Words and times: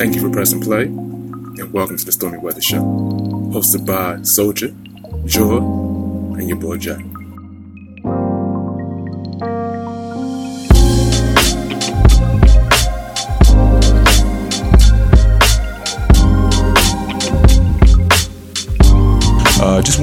Thank 0.00 0.14
you 0.14 0.22
for 0.22 0.30
pressing 0.30 0.62
play, 0.62 0.84
and 0.84 1.72
welcome 1.74 1.98
to 1.98 2.04
the 2.06 2.12
Stormy 2.12 2.38
Weather 2.38 2.62
Show, 2.62 2.80
hosted 3.52 3.84
by 3.84 4.18
Soldier, 4.22 4.74
Joy, 5.26 5.58
and 5.58 6.48
your 6.48 6.56
boy 6.56 6.78
Jack. 6.78 7.09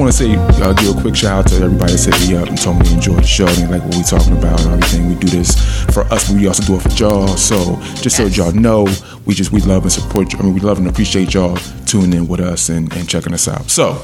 Want 0.08 0.16
to 0.16 0.24
say, 0.24 0.64
uh, 0.64 0.72
give 0.72 0.98
a 0.98 1.02
quick 1.02 1.16
shout 1.18 1.44
out 1.44 1.48
to 1.48 1.56
everybody 1.58 1.92
that 1.92 2.30
me 2.30 2.38
up 2.38 2.48
and 2.48 2.58
told 2.58 2.78
me 2.78 2.84
they 2.86 2.94
enjoyed 2.94 3.18
the 3.18 3.28
show 3.28 3.46
and 3.46 3.58
they 3.58 3.68
like 3.68 3.84
what 3.84 3.94
we 3.94 4.04
talking 4.04 4.38
about 4.38 4.58
and 4.62 4.72
everything. 4.72 5.10
We 5.10 5.16
do 5.16 5.28
this 5.28 5.54
for 5.94 6.04
us, 6.04 6.30
but 6.30 6.38
we 6.40 6.48
also 6.48 6.64
do 6.64 6.76
it 6.78 6.84
for 6.84 6.90
y'all. 6.92 7.28
So 7.36 7.76
just 7.96 8.16
so 8.16 8.26
y'all 8.28 8.54
know, 8.54 8.88
we 9.26 9.34
just 9.34 9.52
we 9.52 9.60
love 9.60 9.84
and 9.84 9.92
support. 9.92 10.32
you. 10.32 10.40
I 10.40 10.44
mean, 10.44 10.54
we 10.54 10.62
love 10.62 10.78
and 10.78 10.88
appreciate 10.88 11.34
y'all 11.34 11.58
tuning 11.86 12.14
in 12.14 12.28
with 12.30 12.40
us 12.40 12.70
and, 12.70 12.96
and 12.96 13.10
checking 13.10 13.34
us 13.34 13.50
out. 13.50 13.70
So 13.70 14.02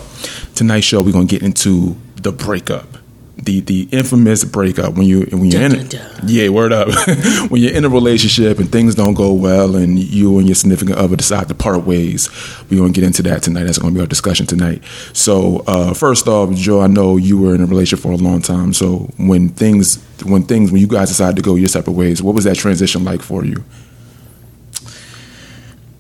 tonight's 0.56 0.86
show, 0.86 1.02
we're 1.02 1.14
gonna 1.14 1.24
get 1.24 1.42
into 1.42 1.96
the 2.18 2.34
breakup. 2.34 2.98
The, 3.36 3.62
the 3.62 3.90
infamous 3.92 4.44
breakup 4.46 4.94
when 4.94 5.08
you 5.08 5.22
when 5.32 5.46
you're 5.46 5.64
in 5.64 5.72
Dun, 5.72 5.80
it, 5.82 5.90
dun, 5.90 6.18
dun. 6.18 6.26
yeah, 6.28 6.50
word 6.50 6.72
up. 6.72 6.88
when 7.50 7.62
you're 7.62 7.74
in 7.74 7.84
a 7.84 7.90
relationship 7.90 8.60
and 8.60 8.72
things 8.72 8.94
don't 8.94 9.16
go 9.16 9.34
well, 9.34 9.76
and 9.76 9.98
you 9.98 10.38
and 10.38 10.48
your 10.48 10.54
significant 10.54 11.00
other 11.00 11.16
decide 11.16 11.48
to 11.48 11.56
part 11.56 11.84
ways, 11.84 12.30
we're 12.70 12.80
gonna 12.80 12.94
get 12.94 13.04
into 13.04 13.24
that 13.24 13.42
tonight. 13.42 13.64
That's 13.64 13.80
gonna 13.80 13.94
be 13.94 14.00
our 14.02 14.06
discussion 14.06 14.46
tonight. 14.46 14.84
So, 15.14 15.64
uh, 15.66 15.96
first 15.96 16.28
off, 16.28 16.54
Joy, 16.54 16.84
I 16.84 16.88
know 16.88 17.18
you 17.18 17.38
were 17.40 17.56
in 17.56 17.62
a 17.62 17.66
relationship 17.66 18.04
for 18.04 18.12
a 18.12 18.18
long 18.18 18.42
time. 18.44 18.72
So, 18.72 19.10
when 19.18 19.50
things, 19.50 19.98
when 20.24 20.44
things, 20.44 20.72
when 20.72 20.80
you 20.80 20.88
guys 20.88 21.10
decided 21.10 21.36
to 21.38 21.42
go 21.42 21.56
your 21.56 21.70
separate 21.70 21.94
ways, 21.94 22.22
what 22.22 22.36
was 22.36 22.44
that 22.44 22.56
transition 22.56 23.04
like 23.04 23.24
for 23.24 23.44
you? 23.44 23.64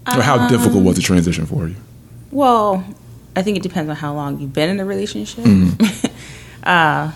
Or 0.07 0.21
how 0.21 0.47
difficult 0.49 0.83
was 0.83 0.97
the 0.97 1.01
transition 1.01 1.45
for 1.45 1.67
you? 1.67 1.75
Well, 2.31 2.83
I 3.35 3.41
think 3.41 3.57
it 3.57 3.63
depends 3.63 3.89
on 3.89 3.95
how 3.95 4.13
long 4.13 4.39
you've 4.39 4.53
been 4.53 4.69
in 4.69 4.79
a 4.79 4.85
relationship. 4.85 5.43
Mm-hmm. 5.45 6.15
uh, 6.63 7.11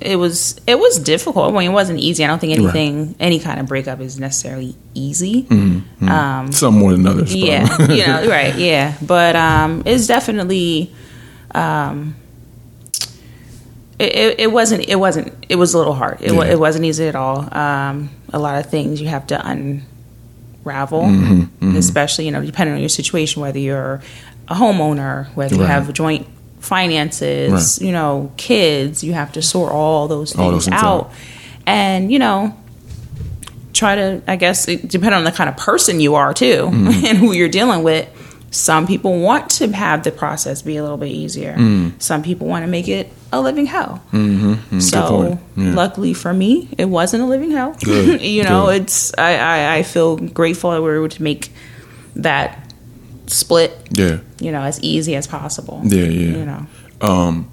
it 0.00 0.16
was 0.16 0.60
it 0.66 0.78
was 0.78 0.98
difficult. 0.98 1.52
I 1.54 1.58
mean, 1.58 1.70
it 1.70 1.72
wasn't 1.74 2.00
easy. 2.00 2.24
I 2.24 2.26
don't 2.26 2.38
think 2.38 2.52
anything, 2.58 3.14
any 3.20 3.38
kind 3.38 3.58
of 3.60 3.66
breakup 3.66 4.00
is 4.00 4.18
necessarily 4.18 4.74
easy. 4.94 5.46
Um, 5.50 6.50
Some 6.52 6.74
more 6.78 6.92
than 6.92 7.06
others. 7.06 7.34
yeah, 7.34 7.66
you 7.90 8.06
know, 8.06 8.26
right, 8.28 8.54
yeah. 8.56 8.96
But 9.00 9.36
um, 9.36 9.82
it's 9.86 10.06
definitely, 10.06 10.92
um, 11.54 12.16
it, 13.98 14.14
it, 14.14 14.40
it 14.40 14.46
wasn't, 14.52 14.88
it 14.88 14.96
wasn't, 14.96 15.32
it 15.48 15.56
was 15.56 15.74
a 15.74 15.78
little 15.78 15.94
hard. 15.94 16.18
It, 16.20 16.32
Yeah. 16.32 16.44
it 16.44 16.58
wasn't 16.58 16.84
easy 16.84 17.06
at 17.06 17.14
all. 17.14 17.48
Um, 17.56 18.10
a 18.32 18.38
lot 18.38 18.58
of 18.58 18.70
things 18.70 19.00
you 19.00 19.08
have 19.08 19.26
to 19.28 19.40
unravel, 19.46 21.02
Mm-hmm, 21.04 21.76
especially 21.76 22.24
you 22.26 22.30
know, 22.32 22.44
depending 22.44 22.74
on 22.74 22.80
your 22.80 22.88
situation, 22.88 23.40
whether 23.42 23.58
you're 23.58 24.02
a 24.48 24.54
homeowner, 24.54 25.28
whether 25.36 25.54
you 25.54 25.60
Right. 25.62 25.70
have 25.70 25.92
joint 25.92 26.26
finances, 26.64 27.52
Right. 27.52 27.86
you 27.86 27.92
know, 27.92 28.32
kids, 28.36 29.04
you 29.04 29.12
have 29.12 29.32
to 29.32 29.42
sort 29.42 29.72
all 29.72 30.08
those 30.08 30.32
things, 30.32 30.40
All 30.40 30.50
those 30.52 30.64
things 30.66 30.82
out. 30.82 31.04
out. 31.06 31.12
And 31.66 32.10
you 32.12 32.18
know, 32.18 32.56
try 33.72 33.96
to 33.96 34.22
i 34.28 34.36
guess 34.36 34.68
it 34.68 34.86
depend 34.88 35.14
on 35.14 35.24
the 35.24 35.32
kind 35.32 35.50
of 35.50 35.56
person 35.56 35.98
you 35.98 36.14
are 36.14 36.32
too 36.32 36.68
Mm-hmm. 36.70 37.06
and 37.06 37.18
who 37.18 37.32
you're 37.32 37.48
dealing 37.48 37.82
with 37.82 38.08
some 38.52 38.86
people 38.86 39.18
want 39.20 39.50
to 39.58 39.66
have 39.72 40.04
the 40.04 40.12
process 40.12 40.62
be 40.62 40.76
a 40.76 40.82
little 40.82 40.96
bit 40.96 41.10
easier 41.10 41.56
some 41.98 42.22
people 42.22 42.46
want 42.46 42.62
to 42.64 42.70
make 42.70 42.86
it 42.86 43.10
a 43.32 43.40
living 43.40 43.66
hell 43.66 44.00
Mm-hmm. 44.12 44.78
so 44.78 45.00
good 45.00 45.08
point. 45.08 45.40
Yeah. 45.56 45.74
luckily 45.74 46.14
for 46.14 46.32
me 46.32 46.68
it 46.78 46.84
wasn't 46.84 47.24
a 47.24 47.26
living 47.26 47.50
hell 47.50 47.76
you 47.82 48.44
know 48.44 48.66
good. 48.66 48.82
it's 48.82 49.12
I, 49.18 49.36
I 49.38 49.74
i 49.78 49.82
feel 49.82 50.18
grateful 50.18 50.70
that 50.70 50.80
we 50.80 50.86
were 50.86 50.96
able 50.98 51.08
to 51.08 51.22
make 51.24 51.50
that 52.14 52.63
split 53.26 53.76
Yeah. 53.90 54.18
you 54.40 54.52
know 54.52 54.62
as 54.62 54.80
easy 54.82 55.14
as 55.16 55.26
possible 55.26 55.80
Yeah, 55.84 56.04
yeah. 56.04 56.36
you 56.38 56.44
know. 56.46 56.66
Um, 57.00 57.50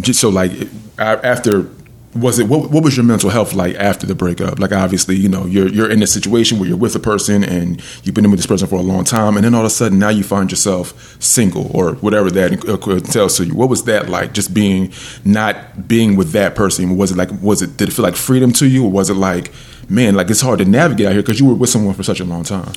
just 0.00 0.20
so 0.20 0.28
like 0.28 0.52
after 0.98 1.68
was 2.14 2.38
it 2.38 2.48
what, 2.48 2.70
what 2.70 2.82
was 2.82 2.96
your 2.96 3.04
mental 3.04 3.28
health 3.30 3.52
like 3.52 3.76
after 3.76 4.06
the 4.06 4.14
breakup? 4.14 4.58
Like 4.58 4.72
obviously 4.72 5.14
you 5.16 5.28
know 5.28 5.44
you're 5.44 5.68
you're 5.68 5.90
in 5.90 6.02
a 6.02 6.06
situation 6.06 6.58
where 6.58 6.68
you're 6.68 6.78
with 6.78 6.96
a 6.96 6.98
person 6.98 7.44
and 7.44 7.82
you've 8.02 8.14
been 8.14 8.28
with 8.30 8.38
this 8.38 8.46
person 8.46 8.66
for 8.66 8.76
a 8.76 8.82
long 8.82 9.04
time 9.04 9.36
and 9.36 9.44
then 9.44 9.54
all 9.54 9.60
of 9.60 9.66
a 9.66 9.70
sudden 9.70 9.98
now 9.98 10.08
you 10.08 10.24
find 10.24 10.50
yourself 10.50 11.16
single 11.22 11.70
or 11.76 11.94
whatever 11.96 12.30
that 12.30 13.04
tells 13.12 13.36
to 13.36 13.44
you. 13.44 13.54
What 13.54 13.68
was 13.68 13.84
that 13.84 14.08
like 14.08 14.32
just 14.32 14.54
being 14.54 14.92
not 15.24 15.86
being 15.86 16.16
with 16.16 16.30
that 16.32 16.54
person? 16.54 16.96
Was 16.96 17.10
it 17.12 17.16
like 17.18 17.30
was 17.42 17.60
it 17.62 17.76
did 17.76 17.88
it 17.88 17.92
feel 17.92 18.04
like 18.04 18.16
freedom 18.16 18.52
to 18.54 18.66
you 18.66 18.84
or 18.84 18.90
was 18.90 19.10
it 19.10 19.14
like 19.14 19.52
man 19.88 20.14
like 20.14 20.30
it's 20.30 20.40
hard 20.40 20.58
to 20.60 20.64
navigate 20.64 21.06
out 21.06 21.12
here 21.12 21.22
because 21.22 21.38
you 21.40 21.46
were 21.46 21.54
with 21.54 21.70
someone 21.70 21.94
for 21.94 22.02
such 22.02 22.20
a 22.20 22.24
long 22.24 22.42
time 22.42 22.72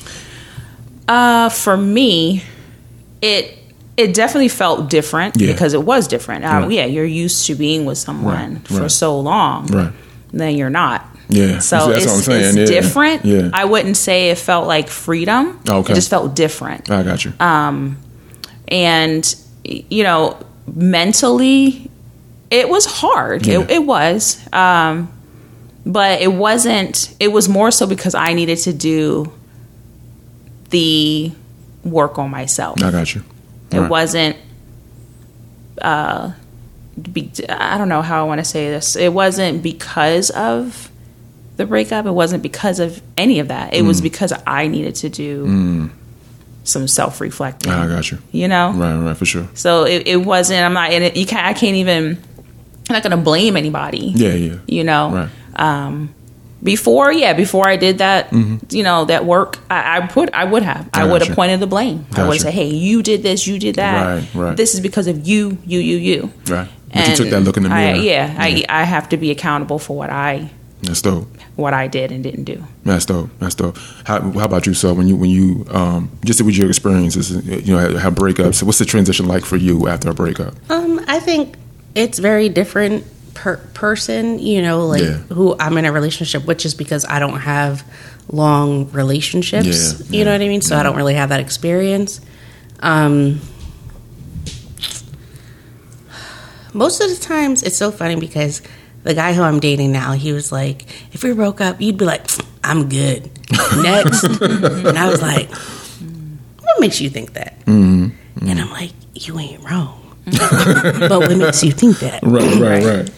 Uh, 1.12 1.48
for 1.50 1.76
me, 1.76 2.42
it 3.20 3.58
it 3.96 4.14
definitely 4.14 4.48
felt 4.48 4.88
different 4.88 5.36
Yeah. 5.36 5.52
because 5.52 5.74
it 5.74 5.82
was 5.84 6.08
different. 6.08 6.44
Um, 6.44 6.62
Right. 6.64 6.72
Yeah, 6.72 6.86
you're 6.86 7.04
used 7.24 7.46
to 7.46 7.54
being 7.54 7.84
with 7.84 7.98
someone 7.98 8.54
Right, 8.54 8.68
for 8.68 8.80
right. 8.82 8.90
so 8.90 9.20
long, 9.20 9.66
Right. 9.66 9.92
then 10.32 10.56
you're 10.56 10.70
not. 10.70 11.00
Yeah, 11.28 11.58
so 11.60 11.76
that's 11.92 12.04
it's, 12.04 12.06
what 12.06 12.16
I'm 12.18 12.22
saying, 12.22 12.58
it's 12.58 12.70
yeah, 12.70 12.80
different. 12.80 13.24
yeah. 13.24 13.50
I 13.52 13.64
wouldn't 13.66 13.96
say 13.96 14.30
it 14.30 14.38
felt 14.38 14.66
like 14.66 14.88
freedom. 14.88 15.58
Okay. 15.68 15.92
It 15.92 15.94
just 15.96 16.08
felt 16.10 16.34
different. 16.34 16.90
I 16.90 17.02
got 17.02 17.24
you 17.24 17.32
Um, 17.40 17.96
and 18.68 19.22
you 19.64 20.02
know 20.04 20.36
mentally 20.74 21.90
it 22.50 22.68
was 22.68 22.84
hard 22.86 23.46
Yeah. 23.46 23.60
it, 23.60 23.70
it 23.70 23.84
was 23.86 24.38
um, 24.52 25.08
but 25.86 26.20
it 26.22 26.32
wasn't 26.32 27.14
it 27.20 27.28
was 27.32 27.48
more 27.48 27.70
so 27.70 27.86
because 27.86 28.14
i 28.14 28.32
needed 28.34 28.58
to 28.68 28.72
do 28.72 29.30
the 30.72 31.30
work 31.84 32.18
on 32.18 32.30
myself. 32.30 32.82
I 32.82 32.90
got 32.90 33.14
you. 33.14 33.22
It 33.70 33.78
Right. 33.78 33.88
wasn't 33.90 34.36
uh 35.80 36.32
be, 37.00 37.30
i 37.48 37.78
don't 37.78 37.88
know 37.88 38.02
how 38.02 38.22
i 38.22 38.26
want 38.26 38.38
to 38.40 38.44
say 38.44 38.68
this. 38.70 38.96
It 38.96 39.12
wasn't 39.12 39.62
because 39.62 40.28
of 40.30 40.90
the 41.56 41.64
breakup. 41.66 42.04
It 42.06 42.10
wasn't 42.12 42.42
because 42.42 42.80
of 42.80 43.00
any 43.16 43.38
of 43.38 43.48
that. 43.48 43.72
It 43.74 43.82
was 43.82 44.00
Mm. 44.00 44.04
because 44.04 44.32
i 44.46 44.66
needed 44.66 44.94
to 44.96 45.08
do 45.08 45.88
some 46.64 46.86
self-reflecting 46.86 47.72
I 47.72 47.88
got 47.88 48.10
you. 48.12 48.18
you 48.30 48.46
know? 48.48 48.72
Right 48.72 48.96
right 48.96 49.16
for 49.16 49.24
sure. 49.24 49.48
So 49.54 49.84
it, 49.84 50.06
it 50.06 50.16
wasn't 50.18 50.64
i'm 50.64 50.74
not 50.74 50.92
in 50.92 51.02
it 51.02 51.16
you 51.16 51.26
can't 51.26 51.46
i 51.46 51.54
can't 51.54 51.76
even 51.76 52.18
i'm 52.88 52.92
not 52.94 53.02
gonna 53.02 53.16
blame 53.16 53.56
anybody. 53.56 54.12
Yeah 54.14 54.34
yeah. 54.34 54.56
You 54.68 54.84
know? 54.84 55.10
Right. 55.10 55.28
um 55.60 56.14
before 56.62 57.12
yeah 57.12 57.32
before 57.32 57.66
i 57.68 57.76
did 57.76 57.98
that 57.98 58.32
you 58.70 58.82
know 58.82 59.04
that 59.04 59.24
work 59.24 59.58
i, 59.70 59.98
I 59.98 60.06
put 60.06 60.32
i 60.32 60.44
would 60.44 60.62
have 60.62 60.88
i, 60.92 61.00
Mm-hmm. 61.00 61.08
I 61.08 61.12
would 61.12 61.22
have 61.26 61.34
pointed 61.34 61.60
the 61.60 61.66
blame 61.66 61.96
i 61.98 62.00
would 62.00 62.14
Gotcha. 62.16 62.24
have 62.32 62.40
said 62.40 62.54
hey 62.54 62.68
you 62.68 63.02
did 63.02 63.22
this 63.22 63.46
you 63.46 63.58
did 63.58 63.74
that 63.76 64.06
Right, 64.06 64.34
right. 64.34 64.56
this 64.56 64.74
is 64.74 64.80
because 64.80 65.06
of 65.08 65.26
you 65.26 65.58
you 65.66 65.80
you 65.80 65.96
you 65.96 66.32
Right. 66.48 66.68
But 66.94 67.08
you 67.08 67.16
took 67.16 67.30
that 67.30 67.40
look 67.40 67.56
in 67.56 67.62
the 67.64 67.70
I- 67.70 67.92
mirror. 67.94 67.96
yeah, 68.04 68.34
I, 68.38 68.64
I 68.68 68.84
have 68.84 69.08
to 69.10 69.16
be 69.16 69.30
accountable 69.30 69.78
for 69.78 69.96
what 69.96 70.10
i 70.10 70.50
That's 70.82 71.00
dope. 71.02 71.26
what 71.56 71.72
i 71.74 71.86
did 71.88 72.12
and 72.12 72.22
didn't 72.22 72.44
do 72.44 72.62
That's 72.84 73.06
dope. 73.06 73.30
That's 73.40 73.54
dope. 73.54 73.76
How, 74.04 74.20
how 74.20 74.44
about 74.44 74.66
you, 74.66 74.74
so 74.74 74.92
when 74.94 75.06
you 75.08 75.16
when 75.16 75.30
you 75.30 75.64
um, 75.70 76.10
just 76.24 76.42
with 76.42 76.56
your 76.56 76.68
experiences, 76.68 77.30
you 77.46 77.72
know, 77.74 77.96
have 77.96 78.14
breakups. 78.14 78.62
What's 78.62 78.78
the 78.78 78.84
transition 78.84 79.26
like 79.26 79.44
for 79.44 79.56
you 79.56 79.86
after 79.88 80.10
a 80.10 80.14
breakup? 80.14 80.54
Um, 80.70 81.00
I 81.06 81.18
think 81.20 81.54
it's 81.94 82.18
very 82.18 82.48
different 82.48 83.04
per 83.34 83.56
person, 83.74 84.38
you 84.38 84.62
know, 84.62 84.86
like 84.86 85.02
Yeah. 85.02 85.16
who 85.34 85.56
I'm 85.58 85.76
in 85.78 85.84
a 85.84 85.92
relationship 85.92 86.46
with 86.46 86.58
just 86.58 86.78
because 86.78 87.04
I 87.04 87.18
don't 87.18 87.40
have 87.40 87.84
long 88.28 88.90
relationships. 88.92 89.66
Yeah, 90.00 90.06
you 90.10 90.18
yeah, 90.18 90.24
know 90.24 90.32
what 90.32 90.42
I 90.42 90.48
mean? 90.48 90.60
So 90.62 90.76
I 90.76 90.82
don't 90.82 90.96
really 90.96 91.14
have 91.14 91.30
that 91.30 91.40
experience. 91.40 92.20
Um 92.80 93.40
most 96.74 97.00
of 97.02 97.10
the 97.10 97.16
times 97.16 97.62
it's 97.62 97.76
so 97.76 97.90
funny 97.90 98.16
because 98.16 98.62
the 99.02 99.14
guy 99.14 99.32
who 99.34 99.42
I'm 99.42 99.60
dating 99.60 99.92
now, 99.92 100.12
he 100.12 100.32
was 100.32 100.52
like, 100.52 100.86
if 101.12 101.22
we 101.22 101.32
broke 101.32 101.60
up, 101.60 101.80
you'd 101.80 101.98
be 101.98 102.04
like, 102.04 102.26
I'm 102.64 102.88
good. 102.88 103.30
Next. 103.82 104.24
and 104.24 104.98
I 104.98 105.08
was 105.10 105.20
like, 105.20 105.50
what 106.60 106.80
makes 106.80 107.00
you 107.00 107.10
think 107.10 107.34
that? 107.34 107.54
And 107.66 108.12
I'm 108.60 108.70
like, 108.70 108.92
you 109.14 109.38
ain't 109.38 109.62
wrong. 109.62 109.98
but 110.24 111.10
what 111.20 111.36
makes 111.36 111.62
you 111.64 111.72
think 111.72 111.98
that? 111.98 112.22
Right, 112.22 112.54
right, 112.60 112.84
right. 112.84 113.10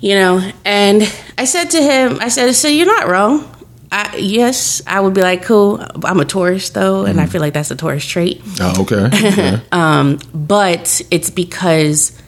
You 0.00 0.14
know, 0.14 0.52
and 0.64 1.02
I 1.36 1.44
said 1.44 1.70
to 1.70 1.82
him, 1.82 2.18
I 2.20 2.28
said, 2.28 2.52
so 2.54 2.68
you're 2.68 2.86
not 2.86 3.08
wrong. 3.08 3.52
I, 3.90 4.16
yes, 4.16 4.82
I 4.86 5.00
would 5.00 5.14
be 5.14 5.22
like, 5.22 5.42
cool. 5.42 5.84
I'm 6.04 6.20
a 6.20 6.24
Taurus 6.24 6.70
though, 6.70 7.04
and 7.04 7.18
I 7.18 7.24
mm-hmm. 7.24 7.32
feel 7.32 7.40
like 7.40 7.54
that's 7.54 7.70
a 7.70 7.76
Taurus 7.76 8.04
trait. 8.04 8.42
Oh, 8.60 8.82
okay. 8.82 9.08
Yeah. 9.38 9.60
Um, 9.72 10.18
but 10.32 11.00
it's 11.10 11.30
because 11.30 12.20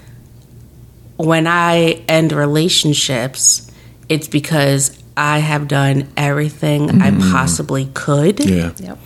when 1.17 1.47
I 1.47 2.03
end 2.09 2.33
relationships, 2.33 3.71
it's 4.09 4.27
because 4.27 5.01
I 5.17 5.39
have 5.39 5.69
done 5.69 6.09
everything 6.17 7.03
I 7.03 7.11
mm. 7.11 7.31
possibly 7.31 7.91
could 7.93 8.45
yeah. 8.45 8.73
yep 8.79 8.99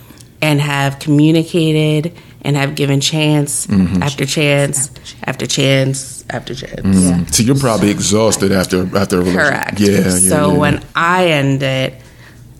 and 0.45 0.61
have 0.61 0.99
communicated 0.99 2.15
and 2.45 2.55
have 2.55 2.75
given 2.75 3.01
chance 3.01 3.65
mm-hmm. 3.67 4.03
after 4.03 4.25
chance 4.25 4.91
after 5.23 5.47
chance 5.47 6.23
after 6.29 6.53
chance. 6.53 6.81
Mm-hmm. 6.81 7.25
So 7.25 7.43
you're 7.43 7.55
probably 7.55 7.89
exhausted 7.89 8.51
after 8.51 8.83
after 8.95 9.17
a 9.17 9.23
relationship. 9.23 9.49
Correct. 9.49 9.79
Yeah. 9.79 9.89
yeah 9.89 10.09
so 10.09 10.51
yeah. 10.51 10.57
when 10.57 10.83
I 10.95 11.27
end 11.29 11.63
it, 11.63 11.95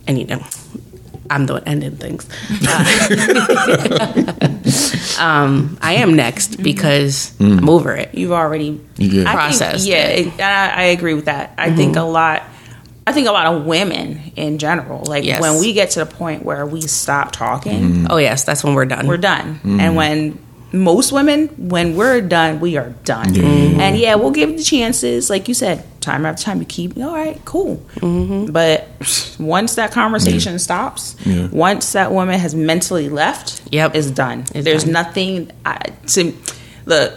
and 0.07 0.17
you 0.17 0.25
know, 0.25 0.43
I'm 1.29 1.45
the 1.45 1.53
one 1.53 1.63
ending 1.65 1.97
things. 1.97 2.27
Uh, 2.67 2.83
um, 5.23 5.77
I 5.81 5.93
am 5.93 6.15
next 6.15 6.53
mm-hmm. 6.53 6.63
because 6.63 7.31
mm. 7.38 7.59
I'm 7.59 7.69
over 7.69 7.95
it. 7.95 8.13
You've 8.15 8.31
already 8.31 8.81
Yeah. 8.97 9.21
I 9.21 9.25
think- 9.25 9.29
Processed 9.29 9.88
yeah, 9.88 10.07
it. 10.07 10.27
it- 10.27 10.41
I, 10.41 10.69
I 10.69 10.83
agree 10.85 11.13
with 11.13 11.25
that. 11.25 11.53
I 11.57 11.71
think 11.75 11.95
a 11.95 12.01
lot. 12.01 12.43
I 13.07 13.11
think 13.11 13.27
a 13.27 13.31
lot 13.31 13.45
of 13.45 13.65
women 13.65 14.31
in 14.35 14.57
general, 14.57 15.03
like 15.05 15.23
Yes. 15.23 15.39
when 15.39 15.59
we 15.59 15.73
get 15.73 15.91
to 15.91 15.99
the 15.99 16.05
point 16.07 16.43
where 16.43 16.65
we 16.65 16.81
stop 16.81 17.31
talking, 17.31 17.81
mm-hmm. 17.81 18.07
Oh 18.09 18.17
yes, 18.17 18.43
that's 18.43 18.63
when 18.63 18.73
we're 18.73 18.85
done. 18.85 19.05
we're 19.07 19.17
done. 19.17 19.55
Mm-hmm. 19.55 19.79
And 19.79 19.95
when 19.95 20.39
most 20.71 21.11
women, 21.11 21.47
when 21.69 21.95
we're 21.95 22.19
done, 22.19 22.59
we 22.59 22.77
are 22.77 22.89
done. 23.03 23.33
Yeah. 23.33 23.43
Mm-hmm. 23.43 23.79
And 23.79 23.97
yeah, 23.97 24.15
we'll 24.15 24.31
give 24.31 24.57
the 24.57 24.63
chances, 24.63 25.29
like 25.29 25.47
you 25.47 25.53
said, 25.53 25.85
time 26.01 26.25
after 26.25 26.43
time. 26.43 26.59
You 26.59 26.65
keep 26.65 26.97
all 26.97 27.13
right, 27.13 27.39
cool. 27.45 27.75
But 28.01 28.87
once 29.39 29.75
that 29.75 29.91
conversation 29.91 30.57
stops, 30.59 31.15
Yeah. 31.25 31.47
once 31.51 31.93
that 31.93 32.11
woman 32.11 32.39
has 32.39 32.55
mentally 32.55 33.07
left, 33.09 33.61
Yep. 33.71 33.95
it's 33.95 34.09
done. 34.11 34.45
It's 34.53 34.65
there's 34.65 34.83
done. 34.83 34.93
nothing 34.93 35.51
I, 35.63 35.77
to 36.07 36.33
look. 36.87 37.13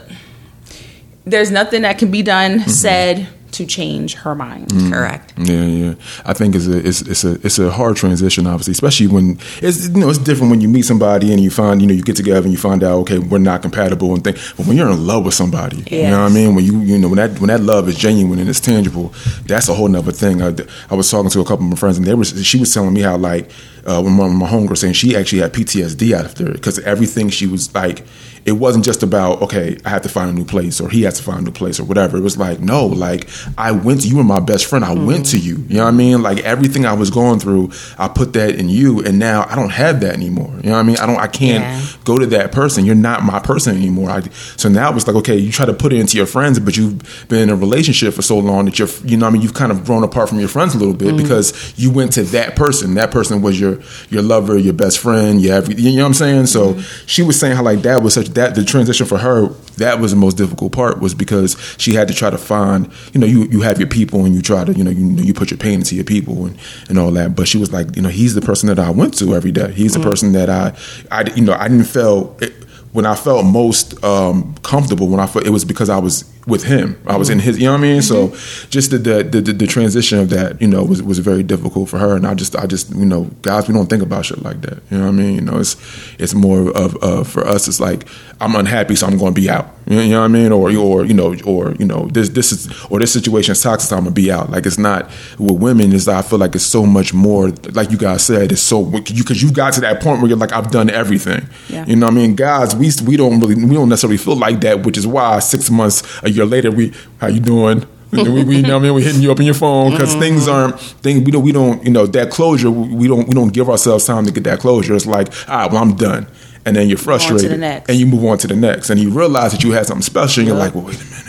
There's 1.25 1.51
nothing 1.51 1.83
that 1.83 1.99
can 1.99 2.11
be 2.11 2.23
done, 2.23 2.61
said 2.69 3.27
to 3.53 3.67
change 3.67 4.15
her 4.15 4.35
mind. 4.35 4.71
Correct. 4.93 5.33
Yeah, 5.39 5.65
yeah. 5.65 5.95
I 6.25 6.33
think 6.33 6.55
it's 6.55 6.67
a 6.67 6.79
it's 6.87 7.03
it's 7.03 7.25
a 7.25 7.35
it's 7.45 7.59
a 7.59 7.71
hard 7.71 7.97
transition, 7.97 8.47
obviously, 8.47 8.73
especially 8.73 9.07
when 9.07 9.39
it's 9.63 9.89
you 9.89 10.01
know 10.01 10.09
it's 10.09 10.19
different 10.19 10.51
when 10.51 10.61
you 10.61 10.69
meet 10.69 10.85
somebody 10.85 11.33
and 11.33 11.41
you 11.41 11.51
find 11.51 11.81
you 11.81 11.87
know 11.87 11.95
you 11.95 12.03
get 12.03 12.17
together 12.17 12.43
and 12.43 12.53
you 12.53 12.59
find 12.59 12.83
out 12.83 12.99
okay 13.01 13.19
we're 13.19 13.39
not 13.39 13.63
compatible 13.63 14.15
and 14.15 14.25
things. 14.25 14.55
But 14.57 14.67
when 14.67 14.77
you're 14.77 14.91
in 14.91 15.07
love 15.07 15.25
with 15.25 15.35
somebody, 15.35 15.85
you 15.91 16.03
know 16.03 16.23
what 16.23 16.31
I 16.31 16.35
mean. 16.35 16.55
When 16.55 16.65
you 16.65 16.81
you 16.81 16.99
know 16.99 17.09
when 17.09 17.17
that 17.17 17.41
when 17.41 17.49
that 17.49 17.61
love 17.61 17.89
is 17.89 17.97
genuine 17.97 18.39
and 18.39 18.49
it's 18.49 18.61
tangible, 18.61 19.13
that's 19.47 19.69
a 19.69 19.75
whole 19.75 19.89
nother 19.89 20.13
thing. 20.13 20.43
I, 20.43 20.55
I 20.91 20.95
was 20.95 21.11
talking 21.11 21.31
to 21.31 21.41
a 21.41 21.45
couple 21.45 21.65
of 21.65 21.71
my 21.71 21.77
friends 21.77 21.99
and 21.99 22.07
they 22.07 22.15
was 22.15 22.45
she 22.47 22.59
was 22.59 22.73
telling 22.73 22.95
me 22.95 23.03
how 23.03 23.17
like 23.17 23.51
uh, 23.87 24.03
when 24.03 24.13
my, 24.13 24.29
my 24.29 24.49
homegirl 24.49 24.77
saying 24.77 24.93
she 24.93 25.17
actually 25.17 25.41
had 25.41 25.53
PTSD 25.53 26.13
after 26.13 26.49
it 26.49 26.53
because 26.55 26.79
everything 26.81 27.31
she 27.31 27.47
was 27.47 27.75
like 27.75 28.05
it 28.45 28.53
wasn't 28.53 28.85
just 28.85 29.03
about 29.03 29.43
okay 29.43 29.79
I 29.85 29.91
have 29.91 30.03
to 30.03 30.09
find 30.09 30.31
a 30.31 30.33
new 30.33 30.45
place 30.45 30.81
or 30.81 30.89
he 30.89 31.03
has 31.03 31.15
to 31.15 31.23
find 31.23 31.41
a 31.41 31.43
new 31.43 31.53
place 31.53 31.81
or 31.81 31.85
whatever. 31.85 32.17
It 32.17 32.23
was 32.23 32.37
like 32.37 32.61
no 32.61 32.87
like 32.87 33.29
I 33.57 33.73
went 33.73 34.03
to 34.03 34.09
you 34.09 34.17
were 34.17 34.25
my 34.25 34.41
best 34.41 34.67
friend. 34.67 34.85
I 34.85 34.93
went 34.93 35.27
to 35.27 35.39
you. 35.39 35.57
You 35.69 35.77
know 35.77 35.85
what 35.85 35.89
I 35.89 35.93
mean? 35.93 36.23
Like 36.23 36.39
everything 36.41 36.87
I 36.87 36.93
was 36.93 37.11
going 37.11 37.41
through, 37.41 37.71
I 37.99 38.09
put 38.09 38.33
that 38.35 38.57
in 38.57 38.69
you, 38.69 39.01
and 39.01 39.19
now 39.19 39.47
I 39.49 39.55
don't 39.55 39.71
have 39.71 40.01
that 40.01 40.15
anymore. 40.15 40.53
You 40.63 40.71
know 40.71 40.73
what 40.73 40.79
I 40.79 40.83
mean? 40.83 40.97
I 40.99 41.07
don't. 41.07 41.19
I 41.19 41.27
can't 41.27 41.65
Yeah. 41.65 41.83
go 42.05 42.19
to 42.19 42.27
that 42.27 42.53
person. 42.53 42.85
You're 42.85 42.95
not 42.95 43.23
my 43.23 43.39
person 43.39 43.77
anymore. 43.77 44.11
I, 44.11 44.23
so 44.57 44.69
now 44.69 44.95
it's 44.95 45.07
like 45.07 45.17
okay, 45.17 45.37
you 45.37 45.53
try 45.53 45.67
to 45.67 45.75
put 45.75 45.93
it 45.93 46.01
into 46.01 46.17
your 46.17 46.27
friends, 46.27 46.59
but 46.59 46.77
you've 46.77 47.27
been 47.29 47.45
in 47.45 47.51
a 47.51 47.57
relationship 47.57 48.15
for 48.15 48.23
so 48.23 48.39
long 48.39 48.67
that 48.67 48.79
you're 48.79 48.89
you 49.05 49.17
know 49.17 49.27
what 49.27 49.31
I 49.31 49.33
mean 49.35 49.43
you've 49.43 49.55
kind 49.55 49.73
of 49.73 49.85
grown 49.85 50.05
apart 50.05 50.29
from 50.29 50.39
your 50.39 50.49
friends 50.49 50.75
a 50.75 50.79
little 50.79 50.95
bit 50.95 51.15
mm. 51.15 51.19
because 51.19 51.75
you 51.79 51.91
went 51.91 52.13
to 52.13 52.23
that 52.25 52.57
person. 52.57 52.95
That 52.95 53.11
person 53.11 53.43
was 53.43 53.61
your 53.61 53.81
your 54.11 54.23
lover, 54.23 54.59
your 54.59 54.75
best 54.75 54.99
friend, 54.99 55.41
your 55.41 55.55
every. 55.55 55.75
You 55.75 55.97
know 55.97 56.03
what 56.03 56.09
I'm 56.09 56.15
saying? 56.15 56.47
So 56.47 56.75
mm-hmm. 56.75 57.07
she 57.07 57.23
was 57.23 57.39
saying 57.39 57.57
how 57.57 57.63
like 57.63 57.83
that 57.83 58.03
was 58.03 58.15
such 58.15 58.28
that 58.35 58.55
the 58.55 58.65
transition 58.65 59.07
for 59.07 59.19
her 59.19 59.49
that 59.77 60.01
was 60.01 60.11
the 60.11 60.17
most 60.17 60.37
difficult 60.37 60.73
part 60.73 61.01
was 61.01 61.15
because 61.15 61.57
she 61.79 61.95
had 61.95 62.09
to 62.09 62.15
try 62.15 62.31
to 62.31 62.39
find 62.39 62.91
you 63.13 63.21
know 63.21 63.27
you 63.27 63.45
you 63.45 63.61
have 63.61 63.79
your 63.79 63.89
people 63.89 64.25
and 64.25 64.35
you 64.35 64.43
try 64.43 64.65
to 64.65 64.73
you 64.73 64.85
know 64.85 64.91
you 64.91 65.07
you 65.23 65.35
put 65.35 65.51
your 65.51 65.59
pain 65.59 65.75
into 65.75 65.95
your 65.95 66.05
people 66.05 66.47
and 66.47 66.59
and 66.89 66.99
all 66.99 67.11
that. 67.13 67.35
But 67.35 67.49
she 67.49 67.59
was 67.59 67.73
like 67.73 67.97
you 67.97 68.03
know 68.03 68.09
he's 68.09 68.35
the 68.35 68.41
person 68.41 68.69
that 68.69 68.79
I 68.79 68.91
went 68.91 69.17
to 69.19 69.35
every 69.35 69.53
day. 69.53 69.73
He's 69.73 69.95
the 69.95 70.01
person 70.01 70.33
that 70.33 70.51
I 70.51 70.77
I 71.11 71.31
you 71.35 71.43
know 71.43 71.53
I 71.53 71.69
didn't 71.69 71.85
feel. 71.85 72.37
It, 72.41 72.53
when 72.93 73.05
I 73.05 73.15
felt 73.15 73.45
most 73.45 74.03
um, 74.03 74.55
comfortable, 74.63 75.09
when 75.09 75.21
I 75.21 75.27
felt 75.27 75.47
it 75.47 75.51
was 75.51 75.65
because 75.65 75.91
I 75.91 75.99
was 75.99 76.25
with 76.49 76.65
him. 76.65 77.01
I 77.07 77.17
was 77.17 77.31
in 77.31 77.39
his, 77.39 77.59
you 77.59 77.67
know 77.67 77.73
what 77.73 77.79
I 77.79 77.83
mean. 77.83 78.03
So 78.03 78.29
just 78.71 78.91
the 78.91 78.99
the, 78.99 79.23
the 79.23 79.53
the 79.53 79.67
transition 79.67 80.19
of 80.19 80.31
that, 80.31 80.61
you 80.61 80.67
know, 80.67 80.83
was 80.83 81.03
was 81.03 81.19
very 81.19 81.43
difficult 81.43 81.89
for 81.89 81.99
her. 81.99 82.17
And 82.17 82.27
I 82.27 82.35
just 82.35 82.57
I 82.57 82.67
just 82.67 82.91
you 82.95 83.05
know, 83.05 83.25
guys, 83.43 83.69
we 83.69 83.75
don't 83.75 83.89
think 83.89 84.03
about 84.03 84.27
shit 84.27 84.43
like 84.43 84.63
that. 84.63 84.83
You 84.91 84.99
know 84.99 85.05
what 85.05 85.11
I 85.11 85.13
mean? 85.13 85.35
You 85.37 85.41
know, 85.43 85.59
it's 85.59 85.77
it's 86.19 86.35
more 86.35 86.71
of 86.77 86.97
uh, 87.03 87.23
for 87.23 87.47
us. 87.47 87.69
It's 87.69 87.81
like 87.81 88.09
I'm 88.41 88.57
unhappy, 88.57 88.97
so 88.97 89.07
I'm 89.07 89.19
going 89.19 89.35
to 89.35 89.41
be 89.41 89.51
out. 89.51 89.69
You 89.87 90.09
know 90.09 90.21
what 90.21 90.27
I 90.27 90.29
mean? 90.29 90.53
Or 90.53 90.71
or 90.77 91.05
you 91.05 91.15
know 91.15 91.35
or 91.45 91.73
you 91.79 91.87
know 91.87 92.09
this 92.09 92.29
this 92.31 92.53
is 92.53 92.69
or 92.91 92.99
this 92.99 93.13
situation 93.13 93.53
is 93.53 93.63
toxic, 93.63 93.89
so 93.89 93.97
I'm 93.97 94.05
gonna 94.05 94.15
be 94.15 94.31
out. 94.31 94.51
Like 94.51 94.67
it's 94.67 94.79
not 94.79 95.11
with 95.39 95.59
women. 95.61 95.93
Is 95.93 96.09
I 96.09 96.21
feel 96.21 96.39
like 96.39 96.55
it's 96.55 96.67
so 96.67 96.85
much 96.85 97.15
more. 97.15 97.49
Like 97.73 97.91
you 97.91 97.97
guys 97.97 98.25
said, 98.25 98.53
it's 98.53 98.61
so 98.61 98.87
you 99.07 99.23
because 99.23 99.43
you 99.43 99.51
got 99.51 99.73
to 99.75 99.81
that 99.81 100.03
point 100.03 100.21
where 100.21 100.29
you're 100.29 100.39
like 100.39 100.53
I've 100.53 100.71
done 100.71 100.91
everything. 100.91 101.49
Yeah. 101.69 101.87
You 101.87 101.97
know 101.97 102.07
what 102.07 102.13
I 102.13 102.17
mean? 102.17 102.35
Guys, 102.35 102.77
we 102.77 102.91
we 103.07 103.17
don't 103.17 103.41
really 103.41 103.55
we 103.55 103.75
don't 103.75 103.89
necessarily 103.89 104.19
feel 104.19 104.37
like 104.37 104.61
that, 104.61 104.85
which 104.85 104.99
is 104.99 105.07
why 105.07 105.39
six 105.39 105.71
months 105.71 106.03
a 106.23 106.31
year 106.31 106.38
later 106.47 106.71
we 106.71 106.93
how 107.21 107.27
you 107.29 107.41
doing? 107.41 107.87
we, 108.11 108.45
we, 108.45 108.57
you 108.57 108.63
know 108.63 108.75
what 108.75 108.81
I 108.81 108.83
mean, 108.85 108.95
we're 108.95 109.01
hitting 109.03 109.21
you 109.21 109.31
up 109.31 109.39
on 109.39 109.45
your 109.45 109.55
phone 109.55 109.91
because 109.91 110.11
mm-hmm. 110.11 110.21
things 110.21 110.49
aren't 110.49 110.81
things 110.81 111.25
we 111.25 111.31
don't 111.31 111.43
we 111.43 111.53
don't 111.53 111.85
you 111.85 111.91
know 111.91 112.07
that 112.07 112.31
closure 112.31 112.71
we 112.71 113.07
don't 113.07 113.29
we 113.29 113.35
don't 113.35 113.53
give 113.53 113.69
ourselves 113.69 114.07
time 114.07 114.25
to 114.25 114.33
get 114.33 114.45
that 114.45 114.61
closure. 114.61 114.95
It's 114.95 115.07
like 115.07 115.29
all 115.49 115.57
right, 115.59 115.71
well 115.71 115.83
I'm 115.83 115.95
done, 115.95 116.27
and 116.65 116.75
then 116.75 116.89
you're 116.89 116.97
the 116.97 117.05
frustrated, 117.05 117.61
next. 117.61 117.89
and 117.91 117.99
you 117.99 118.07
move 118.07 118.25
on 118.25 118.39
to 118.39 118.47
the 118.47 118.57
next, 118.57 118.91
and 118.91 118.99
you 118.99 119.11
realize 119.11 119.53
that 119.53 119.63
you 119.63 119.73
had 119.73 119.87
something 119.87 120.03
special. 120.03 120.41
and 120.41 120.49
You're 120.49 120.57
like, 120.57 120.75
well, 120.75 120.85
wait 120.85 121.01
a 121.01 121.05
minute. 121.05 121.25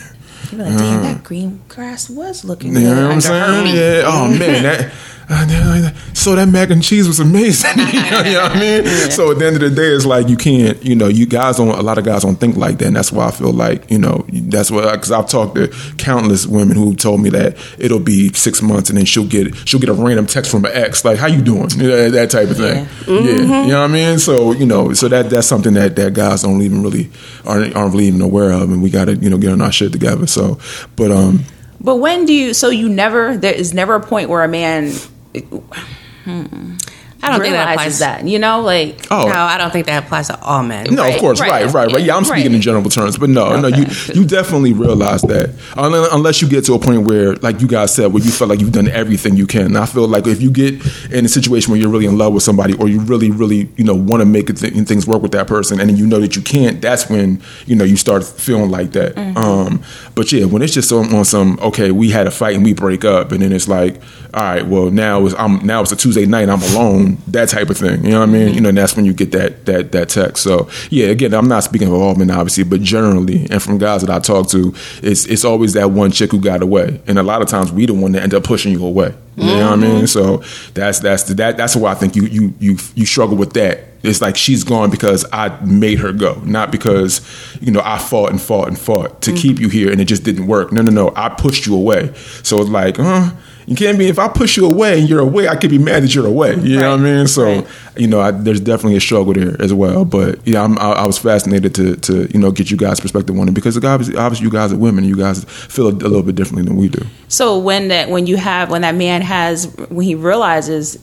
You're 0.51 0.63
like, 0.63 0.77
damn, 0.77 1.03
that 1.03 1.17
uh. 1.17 1.19
green 1.21 1.61
grass 1.67 2.09
was 2.09 2.45
looking 2.45 2.73
You 2.73 2.79
good. 2.79 2.95
know 2.95 3.07
what 3.07 3.11
I'm 3.11 3.21
saying? 3.21 3.75
Yeah. 3.75 4.03
Oh 4.06 4.27
man, 4.29 4.63
that. 4.63 4.94
Uh, 5.30 5.92
So 6.14 6.36
that 6.36 6.48
mac 6.48 6.72
and 6.72 6.81
cheese 6.84 7.08
was 7.08 7.20
amazing. 7.20 7.70
you 7.78 7.86
know 7.86 8.42
what 8.42 8.52
I 8.52 8.60
mean? 8.60 8.86
So 9.12 9.31
at 9.31 9.40
the 9.40 9.46
end 9.46 9.56
of 9.58 9.62
the 9.62 9.70
day, 9.70 9.90
it's 9.90 10.06
like 10.06 10.28
you 10.28 10.36
can't, 10.36 10.84
you 10.84 10.96
know, 10.96 11.08
you 11.08 11.26
guys 11.26 11.58
don't. 11.58 11.70
A 11.70 11.81
lot 11.81 11.98
of 11.98 12.04
guys 12.06 12.24
don't 12.24 12.36
think 12.38 12.58
like 12.58 12.80
that, 12.80 12.88
and 12.88 12.96
that's 12.96 13.12
why 13.12 13.28
I 13.28 13.31
feel 13.31 13.54
like, 13.54 13.90
you 13.92 14.00
know, 14.00 14.26
that's 14.30 14.72
what 14.72 14.92
because 14.92 15.12
I've 15.12 15.28
talked 15.28 15.56
to 15.56 15.68
countless 15.98 16.48
women 16.48 16.76
who 16.76 16.96
told 16.96 17.22
me 17.22 17.30
that 17.30 17.58
it'll 17.78 18.00
be 18.00 18.34
six 18.34 18.62
months, 18.62 18.90
and 18.90 18.98
then 18.98 19.06
she'll 19.06 19.28
get 19.28 19.56
she'll 19.68 19.80
get 19.80 19.90
a 19.90 19.94
random 19.94 20.26
text 20.26 20.50
from 20.50 20.66
an 20.66 20.72
ex 20.74 21.06
like, 21.06 21.20
"How 21.20 21.28
you 21.28 21.42
doing?" 21.42 21.70
You 21.80 21.88
know, 21.88 22.10
that 22.10 22.30
type 22.30 22.50
of 22.50 22.58
thing. 22.58 22.88
Yeah. 23.08 23.64
You 23.64 23.70
know 23.70 23.81
what 23.81 23.90
I 23.90 23.94
mean? 23.94 24.20
So 24.20 24.52
you 24.52 24.66
know, 24.66 24.94
so 24.94 25.08
that 25.08 25.30
that's 25.30 25.48
something 25.48 25.74
that 25.76 25.96
that 25.96 26.14
guys 26.14 26.42
don't 26.42 26.62
even 26.62 26.84
really 26.84 27.10
aren't 27.46 27.76
aren't 27.76 27.94
really 27.94 28.06
even 28.08 28.22
aware 28.22 28.52
of, 28.52 28.64
and 28.64 28.81
we 28.81 28.90
got 28.90 29.06
to 29.06 29.16
you 29.16 29.30
know 29.30 29.38
get 29.38 29.52
on 29.52 29.62
our 29.62 29.72
shit 29.72 29.92
together. 29.92 30.28
So, 30.28 30.60
but 30.96 31.12
um. 31.12 31.46
But 31.81 31.96
when 31.98 32.26
do 32.26 32.34
you? 32.34 32.54
So 32.54 32.70
you 32.70 32.90
never? 32.90 33.38
There 33.38 33.54
is 33.54 33.74
never 33.74 33.96
a 33.96 34.02
point 34.02 34.30
where 34.30 34.44
a 34.44 34.50
man 34.50 34.92
it, 35.34 35.44
hmm. 36.26 36.78
I 37.21 37.31
don't 37.31 37.42
think 37.42 37.54
that 37.54 37.71
applies. 37.71 38.00
that. 38.00 38.27
You 38.27 38.39
know, 38.39 38.62
like 38.62 39.06
Oh. 39.12 39.25
No, 39.27 39.33
I 39.33 39.57
don't 39.57 39.71
think 39.71 39.86
that 39.88 40.04
applies 40.06 40.27
to 40.27 40.39
all 40.42 40.63
men. 40.63 40.88
No, 40.94 41.04
Right, 41.04 41.13
of 41.16 41.19
course, 41.19 41.39
right, 41.42 41.66
right, 41.66 41.74
right, 41.74 41.74
right. 41.92 42.00
yeah, 42.01 42.07
Yeah, 42.07 42.16
I'm 42.18 42.24
speaking 42.25 42.45
right. 42.48 42.56
in 42.56 42.62
general 42.62 42.89
terms, 42.89 43.18
but 43.18 43.30
no, 43.30 43.60
no, 43.60 43.68
you 43.68 43.86
you 44.13 44.25
definitely 44.25 44.74
realize 44.74 45.21
that 45.24 45.50
unless 45.75 46.42
you 46.42 46.48
get 46.48 46.66
to 46.66 46.74
a 46.74 46.80
point 46.80 47.01
where, 47.07 47.36
like 47.38 47.62
you 47.62 47.68
guys 47.68 47.94
said, 47.94 48.13
where 48.13 48.24
you 48.24 48.31
feel 48.31 48.48
like 48.48 48.60
you've 48.60 48.71
done 48.71 48.88
everything 48.88 49.36
you 49.36 49.48
can. 49.48 49.66
And 49.66 49.77
I 49.77 49.86
feel 49.86 50.07
like 50.07 50.27
if 50.27 50.42
you 50.42 50.50
get 50.51 50.75
in 51.12 51.25
a 51.25 51.30
situation 51.30 51.71
where 51.71 51.80
you're 51.80 51.89
really 51.89 52.06
in 52.06 52.18
love 52.18 52.33
with 52.33 52.44
somebody, 52.44 52.74
or 52.75 52.88
you 52.88 53.00
really, 53.01 53.31
really, 53.31 53.69
you 53.75 53.83
know, 53.83 53.95
want 53.95 54.21
to 54.21 54.25
make 54.25 54.48
th- 54.56 54.74
things 54.88 55.06
work 55.07 55.21
with 55.21 55.31
that 55.33 55.48
person, 55.48 55.80
and 55.80 55.98
you 55.98 56.07
know 56.07 56.19
that 56.19 56.35
you 56.35 56.42
can't, 56.42 56.81
that's 56.81 57.09
when 57.09 57.42
you 57.66 57.76
know 57.76 57.83
you 57.83 57.97
start 57.97 58.23
feeling 58.23 58.69
like 58.69 58.92
that. 58.94 59.18
Um, 59.38 59.83
but 60.16 60.31
yeah, 60.31 60.45
when 60.45 60.61
it's 60.61 60.73
just 60.73 60.92
on, 60.92 61.14
on 61.14 61.26
some, 61.26 61.59
okay, 61.61 61.92
we 61.92 62.09
had 62.11 62.28
a 62.28 62.31
fight 62.31 62.56
and 62.56 62.64
we 62.64 62.73
break 62.73 63.04
up, 63.04 63.31
and 63.31 63.42
then 63.42 63.52
it's 63.52 63.68
like, 63.68 64.02
all 64.33 64.44
right, 64.44 64.66
well 64.66 64.90
now 64.92 65.26
it's 65.26 65.35
I'm 65.35 65.66
now 65.66 65.81
it's 65.81 65.92
a 65.92 65.95
Tuesday 65.95 66.26
night, 66.26 66.44
and 66.44 66.52
I'm 66.52 66.61
alone, 66.76 67.08
that 67.28 67.49
type 67.49 67.69
of 67.69 67.78
thing. 67.78 68.04
You 68.04 68.11
know 68.11 68.19
what 68.19 68.30
I 68.30 68.31
mean? 68.31 68.47
Mm-hmm. 68.47 68.56
You 68.56 68.61
know, 68.61 68.69
and 68.69 68.78
that's 68.78 68.95
when 68.95 69.06
you 69.06 69.13
get 69.13 69.31
that 69.31 69.66
that 69.66 69.92
that 69.92 70.09
text. 70.09 70.44
So 70.44 70.69
yeah, 70.89 71.07
again, 71.07 71.33
I'm 71.33 71.47
not 71.47 71.63
speaking 71.63 71.87
of 71.87 71.94
all 71.94 72.16
men, 72.16 72.31
obviously, 72.31 72.63
but 72.63 72.81
generally, 72.81 73.47
and 73.49 73.61
from 73.61 73.78
guys 73.78 74.01
that 74.01 74.09
I 74.09 74.19
talk 74.19 74.49
to, 74.49 74.73
it's 75.01 75.25
it's 75.25 75.45
always 75.45 75.73
that 75.73 75.92
one 75.92 76.11
chick 76.11 76.31
who 76.31 76.39
got 76.39 76.61
away, 76.61 77.01
and 77.07 77.19
a 77.19 77.23
lot 77.23 77.42
of 77.42 77.47
times 77.47 77.71
we 77.71 77.85
the 77.85 77.94
one 77.94 78.11
that 78.13 78.23
end 78.23 78.33
up 78.33 78.44
pushing 78.44 78.71
you 78.71 78.85
away. 78.85 79.13
You 79.39 79.45
know 79.45 79.69
what 79.69 79.73
I 79.73 79.75
mean? 79.78 80.04
Mm-hmm. 80.04 80.06
So 80.06 80.37
that's 80.73 80.99
that's 80.99 81.23
that 81.23 81.56
that's 81.56 81.75
why 81.75 81.92
I 81.92 81.95
think 81.95 82.16
you 82.16 82.23
you 82.23 82.54
you 82.59 82.78
you 82.95 83.06
struggle 83.06 83.37
with 83.37 83.54
that. 83.54 83.85
It's 84.04 84.21
like 84.21 84.35
she's 84.37 84.63
gone 84.63 84.89
because 84.89 85.25
I 85.31 85.57
made 85.66 85.99
her 85.99 86.11
go, 86.11 86.42
not 86.45 86.71
because 86.71 87.21
you 87.61 87.71
know 87.71 87.81
I 87.83 87.97
fought 87.97 88.31
and 88.31 88.42
fought 88.42 88.68
and 88.68 88.78
fought 88.78 89.21
to 89.21 89.31
mm-hmm. 89.31 89.39
keep 89.39 89.59
you 89.59 89.69
here 89.69 89.92
and 89.92 90.01
it 90.01 90.06
just 90.06 90.23
didn't 90.23 90.47
work. 90.47 90.71
No, 90.71 90.81
no, 90.81 90.92
no, 90.92 91.13
I 91.16 91.30
pushed 91.30 91.66
you 91.66 91.75
away. 91.75 92.13
So 92.44 92.59
it's 92.59 92.69
like, 92.69 92.99
uh, 92.99 93.31
you 93.69 93.76
can't 93.76 93.97
be. 93.99 94.07
If 94.07 94.18
I 94.19 94.28
push 94.28 94.57
you 94.57 94.66
away 94.66 94.99
and 94.99 95.07
you're 95.07 95.19
away, 95.19 95.47
I 95.47 95.56
could 95.56 95.69
be 95.69 95.78
mad 95.78 96.02
that 96.04 96.14
you're 96.16 96.26
away. 96.26 96.56
You 96.56 96.78
know 96.80 96.92
what 96.92 96.99
I 97.02 97.04
mean? 97.04 97.28
So 97.28 97.44
Right. 97.44 97.68
you 97.97 98.07
know, 98.07 98.19
I, 98.19 98.31
there's 98.31 98.59
definitely 98.59 98.97
a 98.97 98.99
struggle 98.99 99.33
there 99.33 99.56
as 99.61 99.71
well. 99.73 100.06
But 100.06 100.45
yeah, 100.47 100.64
I'm, 100.64 100.78
I, 100.80 100.92
I 100.94 101.06
was 101.07 101.18
fascinated 101.19 101.76
to 101.76 101.95
to 101.97 102.28
you 102.33 102.40
know 102.40 102.52
get 102.52 102.71
you 102.71 102.78
guys' 102.78 102.99
perspective 102.99 103.38
on 103.40 103.47
it 103.47 103.54
because 103.54 103.78
obviously, 103.78 104.18
obviously 104.18 104.45
you 104.45 104.52
guys 104.52 104.73
are 104.73 104.78
women, 104.78 105.04
and 105.04 105.07
you 105.07 105.16
guys 105.16 105.44
feel 105.44 105.88
a, 105.88 105.92
a 105.92 106.09
little 106.11 106.23
bit 106.23 106.35
differently 106.35 106.64
than 106.64 106.76
we 106.78 106.90
do. 106.90 107.06
So 107.28 107.59
when 107.59 107.90
that 107.90 108.09
when 108.09 108.26
you 108.28 108.38
have 108.38 108.71
when 108.71 108.81
that 108.81 108.95
man 108.95 109.21
has 109.21 109.66
when 109.90 110.06
he 110.06 110.16
realizes, 110.16 110.97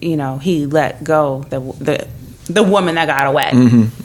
you 0.00 0.16
know, 0.16 0.38
he 0.38 0.66
let 0.66 1.02
go 1.02 1.44
the 1.50 1.60
the 1.60 2.06
the 2.52 2.62
woman 2.62 2.94
that 2.96 3.06
got 3.06 3.26
away. 3.26 3.50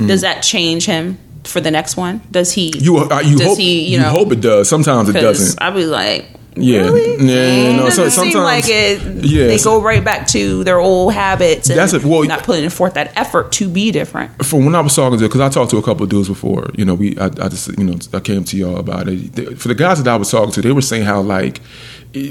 Does 0.07 0.21
that 0.21 0.41
change 0.41 0.85
him 0.85 1.17
for 1.43 1.59
the 1.59 1.71
next 1.71 1.97
one? 1.97 2.21
Does 2.31 2.51
he? 2.53 2.71
You 2.77 2.97
uh, 2.97 3.19
you 3.21 3.37
does 3.37 3.47
hope 3.47 3.57
he? 3.57 3.89
You 3.89 3.99
you 3.99 4.03
hope 4.05 4.31
it 4.31 4.39
does. 4.41 4.69
Sometimes 4.69 5.09
it 5.09 5.13
doesn't. 5.13 5.61
I'd 5.61 5.73
be 5.75 5.85
like. 5.85 6.27
Yeah. 6.55 6.81
Really? 6.81 7.25
Yeah, 7.25 7.51
yeah, 7.69 7.75
no, 7.77 7.87
It 7.87 7.91
so- 7.93 8.03
doesn't 8.03 8.23
seem 8.23 8.31
sometimes- 8.33 8.65
like 8.65 8.65
it. 8.67 9.25
Yeah, 9.25 9.47
they 9.47 9.57
go 9.57 9.81
right 9.81 10.03
back 10.03 10.27
to 10.27 10.63
their 10.63 10.79
old 10.79 11.13
habits 11.13 11.69
and 11.69 11.77
That's 11.79 11.93
it. 11.93 12.03
Well, 12.05 12.23
not 12.23 12.43
putting 12.43 12.69
forth 12.69 12.93
that 12.93 13.11
effort 13.15 13.51
to 13.53 13.67
be 13.69 13.91
different. 13.91 14.31
from 14.45 14.65
when 14.65 14.75
I 14.75 14.81
was 14.81 14.95
talking 14.95 15.17
to, 15.19 15.25
because 15.25 15.41
I 15.41 15.49
talked 15.49 15.71
to 15.71 15.77
a 15.77 15.83
couple 15.83 16.03
of 16.03 16.09
dudes 16.09 16.27
before, 16.27 16.67
you 16.75 16.85
know, 16.85 16.93
we, 16.93 17.17
I, 17.17 17.25
I 17.25 17.47
just, 17.49 17.77
you 17.77 17.83
know, 17.83 17.97
I 18.13 18.19
came 18.19 18.43
to 18.43 18.57
y'all 18.57 18.77
about 18.77 19.07
it. 19.07 19.57
For 19.59 19.67
the 19.67 19.75
guys 19.75 20.01
that 20.03 20.11
I 20.11 20.15
was 20.15 20.29
talking 20.29 20.51
to, 20.51 20.61
they 20.61 20.71
were 20.71 20.81
saying 20.81 21.03
how 21.03 21.21
like, 21.21 21.61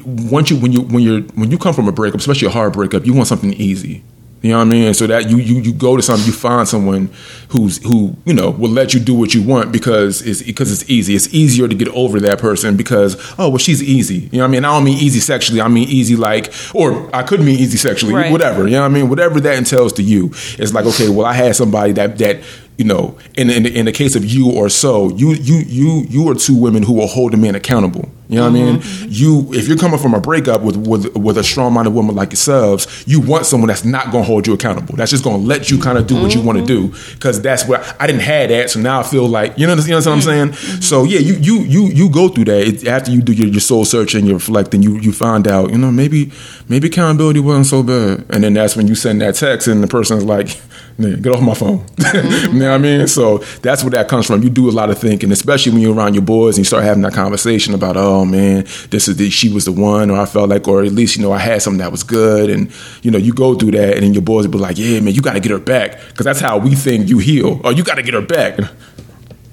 once 0.05 0.51
you, 0.51 0.57
when 0.59 0.73
you, 0.73 0.83
when 0.83 1.03
you're, 1.03 1.21
when 1.35 1.51
you 1.51 1.59
come 1.59 1.75
from 1.75 1.89
a 1.89 1.93
breakup, 1.93 2.21
especially 2.21 2.47
a 2.49 2.53
hard 2.53 2.73
breakup, 2.73 3.05
you 3.07 3.15
want 3.15 3.29
something 3.29 3.53
easy. 3.55 4.05
You 4.43 4.51
know 4.51 4.59
what 4.59 4.67
I 4.67 4.71
mean? 4.71 4.95
So 4.95 5.07
that 5.07 5.31
you 5.31 5.39
you 5.39 5.61
you 5.61 5.73
go 5.73 5.97
to 5.97 6.03
something, 6.03 6.27
you 6.27 6.33
find 6.33 6.67
someone 6.67 7.11
who's 7.49 7.83
who 7.85 8.17
you 8.25 8.35
know 8.35 8.51
will 8.51 8.71
let 8.71 8.93
you 8.93 8.99
do 8.99 9.15
what 9.15 9.35
you 9.35 9.43
want 9.43 9.71
because 9.71 10.21
it's 10.23 10.43
because 10.43 10.73
it's 10.73 10.91
easy. 10.91 11.15
It's 11.15 11.33
easier 11.33 11.69
to 11.69 11.75
get 11.75 11.89
over 11.89 12.19
that 12.21 12.41
person 12.41 12.77
because 12.77 13.17
oh 13.39 13.51
well 13.51 13.59
she's 13.59 13.81
easy. 13.83 14.29
You 14.33 14.39
know 14.39 14.39
what 14.41 14.45
I 14.49 14.51
mean? 14.51 14.65
I 14.65 14.75
don't 14.75 14.85
mean 14.85 14.99
easy 14.99 15.21
sexually. 15.21 15.61
I 15.61 15.69
mean 15.69 15.89
easy 15.89 16.17
like 16.17 16.53
or 16.75 17.09
I 17.15 17.23
could 17.23 17.41
mean 17.41 17.59
easy 17.59 17.79
sexually. 17.79 18.15
Right. 18.15 18.33
Whatever. 18.33 18.65
You 18.65 18.73
know 18.73 18.81
what 18.81 18.91
I 18.91 18.95
mean? 18.95 19.09
Whatever 19.09 19.41
that 19.41 19.57
entails 19.57 19.93
to 19.95 20.03
you. 20.03 20.31
It's 20.59 20.75
like 20.75 20.87
okay, 20.87 21.09
well 21.09 21.27
I 21.27 21.35
had 21.35 21.55
somebody 21.55 21.93
that 21.93 22.19
that 22.19 22.43
you 22.79 22.85
know 22.85 23.17
in 23.37 23.49
in, 23.49 23.65
in 23.65 23.85
the 23.85 23.93
case 23.93 24.17
of 24.17 24.25
you 24.25 24.51
or 24.51 24.69
so 24.69 25.11
you 25.11 25.35
you 25.35 25.59
you 25.67 26.05
you 26.09 26.29
are 26.29 26.35
two 26.35 26.57
women 26.57 26.83
who 26.83 26.95
will 26.95 27.07
hold 27.07 27.33
a 27.33 27.37
man 27.37 27.55
accountable. 27.55 28.11
You 28.33 28.39
know 28.39 28.51
what 28.51 28.51
I 28.51 28.63
mean? 28.65 28.77
Mm-hmm. 28.79 29.07
You 29.11 29.53
if 29.53 29.69
you're 29.69 29.77
coming 29.77 29.99
from 29.99 30.15
a 30.15 30.21
breakup 30.21 30.63
with 30.63 30.77
with 30.77 31.15
with 31.15 31.37
a 31.37 31.45
strong 31.45 31.75
minded 31.75 31.91
woman 31.91 32.17
like 32.17 32.31
yourselves, 32.31 33.05
you 33.07 33.21
want 33.21 33.45
someone 33.45 33.69
that's 33.69 33.85
not 33.85 34.11
going 34.11 34.25
to 34.25 34.27
hold 34.27 34.47
you 34.47 34.55
accountable. 34.55 34.97
That's 34.97 35.11
just 35.11 35.23
going 35.23 35.43
to 35.43 35.47
let 35.47 35.71
you 35.71 35.79
kind 35.79 35.99
of 35.99 36.07
do 36.07 36.21
what 36.21 36.35
you 36.35 36.41
want 36.41 36.59
to 36.59 36.65
mm-hmm. 36.65 36.93
do 36.93 37.15
because 37.15 37.43
that's 37.43 37.69
where 37.69 37.85
I 38.01 38.07
didn't 38.07 38.23
have 38.23 38.49
that, 38.49 38.71
so 38.71 38.81
now 38.81 39.01
I 39.01 39.03
feel 39.03 39.29
like 39.29 39.59
you 39.59 39.67
know, 39.67 39.75
you 39.75 39.91
know 39.91 39.97
what 39.97 40.07
I'm 40.07 40.23
saying. 40.23 40.49
Mm-hmm. 40.49 40.81
So 40.81 41.05
yeah, 41.05 41.19
you 41.19 41.35
you 41.35 41.61
you 41.61 41.87
you 41.89 42.09
go 42.11 42.29
through 42.29 42.47
that 42.47 42.67
it, 42.67 42.87
after 42.87 43.11
you 43.11 43.21
do 43.21 43.33
your, 43.33 43.49
your 43.49 43.61
soul 43.61 43.85
searching, 43.85 44.25
you 44.25 44.33
reflect, 44.33 44.73
and 44.73 44.83
you 44.83 44.97
you 44.97 45.13
find 45.13 45.47
out 45.47 45.71
you 45.71 45.79
know 45.79 45.93
maybe 45.93 46.33
maybe 46.69 46.89
accountability 46.89 47.41
wasn't 47.41 47.67
so 47.67 47.83
bad, 47.83 48.25
and 48.31 48.45
then 48.45 48.55
that's 48.55 48.77
when 48.77 48.89
you 48.89 48.95
send 48.95 49.21
that 49.21 49.35
text, 49.35 49.69
and 49.69 49.83
the 49.83 49.89
person's 49.89 50.25
like. 50.25 50.59
Get 50.99 51.27
off 51.29 51.41
my 51.41 51.55
phone. 51.55 51.85
you 52.15 52.53
know 52.53 52.71
what 52.71 52.75
I 52.75 52.79
mean? 52.79 53.09
So 53.09 53.39
that's 53.63 53.83
where 53.83 53.91
that 53.93 54.09
comes 54.09 54.27
from. 54.27 54.43
You 54.43 54.51
do 54.51 54.69
a 54.69 54.73
lot 54.73 54.91
of 54.91 54.99
thinking, 54.99 55.33
especially 55.33 55.73
when 55.73 55.83
you're 55.83 55.95
around 55.95 56.15
your 56.15 56.23
boys 56.23 56.57
and 56.57 56.59
you 56.59 56.65
start 56.65 56.85
having 56.85 57.03
that 57.03 57.13
conversation 57.13 57.75
about, 57.75 57.97
oh 57.97 58.25
man, 58.25 58.65
this 58.91 59.09
is 59.09 59.17
the, 59.17 59.31
she 59.31 59.53
was 59.53 59.65
the 59.65 59.73
one, 59.73 60.11
or 60.11 60.19
I 60.19 60.27
felt 60.27 60.49
like, 60.49 60.69
or 60.69 60.83
at 60.83 60.93
least 60.93 61.17
you 61.17 61.23
know 61.23 61.33
I 61.33 61.39
had 61.39 61.63
something 61.63 61.79
that 61.79 61.91
was 61.91 62.03
good, 62.03 62.51
and 62.51 62.71
you 63.03 63.11
know 63.11 63.19
you 63.19 63.33
go 63.33 63.55
through 63.55 63.73
that, 63.73 63.95
and 63.95 64.03
then 64.03 64.13
your 64.13 64.23
boys 64.23 64.47
will 64.47 64.53
be 64.53 64.59
like, 64.59 64.79
yeah, 64.79 65.01
man, 65.01 65.15
you 65.15 65.23
got 65.23 65.35
to 65.35 65.41
get 65.41 65.51
her 65.51 65.59
back 65.59 65.99
because 66.09 66.25
that's 66.25 66.41
how 66.41 66.59
we 66.59 66.75
think 66.75 67.09
you 67.09 67.19
heal. 67.19 67.61
Oh, 67.65 67.71
you 67.71 67.85
got 67.85 67.97
to 67.97 68.03
get 68.03 68.15
her 68.15 68.23
back. 68.23 68.59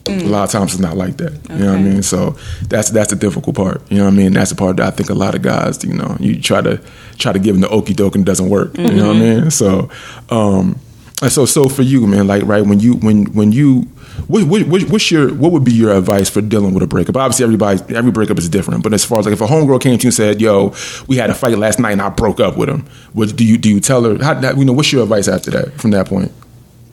A 0.08 0.24
lot 0.24 0.44
of 0.44 0.50
times 0.50 0.74
it's 0.74 0.82
not 0.82 0.98
like 0.98 1.18
that. 1.18 1.34
You 1.50 1.56
know 1.58 1.72
what 1.74 1.80
I 1.80 1.84
mean? 1.84 2.02
So 2.04 2.36
that's 2.68 2.90
that's 2.90 3.12
the 3.12 3.16
difficult 3.16 3.56
part. 3.56 3.82
You 3.92 3.98
know 3.98 4.06
what 4.06 4.14
I 4.14 4.18
mean? 4.18 4.34
That's 4.34 4.50
the 4.50 4.56
part 4.56 4.78
that 4.78 4.88
I 4.88 4.92
think 4.92 5.10
a 5.12 5.14
lot 5.14 5.36
of 5.36 5.44
guys, 5.44 5.84
you 5.84 5.94
know, 5.94 6.18
you 6.20 6.42
try 6.42 6.62
to 6.62 6.82
try 7.20 7.32
to 7.32 7.38
give 7.38 7.54
them 7.54 7.62
the 7.62 7.70
okey 7.70 7.94
doke 7.94 8.16
and 8.16 8.24
it 8.24 8.26
doesn't 8.26 8.50
work. 8.50 8.76
You 8.78 8.90
know 8.90 9.08
what 9.10 9.18
I 9.18 9.20
mean? 9.20 9.52
So 9.52 9.90
um 10.32 10.80
and 11.22 11.32
so 11.32 11.46
so 11.46 11.68
for 11.70 11.82
you, 11.82 12.06
man, 12.08 12.28
like 12.28 12.44
right 12.44 12.66
when 12.66 12.80
you 12.80 12.96
when 12.96 13.26
when 13.34 13.52
you 13.52 13.88
what, 14.28 14.44
what, 14.48 14.64
what- 14.68 14.84
what's 14.90 15.12
your 15.12 15.34
what 15.34 15.52
would 15.52 15.64
be 15.64 15.72
your 15.72 15.94
advice 15.96 16.30
for 16.30 16.42
dealing 16.42 16.74
with 16.74 16.84
a 16.84 16.88
breakup? 16.88 17.16
Obviously, 17.18 17.44
everybody 17.46 17.96
every 17.96 18.12
breakup 18.12 18.38
is 18.38 18.50
different, 18.50 18.84
but 18.84 18.94
as 18.94 19.06
far 19.06 19.20
as 19.20 19.26
like 19.26 19.34
if 19.34 19.42
a 19.42 19.48
homegirl 19.48 19.82
came 19.82 19.98
to 19.98 20.04
you 20.04 20.08
and 20.08 20.14
said, 20.14 20.42
"Yo, 20.42 20.74
we 21.08 21.16
had 21.18 21.30
a 21.30 21.34
fight 21.34 21.58
last 21.58 21.80
night 21.80 21.92
and 21.94 22.02
I 22.02 22.10
broke 22.10 22.40
up 22.40 22.58
with 22.58 22.70
him," 22.70 22.86
what 23.14 23.36
do 23.36 23.46
you 23.46 23.58
do? 23.58 23.70
You 23.70 23.80
tell 23.80 24.04
her 24.04 24.22
how? 24.24 24.40
You 24.54 24.66
know, 24.66 24.74
what's 24.74 24.92
your 24.92 25.04
advice 25.04 25.28
after 25.28 25.52
that? 25.52 25.74
From 25.80 25.92
that 25.92 26.08
point, 26.08 26.32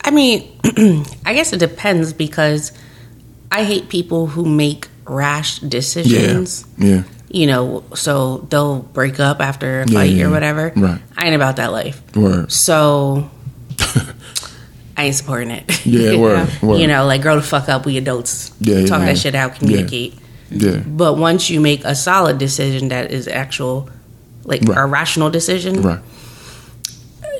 I 0.03 0.11
mean, 0.11 0.47
I 1.25 1.33
guess 1.33 1.51
it 1.53 1.57
depends 1.59 2.13
because 2.13 2.71
I 3.51 3.63
hate 3.63 3.89
people 3.89 4.27
who 4.27 4.45
make 4.45 4.87
rash 5.05 5.59
decisions. 5.59 6.65
yeah, 6.77 6.87
yeah. 6.87 7.03
You 7.29 7.45
know, 7.45 7.83
so 7.93 8.47
they'll 8.49 8.79
break 8.83 9.19
up 9.19 9.41
after 9.41 9.81
a 9.81 9.85
Yeah, 9.87 9.93
fight 9.99 10.11
yeah, 10.11 10.25
or 10.25 10.29
whatever. 10.29 10.71
Right. 10.75 11.01
I 11.17 11.25
ain't 11.27 11.35
about 11.35 11.57
that 11.57 11.73
life. 11.73 12.01
word, 12.15 12.49
So 12.51 13.29
I 14.97 15.03
ain't 15.05 15.15
supporting 15.15 15.51
it. 15.51 15.85
yeah, 15.85 16.17
word, 16.17 16.49
word, 16.61 16.79
You 16.79 16.87
know, 16.87 17.05
like 17.05 17.21
grow 17.21 17.35
the 17.35 17.41
fuck 17.43 17.69
up. 17.69 17.85
We 17.85 17.97
adults. 17.97 18.51
Yeah, 18.59 18.79
yeah, 18.79 18.85
Talk 18.87 18.99
yeah. 19.01 19.05
that 19.05 19.17
shit 19.19 19.35
out. 19.35 19.55
Communicate. 19.55 20.15
yeah, 20.49 20.77
But 20.85 21.17
once 21.17 21.49
you 21.51 21.61
make 21.61 21.83
a 21.85 21.93
solid 21.93 22.37
decision 22.39 22.87
that 22.89 23.11
is 23.11 23.27
actual, 23.27 23.89
like 24.43 24.63
Right. 24.63 24.77
a 24.77 24.85
rational 24.85 25.29
decision, 25.29 25.81
right, 25.83 25.99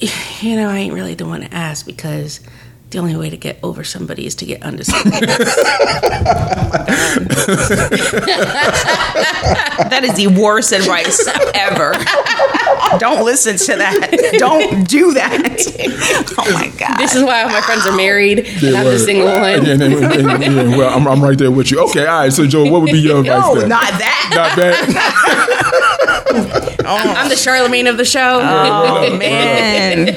you 0.41 0.55
know, 0.55 0.69
I 0.69 0.77
ain't 0.77 0.93
really 0.93 1.15
the 1.15 1.25
one 1.25 1.41
to 1.41 1.53
ask 1.53 1.85
because 1.85 2.39
the 2.89 2.99
only 2.99 3.15
way 3.17 3.29
to 3.29 3.37
get 3.37 3.59
over 3.63 3.83
somebody 3.83 4.25
is 4.25 4.35
to 4.35 4.45
get 4.45 4.63
under 4.63 4.83
somebody. 4.83 5.27
That 9.89 10.03
is 10.03 10.15
the 10.15 10.27
worst 10.27 10.71
advice 10.73 11.25
ever. 11.53 11.93
Don't 12.99 13.23
listen 13.23 13.57
to 13.57 13.77
that. 13.77 14.35
Don't 14.37 14.87
do 14.87 15.13
that. 15.13 16.33
Oh 16.37 16.51
my 16.53 16.67
god. 16.77 16.97
this 16.99 17.15
is 17.15 17.23
why 17.23 17.43
all 17.43 17.49
my 17.49 17.61
friends 17.61 17.85
are 17.85 17.95
married 17.95 18.39
and 18.39 18.75
I'm 18.75 18.85
the 18.85 18.99
single 18.99 19.27
one. 19.27 19.65
And, 19.65 19.67
and, 19.67 19.81
and, 19.81 20.03
and- 20.43 20.43
and- 20.59 20.71
well, 20.77 20.89
I'm, 20.95 21.07
I'm 21.07 21.23
right 21.23 21.37
there 21.37 21.51
with 21.51 21.71
you. 21.71 21.79
Okay, 21.89 22.05
all 22.05 22.19
right. 22.21 22.33
So, 22.33 22.45
Joy, 22.47 22.69
what 22.69 22.81
would 22.81 22.91
be 22.91 22.99
your 22.99 23.19
advice? 23.19 23.41
no, 23.41 23.55
then? 23.55 23.69
not 23.69 23.83
that. 23.83 24.31
Not 24.35 24.57
bad. 24.57 25.53
I'm 26.31 27.29
the 27.29 27.35
Charlemagne 27.35 27.87
of 27.87 27.97
the 27.97 28.05
show. 28.05 28.39
Oh, 28.47 29.07
oh 29.11 29.17
man. 29.17 30.09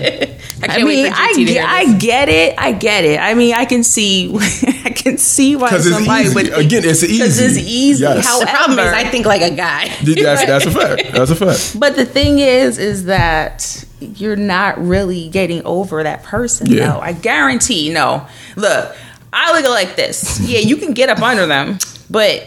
I 0.63 0.67
can't 0.67 0.73
I 0.83 0.85
mean, 0.85 1.05
wait 1.05 1.11
for 1.13 1.19
I, 1.19 1.33
GT 1.33 1.35
to 1.37 1.45
ge- 1.45 1.49
hear 1.49 1.65
I 1.67 1.93
get 1.99 2.29
it. 2.29 2.55
I 2.59 2.73
get 2.73 3.05
it. 3.05 3.19
I 3.19 3.33
mean, 3.35 3.55
I 3.55 3.65
can 3.65 3.83
see, 3.83 4.31
I 4.85 4.91
can 4.91 5.17
see 5.17 5.57
why 5.57 5.69
Because 5.71 5.87
it's 5.87 5.97
somebody 5.97 6.25
easy. 6.25 6.35
would. 6.35 6.47
Again, 6.53 6.85
it's 6.85 7.03
easy. 7.03 7.13
Because 7.19 7.41
it's 7.41 7.57
easy. 7.59 8.03
Yes. 8.03 8.27
However, 8.27 8.45
the 8.45 8.51
problem 8.51 8.79
is, 8.79 8.93
I 8.93 9.05
think 9.05 9.25
like 9.27 9.41
a 9.41 9.51
guy. 9.55 9.89
That's 10.03 10.45
that's 10.45 10.67
a 10.67 10.71
fact. 10.71 11.13
That's 11.13 11.31
a 11.31 11.37
fact. 11.37 11.81
But 11.81 11.97
the 11.97 12.05
thing 12.05 12.41
is, 12.41 12.77
is 12.79 13.07
that 13.07 13.85
you're 14.01 14.37
not 14.37 14.79
really 14.79 15.29
getting 15.31 15.63
over 15.65 16.03
that 16.03 16.25
person. 16.25 16.67
Yeah. 16.67 16.89
No, 16.89 17.01
I 17.01 17.13
guarantee. 17.15 17.91
No, 17.91 18.27
look, 18.57 18.95
I 19.33 19.59
look 19.59 19.69
like 19.71 19.97
this. 19.97 20.41
Yeah, 20.41 20.59
you 20.59 20.77
can 20.77 20.93
get 20.93 21.09
up 21.09 21.21
under 21.23 21.47
them, 21.47 21.79
but 22.11 22.47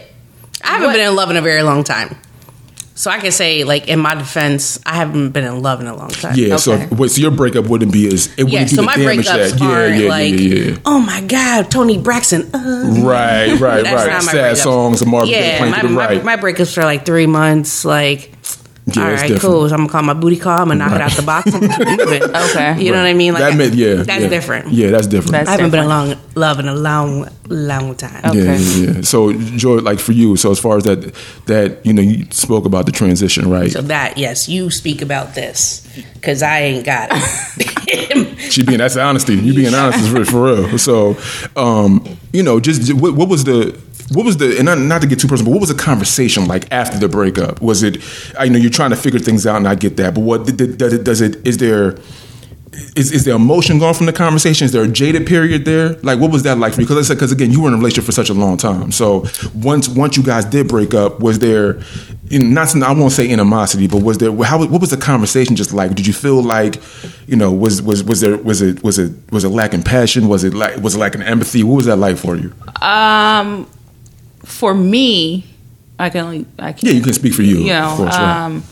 I 0.62 0.68
haven't 0.68 0.86
What- 0.88 0.92
been 0.92 1.08
in 1.08 1.16
love 1.16 1.30
in 1.30 1.36
a 1.36 1.42
very 1.42 1.62
long 1.64 1.82
time. 1.82 2.16
So 2.96 3.10
I 3.10 3.18
can 3.18 3.32
say, 3.32 3.64
like, 3.64 3.88
in 3.88 3.98
my 3.98 4.14
defense, 4.14 4.78
I 4.86 4.94
haven't 4.94 5.30
been 5.30 5.42
in 5.44 5.60
love 5.62 5.80
in 5.80 5.88
a 5.88 5.96
long 5.96 6.10
time. 6.10 6.36
Yeah. 6.36 6.56
So, 6.56 6.74
Okay. 6.74 6.86
wait, 6.92 7.10
so 7.10 7.20
your 7.22 7.32
breakup 7.32 7.66
wouldn't 7.66 7.92
be 7.92 8.06
as 8.06 8.26
it 8.36 8.44
wouldn't 8.44 8.52
Yeah, 8.52 8.60
do 8.66 8.68
so 8.68 8.76
the 8.76 8.82
my 8.82 8.94
damage 8.96 9.26
breakups 9.26 9.50
that. 9.50 9.60
Yeah, 9.60 9.66
aren't 9.66 9.96
yeah, 10.02 10.08
like, 10.08 10.32
yeah, 10.34 10.54
yeah, 10.70 10.76
oh 10.86 11.00
my 11.00 11.20
God, 11.22 11.70
Toni 11.72 11.98
Braxton. 11.98 12.54
Uh. 12.54 12.84
Right, 13.04 13.58
right, 13.58 13.82
That's 13.82 14.06
right. 14.06 14.12
my 14.12 14.20
Sad 14.20 14.54
breakups. 14.56 14.62
songs 14.62 15.02
and 15.02 15.10
Marvin 15.10 15.30
Gaye 15.30 15.40
Yeah, 15.40 15.58
playing 15.58 15.70
my, 15.72 15.82
the 15.82 15.88
right. 15.88 16.24
my 16.24 16.36
breakups 16.36 16.72
for 16.72 16.84
like 16.84 17.04
three 17.04 17.26
months. 17.26 17.84
Like, 17.84 18.30
Yeah, 18.86 19.02
all 19.02 19.12
it's 19.12 19.22
right, 19.22 19.28
different. 19.28 19.40
cool. 19.40 19.68
So 19.68 19.74
I'm 19.74 19.80
gonna 19.82 19.92
call 19.92 20.02
my 20.02 20.12
booty 20.12 20.36
call. 20.36 20.58
I'm 20.58 20.68
gonna 20.68 20.74
knock 20.74 20.92
it 20.92 21.00
out 21.00 21.12
the 21.12 21.22
box. 21.22 21.46
and 21.54 21.70
keep 21.70 21.98
moving. 21.98 22.22
Okay. 22.22 22.82
you 22.82 22.92
know 22.92 22.98
what 22.98 23.06
I 23.06 23.14
mean? 23.14 23.32
Like 23.32 23.42
that 23.42 23.56
meant 23.56 23.74
yeah. 23.74 24.02
that's 24.02 24.22
yeah. 24.22 24.28
different. 24.28 24.72
Yeah, 24.72 24.90
that's 24.90 25.06
different. 25.06 25.32
That's 25.32 25.48
I 25.48 25.52
haven't 25.52 25.70
been 25.70 25.84
in 25.84 25.88
different. 25.88 26.10
long 26.10 26.30
love 26.34 26.58
in 26.58 26.68
a 26.68 26.74
long, 26.74 27.28
long 27.48 27.94
time. 27.94 28.24
Okay. 28.26 28.44
Yeah, 28.44 28.56
yeah, 28.56 28.92
yeah. 28.96 29.00
So, 29.02 29.32
Joy, 29.32 29.76
like 29.76 30.00
for 30.00 30.12
you, 30.12 30.36
so 30.36 30.50
as 30.50 30.58
far 30.58 30.76
as 30.76 30.84
that, 30.84 31.14
that 31.46 31.84
you 31.86 31.94
know, 31.94 32.02
you 32.02 32.26
spoke 32.30 32.66
about 32.66 32.84
the 32.84 32.92
transition, 32.92 33.50
right? 33.50 33.70
So 33.70 33.80
that 33.82 34.18
yes, 34.18 34.48
you 34.50 34.70
speak 34.70 35.00
about 35.00 35.34
this 35.34 35.88
because 36.14 36.42
I 36.42 36.60
ain't 36.60 36.84
got 36.84 37.08
it. 37.12 37.70
She 38.50 38.62
being 38.62 38.78
that's 38.78 38.96
honesty. 38.96 39.34
You 39.34 39.54
being 39.54 39.74
honest 39.74 40.04
is 40.04 40.12
for, 40.12 40.24
for 40.24 40.44
real. 40.44 40.78
So, 40.78 41.16
um, 41.56 42.18
you 42.32 42.42
know, 42.42 42.60
just 42.60 42.92
what, 42.92 43.14
what 43.14 43.28
was 43.28 43.44
the 43.44 43.78
what 44.10 44.26
was 44.26 44.36
the 44.36 44.56
and 44.56 44.66
not, 44.66 44.78
not 44.78 45.02
to 45.02 45.08
get 45.08 45.18
too 45.18 45.28
personal, 45.28 45.50
but 45.50 45.52
what 45.52 45.60
was 45.60 45.70
the 45.70 45.82
conversation 45.82 46.46
like 46.46 46.70
after 46.72 46.98
the 46.98 47.08
breakup? 47.08 47.62
Was 47.62 47.82
it? 47.82 47.98
I 48.38 48.48
know 48.48 48.58
you're 48.58 48.70
trying 48.70 48.90
to 48.90 48.96
figure 48.96 49.18
things 49.18 49.46
out, 49.46 49.56
and 49.56 49.68
I 49.68 49.74
get 49.74 49.96
that. 49.96 50.14
But 50.14 50.20
what 50.20 50.46
does 50.46 50.92
it? 50.92 51.04
Does 51.04 51.20
it? 51.20 51.46
Is 51.46 51.58
there? 51.58 51.96
Is, 52.96 53.12
is 53.12 53.24
there 53.24 53.36
emotion 53.36 53.78
gone 53.78 53.94
from 53.94 54.06
the 54.06 54.12
conversation? 54.12 54.64
Is 54.64 54.72
there 54.72 54.82
a 54.82 54.88
jaded 54.88 55.28
period 55.28 55.64
there? 55.64 55.90
Like, 56.02 56.18
what 56.18 56.32
was 56.32 56.42
that 56.42 56.58
like 56.58 56.74
for 56.74 56.80
you? 56.80 56.88
Because 56.88 57.08
because 57.08 57.30
again, 57.32 57.52
you 57.52 57.62
were 57.62 57.68
in 57.68 57.74
a 57.74 57.76
relationship 57.76 58.04
for 58.04 58.12
such 58.12 58.30
a 58.30 58.34
long 58.34 58.56
time. 58.56 58.90
So 58.90 59.26
once 59.54 59.88
once 59.88 60.16
you 60.16 60.22
guys 60.22 60.44
did 60.44 60.68
break 60.68 60.92
up, 60.92 61.20
was 61.20 61.38
there? 61.38 61.80
Not 62.30 62.74
I 62.82 62.92
won't 62.92 63.12
say 63.12 63.30
animosity, 63.32 63.86
but 63.86 64.02
was 64.02 64.18
there? 64.18 64.34
How 64.42 64.58
what 64.58 64.80
was 64.80 64.90
the 64.90 64.96
conversation 64.96 65.56
just 65.56 65.72
like? 65.72 65.94
Did 65.94 66.06
you 66.06 66.12
feel 66.12 66.42
like, 66.42 66.80
you 67.26 67.36
know, 67.36 67.52
was 67.52 67.80
was 67.80 68.02
was 68.02 68.20
there 68.20 68.36
was 68.38 68.60
it 68.60 68.82
was 68.82 68.98
it 68.98 69.12
was 69.30 69.44
it 69.44 69.50
lacking 69.50 69.82
passion? 69.82 70.26
Was 70.26 70.42
it 70.42 70.52
like 70.52 70.76
was 70.78 70.96
it 70.96 70.98
lacking 70.98 71.22
empathy? 71.22 71.62
What 71.62 71.76
was 71.76 71.86
that 71.86 71.96
like 71.96 72.16
for 72.16 72.34
you? 72.34 72.52
Um, 72.82 73.68
for 74.44 74.74
me, 74.74 75.44
I 75.98 76.10
can 76.10 76.24
only 76.24 76.46
I 76.58 76.72
can. 76.72 76.88
Yeah, 76.88 76.94
you 76.94 77.02
can 77.02 77.12
speak 77.12 77.34
for 77.34 77.42
you. 77.42 77.58
You 77.58 77.72
know, 77.72 77.90
of 77.90 77.96
course, 77.96 78.14
right. 78.16 78.44
um, 78.46 78.64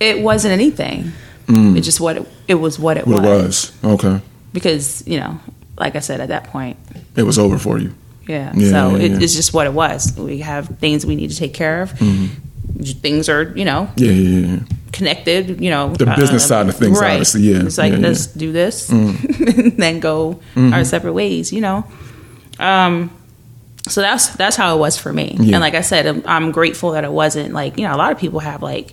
it 0.00 0.20
wasn't 0.20 0.52
anything. 0.52 1.12
It 1.48 1.82
just 1.82 2.00
what 2.00 2.16
it, 2.16 2.26
it 2.48 2.54
was. 2.54 2.78
What 2.78 2.96
it 2.96 3.04
Mm. 3.04 3.12
what 3.12 3.22
was. 3.22 3.72
it 3.82 3.86
was. 3.86 4.04
Okay, 4.04 4.20
Because 4.52 5.04
you 5.06 5.20
know, 5.20 5.38
like 5.78 5.94
I 5.94 6.00
said, 6.00 6.20
at 6.20 6.28
that 6.28 6.44
point, 6.44 6.76
it 7.14 7.22
was 7.22 7.38
over 7.38 7.56
for 7.58 7.78
you. 7.78 7.94
yeah. 8.26 8.52
Yeah, 8.54 8.70
so 8.70 8.96
yeah, 8.96 9.04
it, 9.04 9.10
yeah. 9.12 9.18
it's 9.20 9.34
just 9.36 9.54
what 9.54 9.66
it 9.66 9.72
was. 9.72 10.12
We 10.18 10.38
have 10.40 10.66
things 10.80 11.06
we 11.06 11.14
need 11.14 11.30
to 11.30 11.36
take 11.36 11.54
care 11.54 11.82
of. 11.82 11.92
Things 13.00 13.28
are 13.28 13.52
you 13.56 13.64
know 13.64 13.88
Yeah, 13.96 14.10
yeah, 14.10 14.46
yeah. 14.46 14.58
connected. 14.92 15.60
You 15.60 15.70
know, 15.70 15.94
The 15.94 16.06
business 16.16 16.44
side 16.46 16.68
of 16.68 16.76
things, 16.76 16.98
right. 17.00 17.12
obviously, 17.12 17.42
yeah. 17.42 17.62
It's 17.64 17.78
like 17.78 17.92
Yeah, 17.92 17.98
Mm. 17.98 18.02
let's 18.02 18.26
do 18.26 18.50
this, 18.52 18.88
and 18.90 19.16
then 19.78 20.00
go 20.00 20.40
Mm-hmm. 20.56 20.72
our 20.74 20.84
separate 20.84 21.12
ways. 21.14 21.52
You 21.52 21.60
know. 21.60 21.84
Um, 22.58 23.10
so 23.88 24.00
that's 24.00 24.28
that's 24.36 24.56
how 24.56 24.76
it 24.76 24.78
was 24.78 24.98
for 24.98 25.12
me. 25.12 25.36
Yeah. 25.38 25.56
And 25.56 25.60
like 25.60 25.74
I 25.74 25.80
said, 25.82 26.06
I'm, 26.06 26.22
I'm 26.26 26.50
grateful 26.52 26.92
that 26.92 27.04
it 27.04 27.12
wasn't 27.12 27.52
like 27.54 27.78
you 27.78 27.86
know 27.86 27.94
a 27.94 27.98
lot 27.98 28.12
of 28.12 28.18
people 28.18 28.40
have 28.40 28.62
like 28.62 28.92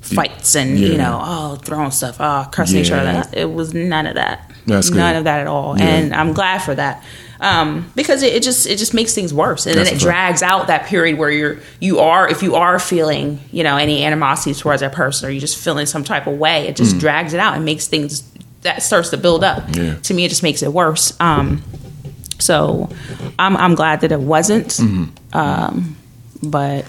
fights 0.00 0.54
and 0.54 0.78
Yeah. 0.78 0.88
you 0.88 0.98
know 0.98 1.18
oh 1.22 1.56
throwing 1.56 1.90
stuff 1.90 2.16
oh 2.20 2.46
cursing 2.52 2.80
each 2.80 2.90
Yeah. 2.90 3.20
other. 3.20 3.30
It 3.32 3.46
was 3.52 3.72
none 3.74 4.06
of 4.06 4.16
that. 4.16 4.50
That's 4.66 4.90
good. 4.90 4.98
none 4.98 5.16
of 5.16 5.24
that 5.24 5.40
at 5.40 5.46
all. 5.46 5.76
And 5.80 6.14
I'm 6.14 6.32
glad 6.32 6.58
for 6.58 6.74
that. 6.74 7.02
Um, 7.40 7.90
because 7.94 8.22
it, 8.22 8.32
it 8.34 8.42
just 8.42 8.66
it 8.66 8.78
just 8.78 8.94
makes 8.94 9.14
things 9.14 9.34
worse, 9.34 9.66
and 9.66 9.76
That's 9.76 9.90
then 9.90 9.96
it 9.96 10.00
fact. 10.00 10.04
drags 10.04 10.42
out 10.42 10.66
that 10.68 10.86
period 10.86 11.18
where 11.18 11.30
you're 11.30 11.58
you 11.80 11.98
are 11.98 12.26
if 12.28 12.42
you 12.42 12.54
are 12.54 12.78
feeling 12.78 13.40
you 13.50 13.62
know 13.64 13.76
any 13.76 14.04
animosity 14.04 14.54
towards 14.54 14.80
that 14.80 14.92
person 14.92 15.28
or 15.28 15.32
you're 15.32 15.40
just 15.40 15.58
feeling 15.58 15.84
some 15.86 16.04
type 16.04 16.26
of 16.26 16.38
way, 16.38 16.68
it 16.68 16.74
Mm. 16.74 16.76
just 16.78 16.98
drags 16.98 17.34
it 17.34 17.40
out 17.40 17.54
and 17.56 17.64
makes 17.64 17.86
things 17.86 18.22
that 18.62 18.82
starts 18.82 19.10
to 19.10 19.18
build 19.18 19.44
up. 19.44 19.70
To 19.72 20.14
me, 20.14 20.24
it 20.24 20.28
just 20.30 20.42
makes 20.42 20.62
it 20.62 20.72
worse. 20.72 21.12
Um, 21.20 21.62
so 22.38 22.88
I'm 23.38 23.56
I'm 23.56 23.74
glad 23.74 24.00
that 24.02 24.12
it 24.12 24.20
wasn't. 24.20 24.68
Mm-hmm. 24.68 25.36
Um, 25.36 25.96
but 26.42 26.84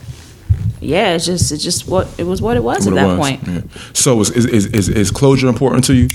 yeah, 0.81 1.15
it's 1.15 1.25
just 1.25 1.51
it's 1.51 1.63
just 1.63 1.87
what 1.87 2.07
it 2.17 2.23
was 2.25 2.41
what 2.41 2.57
it 2.57 2.63
was 2.63 2.85
What 2.85 2.97
at 2.97 3.03
it 3.03 3.07
that 3.07 3.17
was. 3.17 3.19
point. 3.19 3.47
Yeah. 3.47 3.61
So 3.93 4.19
is, 4.21 4.29
is 4.31 4.45
is 4.45 4.65
is 4.67 4.89
is 4.89 5.11
closure 5.11 5.47
important 5.47 5.83
to 5.85 5.93
you? 5.93 6.09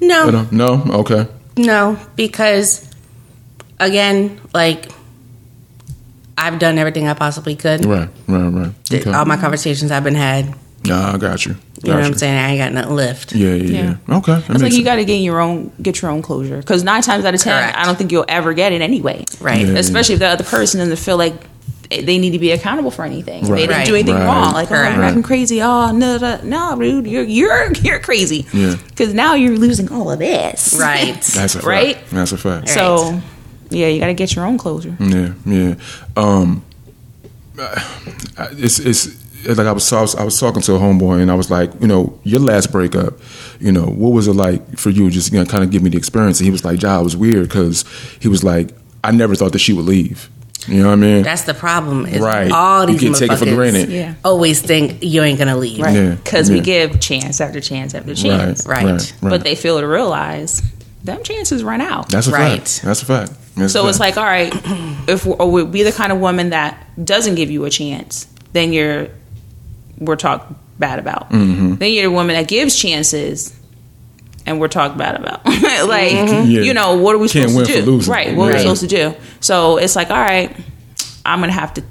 No, 0.00 0.46
No. 0.50 0.82
Okay. 1.00 1.26
no, 1.58 1.98
because 2.16 2.88
again, 3.78 4.40
like 4.54 4.90
I've 6.38 6.58
done 6.58 6.78
everything 6.78 7.06
I 7.06 7.12
possibly 7.14 7.54
could. 7.56 7.84
Right. 7.84 8.08
Right. 8.26 8.48
Right. 8.48 8.72
Okay. 8.92 9.12
All 9.12 9.26
my 9.26 9.36
conversations 9.36 9.90
have 9.90 10.04
been 10.04 10.14
had. 10.14 10.54
Nah, 10.84 11.14
I 11.14 11.18
got 11.18 11.44
you. 11.44 11.56
You 11.82 11.90
know 11.90 11.96
what 11.96 12.00
Got 12.02 12.06
I'm 12.12 12.14
saying? 12.18 12.38
I 12.38 12.50
ain't 12.50 12.58
got 12.58 12.72
nothing 12.72 12.96
left. 12.96 13.32
Yeah. 13.34 13.54
Yeah. 13.54 13.54
Yeah. 13.54 13.96
Yeah. 14.08 14.16
Okay. 14.16 14.32
that 14.32 14.38
It's 14.40 14.48
like 14.48 14.60
makes 14.62 14.76
you 14.76 14.84
got 14.84 14.96
to 14.96 15.04
get 15.04 15.16
your 15.16 15.40
own 15.40 15.70
get 15.82 16.00
your 16.02 16.10
own 16.10 16.22
closure 16.22 16.56
because 16.58 16.82
nine 16.84 17.02
times 17.02 17.24
out 17.24 17.34
of 17.34 17.40
ten, 17.40 17.52
Correct. 17.62 17.76
I 17.78 17.84
don't 17.84 17.96
think 17.96 18.12
you'll 18.12 18.24
ever 18.28 18.52
get 18.54 18.72
it 18.72 18.80
anyway. 18.80 19.24
Right. 19.40 19.66
Yeah. 19.66 19.74
Especially 19.78 20.14
if 20.14 20.18
the 20.20 20.26
other 20.28 20.44
person 20.44 20.80
doesn't 20.80 20.96
feel 20.96 21.16
like 21.18 21.34
they 21.90 22.18
need 22.18 22.30
to 22.30 22.38
be 22.38 22.52
accountable 22.52 22.90
for 22.92 23.04
anything. 23.04 23.42
Right. 23.46 23.56
They 23.56 23.66
didn't 23.66 23.76
Right. 23.78 23.86
do 23.86 23.94
anything 23.94 24.14
Right. 24.14 24.24
wrong. 24.26 24.52
Like, 24.54 24.66
oh, 24.70 24.74
Correct. 24.76 24.94
you're 24.96 25.04
acting 25.04 25.22
crazy. 25.24 25.60
Oh, 25.60 25.90
no, 25.90 26.18
no, 26.18 26.40
no, 26.44 26.78
dude, 26.80 27.06
you're 27.06 27.24
you're 27.24 27.72
you're 27.82 27.98
crazy. 27.98 28.46
Yeah. 28.52 28.76
Because 28.88 29.12
now 29.12 29.34
you're 29.34 29.56
losing 29.56 29.90
all 29.92 30.10
of 30.10 30.18
this. 30.20 30.76
Right. 30.78 31.14
That's 31.34 31.54
a 31.56 31.58
fact. 31.58 31.64
Right? 31.66 31.98
That's 32.10 32.32
a 32.32 32.38
fact. 32.38 32.68
So, 32.68 33.20
yeah, 33.70 33.88
you 33.88 33.98
got 34.00 34.06
to 34.06 34.14
get 34.14 34.34
your 34.36 34.46
own 34.46 34.56
closure. 34.56 34.96
Yeah, 35.00 35.32
yeah. 35.44 35.74
Um, 36.16 36.62
it's 38.52 38.78
it's 38.78 39.06
it's 39.06 39.19
like 39.48 39.66
I 39.66 39.72
was, 39.72 39.92
I 39.92 40.00
was 40.00 40.14
I 40.14 40.24
was 40.24 40.38
talking 40.38 40.62
to 40.62 40.74
a 40.74 40.78
homeboy 40.78 41.20
and 41.22 41.30
I 41.30 41.34
was 41.34 41.50
like, 41.50 41.70
you 41.80 41.86
know, 41.86 42.18
your 42.24 42.40
last 42.40 42.70
breakup, 42.72 43.14
you 43.60 43.72
know, 43.72 43.86
what 43.86 44.10
was 44.10 44.28
it 44.28 44.34
like 44.34 44.78
for 44.78 44.90
you? 44.90 45.10
Just 45.10 45.32
you 45.32 45.38
know, 45.38 45.44
kind 45.46 45.64
of 45.64 45.70
give 45.70 45.82
me 45.82 45.90
the 45.90 45.96
experience. 45.98 46.40
And 46.40 46.44
he 46.46 46.50
was 46.50 46.64
like, 46.64 46.82
"Ja, 46.82 47.00
it 47.00 47.04
was 47.04 47.16
weird 47.16 47.48
because 47.48 47.84
he 48.20 48.28
was 48.28 48.42
like, 48.44 48.70
I 49.02 49.10
never 49.12 49.34
thought 49.34 49.52
that 49.52 49.58
she 49.60 49.72
would 49.72 49.84
leave. 49.86 50.28
You 50.68 50.82
know 50.82 50.88
what 50.88 50.92
I 50.92 50.96
mean? 50.96 51.22
That's 51.22 51.42
the 51.44 51.54
problem. 51.54 52.04
Is 52.04 52.20
Right. 52.20 52.50
All 52.52 52.82
You 52.82 52.98
these 52.98 53.00
can 53.00 53.12
take 53.14 53.32
it 53.32 53.36
for 53.38 53.46
granted. 53.46 53.88
Yeah. 53.88 54.14
Always 54.24 54.60
think 54.60 55.02
you 55.02 55.22
ain't 55.22 55.38
gonna 55.38 55.56
leave. 55.56 55.80
Right. 55.80 55.94
Yeah, 55.94 56.14
Because 56.16 56.50
we 56.50 56.60
give 56.60 57.00
chance 57.00 57.40
after 57.40 57.60
chance 57.60 57.94
after 57.94 58.14
chance. 58.14 58.66
Right. 58.66 58.84
right, 58.84 59.14
right. 59.22 59.30
But 59.30 59.42
they 59.42 59.54
fail 59.54 59.80
to 59.80 59.86
realize 59.86 60.60
them 61.02 61.22
chances 61.22 61.64
run 61.64 61.80
out. 61.80 62.10
That's 62.10 62.26
a 62.26 62.30
Right. 62.32 62.58
fact. 62.60 62.82
That's 62.82 63.02
a 63.02 63.06
fact. 63.06 63.32
That's 63.56 63.74
a 63.74 63.78
So 63.78 63.88
it's 63.88 63.98
like, 63.98 64.18
all 64.18 64.24
right, 64.24 64.52
if 65.08 65.24
we're, 65.24 65.46
we're 65.46 65.64
be 65.64 65.82
the 65.82 65.92
kind 65.92 66.12
of 66.12 66.20
woman 66.20 66.50
that 66.50 66.76
doesn't 67.02 67.36
give 67.36 67.50
you 67.50 67.64
a 67.64 67.70
chance, 67.70 68.26
then 68.52 68.72
you're 68.74 69.08
we're 70.00 70.16
talked 70.16 70.52
bad 70.78 70.98
about. 70.98 71.30
Mm-hmm. 71.30 71.74
Then 71.76 71.92
you're 71.92 72.04
the 72.04 72.10
woman 72.10 72.34
that 72.36 72.48
gives 72.48 72.74
chances, 72.76 73.54
and 74.46 74.58
we're 74.60 74.68
talked 74.68 74.96
bad 74.98 75.14
about. 75.16 75.44
like, 75.46 76.12
Yeah. 76.12 76.42
you 76.42 76.74
know, 76.74 76.96
what 76.96 77.14
are 77.14 77.18
we 77.18 77.28
Can't 77.28 77.50
supposed 77.50 77.70
to 77.70 77.82
do? 77.84 78.00
for. 78.00 78.10
Right? 78.10 78.34
What 78.34 78.50
are 78.50 78.54
we 78.54 78.58
supposed 78.60 78.80
to 78.82 78.88
do? 78.88 79.14
So 79.40 79.76
it's 79.76 79.94
like, 79.94 80.10
all 80.10 80.16
right, 80.20 80.56
I'm 81.24 81.40
gonna 81.40 81.52
have 81.52 81.74
to 81.74 81.82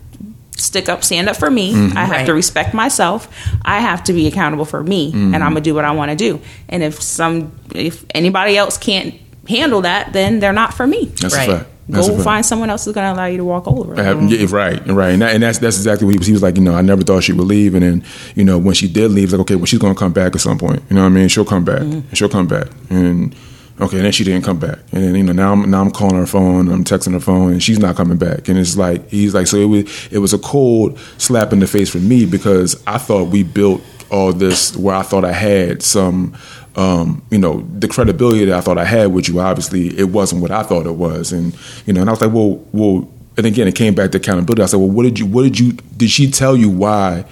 stick 0.58 0.90
up, 0.90 1.04
stand 1.06 1.30
up 1.30 1.38
for 1.38 1.50
me. 1.50 1.74
Mm-hmm. 1.74 1.98
I 1.98 2.02
have 2.02 2.10
Right. 2.18 2.26
to 2.26 2.34
respect 2.34 2.74
myself. 2.74 3.30
I 3.64 3.80
have 3.80 4.04
to 4.06 4.14
be 4.14 4.28
accountable 4.28 4.66
for 4.66 4.84
me, 4.84 5.12
Mm-hmm. 5.12 5.34
and 5.36 5.44
I'm 5.44 5.52
gonna 5.52 5.62
do 5.62 5.76
what 5.76 5.86
I 5.86 5.92
want 5.92 6.10
to 6.12 6.18
do. 6.18 6.42
And 6.68 6.84
if 6.84 7.02
some, 7.02 7.52
if 7.74 8.04
anybody 8.14 8.58
else 8.58 8.78
can't 8.78 9.16
handle 9.48 9.82
that, 9.82 10.12
then 10.14 10.40
they're 10.40 10.52
not 10.54 10.74
for 10.74 10.86
me. 10.86 11.06
That's 11.22 11.36
Right. 11.36 11.66
A 11.90 11.94
fact. 11.94 12.08
That's 12.08 12.18
Go 12.18 12.24
find 12.24 12.46
someone 12.46 12.70
else 12.70 12.86
who's 12.86 12.94
going 12.94 13.08
to 13.08 13.18
allow 13.18 13.26
you 13.26 13.38
to 13.38 13.44
walk 13.44 13.68
over. 13.68 13.94
Uh, 14.00 14.20
yeah, 14.28 14.46
right, 14.50 14.86
right, 14.88 15.10
and, 15.12 15.22
that, 15.22 15.34
and 15.34 15.44
that's 15.44 15.58
that's 15.60 15.78
exactly 15.78 16.06
what 16.06 16.12
he 16.12 16.18
was. 16.18 16.28
He 16.28 16.34
was 16.34 16.44
like, 16.44 16.56
you 16.58 16.64
know, 16.64 16.76
I 16.76 16.82
never 16.82 17.02
thought 17.04 17.24
she 17.24 17.34
would 17.34 17.48
leave, 17.48 17.74
and 17.76 17.84
then, 17.84 18.04
you 18.36 18.44
know, 18.44 18.58
when 18.58 18.76
she 18.76 18.88
did 18.88 19.12
leave, 19.12 19.26
it's 19.26 19.34
like, 19.34 19.42
okay, 19.42 19.56
well, 19.56 19.66
she's 19.66 19.80
gonna 19.80 19.96
come 19.96 20.14
back 20.14 20.36
at 20.36 20.42
some 20.42 20.58
point. 20.58 20.82
You 20.90 20.96
know 20.96 21.02
what 21.02 21.08
I 21.08 21.10
mean? 21.10 21.28
She'll 21.28 21.46
come 21.46 21.66
back. 21.66 21.82
She'll 22.14 22.30
come 22.30 22.48
back, 22.48 22.68
and 22.90 23.36
okay, 23.82 23.98
and 23.98 24.06
then 24.06 24.12
she 24.12 24.24
didn't 24.24 24.44
come 24.44 24.60
back, 24.60 24.80
and 24.92 25.04
then 25.04 25.16
you 25.16 25.24
know 25.24 25.34
now 25.34 25.54
I'm 25.54 25.70
now 25.70 25.82
I'm 25.82 25.92
calling 25.92 26.18
her 26.18 26.28
phone, 26.28 26.70
I'm 26.70 26.84
texting 26.84 27.14
her 27.14 27.20
phone, 27.20 27.54
and 27.54 27.64
she's 27.64 27.80
not 27.80 27.96
coming 27.96 28.18
back, 28.18 28.48
and 28.48 28.58
it's 28.58 28.78
like 28.78 29.08
he's 29.10 29.34
like, 29.34 29.48
so 29.48 29.58
it 29.58 29.66
was 29.66 30.08
it 30.12 30.20
was 30.20 30.34
a 30.34 30.40
cold 30.40 31.00
slap 31.18 31.54
in 31.54 31.60
the 31.60 31.68
face 31.68 31.90
for 31.90 32.00
me 32.00 32.26
because 32.26 32.82
I 32.86 32.98
thought 32.98 33.30
we 33.30 33.44
built 33.44 33.82
all 34.12 34.34
this 34.34 34.76
where 34.76 34.96
I 34.96 35.04
thought 35.04 35.24
I 35.26 35.34
had 35.34 35.82
some. 35.82 36.36
Um, 36.80 37.22
you 37.30 37.38
know 37.38 37.68
the 37.78 37.90
credibility 37.90 38.46
that 38.46 38.58
I 38.58 38.62
thought 38.62 38.78
I 38.78 38.86
had 38.86 39.12
with 39.12 39.28
you. 39.28 39.40
Obviously, 39.42 39.98
it 40.00 40.10
wasn't 40.10 40.42
what 40.42 40.52
I 40.52 40.64
thought 40.64 40.86
it 40.86 40.96
was, 40.96 41.34
and 41.34 41.54
you 41.86 41.92
know, 41.94 42.00
and 42.02 42.10
I 42.10 42.14
was 42.14 42.22
like, 42.22 42.32
well, 42.32 42.66
well, 42.72 43.08
and 43.40 43.46
again, 43.46 43.68
it 43.68 43.76
came 43.76 43.96
back 43.96 44.12
to 44.12 44.18
accountability. 44.18 44.62
I 44.62 44.66
said, 44.66 44.78
well, 44.78 44.90
what 44.90 45.04
did 45.04 45.18
you, 45.18 45.26
what 45.26 45.44
did 45.44 45.60
you, 45.60 45.72
did 45.96 46.10
she 46.10 46.30
tell 46.30 46.58
you 46.58 46.70
why, 46.70 47.24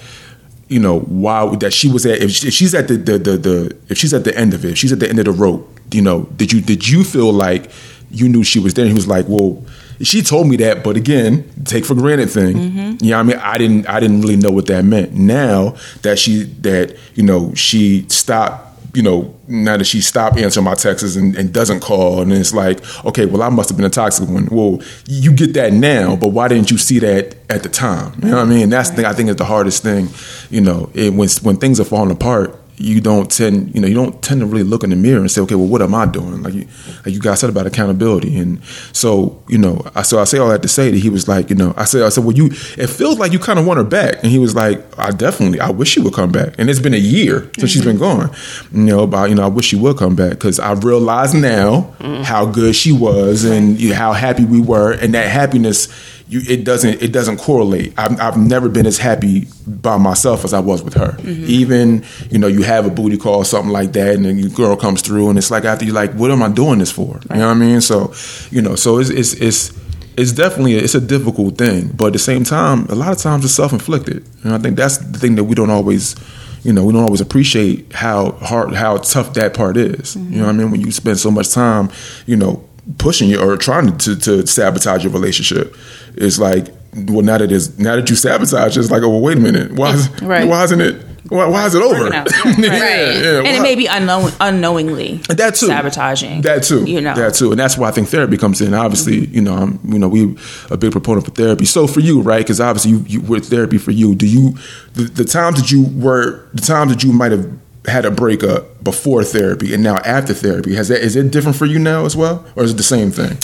you 0.70 0.80
know, 0.80 1.00
why 1.02 1.54
that 1.58 1.74
she 1.74 1.92
was 1.92 2.06
at, 2.06 2.20
if, 2.20 2.32
she, 2.32 2.48
if 2.48 2.54
she's 2.54 2.74
at 2.74 2.88
the, 2.88 2.96
the, 2.96 3.18
the, 3.18 3.38
the, 3.38 3.78
if 3.90 3.98
she's 3.98 4.14
at 4.14 4.24
the 4.24 4.36
end 4.38 4.54
of 4.54 4.64
it, 4.64 4.72
if 4.72 4.78
she's 4.78 4.94
at 4.94 5.00
the 5.00 5.10
end 5.10 5.20
of 5.20 5.26
the 5.26 5.32
rope, 5.32 5.70
you 5.92 6.02
know, 6.02 6.24
did 6.38 6.54
you, 6.54 6.62
did 6.62 6.88
you 6.88 7.04
feel 7.04 7.34
like 7.34 7.70
you 8.10 8.30
knew 8.30 8.42
she 8.42 8.60
was 8.60 8.74
there? 8.74 8.86
And 8.86 8.92
he 8.92 8.96
was 8.96 9.08
like, 9.08 9.26
well, 9.28 9.64
she 10.02 10.22
told 10.22 10.48
me 10.48 10.56
that, 10.58 10.82
but 10.82 10.96
again, 10.96 11.44
take 11.66 11.84
for 11.84 11.96
granted 11.96 12.30
thing. 12.30 12.58
You 13.02 13.12
know, 13.12 13.18
what 13.18 13.20
I 13.20 13.24
mean, 13.24 13.38
I 13.40 13.58
didn't, 13.58 13.90
I 13.90 14.00
didn't 14.00 14.22
really 14.22 14.38
know 14.38 14.52
what 14.52 14.68
that 14.68 14.86
meant. 14.86 15.14
Now 15.14 15.76
that 16.04 16.20
she, 16.20 16.44
that 16.44 16.98
you 17.16 17.24
know, 17.24 17.54
she 17.54 18.08
stopped 18.08 18.67
you 18.98 19.04
know, 19.04 19.32
now 19.48 19.78
that 19.78 19.84
she 19.84 20.02
stopped 20.02 20.40
answering 20.40 20.64
my 20.64 20.74
texts 20.74 21.16
and, 21.16 21.36
and 21.36 21.54
doesn't 21.54 21.82
call, 21.82 22.20
and 22.20 22.34
it's 22.34 22.52
like, 22.52 22.80
okay, 23.06 23.28
well, 23.28 23.44
I 23.44 23.50
must 23.50 23.70
have 23.70 23.78
been 23.78 23.86
a 23.86 23.92
toxic 23.92 24.28
one. 24.28 24.48
Well, 24.50 24.82
you 25.06 25.32
get 25.32 25.54
that 25.54 25.72
now, 25.72 26.16
but 26.16 26.30
why 26.30 26.48
didn't 26.48 26.72
you 26.72 26.80
see 26.80 26.98
that 26.98 27.36
at 27.48 27.62
the 27.62 27.70
time? 27.70 28.14
You 28.24 28.30
know 28.30 28.38
what 28.38 28.48
I 28.48 28.50
mean? 28.50 28.70
That's 28.72 28.90
the 28.90 28.96
thing 28.96 29.06
I 29.06 29.14
think 29.14 29.30
is 29.30 29.36
the 29.36 29.46
hardest 29.46 29.84
thing. 29.84 30.10
You 30.50 30.62
know, 30.62 30.90
it, 30.96 31.14
when 31.14 31.30
when 31.44 31.58
things 31.58 31.80
are 31.80 31.84
falling 31.84 32.10
apart, 32.10 32.60
you 32.80 33.02
don't 33.02 33.32
tend, 33.32 33.74
you 33.74 33.82
know, 33.82 33.88
you 33.88 33.96
don't 33.96 34.22
tend 34.22 34.40
to 34.40 34.46
really 34.46 34.64
look 34.64 34.84
in 34.84 34.92
the 34.92 34.96
mirror 34.96 35.20
and 35.20 35.32
say, 35.32 35.42
okay, 35.42 35.56
well, 35.56 35.68
what 35.68 35.82
am 35.82 35.96
I 35.96 36.06
doing? 36.06 36.44
Like 36.44 36.54
you, 36.54 36.68
like 37.06 37.14
you 37.14 37.20
guys 37.20 37.40
said 37.40 37.50
about 37.50 37.66
accountability, 37.66 38.38
and 38.38 38.64
so 38.94 39.42
you 39.48 39.58
know, 39.58 39.82
I 39.96 40.04
so 40.04 40.20
I 40.20 40.26
say 40.26 40.38
all 40.38 40.50
that 40.50 40.62
to 40.62 40.68
say 40.68 40.92
that 40.92 40.98
he 40.98 41.10
was 41.10 41.28
like, 41.28 41.50
you 41.50 41.56
know, 41.56 41.74
I 41.76 41.86
said, 41.86 42.04
I 42.04 42.10
said, 42.10 42.24
well, 42.24 42.36
you, 42.36 42.48
it 42.78 42.88
feels 42.88 43.18
like 43.18 43.32
you 43.32 43.40
kind 43.40 43.58
of 43.58 43.66
want 43.66 43.78
her 43.80 43.84
back, 43.84 44.22
and 44.22 44.32
he 44.32 44.38
was 44.38 44.56
like, 44.56 44.84
I 45.00 45.10
definitely, 45.10 45.60
I 45.60 45.72
wish 45.72 45.90
she 45.90 46.00
would 46.00 46.14
come 46.14 46.32
back, 46.32 46.54
and 46.60 46.70
it's 46.70 46.80
been 46.80 46.94
a 46.94 46.98
year 46.98 47.50
since 47.58 47.72
she's 47.72 47.84
been 47.84 47.98
gone, 47.98 48.32
you 48.72 48.84
know, 48.84 49.04
about 49.04 49.30
you 49.30 49.36
know, 49.36 49.44
I 49.44 49.50
wish 49.50 49.66
she 49.66 49.76
would 49.76 49.98
come 49.98 50.16
back 50.16 50.32
because 50.32 50.60
I 50.60 50.74
realize 50.74 51.34
now 51.34 51.96
mm. 52.00 52.24
how 52.24 52.46
good 52.46 52.76
she 52.76 52.92
was 52.92 53.44
and 53.44 53.80
you 53.80 53.90
know, 53.90 53.96
how 53.96 54.14
happy 54.14 54.46
we 54.46 54.62
were, 54.62 54.92
and 54.92 55.14
that 55.16 55.28
happiness. 55.30 55.88
You, 56.30 56.42
it 56.48 56.66
doesn't 56.66 57.02
it 57.02 57.14
doesn't 57.14 57.38
correlate. 57.38 57.94
I've, 57.98 58.20
I've 58.20 58.38
never 58.38 58.68
been 58.68 58.86
as 58.86 58.98
happy 58.98 59.48
by 59.66 59.98
myself 59.98 60.44
as 60.44 60.54
I 60.54 60.60
was 60.60 60.84
with 60.84 60.96
her. 60.96 61.14
Mm-hmm. 61.14 61.46
Even 61.48 62.06
you 62.30 62.38
know 62.38 62.48
you 62.48 62.64
have 62.64 62.86
a 62.86 62.90
booty 62.90 63.18
call 63.18 63.36
or 63.36 63.46
something 63.46 63.72
like 63.72 63.94
that, 63.94 64.16
and 64.16 64.26
then 64.26 64.38
your 64.38 64.50
girl 64.50 64.76
comes 64.76 65.02
through, 65.02 65.30
and 65.30 65.38
it's 65.38 65.50
like 65.50 65.64
after 65.64 65.86
you 65.86 65.94
like, 65.94 66.12
what 66.14 66.30
am 66.30 66.44
I 66.44 66.50
doing 66.50 66.80
this 66.80 66.92
for? 66.92 67.22
You 67.30 67.38
know 67.38 67.48
what 67.48 67.56
I 67.56 67.60
mean? 67.60 67.80
So 67.80 68.14
you 68.52 68.62
know, 68.62 68.76
so 68.76 69.00
it's 69.00 69.10
it's 69.10 69.34
it's 69.36 69.80
it's 70.18 70.34
definitely 70.34 70.76
it's 70.76 70.96
a 70.96 71.02
difficult 71.02 71.58
thing, 71.58 71.92
but 71.96 72.08
at 72.08 72.14
the 72.14 72.20
same 72.20 72.44
time, 72.44 72.88
a 72.88 72.96
lot 72.96 73.14
of 73.14 73.20
times 73.20 73.46
it's 73.46 73.54
self 73.54 73.72
inflicted, 73.72 74.28
and 74.44 74.54
I 74.54 74.58
think 74.58 74.76
that's 74.76 74.98
the 74.98 75.18
thing 75.18 75.36
that 75.36 75.46
we 75.46 75.56
don't 75.56 75.70
always. 75.70 76.16
You 76.64 76.74
know, 76.74 76.84
we 76.84 76.92
don't 76.92 77.04
always 77.04 77.22
appreciate 77.22 77.94
how 77.94 78.32
hard, 78.32 78.74
how 78.74 78.98
tough 78.98 79.36
that 79.36 79.54
part 79.54 79.78
is. 79.78 80.16
You 80.18 80.22
mm-hmm. 80.22 80.38
know 80.38 80.46
what 80.48 80.50
I 80.50 80.58
mean? 80.58 80.72
When 80.72 80.82
you 80.82 80.92
spend 80.92 81.18
so 81.18 81.32
much 81.32 81.52
time, 81.54 81.90
you 82.26 82.36
know, 82.36 82.67
pushing 82.98 83.30
you 83.30 83.40
or 83.40 83.58
trying 83.58 83.98
to, 83.98 84.16
to 84.16 84.46
sabotage 84.48 85.04
your 85.04 85.14
relationship, 85.14 85.76
it's 86.16 86.40
like, 86.40 86.68
well, 86.96 87.22
now 87.22 87.38
that 87.38 87.52
it's 87.52 87.78
now 87.78 87.96
that 87.96 88.10
you 88.10 88.16
sabotage, 88.16 88.78
it's 88.78 88.90
like, 88.90 89.04
oh, 89.04 89.10
well, 89.10 89.22
wait 89.22 89.38
a 89.38 89.42
minute, 89.42 89.72
why 89.74 89.94
is, 89.94 90.10
Right. 90.22 90.48
why 90.48 90.64
isn't 90.64 90.82
it? 90.82 91.04
Why, 91.30 91.46
why 91.46 91.66
is 91.66 91.76
it 91.76 91.82
over? 91.82 92.08
Yeah, 92.08 92.24
Right. 92.46 92.58
yeah, 92.62 93.38
and 93.40 93.44
why- 93.44 93.54
it 93.56 93.62
may 93.62 93.76
be 93.76 93.86
unknown, 93.88 94.32
unknowingly 94.40 95.18
that 95.28 95.56
too 95.56 95.68
sabotaging. 95.68 96.42
that 96.44 96.64
too 96.64 96.86
You 96.86 97.02
know. 97.02 97.14
that 97.16 97.34
too 97.34 97.52
and 97.52 97.60
that's 97.60 97.78
why 97.78 97.90
i 97.90 97.92
think 97.92 98.08
therapy 98.08 98.38
comes 98.38 98.62
in 98.62 98.74
obviously 98.74 99.24
mm-hmm. 99.24 99.36
you 99.36 99.42
know 99.42 99.54
i'm 99.56 99.80
you 99.84 100.00
know 100.00 100.08
we 100.08 100.38
a 100.72 100.78
big 100.78 100.94
proponent 100.94 101.26
for 101.26 101.32
therapy 101.32 101.66
so 101.66 101.86
for 101.86 102.00
you 102.00 102.22
right 102.22 102.40
because 102.40 102.62
obviously 102.62 102.92
you, 102.92 103.00
you 103.08 103.20
with 103.22 103.50
therapy 103.50 103.78
for 103.78 103.92
you 103.92 104.16
do 104.16 104.26
you 104.26 104.56
the, 104.94 105.04
the 105.04 105.26
times 105.26 105.60
that 105.60 105.70
you 105.70 105.88
were 106.02 106.46
the 106.54 106.62
times 106.62 106.94
that 106.94 107.04
you 107.04 107.12
might 107.12 107.34
have 107.34 107.46
had 107.86 108.06
a 108.06 108.12
breakup 108.12 108.77
before 108.92 109.24
therapy 109.36 109.68
and 109.74 109.82
now 109.90 109.98
after 110.18 110.34
therapy 110.44 110.72
has 110.80 110.88
that 110.92 111.02
is 111.08 111.16
it 111.16 111.32
different 111.36 111.58
for 111.62 111.68
you 111.74 111.80
now 111.80 112.06
as 112.10 112.16
well 112.22 112.36
or 112.56 112.64
is 112.66 112.72
it 112.74 112.78
the 112.84 112.90
same 112.96 113.12
thing 113.20 113.36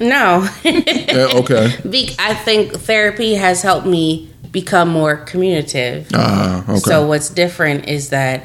No. 0.00 0.44
Yeah, 0.64 1.26
uh, 1.32 1.40
okay 1.40 1.64
Be- 1.94 2.14
I 2.30 2.32
think 2.46 2.62
therapy 2.90 3.30
has 3.46 3.62
helped 3.68 3.86
me 3.86 4.28
become 4.52 4.88
more 5.00 5.16
communicative. 5.30 6.00
uh, 6.14 6.62
okay 6.68 6.90
So 6.90 6.94
what's 7.10 7.28
different 7.42 7.88
is 7.96 8.02
that 8.16 8.38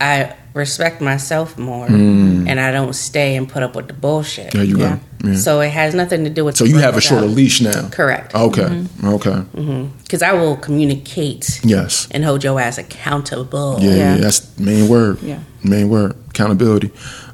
I 0.00 0.14
respect 0.54 1.00
myself 1.00 1.58
more 1.58 1.88
mm. 1.88 2.48
and 2.48 2.56
I 2.66 2.70
don't 2.76 2.94
stay 2.94 3.34
and 3.38 3.48
put 3.54 3.62
up 3.66 3.74
with 3.76 3.86
the 3.88 3.94
bullshit. 4.04 4.52
there 4.52 4.64
you 4.64 4.78
Yeah. 4.78 4.96
go 4.96 5.30
yeah. 5.30 5.36
So 5.46 5.60
it 5.66 5.70
has 5.70 5.94
nothing 5.94 6.22
to 6.24 6.30
do 6.38 6.42
with 6.46 6.56
so 6.56 6.64
you 6.64 6.78
have 6.78 6.94
a 6.94 7.00
breakup. 7.00 7.10
shorter 7.10 7.26
leash 7.38 7.58
now 7.60 7.88
Correct. 7.90 8.34
okay 8.46 8.68
mm-hmm. 8.70 9.08
okay 9.16 9.38
mm-hmm. 9.60 9.82
Because 10.04 10.22
I 10.30 10.32
will 10.40 10.56
communicate 10.68 11.44
yes 11.64 12.06
and 12.12 12.20
hold 12.24 12.44
your 12.44 12.60
ass 12.60 12.78
accountable. 12.78 13.70
Yeah, 13.80 13.90
yeah, 13.90 13.96
Yeah. 14.14 14.16
that's 14.24 14.40
the 14.40 14.62
main 14.70 14.84
word. 14.88 15.16
Yeah. 15.22 15.38
Main 15.64 15.88
word. 15.88 16.16
Accountability. 16.30 16.90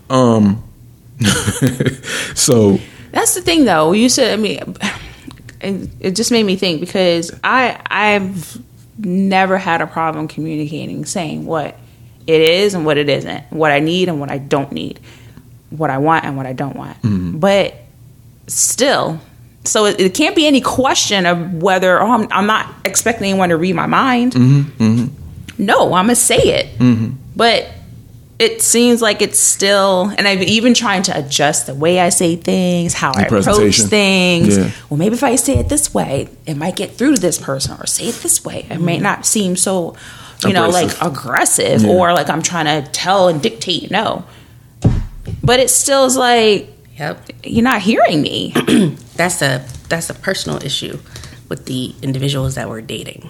Um 0.08 0.62
so 2.34 2.78
That's 3.12 3.34
the 3.34 3.42
thing, 3.42 3.64
though. 3.64 3.92
You 3.92 4.08
said, 4.08 4.32
I 4.32 4.40
mean, 4.40 4.76
it, 5.60 5.90
it 6.00 6.16
just 6.16 6.30
made 6.30 6.44
me 6.44 6.56
think 6.56 6.80
because 6.80 7.30
I 7.44 7.78
I've 7.86 8.58
never 8.98 9.58
had 9.58 9.80
a 9.82 9.86
problem 9.86 10.28
communicating, 10.28 11.04
saying 11.04 11.44
what 11.44 11.76
it 12.26 12.40
is 12.40 12.74
and 12.74 12.86
what 12.86 12.96
it 12.98 13.08
isn't, 13.08 13.44
what 13.50 13.72
I 13.72 13.80
need 13.80 14.08
and 14.08 14.20
what 14.20 14.30
I 14.30 14.38
don't 14.38 14.72
need. 14.72 15.00
what 15.70 15.90
I 15.90 15.98
want 15.98 16.24
and 16.24 16.36
what 16.36 16.46
I 16.46 16.52
don't 16.52 16.76
want. 16.76 16.96
Mm-hmm. 17.02 17.38
But 17.38 17.74
still, 18.46 19.20
so 19.64 19.84
it, 19.86 20.00
it 20.00 20.14
can't 20.14 20.34
be 20.34 20.46
any 20.46 20.60
question 20.60 21.26
of 21.26 21.62
whether 21.62 22.00
oh, 22.02 22.10
I'm, 22.10 22.28
I'm 22.30 22.46
not 22.46 22.74
expecting 22.84 23.28
anyone 23.30 23.50
to 23.50 23.56
read 23.56 23.74
my 23.74 23.86
mind. 23.86 24.32
Mm-hmm. 24.32 24.82
Mm-hmm. 24.82 25.64
No, 25.64 25.92
I'm 25.94 26.06
gonna 26.06 26.14
say 26.16 26.38
it, 26.38 26.78
but 27.36 27.68
it 28.40 28.62
seems 28.62 29.02
like 29.02 29.20
it's 29.20 29.38
still, 29.38 30.10
and 30.16 30.26
I've 30.26 30.40
even 30.42 30.72
trying 30.72 31.02
to 31.04 31.18
adjust 31.18 31.66
the 31.66 31.74
way 31.74 32.00
I 32.00 32.08
say 32.08 32.36
things, 32.36 32.94
how 32.94 33.12
I 33.14 33.24
approach 33.24 33.80
things. 33.82 34.56
Yeah. 34.56 34.70
Well, 34.88 34.96
maybe 34.96 35.14
if 35.14 35.22
I 35.22 35.36
say 35.36 35.58
it 35.58 35.68
this 35.68 35.92
way, 35.92 36.28
it 36.46 36.56
might 36.56 36.74
get 36.74 36.92
through 36.92 37.16
to 37.16 37.20
this 37.20 37.38
person, 37.38 37.76
or 37.78 37.84
say 37.86 38.04
it 38.06 38.14
this 38.16 38.42
way, 38.44 38.66
it 38.70 38.80
may 38.80 38.98
not 38.98 39.26
seem 39.26 39.56
so, 39.56 39.94
you 40.46 40.54
know, 40.54 40.70
like 40.70 40.90
aggressive, 41.02 41.82
Yeah. 41.82 41.90
or 41.90 42.14
like 42.14 42.30
I'm 42.30 42.40
trying 42.42 42.64
to 42.82 42.90
tell 42.90 43.28
and 43.28 43.42
dictate. 43.42 43.90
No, 43.90 44.24
but 45.42 45.60
it 45.60 45.68
still 45.70 46.06
is 46.06 46.16
like 46.16 46.68
Yep. 46.98 47.30
you're 47.44 47.62
not 47.62 47.82
hearing 47.82 48.22
me. 48.22 48.52
That's 49.16 49.42
a 49.42 49.62
that's 49.90 50.08
a 50.08 50.14
personal 50.14 50.62
issue 50.64 50.98
with 51.50 51.66
the 51.66 51.94
individuals 52.00 52.54
that 52.54 52.68
we're 52.70 52.80
dating. 52.80 53.28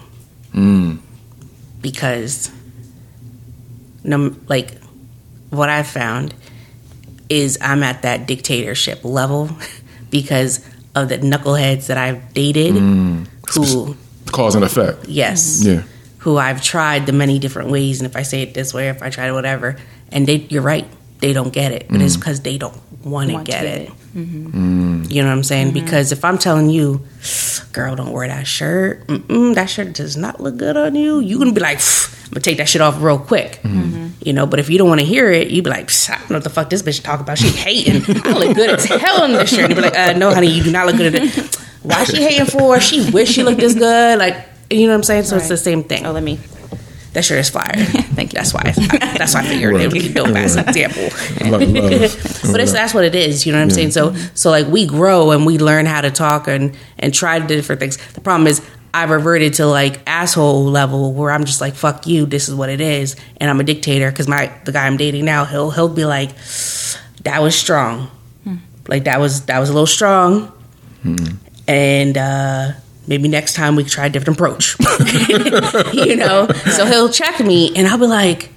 Mm. 0.53 0.99
Because 1.81 2.49
no, 4.03 4.33
like 4.47 4.80
what 5.51 5.69
I've 5.69 5.87
found 5.87 6.33
is 7.29 7.57
I'm 7.61 7.83
at 7.83 8.01
that 8.01 8.25
dictatorship 8.27 9.05
level 9.05 9.49
because 10.09 10.65
of 10.95 11.09
the 11.09 11.17
knuckleheads 11.17 11.87
that 11.87 11.97
I've 11.97 12.33
dated 12.33 12.75
mm. 12.75 13.27
who 13.53 13.95
Cause 14.31 14.55
and 14.55 14.63
effect. 14.63 15.07
yes. 15.07 15.61
Mm-hmm. 15.63 15.71
Yeah. 15.71 15.83
who 16.19 16.37
I've 16.37 16.61
tried 16.61 17.05
the 17.05 17.13
many 17.13 17.39
different 17.39 17.69
ways 17.69 18.01
and 18.01 18.09
if 18.09 18.15
I 18.15 18.23
say 18.23 18.41
it 18.41 18.53
this 18.53 18.73
way 18.73 18.89
if 18.89 19.01
I 19.01 19.09
try 19.09 19.27
it 19.27 19.33
whatever 19.33 19.77
and 20.11 20.27
they 20.27 20.35
you're 20.49 20.61
right 20.61 20.87
they 21.19 21.33
don't 21.33 21.53
get 21.53 21.71
it. 21.71 21.87
But 21.89 22.01
it's 22.01 22.17
mm. 22.17 22.19
because 22.19 22.41
they 22.41 22.57
don't 22.57 22.75
want 23.05 23.29
to 23.29 23.37
get 23.37 23.45
get 23.45 23.65
it. 23.65 23.81
it. 23.81 23.93
Mm-hmm. 24.15 25.03
Mm. 25.03 25.11
you 25.11 25.21
know 25.21 25.29
what 25.29 25.33
I'm 25.33 25.43
saying? 25.43 25.67
Mm-hmm. 25.67 25.85
Because 25.85 26.11
if 26.11 26.25
I'm 26.25 26.37
telling 26.37 26.69
you 26.69 27.05
girl 27.71 27.95
don't 27.95 28.11
wear 28.11 28.27
that 28.27 28.45
shirt 28.45 29.07
Mm-mm, 29.07 29.55
that 29.55 29.67
shirt 29.67 29.93
does 29.93 30.17
not 30.17 30.41
look 30.41 30.57
good 30.57 30.75
on 30.75 30.95
you 30.95 31.21
You're 31.21 31.39
gonna 31.39 31.53
be 31.53 31.61
like 31.61 31.77
I'm 31.79 32.31
gonna 32.31 32.41
take 32.41 32.57
that 32.57 32.67
shit 32.67 32.81
off 32.81 33.01
real 33.01 33.19
quick 33.19 33.61
you 34.21 34.33
know 34.33 34.45
but 34.45 34.59
if 34.59 34.69
you 34.69 34.77
don't 34.77 34.87
want 34.87 34.99
to 34.99 35.05
hear 35.05 35.31
it 35.31 35.49
you'd 35.49 35.63
be 35.63 35.69
like 35.69 35.87
"Psh, 35.87 36.09
I 36.11 36.17
don't 36.19 36.29
know 36.31 36.35
what 36.37 36.43
the 36.43 36.49
fuck 36.49 36.69
this 36.69 36.81
bitch 36.83 37.01
talk 37.03 37.19
about 37.19 37.37
she 37.37 37.49
hating 37.49 38.03
I 38.25 38.31
look 38.31 38.55
good 38.55 38.69
as 38.69 38.85
hell 38.85 39.23
in 39.25 39.33
this 39.33 39.49
shirt 39.49 39.61
and 39.65 39.69
you 39.71 39.75
be 39.75 39.81
like 39.81 39.97
uh, 39.97 40.13
no 40.13 40.33
honey 40.33 40.47
you 40.47 40.63
do 40.63 40.71
not 40.71 40.85
look 40.87 40.97
good 40.97 41.15
in 41.15 41.23
it 41.29 41.55
why 41.83 42.03
she 42.03 42.21
hating 42.21 42.45
for 42.45 42.79
she 42.79 43.09
wish 43.11 43.29
she 43.29 43.43
looked 43.43 43.59
this 43.59 43.73
good 43.73 44.19
like 44.19 44.35
you 44.69 44.81
know 44.85 44.89
what 44.93 44.97
I'm 44.97 45.03
saying 45.03 45.23
so 45.23 45.37
it's 45.37 45.49
the 45.49 45.57
same 45.57 45.83
thing 45.83 46.05
Oh, 46.05 46.11
let 46.11 46.23
me. 46.23 46.39
that 47.13 47.25
shirt 47.25 47.39
is 47.39 47.49
fire. 47.49 47.73
Thank 48.15 48.31
you. 48.31 48.37
That's 48.37 48.53
why. 48.53 48.71
That's 49.17 49.33
why 49.33 49.41
I 49.41 49.45
figured 49.45 49.75
it 49.75 49.91
would 49.91 49.91
be 50.01 50.13
dope 50.13 50.29
as 50.29 50.55
an 50.55 50.69
example. 50.69 51.03
Love, 51.51 51.61
love. 51.61 52.41
But 52.53 52.61
it's 52.61 52.71
that's 52.71 52.93
what 52.93 53.03
it 53.03 53.13
is. 53.15 53.45
You 53.45 53.51
know 53.51 53.57
what 53.57 53.63
I'm 53.63 53.69
saying? 53.71 53.91
So 53.91 54.13
so 54.33 54.49
like 54.49 54.67
we 54.67 54.85
grow 54.85 55.31
and 55.31 55.45
we 55.45 55.57
learn 55.57 55.85
how 55.87 55.99
to 55.99 56.09
talk 56.11 56.47
and 56.47 56.77
and 56.99 57.13
try 57.13 57.37
to 57.39 57.45
do 57.45 57.55
different 57.55 57.81
things. 57.81 57.97
The 58.13 58.21
problem 58.21 58.47
is 58.47 58.61
I 58.93 59.03
reverted 59.03 59.55
to 59.55 59.65
like 59.65 60.01
asshole 60.07 60.65
level 60.65 61.13
where 61.13 61.31
I'm 61.31 61.45
just 61.45 61.61
like 61.61 61.75
fuck 61.75 62.07
you. 62.07 62.25
This 62.25 62.49
is 62.49 62.55
what 62.55 62.69
it 62.69 62.81
is, 62.81 63.15
and 63.37 63.49
I'm 63.49 63.59
a 63.59 63.63
dictator 63.63 64.09
because 64.09 64.27
my 64.27 64.51
the 64.65 64.71
guy 64.71 64.85
I'm 64.87 64.97
dating 64.97 65.25
now 65.25 65.45
he'll 65.45 65.71
he'll 65.71 65.89
be 65.89 66.05
like 66.05 66.31
that 67.23 67.41
was 67.41 67.55
strong, 67.55 68.09
hmm. 68.43 68.57
like 68.87 69.05
that 69.05 69.19
was 69.19 69.45
that 69.45 69.59
was 69.59 69.69
a 69.69 69.73
little 69.73 69.87
strong, 69.87 70.47
hmm. 71.03 71.15
and. 71.67 72.17
uh 72.17 72.71
Maybe 73.07 73.27
next 73.27 73.55
time 73.55 73.75
we 73.75 73.83
try 73.83 74.05
a 74.05 74.09
different 74.09 74.37
approach. 74.39 74.77
you 75.93 76.15
know? 76.15 76.47
So 76.47 76.85
he'll 76.85 77.09
check 77.09 77.39
me 77.39 77.75
and 77.75 77.87
I'll 77.87 77.97
be 77.97 78.05
like, 78.05 78.53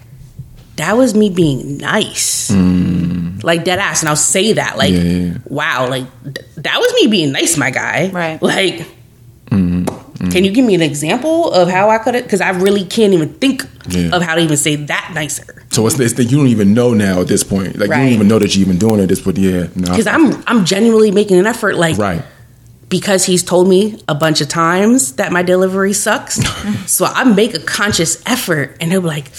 that 0.77 0.97
was 0.97 1.15
me 1.15 1.31
being 1.31 1.79
nice. 1.79 2.51
Hmm. 2.51 3.39
Like 3.43 3.65
dead 3.65 3.79
ass. 3.79 4.03
And 4.03 4.09
I'll 4.09 4.17
say 4.17 4.53
that. 4.53 4.77
Like, 4.77 4.93
Yeah, 4.93 5.01
yeah, 5.01 5.25
yeah. 5.33 5.39
wow, 5.47 5.89
like 5.89 6.07
th- 6.23 6.47
that 6.59 6.79
was 6.79 6.93
me 6.95 7.07
being 7.09 7.33
nice, 7.33 7.57
my 7.57 7.71
guy. 7.71 8.11
Right. 8.11 8.41
Like 8.41 8.87
can 10.31 10.45
you 10.45 10.51
give 10.53 10.65
me 10.65 10.75
an 10.75 10.83
example 10.83 11.51
of 11.53 11.69
how 11.69 11.91
I 11.91 11.99
could 11.99 12.15
have 12.15 12.25
because 12.25 12.41
I 12.41 12.51
really 12.51 12.85
can't 12.85 13.13
even 13.13 13.31
think 13.35 13.65
Yeah. 13.89 14.15
of 14.15 14.23
how 14.23 14.35
to 14.35 14.41
even 14.41 14.57
say 14.57 14.77
that 14.77 15.13
nicer. 15.15 15.63
So 15.73 15.87
it's, 15.87 15.99
it's 16.01 16.15
that 16.15 16.25
you 16.25 16.37
don't 16.39 16.49
even 16.49 16.73
know 16.75 16.95
now 16.95 17.21
at 17.21 17.29
this 17.29 17.43
point. 17.45 17.77
Like 17.77 17.89
you 17.91 17.95
don't 17.97 18.09
even 18.09 18.29
know 18.29 18.39
that 18.39 18.55
you're 18.55 18.65
even 18.67 18.79
doing 18.79 19.01
it 19.01 19.05
at 19.05 19.09
this 19.09 19.21
point. 19.21 19.39
Yeah. 19.39 19.69
No. 19.75 19.91
Because 19.91 20.07
I'm 20.07 20.43
I'm 20.47 20.65
genuinely 20.65 21.11
making 21.11 21.39
an 21.39 21.47
effort 21.47 21.75
like 21.77 21.97
right. 21.99 22.23
because 22.89 23.25
he's 23.27 23.43
told 23.43 23.69
me 23.69 24.01
a 24.09 24.15
bunch 24.15 24.41
of 24.41 24.49
times 24.49 25.17
that 25.17 25.33
my 25.33 25.43
delivery 25.43 25.93
sucks. 25.93 26.37
so 26.91 27.07
I 27.07 27.25
make 27.25 27.55
a 27.55 27.61
conscious 27.61 28.23
effort 28.27 28.77
and 28.81 28.91
he'll 28.91 29.01
be 29.01 29.09
like, 29.09 29.31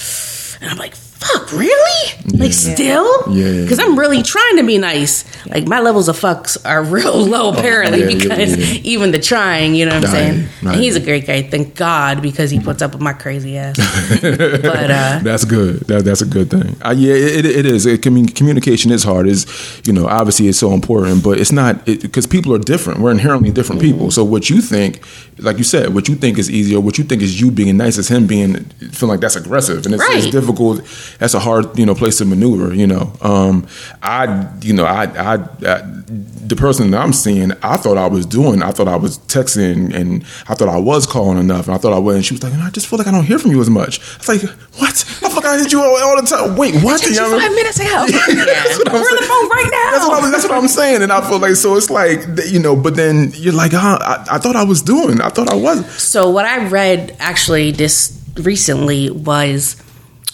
and 0.62 0.70
I'm 0.70 0.78
like, 0.78 0.96
fuck, 1.16 1.52
really? 1.52 2.38
Like, 2.38 2.54
still? 2.54 3.34
Yeah. 3.34 3.62
Because 3.62 3.80
I'm 3.80 3.98
really 3.98 4.22
trying 4.22 4.58
to 4.58 4.64
be 4.64 4.78
nice. 4.78 5.24
Like, 5.48 5.68
my 5.68 5.80
levels 5.80 6.08
of 6.10 6.20
fucks 6.20 6.58
are 6.66 6.84
real 6.96 7.26
low, 7.26 7.52
apparently, 7.54 8.02
yeah, 8.02 8.08
yeah, 8.10 8.18
because 8.18 8.58
yeah. 8.58 8.82
even 8.84 9.12
the 9.12 9.20
trying, 9.20 9.76
you 9.76 9.86
know 9.86 9.96
what 9.96 10.06
I'm 10.06 10.12
saying? 10.12 10.50
right. 10.62 10.74
And 10.74 10.82
he's 10.82 10.96
a 10.96 11.00
great 11.00 11.26
guy, 11.26 11.44
thank 11.44 11.76
God, 11.76 12.22
because 12.22 12.52
he 12.52 12.60
puts 12.60 12.82
up 12.82 12.94
with 12.94 13.02
my 13.02 13.14
crazy 13.14 13.58
ass. 13.58 13.78
but, 14.22 14.92
uh, 14.92 15.20
That's 15.24 15.46
good. 15.46 15.82
That, 15.82 16.06
that's 16.06 16.22
a 16.22 16.26
good 16.26 16.50
thing. 16.50 16.76
Uh, 16.82 16.94
yeah, 16.96 17.14
it, 17.14 17.46
it 17.46 17.66
is. 17.66 17.86
It, 17.86 18.02
commu- 18.02 18.34
communication 18.36 18.92
is 18.92 19.04
hard. 19.04 19.28
Is 19.28 19.46
you 19.86 19.94
know 19.94 20.08
obviously 20.08 20.48
it's 20.48 20.60
so 20.60 20.72
important, 20.72 21.24
but 21.24 21.40
it's 21.40 21.52
not 21.52 21.86
because 21.86 22.28
people 22.28 22.54
are 22.54 22.60
different. 22.60 23.00
We're 23.00 23.12
inherently 23.12 23.52
different 23.52 23.82
people. 23.82 24.12
So 24.12 24.24
what 24.24 24.50
you 24.50 24.62
think, 24.62 25.04
like 25.40 25.58
you 25.58 25.64
said, 25.64 25.94
what 25.94 26.08
you 26.08 26.16
think 26.16 26.38
is 26.38 26.50
easier, 26.50 26.80
what 26.80 26.98
you 26.98 27.04
think 27.04 27.22
is 27.22 27.40
you 27.40 27.52
being 27.52 27.76
nice, 27.78 27.98
is 27.98 28.08
him 28.08 28.28
being 28.28 28.66
feeling 28.92 29.14
like 29.14 29.20
that's 29.20 29.36
aggressive, 29.36 29.86
and 29.86 29.96
it's, 29.96 30.04
it's 30.10 30.30
difficult. 30.30 30.82
That's 31.20 31.34
a 31.34 31.40
hard 31.40 31.78
you 31.78 31.86
know 31.86 31.96
place 31.96 32.18
to 32.20 32.26
maneuver. 32.26 32.74
You 32.74 32.88
know, 32.88 33.14
um, 33.22 33.68
I 34.02 34.50
you 34.62 34.74
know 34.74 34.86
I, 34.86 35.06
I 35.06 35.34
I 35.66 35.82
the 36.08 36.56
person 36.56 36.92
that 36.92 37.02
I'm 37.02 37.14
seeing, 37.14 37.52
I 37.64 37.78
thought 37.78 37.98
I 37.98 38.08
was 38.08 38.26
doing, 38.26 38.62
I 38.62 38.72
thought 38.72 38.88
I 38.88 38.96
was 38.96 39.18
texting, 39.20 39.94
and 39.94 40.24
I 40.48 40.54
thought 40.54 40.70
I 40.70 40.78
was 40.78 41.08
calling 41.08 41.40
enough, 41.40 41.68
and 41.68 41.76
I 41.76 41.78
thought 41.80 41.94
I 41.94 42.00
was. 42.00 42.16
And 42.18 42.26
she 42.26 42.34
was 42.36 42.44
like, 42.44 42.54
I 42.54 42.70
just 42.70 42.88
feel 42.88 42.98
like 42.98 43.08
I 43.08 43.12
don't 43.12 43.26
hear 43.26 43.40
from 43.40 43.52
you 43.52 43.60
as 43.60 43.70
much. 43.70 44.00
I 44.00 44.18
was 44.18 44.28
like, 44.28 44.42
what? 44.78 44.94
I 44.94 45.30
feel 45.30 45.36
like 45.36 45.46
I 45.46 45.58
hit 45.58 45.72
you 45.72 45.82
all, 45.82 45.98
all 46.04 46.22
the 46.22 46.28
time. 46.28 46.56
Wait, 46.56 46.76
what? 46.84 47.04
You 47.04 47.16
know 47.16 47.32
what 47.32 47.44
I 47.44 47.48
mean? 47.48 47.56
minutes 47.56 47.80
ago. 47.80 47.90
That's 48.08 48.78
what 48.78 48.90
I'm 48.90 48.94
We're 48.94 49.00
on 49.00 49.16
the 49.16 49.26
phone 49.26 49.50
right 49.50 49.70
now. 49.72 49.92
That's 49.92 50.08
what, 50.08 50.24
I'm, 50.24 50.32
that's 50.32 50.44
what 50.44 50.54
I'm 50.54 50.68
saying, 50.68 51.02
and 51.02 51.12
I 51.12 51.28
feel 51.28 51.40
like 51.40 51.56
so. 51.56 51.76
It's 51.76 51.90
like 51.90 52.20
you 52.52 52.60
know, 52.60 52.76
but 52.76 52.96
then 52.96 53.32
you're 53.34 53.54
like, 53.54 53.72
huh, 53.74 53.98
I, 54.02 54.36
I 54.36 54.38
thought 54.38 54.56
I 54.56 54.64
was 54.64 54.82
doing. 54.82 55.22
I 55.26 55.30
thought 55.30 55.50
I 55.52 55.56
was. 55.56 55.86
So 56.02 56.30
what 56.30 56.46
I 56.46 56.68
read 56.68 57.16
actually 57.20 57.72
this 57.72 58.22
recently 58.36 59.10
was 59.10 59.82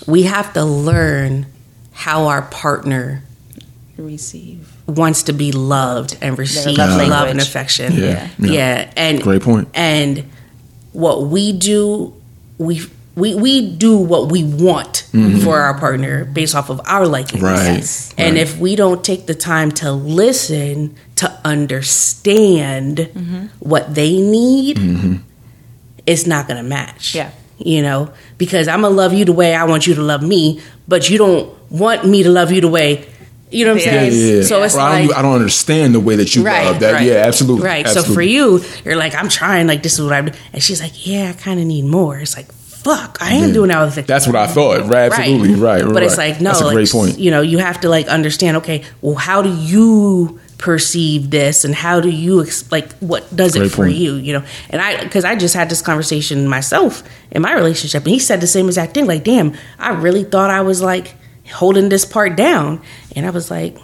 we 0.05 0.23
have 0.23 0.51
to 0.53 0.65
learn 0.65 1.45
how 1.93 2.27
our 2.27 2.41
partner 2.41 3.23
Receive. 3.97 4.73
wants 4.87 5.23
to 5.23 5.33
be 5.33 5.51
loved 5.51 6.17
and 6.21 6.37
receive 6.37 6.77
love 6.77 7.07
love, 7.07 7.29
and 7.29 7.39
affection. 7.39 7.93
Yeah, 7.93 8.29
yeah, 8.37 8.51
yeah. 8.51 8.93
and 8.97 9.21
Great 9.21 9.43
point. 9.43 9.69
And 9.73 10.29
what 10.91 11.23
we 11.27 11.53
do, 11.53 12.13
we 12.57 12.81
we 13.15 13.35
we 13.35 13.73
do 13.75 13.97
what 13.97 14.29
we 14.31 14.43
want 14.43 15.07
for 15.43 15.59
our 15.59 15.77
partner 15.77 16.25
based 16.25 16.55
off 16.55 16.69
of 16.69 16.81
our 16.85 17.05
likings. 17.07 17.43
Mm-hmm. 17.43 17.45
Right, 17.45 17.75
Yes. 17.77 18.13
And 18.17 18.35
right. 18.35 18.41
if 18.41 18.57
we 18.57 18.75
don't 18.75 19.03
take 19.03 19.25
the 19.25 19.35
time 19.35 19.71
to 19.73 19.91
listen 19.91 20.95
to 21.17 21.30
understand 21.43 22.97
Mm-hmm. 22.97 23.45
what 23.59 23.93
they 23.95 24.19
need, 24.21 24.79
it's 26.05 26.25
not 26.27 26.47
going 26.47 26.57
to 26.57 26.67
match. 26.67 27.15
Yeah. 27.15 27.31
You 27.57 27.81
know, 27.83 28.11
because 28.37 28.67
I'm 28.67 28.81
going 28.81 28.91
to 28.93 28.97
love 28.97 29.13
you 29.13 29.25
the 29.25 29.33
way 29.33 29.53
I 29.53 29.65
want 29.65 29.85
you 29.85 29.93
to 29.95 30.01
love 30.01 30.23
me, 30.23 30.61
but 30.87 31.09
you 31.09 31.17
don't 31.17 31.53
want 31.71 32.05
me 32.07 32.23
to 32.23 32.29
love 32.29 32.51
you 32.51 32.61
the 32.61 32.67
way, 32.67 33.07
you 33.51 33.65
know 33.65 33.73
what 33.75 33.81
I'm 33.81 33.87
Yeah, 33.87 33.93
Yeah, 34.03 34.09
saying? 34.09 34.27
yeah, 34.27 34.33
yeah. 34.37 34.43
So 34.43 34.63
it's 34.63 34.75
Or 34.75 34.79
I 34.79 35.05
don't. 35.05 35.15
I 35.17 35.21
don't 35.21 35.35
understand 35.35 35.93
the 35.93 35.99
way 35.99 36.15
that 36.15 36.35
you 36.35 36.43
love 36.43 36.79
that. 36.79 37.03
Yeah, 37.03 37.15
absolutely. 37.27 37.65
Right. 37.67 37.85
Absolutely. 37.85 38.09
So 38.09 38.13
for 38.15 38.21
you, 38.23 38.63
you're 38.83 38.95
like, 38.95 39.13
I'm 39.13 39.29
trying, 39.29 39.67
like, 39.67 39.83
this 39.83 39.93
is 39.99 40.01
what 40.03 40.13
I'm 40.13 40.31
And 40.53 40.63
she's 40.63 40.81
like, 40.81 41.05
yeah, 41.05 41.29
I 41.29 41.33
kind 41.39 41.59
of 41.59 41.65
need 41.67 41.85
more. 41.85 42.17
It's 42.17 42.35
like, 42.35 42.51
fuck, 42.51 43.19
I 43.21 43.33
am 43.33 43.49
Yeah. 43.49 43.53
doing 43.53 43.71
all 43.71 43.85
the 43.85 43.91
things. 43.91 44.07
That's 44.07 44.25
what 44.25 44.35
I 44.35 44.47
thought. 44.47 44.81
Right. 44.91 45.11
Absolutely. 45.11 45.53
Right. 45.55 45.83
But 45.83 45.93
right. 45.93 46.03
it's 46.03 46.17
like, 46.17 46.41
no, 46.41 46.49
That's 46.49 46.61
a 46.61 46.65
like, 46.65 46.73
great 46.75 46.89
point. 46.89 47.19
You 47.19 47.29
know, 47.29 47.41
you 47.41 47.59
have 47.59 47.81
to, 47.81 47.89
like, 47.89 48.07
understand, 48.07 48.57
okay, 48.57 48.83
well, 49.01 49.15
how 49.15 49.43
do 49.43 49.53
you 49.53 50.39
perceive 50.61 51.29
this 51.29 51.65
and 51.65 51.75
how 51.75 51.99
do 51.99 52.09
you, 52.09 52.45
like, 52.69 52.93
what 52.99 53.35
does 53.35 53.53
Great 53.53 53.65
it 53.65 53.69
for 53.69 53.83
point. 53.83 53.95
you, 53.95 54.15
you 54.15 54.31
know? 54.31 54.45
And 54.69 54.81
I, 54.81 55.03
because 55.03 55.25
I 55.25 55.35
just 55.35 55.53
had 55.53 55.69
this 55.69 55.81
conversation 55.81 56.47
myself 56.47 57.03
in 57.31 57.41
my 57.41 57.53
relationship, 57.53 58.03
and 58.03 58.13
he 58.13 58.19
said 58.19 58.39
the 58.39 58.47
same 58.47 58.67
exact 58.67 58.93
thing, 58.93 59.07
like, 59.07 59.23
damn, 59.23 59.57
I 59.77 59.89
really 59.91 60.23
thought 60.23 60.49
I 60.49 60.61
was, 60.61 60.81
like, 60.81 61.15
holding 61.51 61.89
this 61.89 62.05
part 62.05 62.37
down. 62.37 62.81
And 63.15 63.25
I 63.25 63.31
was 63.31 63.51
like, 63.51 63.75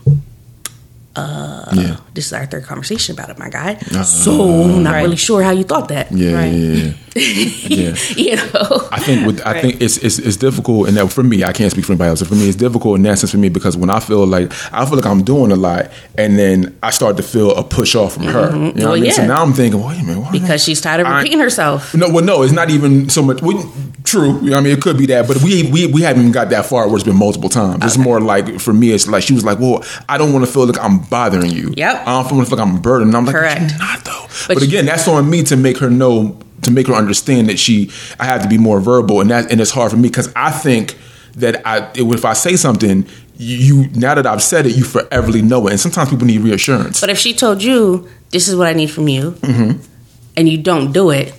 yeah. 1.21 1.97
this 2.13 2.27
is 2.27 2.34
our 2.34 2.45
third 2.45 2.63
conversation 2.63 3.13
about 3.15 3.30
it, 3.30 3.38
my 3.39 3.49
guy. 3.49 3.73
Uh-huh. 3.73 4.03
so 4.03 4.32
I'm 4.63 4.84
not 4.84 4.93
Right. 4.93 5.03
really 5.03 5.15
sure 5.17 5.41
how 5.43 5.51
you 5.51 5.63
thought 5.63 5.89
that. 5.89 6.12
Yeah. 6.12 6.34
Right. 6.34 6.53
Yeah. 6.53 6.93
Yeah. 7.15 7.15
yeah. 7.67 7.95
you 8.15 8.36
know. 8.36 8.88
I 8.91 8.99
think 8.99 9.25
with 9.25 9.41
I 9.45 9.60
think 9.60 9.82
it's, 9.82 9.97
it's 9.97 10.19
it's 10.19 10.38
difficult, 10.38 10.88
and 10.88 10.97
that 10.97 11.12
for 11.12 11.23
me, 11.23 11.43
I 11.43 11.51
can't 11.51 11.71
speak 11.71 11.86
for 11.86 11.93
anybody 11.93 12.10
else. 12.10 12.19
But 12.21 12.30
for 12.30 12.36
me, 12.36 12.47
it's 12.47 12.56
difficult 12.58 12.97
in 12.97 13.03
that 13.03 13.17
sense 13.17 13.32
for 13.32 13.38
me 13.39 13.49
because 13.49 13.75
when 13.75 13.89
I 13.89 13.99
feel 13.99 14.25
like 14.27 14.51
I 14.71 14.86
feel 14.86 14.95
like 14.97 15.06
I'm 15.08 15.23
doing 15.23 15.51
a 15.51 15.56
lot, 15.56 15.89
and 16.17 16.38
then 16.38 16.77
I 16.84 16.91
start 16.91 17.17
to 17.17 17.23
feel 17.23 17.56
a 17.56 17.63
push 17.63 17.95
off 17.95 18.13
from 18.13 18.23
her. 18.25 18.49
Mm-hmm. 18.51 18.56
You 18.56 18.71
know 18.73 18.73
Well, 18.75 18.89
what 18.89 18.99
I 18.99 19.01
mean? 19.01 19.12
So 19.12 19.25
now 19.25 19.41
I'm 19.41 19.53
thinking, 19.53 19.84
wait 19.84 19.99
a 19.99 20.03
minute, 20.03 20.21
why 20.21 20.32
Because 20.32 20.63
she's 20.63 20.80
tired 20.80 21.01
of 21.01 21.08
I- 21.08 21.17
repeating 21.17 21.39
herself. 21.39 21.95
No, 21.95 22.08
well, 22.10 22.23
no, 22.23 22.43
it's 22.43 22.53
not 22.53 22.69
even 22.69 23.10
so 23.10 23.23
much. 23.23 23.41
We, 23.41 23.56
True. 24.03 24.53
I 24.56 24.62
mean, 24.62 24.67
it 24.77 24.82
could 24.82 24.97
be 24.97 25.06
that, 25.08 25.27
but 25.27 25.41
we 25.43 25.69
we 25.71 25.88
we 25.88 26.01
haven't 26.03 26.21
even 26.21 26.32
got 26.32 26.49
that 26.51 26.65
far 26.65 26.86
where 26.88 26.95
it's 26.95 27.03
been 27.03 27.17
multiple 27.17 27.49
times. 27.49 27.84
It's 27.84 27.97
more 27.97 28.21
like 28.21 28.60
for 28.62 28.71
me, 28.73 28.91
it's 28.91 29.06
like 29.08 29.21
she 29.23 29.34
was 29.34 29.43
like, 29.43 29.60
"Well, 29.60 29.84
I 30.08 30.17
don't 30.17 30.32
want 30.32 30.45
to 30.45 30.51
feel 30.51 30.65
like 30.65 30.80
I'm 30.80 30.99
bothering 31.10 31.52
you. 31.52 31.74
Yep. 31.78 32.04
I 32.08 32.22
don't 32.24 32.30
feel 32.30 32.38
like 32.58 32.60
I'm 32.67 32.78
a 32.78 32.80
burden." 32.80 33.13
I'm 33.15 33.26
like, 33.26 33.36
Correct. 33.36 33.62
"But 33.62 33.70
you're 33.72 33.80
not 33.80 34.04
though." 34.06 34.26
But 34.48 34.54
But, 34.56 34.63
again, 34.63 34.86
that's 34.86 35.08
on 35.08 35.30
me 35.30 35.43
to 35.43 35.56
make 35.58 35.78
her 35.80 35.89
know, 35.89 36.38
to 36.63 36.72
make 36.72 36.88
her 36.88 36.93
understand 36.93 37.50
that 37.50 37.58
she, 37.60 37.89
I 38.20 38.26
have 38.26 38.41
to 38.43 38.48
be 38.50 38.58
more 38.58 38.80
verbal, 38.80 39.22
and 39.22 39.30
that 39.32 39.52
and 39.52 39.60
it's 39.62 39.72
hard 39.72 39.91
for 39.91 39.98
me 39.98 40.10
because 40.10 40.32
I 40.36 40.52
think 40.52 40.98
that 41.36 41.62
I 41.65 41.89
if 41.96 42.26
I 42.26 42.34
say 42.34 42.56
something, 42.56 43.06
you 43.38 43.88
now 43.96 44.15
that 44.15 44.26
I've 44.26 44.41
said 44.43 44.65
it, 44.65 44.76
you 44.76 44.84
foreverly 44.84 45.41
know 45.41 45.67
it, 45.67 45.72
and 45.72 45.80
sometimes 45.80 46.10
people 46.10 46.28
need 46.28 46.41
reassurance. 46.41 47.00
But 47.02 47.10
if 47.10 47.17
she 47.17 47.34
told 47.34 47.62
you, 47.63 48.08
this 48.32 48.48
is 48.48 48.56
what 48.56 48.67
I 48.67 48.74
need 48.74 48.91
from 48.91 49.08
you, 49.08 49.32
Mm-hmm. 49.41 49.80
and 50.36 50.50
you 50.50 50.58
don't 50.58 50.91
do 50.91 51.10
it, 51.12 51.34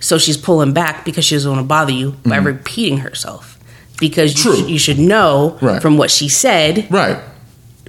so 0.00 0.18
she's 0.18 0.36
pulling 0.36 0.72
back 0.72 1.04
because 1.04 1.24
she 1.24 1.34
doesn't 1.34 1.50
want 1.50 1.62
to 1.62 1.66
bother 1.66 1.92
you 1.92 2.12
by 2.24 2.36
repeating 2.36 2.98
herself. 2.98 3.58
Because 4.00 4.44
you, 4.44 4.52
Mm-hmm. 4.52 4.66
Sh- 4.66 4.70
you 4.70 4.78
should 4.78 4.98
know 4.98 5.58
Right. 5.60 5.82
from 5.82 5.96
what 5.98 6.10
she 6.10 6.28
said 6.28 6.86
right. 6.90 7.18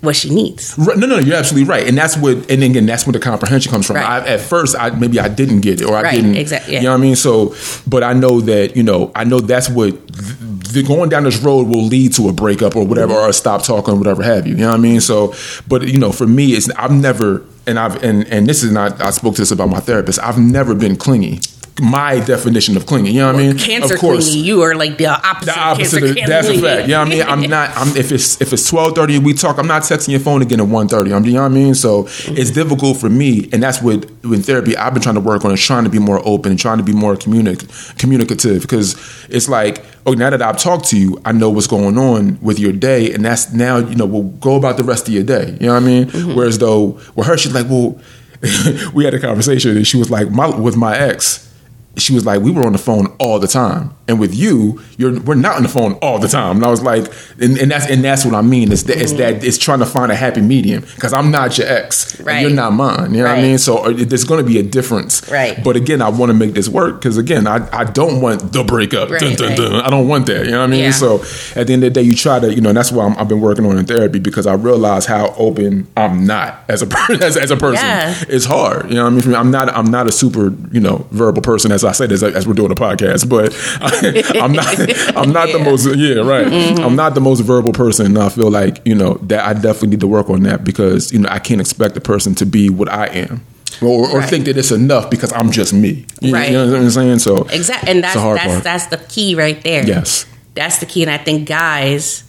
What 0.01 0.15
she 0.15 0.29
needs. 0.33 0.75
Right, 0.77 0.97
no, 0.97 1.05
no, 1.07 1.17
you're 1.19 1.35
absolutely 1.35 1.69
right, 1.69 1.88
and 1.88 1.97
that's 1.97 2.15
what, 2.17 2.38
and 2.49 2.62
then 2.62 2.71
again, 2.71 2.85
that's 2.85 3.05
where 3.05 3.13
the 3.13 3.19
comprehension 3.19 3.71
comes 3.71 3.88
from. 3.88 3.97
Right. 3.97 4.05
I, 4.23 4.27
at 4.27 4.39
first, 4.41 4.75
I 4.77 4.89
maybe 4.91 5.19
I 5.19 5.27
didn't 5.27 5.62
get 5.62 5.81
it, 5.81 5.85
or 5.88 5.95
I 5.95 6.01
Right, 6.03 6.12
didn't, 6.15 6.35
exactly. 6.35 6.73
yeah. 6.73 6.79
You 6.81 6.85
know 6.85 6.91
what 6.93 6.99
I 6.99 7.01
mean? 7.01 7.15
So, 7.15 7.55
but 7.88 8.03
I 8.03 8.13
know 8.13 8.41
that 8.41 8.75
you 8.75 8.83
know, 8.83 9.12
I 9.15 9.23
know 9.23 9.39
that's 9.39 9.69
what 9.69 9.91
the 10.07 10.83
going 10.83 11.09
down 11.09 11.23
this 11.23 11.39
road 11.41 11.67
will 11.67 11.83
lead 11.83 12.13
to 12.13 12.29
a 12.29 12.33
breakup 12.33 12.75
or 12.75 12.85
whatever, 12.85 13.13
or 13.13 13.29
a 13.29 13.33
stop 13.33 13.63
talking, 13.63 13.93
or 13.95 13.97
whatever 13.97 14.21
have 14.23 14.45
you. 14.45 14.53
You 14.53 14.62
know 14.62 14.69
what 14.69 14.75
I 14.79 14.81
mean? 14.81 15.01
So, 15.01 15.33
but 15.67 15.88
you 15.88 15.99
know, 15.99 16.12
for 16.12 16.27
me, 16.27 16.51
it's 16.51 16.69
I've 16.71 16.91
never, 16.91 17.43
and 17.65 17.79
I've, 17.79 18.03
and 18.03 18.27
and 18.27 18.47
this 18.47 18.63
is 18.63 18.71
not. 18.71 19.01
I 19.01 19.09
spoke 19.12 19.35
to 19.35 19.41
this 19.41 19.51
about 19.51 19.69
my 19.69 19.79
therapist. 19.79 20.19
I've 20.19 20.38
never 20.39 20.75
been 20.75 20.95
clingy. 20.95 21.39
My 21.82 22.20
definition 22.20 22.76
of 22.78 22.86
clingy, 22.86 23.12
you 23.12 23.20
know 23.20 23.28
what 23.28 23.36
I 23.36 23.48
mean? 23.48 23.58
Cancer 23.58 23.94
of 23.94 24.00
course, 24.00 24.30
clingy, 24.30 24.46
you 24.48 24.62
are 24.63 24.76
like 24.76 24.98
the 24.98 25.08
opposite. 25.08 25.46
the 25.46 25.52
of 25.52 25.58
opposite. 25.58 26.00
cancer 26.00 26.22
Of, 26.22 26.28
that's 26.28 26.48
a 26.48 26.62
fact. 26.62 26.88
Yeah, 26.88 27.02
I 27.02 27.06
mean, 27.06 27.22
I'm 27.22 27.42
not. 27.42 27.70
I'm 27.76 27.96
if 27.96 28.12
it's 28.12 28.42
if 28.42 28.54
it's 28.54 28.70
twelve 28.70 28.96
thirty 28.96 29.15
and 29.15 29.26
we 29.26 29.34
talk, 29.34 29.58
I'm 29.58 29.68
not 29.68 29.84
texting 29.84 30.10
your 30.10 30.20
phone 30.20 30.42
again 30.42 30.60
at 30.60 30.68
one 30.68 30.88
thirty. 30.88 31.13
I'm, 31.13 31.24
you 31.26 31.34
know 31.34 31.42
what 31.42 31.52
I 31.52 31.56
mean? 31.56 31.76
So 31.76 32.08
it's 32.28 32.52
difficult 32.52 32.98
for 32.98 33.10
me, 33.10 33.50
and 33.54 33.63
that's 33.63 33.82
what 33.82 34.10
in 34.24 34.42
therapy 34.42 34.76
I've 34.76 34.94
been 34.94 35.02
trying 35.02 35.15
to 35.15 35.22
work 35.22 35.46
on 35.46 35.52
is 35.52 35.63
trying 35.63 35.84
to 35.84 35.89
be 35.89 36.00
more 36.00 36.22
open 36.26 36.52
and 36.52 36.60
trying 36.60 36.78
to 36.78 36.84
be 36.84 36.94
more 36.94 37.15
communic- 37.15 37.98
communicative 37.98 38.62
because 38.62 38.96
it's 39.30 39.48
like, 39.50 39.84
oh, 40.06 40.13
now 40.13 40.30
that 40.30 40.42
I've 40.42 40.58
talked 40.58 40.86
to 40.89 40.98
you, 40.98 41.22
I 41.26 41.32
know 41.32 41.50
what's 41.50 41.68
going 41.68 41.98
on 41.98 42.39
with 42.42 42.60
your 42.60 42.74
day, 42.74 43.13
and 43.13 43.24
that's 43.24 43.54
now 43.54 43.78
you 43.78 43.96
know 43.96 44.06
we'll 44.06 44.24
go 44.24 44.56
about 44.56 44.78
the 44.78 44.84
rest 44.84 45.08
of 45.08 45.13
your 45.13 45.24
day. 45.24 45.58
You 45.60 45.68
know 45.68 45.74
what 45.74 45.84
I 45.84 45.86
mean? 45.86 46.06
Mm-hmm. 46.06 46.36
Whereas 46.36 46.58
though 46.58 47.00
with 47.15 47.28
her, 47.28 47.38
she's 47.38 47.54
like, 47.54 47.70
well, 47.70 48.00
we 48.94 49.06
had 49.06 49.13
a 49.13 49.20
conversation, 49.20 49.78
and 49.78 49.88
she 49.88 49.98
was 49.98 50.10
like, 50.10 50.30
my 50.30 50.48
with 50.48 50.76
my 50.76 50.98
ex 50.98 51.48
she 51.97 52.13
was 52.13 52.25
like, 52.25 52.41
we 52.41 52.52
were 52.52 52.63
on 52.65 52.73
the 52.73 52.78
phone 52.78 53.08
all 53.19 53.39
the 53.39 53.47
time, 53.47 53.91
and 54.10 54.19
with 54.19 54.36
you, 54.36 54.82
you're 54.98 55.19
we're 55.22 55.36
not 55.36 55.56
on 55.56 55.63
the 55.63 55.69
phone 55.69 55.93
all 56.02 56.19
the 56.19 56.28
time. 56.28 56.58
And 56.58 56.65
I 56.65 56.69
was 56.69 56.82
like, 56.82 57.06
and, 57.39 57.58
and 57.58 57.72
that's 57.72 57.86
and 57.89 58.04
that's 58.04 58.26
what 58.26 58.34
I 58.36 58.41
mean. 58.41 58.72
It's 58.72 58.84
that 58.84 58.98
it's 58.98 59.13
that 59.13 59.43
it's 59.43 59.58
trying 59.58 59.80
to 59.80 59.86
find 59.86 60.12
a 60.12 60.15
happy 60.15 60.41
medium 60.41 60.82
because 60.95 61.13
I'm 61.13 61.32
not 61.32 61.58
your 61.58 61.67
ex, 61.67 62.19
Right. 62.19 62.41
you're 62.41 62.50
not 62.50 62.74
mine. 62.74 63.13
You 63.13 63.19
know 63.24 63.30
what 63.30 63.39
I 63.39 63.41
mean? 63.41 63.58
So 63.58 63.78
uh, 63.86 63.93
there's 63.95 64.26
going 64.26 64.43
to 64.43 64.48
be 64.48 64.60
a 64.60 64.63
difference, 64.63 65.30
Right. 65.32 65.63
But 65.63 65.76
again, 65.78 66.02
I 66.02 66.10
want 66.10 66.32
to 66.32 66.34
make 66.34 66.54
this 66.54 66.67
work 66.67 67.00
because 67.00 67.17
again, 67.17 67.48
I, 67.48 67.67
I 67.72 67.84
don't 67.86 68.19
want 68.22 68.52
the 68.52 68.63
breakup. 68.63 69.10
Right, 69.10 69.22
Dun, 69.22 69.36
dun, 69.36 69.48
right. 69.50 69.58
dun. 69.58 69.74
I 69.76 69.89
don't 69.89 70.08
want 70.08 70.26
that. 70.26 70.45
You 70.45 70.52
know 70.52 70.60
what 70.60 70.65
I 70.65 70.67
mean? 70.67 70.80
Yeah. 70.86 70.91
So 70.91 71.22
at 71.56 71.67
the 71.67 71.74
end 71.74 71.84
of 71.84 71.93
the 71.93 72.02
day, 72.02 72.02
you 72.02 72.15
try 72.15 72.39
to 72.39 72.54
you 72.54 72.62
know, 72.62 72.69
and 72.69 72.78
that's 72.78 72.91
why 72.91 73.06
I'm, 73.06 73.15
I've 73.17 73.28
been 73.30 73.41
working 73.41 73.65
on 73.65 73.78
in 73.78 73.86
therapy 73.86 74.19
because 74.19 74.48
I 74.48 74.54
realize 74.54 75.06
how 75.06 75.34
open 75.38 75.88
I'm 75.95 76.26
not 76.26 76.63
as 76.67 76.82
a 76.82 76.88
per- 76.88 77.13
as, 77.22 77.38
as 77.38 77.52
a 77.52 77.58
person. 77.58 77.86
Yeah. 77.86 78.15
It's 78.28 78.45
hard. 78.45 78.89
You 78.89 78.95
know 78.95 79.10
what 79.10 79.24
I 79.24 79.28
mean? 79.28 79.36
I'm 79.36 79.52
not 79.52 79.69
I'm 79.69 79.86
not 79.91 80.08
a 80.08 80.12
super 80.12 80.50
you 80.72 80.80
know 80.80 81.06
verbal 81.12 81.41
person 81.41 81.72
as 81.72 81.84
I 81.84 81.91
said 81.91 82.12
as, 82.12 82.24
as 82.24 82.48
we're 82.48 82.54
doing 82.54 82.72
a 82.72 82.76
podcast, 82.76 83.30
but 83.30 83.54
I, 83.82 83.98
am 84.35 84.51
not 84.53 84.79
I'm 85.17 85.31
not 85.31 85.51
the 85.51 85.59
most 85.59 85.85
yeah 85.95 86.15
right. 86.21 86.47
Mm-hmm. 86.47 86.83
I'm 86.83 86.95
not 86.95 87.13
the 87.15 87.21
most 87.21 87.41
verbal 87.41 87.73
person. 87.73 88.05
And 88.07 88.17
I 88.17 88.29
feel 88.29 88.49
like 88.51 88.81
you 88.85 88.95
know 88.95 89.15
that 89.23 89.45
I 89.45 89.53
definitely 89.53 89.89
need 89.89 89.99
to 90.01 90.07
work 90.07 90.29
on 90.29 90.43
that 90.43 90.63
because 90.63 91.12
you 91.13 91.19
know 91.19 91.29
I 91.29 91.39
can't 91.39 91.62
expect 91.62 91.95
a 91.97 92.01
person 92.01 92.35
to 92.35 92.45
be 92.45 92.69
what 92.69 92.89
I 92.89 93.07
am. 93.07 93.41
Or, 93.81 94.09
or 94.09 94.19
Right. 94.19 94.29
think 94.29 94.45
that 94.45 94.57
it's 94.57 94.71
enough 94.71 95.09
because 95.09 95.31
I'm 95.33 95.51
just 95.51 95.71
me. 95.73 96.05
You, 96.21 96.33
Right. 96.33 96.47
you 96.51 96.57
know 96.57 96.67
what 96.71 96.75
I'm 96.81 96.89
saying? 96.89 97.19
So 97.19 97.43
Exactly, 97.49 97.89
and 97.91 97.99
it's 97.99 98.07
that's 98.07 98.15
a 98.17 98.19
hard 98.21 98.38
that's 98.39 98.51
part. 98.51 98.63
that's 98.63 98.85
the 98.88 98.97
key 98.97 99.35
right 99.35 99.62
there. 99.63 99.85
Yes. 99.85 100.25
that's 100.55 100.79
the 100.79 100.85
key, 100.85 101.01
and 101.03 101.12
I 101.12 101.17
think 101.17 101.47
guys, 101.47 102.23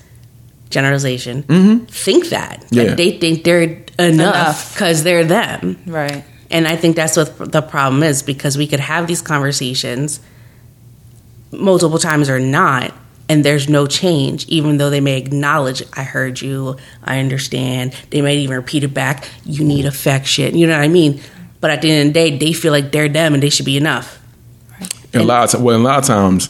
generalization, 0.70 1.42
think 1.88 2.28
that 2.28 2.60
Mm-hmm. 2.60 2.74
Yeah. 2.74 2.82
Like, 2.84 2.96
they 2.96 3.18
think 3.18 3.44
they're 3.44 3.62
enough 3.62 3.88
Enough. 3.98 4.74
because 4.74 5.02
they're 5.02 5.24
them. 5.24 5.76
Right. 5.86 6.24
And 6.50 6.66
I 6.68 6.76
think 6.76 6.96
that's 6.96 7.16
what 7.16 7.52
the 7.52 7.62
problem 7.62 8.02
is 8.02 8.22
because 8.22 8.56
we 8.58 8.66
could 8.66 8.80
have 8.80 9.06
these 9.06 9.22
conversations 9.22 10.20
multiple 11.52 11.98
times 11.98 12.28
or 12.28 12.38
not, 12.38 12.94
and 13.28 13.44
there's 13.44 13.68
no 13.68 13.86
change, 13.86 14.46
even 14.48 14.78
though 14.78 14.90
they 14.90 15.00
may 15.00 15.16
acknowledge, 15.16 15.82
I 15.92 16.02
heard 16.02 16.40
you, 16.40 16.76
I 17.04 17.20
understand. 17.20 17.94
They 18.10 18.22
might 18.22 18.38
even 18.38 18.56
repeat 18.56 18.82
it 18.82 18.92
back, 18.92 19.28
you 19.44 19.64
need 19.64 19.86
affection. 19.86 20.58
You 20.58 20.66
know 20.66 20.76
what 20.76 20.84
I 20.84 20.88
mean? 20.88 21.20
But 21.60 21.70
at 21.70 21.82
the 21.82 21.90
end 21.90 22.08
of 22.08 22.14
the 22.14 22.20
day, 22.20 22.36
they 22.36 22.52
feel 22.52 22.72
like 22.72 22.90
they're 22.90 23.08
them 23.08 23.34
and 23.34 23.42
they 23.42 23.50
should 23.50 23.66
be 23.66 23.76
enough. 23.76 24.18
And 25.12 25.22
a 25.22 25.24
lot 25.24 25.54
of 25.54 25.62
well, 25.62 25.76
a 25.76 25.78
lot 25.78 25.98
of 25.98 26.04
times, 26.04 26.48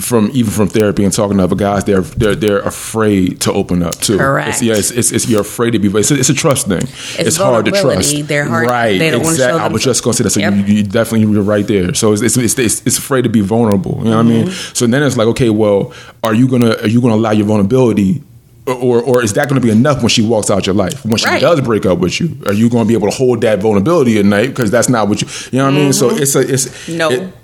from 0.00 0.30
even 0.32 0.50
from 0.50 0.68
therapy 0.68 1.04
and 1.04 1.12
talking 1.12 1.36
to 1.38 1.44
other 1.44 1.56
guys, 1.56 1.84
they're 1.84 2.00
they're 2.00 2.34
they're 2.34 2.60
afraid 2.60 3.40
to 3.42 3.52
open 3.52 3.82
up 3.82 3.94
too. 3.96 4.16
Correct. 4.18 4.48
It's, 4.48 4.62
yeah, 4.62 4.74
it's, 4.74 4.90
it's, 4.90 5.12
it's 5.12 5.28
you're 5.28 5.42
afraid 5.42 5.72
to 5.72 5.78
be. 5.78 5.88
It's 5.98 6.10
a, 6.10 6.18
it's 6.18 6.30
a 6.30 6.34
trust 6.34 6.66
thing. 6.68 6.82
It's, 7.18 7.36
hard 7.36 7.66
to 7.66 7.70
trust. 7.70 8.26
They're 8.28 8.44
hard- 8.46 8.68
Right. 8.70 8.98
they 8.98 9.10
don't 9.10 9.20
exactly. 9.20 9.58
show 9.58 9.64
I 9.64 9.68
was 9.68 9.82
just 9.82 10.02
going 10.02 10.12
to 10.14 10.16
say 10.16 10.24
that. 10.24 10.30
So 10.30 10.40
Yep. 10.40 10.54
you, 10.68 10.74
you 10.76 10.82
definitely 10.82 11.30
you're 11.32 11.42
right 11.42 11.66
there. 11.66 11.92
So 11.94 12.12
it's 12.12 12.22
it's, 12.22 12.36
it's 12.36 12.58
it's 12.58 12.86
it's 12.86 12.98
afraid 12.98 13.22
to 13.22 13.28
be 13.28 13.40
vulnerable. 13.40 13.98
You 13.98 14.04
know 14.10 14.16
what 14.16 14.26
I 14.26 14.28
mean? 14.28 14.46
Mm-hmm. 14.46 14.74
So 14.74 14.86
then 14.86 15.02
it's 15.02 15.16
like, 15.16 15.28
okay, 15.28 15.50
well, 15.50 15.92
are 16.22 16.34
you 16.34 16.48
gonna 16.48 16.76
are 16.82 16.88
you 16.88 17.00
gonna 17.00 17.14
allow 17.14 17.32
your 17.32 17.46
vulnerability? 17.46 18.22
Or, 18.66 19.02
or 19.02 19.22
is 19.22 19.34
that 19.34 19.50
going 19.50 19.60
to 19.60 19.66
be 19.66 19.70
enough 19.70 19.98
when 19.98 20.08
she 20.08 20.26
walks 20.26 20.50
out 20.50 20.64
your 20.64 20.74
life? 20.74 21.04
When 21.04 21.18
she 21.18 21.26
Right. 21.26 21.38
does 21.38 21.60
break 21.60 21.84
up 21.84 21.98
with 21.98 22.18
you, 22.18 22.34
are 22.46 22.54
you 22.54 22.70
going 22.70 22.84
to 22.84 22.88
be 22.88 22.94
able 22.94 23.10
to 23.10 23.14
hold 23.14 23.42
that 23.42 23.58
vulnerability 23.60 24.18
at 24.18 24.24
night? 24.24 24.46
Because 24.48 24.70
that's 24.70 24.88
not 24.88 25.06
what 25.06 25.20
you, 25.20 25.28
you 25.52 25.58
know 25.58 25.66
what 25.66 25.74
I 25.74 25.76
mean. 25.76 25.92
So 25.92 26.08
Mm-hmm. 26.08 26.22
it's 26.22 26.34
a, 26.34 26.40
it's 26.54 26.88
No. 26.88 27.10
it- 27.10 27.34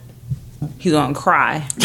He's 0.78 0.92
gonna 0.92 1.14
cry. 1.14 1.66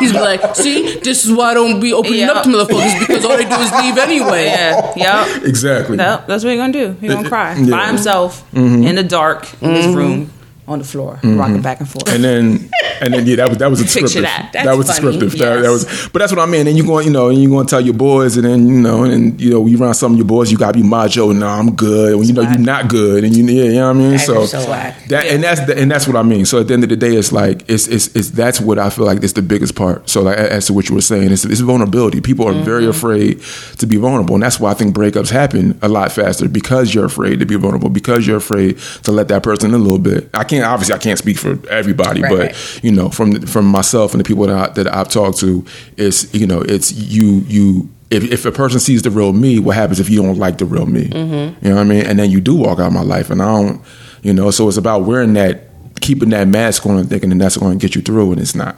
He's 0.00 0.12
like, 0.12 0.54
see, 0.56 0.98
this 0.98 1.24
is 1.24 1.32
why 1.32 1.50
I 1.52 1.54
don't 1.54 1.80
be 1.80 1.92
opening 1.92 2.20
Yeah. 2.20 2.32
up 2.32 2.42
to 2.44 2.48
motherfuckers 2.48 2.98
because 3.00 3.24
all 3.24 3.36
they 3.36 3.44
do 3.44 3.54
is 3.54 3.72
leave 3.72 3.96
anyway. 3.98 4.46
Yeah. 4.46 4.92
Yep. 4.96 5.44
exactly. 5.44 5.96
Yep. 5.96 6.26
That's 6.26 6.42
what 6.44 6.50
he's 6.50 6.58
gonna 6.60 6.72
do. 6.72 6.96
He's 7.00 7.12
gonna 7.12 7.28
cry 7.28 7.52
Yeah. 7.52 7.58
Mm-hmm. 7.60 7.70
by 7.70 7.86
himself 7.86 8.44
in 8.54 8.94
the 8.94 9.02
dark 9.04 9.46
in 9.62 9.70
his 9.74 9.86
room 9.94 10.30
on 10.66 10.78
the 10.78 10.84
floor, 10.84 11.16
mm-hmm. 11.16 11.38
rocking 11.38 11.62
back 11.62 11.80
and 11.80 11.88
forth. 11.88 12.08
and 12.08 12.24
then 12.24 12.70
and 13.00 13.12
then 13.12 13.26
yeah, 13.26 13.36
that 13.36 13.48
was 13.48 13.58
that 13.58 13.70
was 13.70 13.80
a 13.80 13.84
Picture 13.84 14.00
descriptive. 14.00 14.22
that. 14.24 14.50
That, 14.52 14.64
That's 14.64 14.78
was 14.78 14.98
funny. 14.98 15.12
descriptive. 15.12 15.38
That, 15.38 15.62
that 15.62 15.70
was, 15.70 16.08
but 16.08 16.18
that's 16.20 16.32
what 16.32 16.40
I 16.40 16.46
mean. 16.46 16.66
And 16.66 16.76
you 16.76 16.86
going, 16.86 17.06
you 17.06 17.12
know, 17.12 17.28
and 17.28 17.38
you 17.38 17.48
going 17.48 17.66
to 17.66 17.70
tell 17.70 17.80
your 17.80 17.94
boys, 17.94 18.36
and 18.36 18.46
then 18.46 18.68
you 18.68 18.80
know, 18.80 19.04
and 19.04 19.40
you 19.40 19.50
know, 19.50 19.66
you 19.66 19.80
around 19.80 19.94
some 19.94 20.12
of 20.12 20.18
your 20.18 20.26
boys, 20.26 20.50
you 20.50 20.58
got 20.58 20.72
to 20.72 20.80
be 20.80 20.86
macho. 20.86 21.32
No, 21.32 21.46
I'm 21.46 21.74
good. 21.74 22.16
When 22.16 22.26
you 22.26 22.32
know 22.32 22.42
you're 22.42 22.58
not 22.58 22.88
good, 22.88 23.24
and 23.24 23.36
you, 23.36 23.44
yeah, 23.44 23.64
you 23.64 23.72
know 23.74 23.88
what 23.88 23.96
I 23.96 23.98
mean. 23.98 24.18
So 24.18 24.46
so 24.46 24.60
that 24.66 25.26
and 25.26 25.42
that's 25.42 25.64
the, 25.66 25.78
and 25.78 25.90
that's 25.90 26.06
what 26.06 26.16
I 26.16 26.22
mean. 26.22 26.46
So 26.46 26.60
at 26.60 26.68
the 26.68 26.74
end 26.74 26.84
of 26.84 26.90
the 26.90 26.96
day, 26.96 27.14
it's 27.14 27.32
like 27.32 27.68
it's 27.68 27.86
it's, 27.88 28.14
it's 28.14 28.30
that's 28.30 28.60
what 28.60 28.78
I 28.78 28.90
feel 28.90 29.04
like 29.04 29.22
is 29.22 29.34
the 29.34 29.42
biggest 29.42 29.74
part. 29.74 30.08
So 30.08 30.22
like 30.22 30.38
as 30.38 30.66
to 30.66 30.72
what 30.72 30.88
you 30.88 30.94
were 30.94 31.00
saying, 31.00 31.30
it's, 31.30 31.44
it's 31.44 31.60
vulnerability. 31.60 32.20
People 32.20 32.48
are 32.48 32.62
very 32.62 32.82
mm-hmm. 32.82 32.90
afraid 32.90 33.40
to 33.78 33.86
be 33.86 33.96
vulnerable, 33.96 34.34
and 34.34 34.42
that's 34.42 34.60
why 34.60 34.70
I 34.70 34.74
think 34.74 34.94
breakups 34.94 35.30
happen 35.30 35.78
a 35.82 35.88
lot 35.88 36.12
faster 36.12 36.48
because 36.48 36.94
you're 36.94 37.04
afraid 37.04 37.40
to 37.40 37.46
be 37.46 37.56
vulnerable, 37.56 37.90
because 37.90 38.26
you're 38.26 38.36
afraid 38.36 38.78
to 39.02 39.12
let 39.12 39.28
that 39.28 39.42
person 39.42 39.70
in 39.70 39.80
a 39.80 39.82
little 39.82 39.98
bit. 39.98 40.30
I 40.32 40.44
can't 40.44 40.53
obviously 40.62 40.94
I 40.94 40.98
can't 40.98 41.18
speak 41.18 41.38
for 41.38 41.58
everybody, 41.68 42.22
Right, 42.22 42.30
but 42.30 42.38
right. 42.38 42.80
you 42.84 42.92
know 42.92 43.08
from 43.10 43.40
from 43.46 43.66
myself 43.66 44.12
and 44.12 44.20
the 44.20 44.24
people 44.24 44.46
that 44.46 44.70
I, 44.70 44.72
that 44.74 44.94
I've 44.94 45.08
talked 45.08 45.38
to, 45.38 45.64
it's 45.96 46.32
you 46.34 46.46
know 46.46 46.60
it's 46.60 46.92
you 46.92 47.44
you. 47.48 47.90
If, 48.10 48.30
if 48.30 48.44
a 48.46 48.52
person 48.52 48.78
sees 48.78 49.02
the 49.02 49.10
real 49.10 49.32
me, 49.32 49.58
what 49.58 49.74
happens 49.74 49.98
if 49.98 50.08
you 50.08 50.22
don't 50.22 50.38
like 50.38 50.58
the 50.58 50.66
real 50.66 50.86
me? 50.86 51.08
Mm-hmm. 51.08 51.64
You 51.66 51.70
know 51.70 51.76
what 51.76 51.80
I 51.80 51.84
mean? 51.84 52.06
And 52.06 52.16
then 52.18 52.30
you 52.30 52.40
do 52.40 52.54
walk 52.54 52.78
out 52.78 52.88
of 52.88 52.92
my 52.92 53.02
life, 53.02 53.28
and 53.30 53.42
I 53.42 53.46
don't, 53.46 53.82
you 54.22 54.32
know. 54.32 54.52
So 54.52 54.68
it's 54.68 54.76
about 54.76 55.00
wearing 55.00 55.32
that, 55.32 55.62
keeping 56.00 56.28
that 56.28 56.46
mask 56.46 56.86
on, 56.86 56.98
and 56.98 57.08
thinking 57.08 57.30
that 57.30 57.38
that's 57.38 57.56
going 57.56 57.76
to 57.76 57.84
get 57.84 57.96
you 57.96 58.02
through, 58.02 58.32
and 58.32 58.40
it's 58.40 58.54
not. 58.54 58.76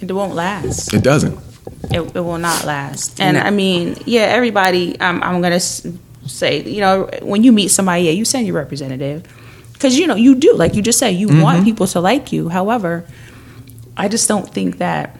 It 0.00 0.10
won't 0.10 0.34
last. 0.34 0.92
It 0.92 1.04
doesn't. 1.04 1.38
It, 1.90 2.00
it 2.16 2.20
will 2.20 2.38
not 2.38 2.64
last. 2.64 3.20
And 3.20 3.36
I 3.38 3.50
mean, 3.50 3.96
yeah, 4.06 4.22
everybody. 4.22 4.98
Um, 4.98 5.22
I'm 5.22 5.40
gonna 5.40 5.60
say, 5.60 6.62
you 6.62 6.80
know, 6.80 7.08
when 7.22 7.44
you 7.44 7.52
meet 7.52 7.68
somebody, 7.68 8.04
yeah, 8.04 8.12
you 8.12 8.24
send 8.24 8.46
your 8.46 8.56
representative 8.56 9.22
because 9.74 9.98
you 9.98 10.06
know 10.06 10.14
you 10.14 10.34
do, 10.34 10.54
like 10.54 10.74
you 10.74 10.82
just 10.82 10.98
said, 10.98 11.10
you 11.10 11.28
want 11.28 11.58
mm-hmm. 11.58 11.64
people 11.66 11.86
to 11.88 12.00
like 12.00 12.32
you. 12.32 12.48
However, 12.48 13.04
I 13.96 14.08
just 14.08 14.26
don't 14.26 14.48
think 14.48 14.78
that 14.78 15.16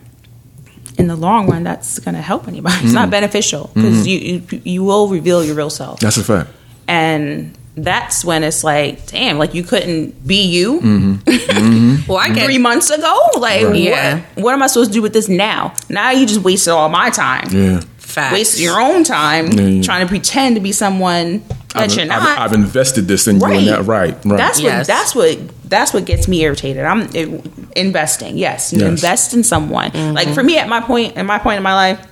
in 0.96 1.06
the 1.06 1.16
long 1.16 1.48
run 1.48 1.64
that's 1.64 1.98
gonna 1.98 2.22
help 2.22 2.48
anybody. 2.48 2.84
It's 2.84 2.92
not 2.92 3.08
mm. 3.08 3.12
beneficial 3.12 3.70
because 3.74 4.06
mm-hmm. 4.06 4.08
you, 4.08 4.42
you 4.58 4.62
you 4.64 4.84
will 4.84 5.08
reveal 5.08 5.44
your 5.44 5.54
real 5.54 5.70
self, 5.70 6.00
That's 6.00 6.16
a 6.16 6.24
fact. 6.24 6.50
and 6.88 7.56
that's 7.76 8.24
when 8.24 8.44
it's 8.44 8.62
like, 8.62 9.06
damn, 9.06 9.38
like 9.38 9.54
you 9.54 9.64
couldn't 9.64 10.26
be 10.26 10.42
you 10.44 10.80
mm-hmm. 10.80 12.02
Well, 12.08 12.18
I 12.18 12.28
get 12.32 12.44
three 12.44 12.58
months 12.58 12.90
ago. 12.90 13.18
Like, 13.36 13.64
Right. 13.64 13.76
Yeah. 13.76 14.20
what, 14.34 14.44
what 14.44 14.54
am 14.54 14.62
I 14.62 14.68
supposed 14.68 14.90
to 14.90 14.94
do 14.94 15.02
with 15.02 15.12
this 15.12 15.28
now? 15.28 15.74
Now 15.88 16.12
you 16.12 16.26
just 16.26 16.40
wasted 16.42 16.72
all 16.72 16.88
my 16.88 17.10
time 17.10 17.48
Yeah. 17.50 17.80
facts. 17.96 18.32
waste 18.32 18.60
your 18.60 18.80
own 18.80 19.02
time 19.02 19.48
Yeah, 19.48 19.62
yeah. 19.62 19.82
trying 19.82 20.06
to 20.06 20.08
pretend 20.08 20.54
to 20.54 20.60
be 20.60 20.70
someone 20.70 21.42
that 21.74 21.82
I've, 21.90 21.92
you're 21.96 22.12
I've- 22.12 22.24
not. 22.24 22.38
I've, 22.38 22.52
invested 22.52 23.02
this 23.08 23.26
in 23.26 23.38
you 23.40 23.46
and 23.46 23.66
that. 23.68 23.84
Right, 23.84 24.14
right. 24.24 24.36
That's 24.36 24.62
what 24.62 24.86
that's 24.86 25.14
what 25.14 25.38
that's 25.68 25.92
what 25.92 26.04
gets 26.04 26.28
me 26.28 26.42
irritated. 26.42 26.84
I'm 26.84 27.02
it, 27.14 27.44
investing. 27.76 28.38
Yes, 28.38 28.72
you 28.72 28.80
Yes. 28.80 28.88
invest 28.88 29.34
in 29.34 29.44
someone. 29.44 29.92
Like 30.14 30.28
for 30.34 30.42
me, 30.42 30.58
at 30.58 30.68
my 30.68 30.80
point, 30.80 31.16
at 31.16 31.24
my 31.26 31.38
point 31.38 31.56
in 31.58 31.62
my 31.62 31.74
life, 31.74 32.06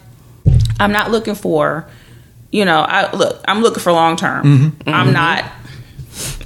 I'm 0.80 0.92
not 0.92 1.10
looking 1.10 1.34
for, 1.34 1.86
you 2.50 2.64
know, 2.64 2.80
I 2.80 3.14
look. 3.14 3.40
I'm 3.48 3.62
looking 3.62 3.82
for 3.82 3.92
long 3.92 4.16
term. 4.16 4.44
Mm-hmm. 4.44 4.88
I'm 4.88 5.12
not. 5.12 5.44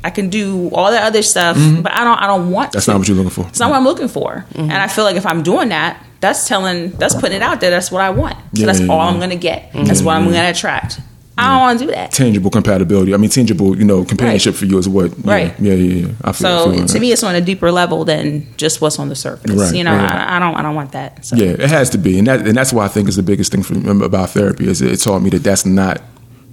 I 0.04 0.10
can 0.10 0.30
do 0.30 0.70
all 0.72 0.92
that 0.92 1.02
other 1.04 1.22
stuff, 1.22 1.56
but 1.82 1.90
I 1.92 2.04
don't. 2.04 2.18
I 2.18 2.26
don't 2.26 2.50
want. 2.50 2.68
Mm-hmm. 2.68 2.72
That's 2.76 2.84
to. 2.86 2.90
not 2.92 2.98
what 2.98 3.08
you're 3.08 3.16
looking 3.16 3.30
for. 3.30 3.48
It's 3.48 3.58
not 3.58 3.70
what 3.70 3.76
I'm 3.76 3.84
looking 3.84 4.08
for. 4.08 4.44
And 4.54 4.72
I 4.72 4.86
feel 4.88 5.04
like 5.04 5.16
if 5.16 5.26
I'm 5.26 5.42
doing 5.42 5.70
that, 5.70 6.00
that's 6.20 6.46
telling, 6.46 6.90
that's 6.92 7.14
putting 7.14 7.36
it 7.36 7.42
out 7.42 7.60
there. 7.60 7.70
That's 7.70 7.90
what 7.90 8.00
I 8.02 8.10
want. 8.10 8.36
So 8.36 8.42
Yeah, 8.60 8.66
that's 8.66 8.80
yeah, 8.80 8.92
all 8.92 8.98
yeah. 8.98 9.10
I'm 9.10 9.16
going 9.18 9.30
to 9.30 9.36
get. 9.36 9.72
That's 9.72 10.02
what 10.02 10.14
I'm 10.16 10.24
going 10.24 10.34
to 10.36 10.50
attract. 10.50 11.00
I 11.38 11.50
don't 11.50 11.60
want 11.60 11.78
to 11.80 11.84
do 11.86 11.90
that. 11.92 12.12
Tangible 12.12 12.50
compatibility. 12.50 13.12
I 13.12 13.18
mean, 13.18 13.28
tangible. 13.30 13.76
You 13.76 13.84
know, 13.84 14.04
companionship 14.04 14.54
for 14.54 14.64
you 14.64 14.78
is 14.78 14.88
what. 14.88 15.10
yeah, 15.18 15.32
Right. 15.32 15.60
Yeah, 15.60 15.74
yeah, 15.74 16.06
yeah. 16.06 16.12
I 16.22 16.32
feel, 16.32 16.34
So 16.34 16.72
feel 16.72 16.86
to 16.86 16.92
that. 16.94 17.00
me, 17.00 17.12
it's 17.12 17.22
on 17.22 17.34
a 17.34 17.40
deeper 17.40 17.70
level 17.70 18.04
than 18.04 18.46
just 18.56 18.80
what's 18.80 18.98
on 18.98 19.08
the 19.10 19.14
surface. 19.16 19.50
Right, 19.52 19.74
you 19.74 19.84
know, 19.84 19.94
right. 19.94 20.10
I, 20.10 20.36
I 20.36 20.38
don't, 20.38 20.54
I 20.54 20.62
don't 20.62 20.74
want 20.74 20.92
that. 20.92 21.24
So. 21.24 21.36
Yeah, 21.36 21.50
it 21.50 21.68
has 21.68 21.90
to 21.90 21.98
be, 21.98 22.18
and 22.18 22.26
that 22.26 22.46
and 22.46 22.56
that's 22.56 22.72
why 22.72 22.84
I 22.86 22.88
think 22.88 23.08
is 23.08 23.16
the 23.16 23.22
biggest 23.22 23.52
thing 23.52 23.62
for 23.62 23.74
about 24.04 24.30
therapy 24.30 24.66
is 24.66 24.80
it, 24.80 24.92
it 24.92 24.96
taught 24.96 25.20
me 25.20 25.30
that 25.30 25.42
that's 25.44 25.66
not. 25.66 26.00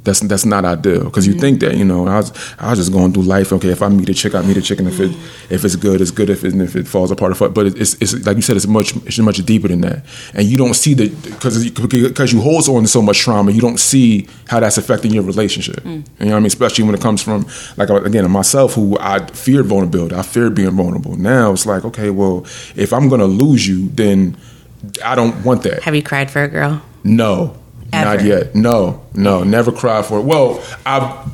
That's 0.05 0.19
that's 0.19 0.43
not 0.45 0.65
ideal 0.65 1.05
because 1.05 1.25
Mm-hmm. 1.25 1.33
you 1.35 1.39
think 1.39 1.59
that 1.61 1.77
you 1.77 1.85
know 1.85 2.07
I 2.07 2.17
was 2.17 2.31
I 2.59 2.69
was 2.71 2.79
just 2.79 2.91
going 2.91 3.13
through 3.13 3.23
life 3.23 3.53
okay 3.53 3.69
if 3.69 3.81
I 3.81 3.87
meet 3.87 4.09
a 4.09 4.13
chick 4.13 4.35
I 4.35 4.41
meet 4.41 4.57
a 4.57 4.61
chick 4.61 4.79
and 4.79 4.87
if 4.89 4.99
it 4.99 5.11
if 5.49 5.63
it's 5.63 5.77
good 5.77 6.01
it's 6.01 6.11
good 6.11 6.29
if 6.29 6.43
it, 6.43 6.53
if 6.55 6.75
it 6.75 6.87
falls 6.87 7.09
apart 7.11 7.37
but 7.53 7.65
it's, 7.67 7.93
it's 8.01 8.13
like 8.27 8.35
you 8.35 8.41
said 8.41 8.57
it's 8.57 8.67
much 8.67 8.95
it's 9.07 9.17
much 9.19 9.37
deeper 9.45 9.69
than 9.69 9.79
that 9.81 10.03
and 10.33 10.45
you 10.45 10.57
don't 10.57 10.73
see 10.73 10.93
the 10.93 11.07
because 11.07 11.69
because 11.69 12.33
you 12.33 12.41
hold 12.41 12.67
on 12.67 12.81
to 12.83 12.87
so 12.89 13.01
much 13.01 13.19
trauma 13.19 13.51
you 13.51 13.61
don't 13.61 13.79
see 13.79 14.27
how 14.47 14.59
that's 14.59 14.77
affecting 14.77 15.11
your 15.13 15.23
relationship 15.23 15.81
Mm. 15.83 16.03
you 16.19 16.25
know 16.25 16.31
what 16.31 16.37
I 16.37 16.39
mean 16.39 16.45
especially 16.47 16.83
when 16.83 16.95
it 16.95 17.01
comes 17.01 17.21
from 17.21 17.45
like 17.77 17.89
again 17.89 18.29
myself 18.29 18.73
who 18.73 18.97
I 18.99 19.25
feared 19.27 19.65
vulnerability 19.67 20.15
I 20.15 20.21
feared 20.23 20.53
being 20.53 20.71
vulnerable 20.71 21.15
now 21.15 21.53
it's 21.53 21.65
like 21.65 21.85
okay 21.85 22.09
well 22.09 22.45
if 22.75 22.91
I'm 22.91 23.07
gonna 23.07 23.25
lose 23.43 23.65
you 23.67 23.87
then 23.89 24.35
I 25.03 25.15
don't 25.15 25.45
want 25.45 25.63
that 25.63 25.83
Have 25.83 25.95
you 25.95 26.03
cried 26.03 26.29
for 26.29 26.43
a 26.43 26.49
girl? 26.49 26.81
no, 27.05 27.55
not 27.93 28.23
yet. 28.23 28.55
No, 28.55 29.01
no, 29.13 29.43
never 29.43 29.71
cried 29.71 30.05
for 30.05 30.19
it. 30.19 30.23
Well, 30.23 30.63
I've, 30.85 31.29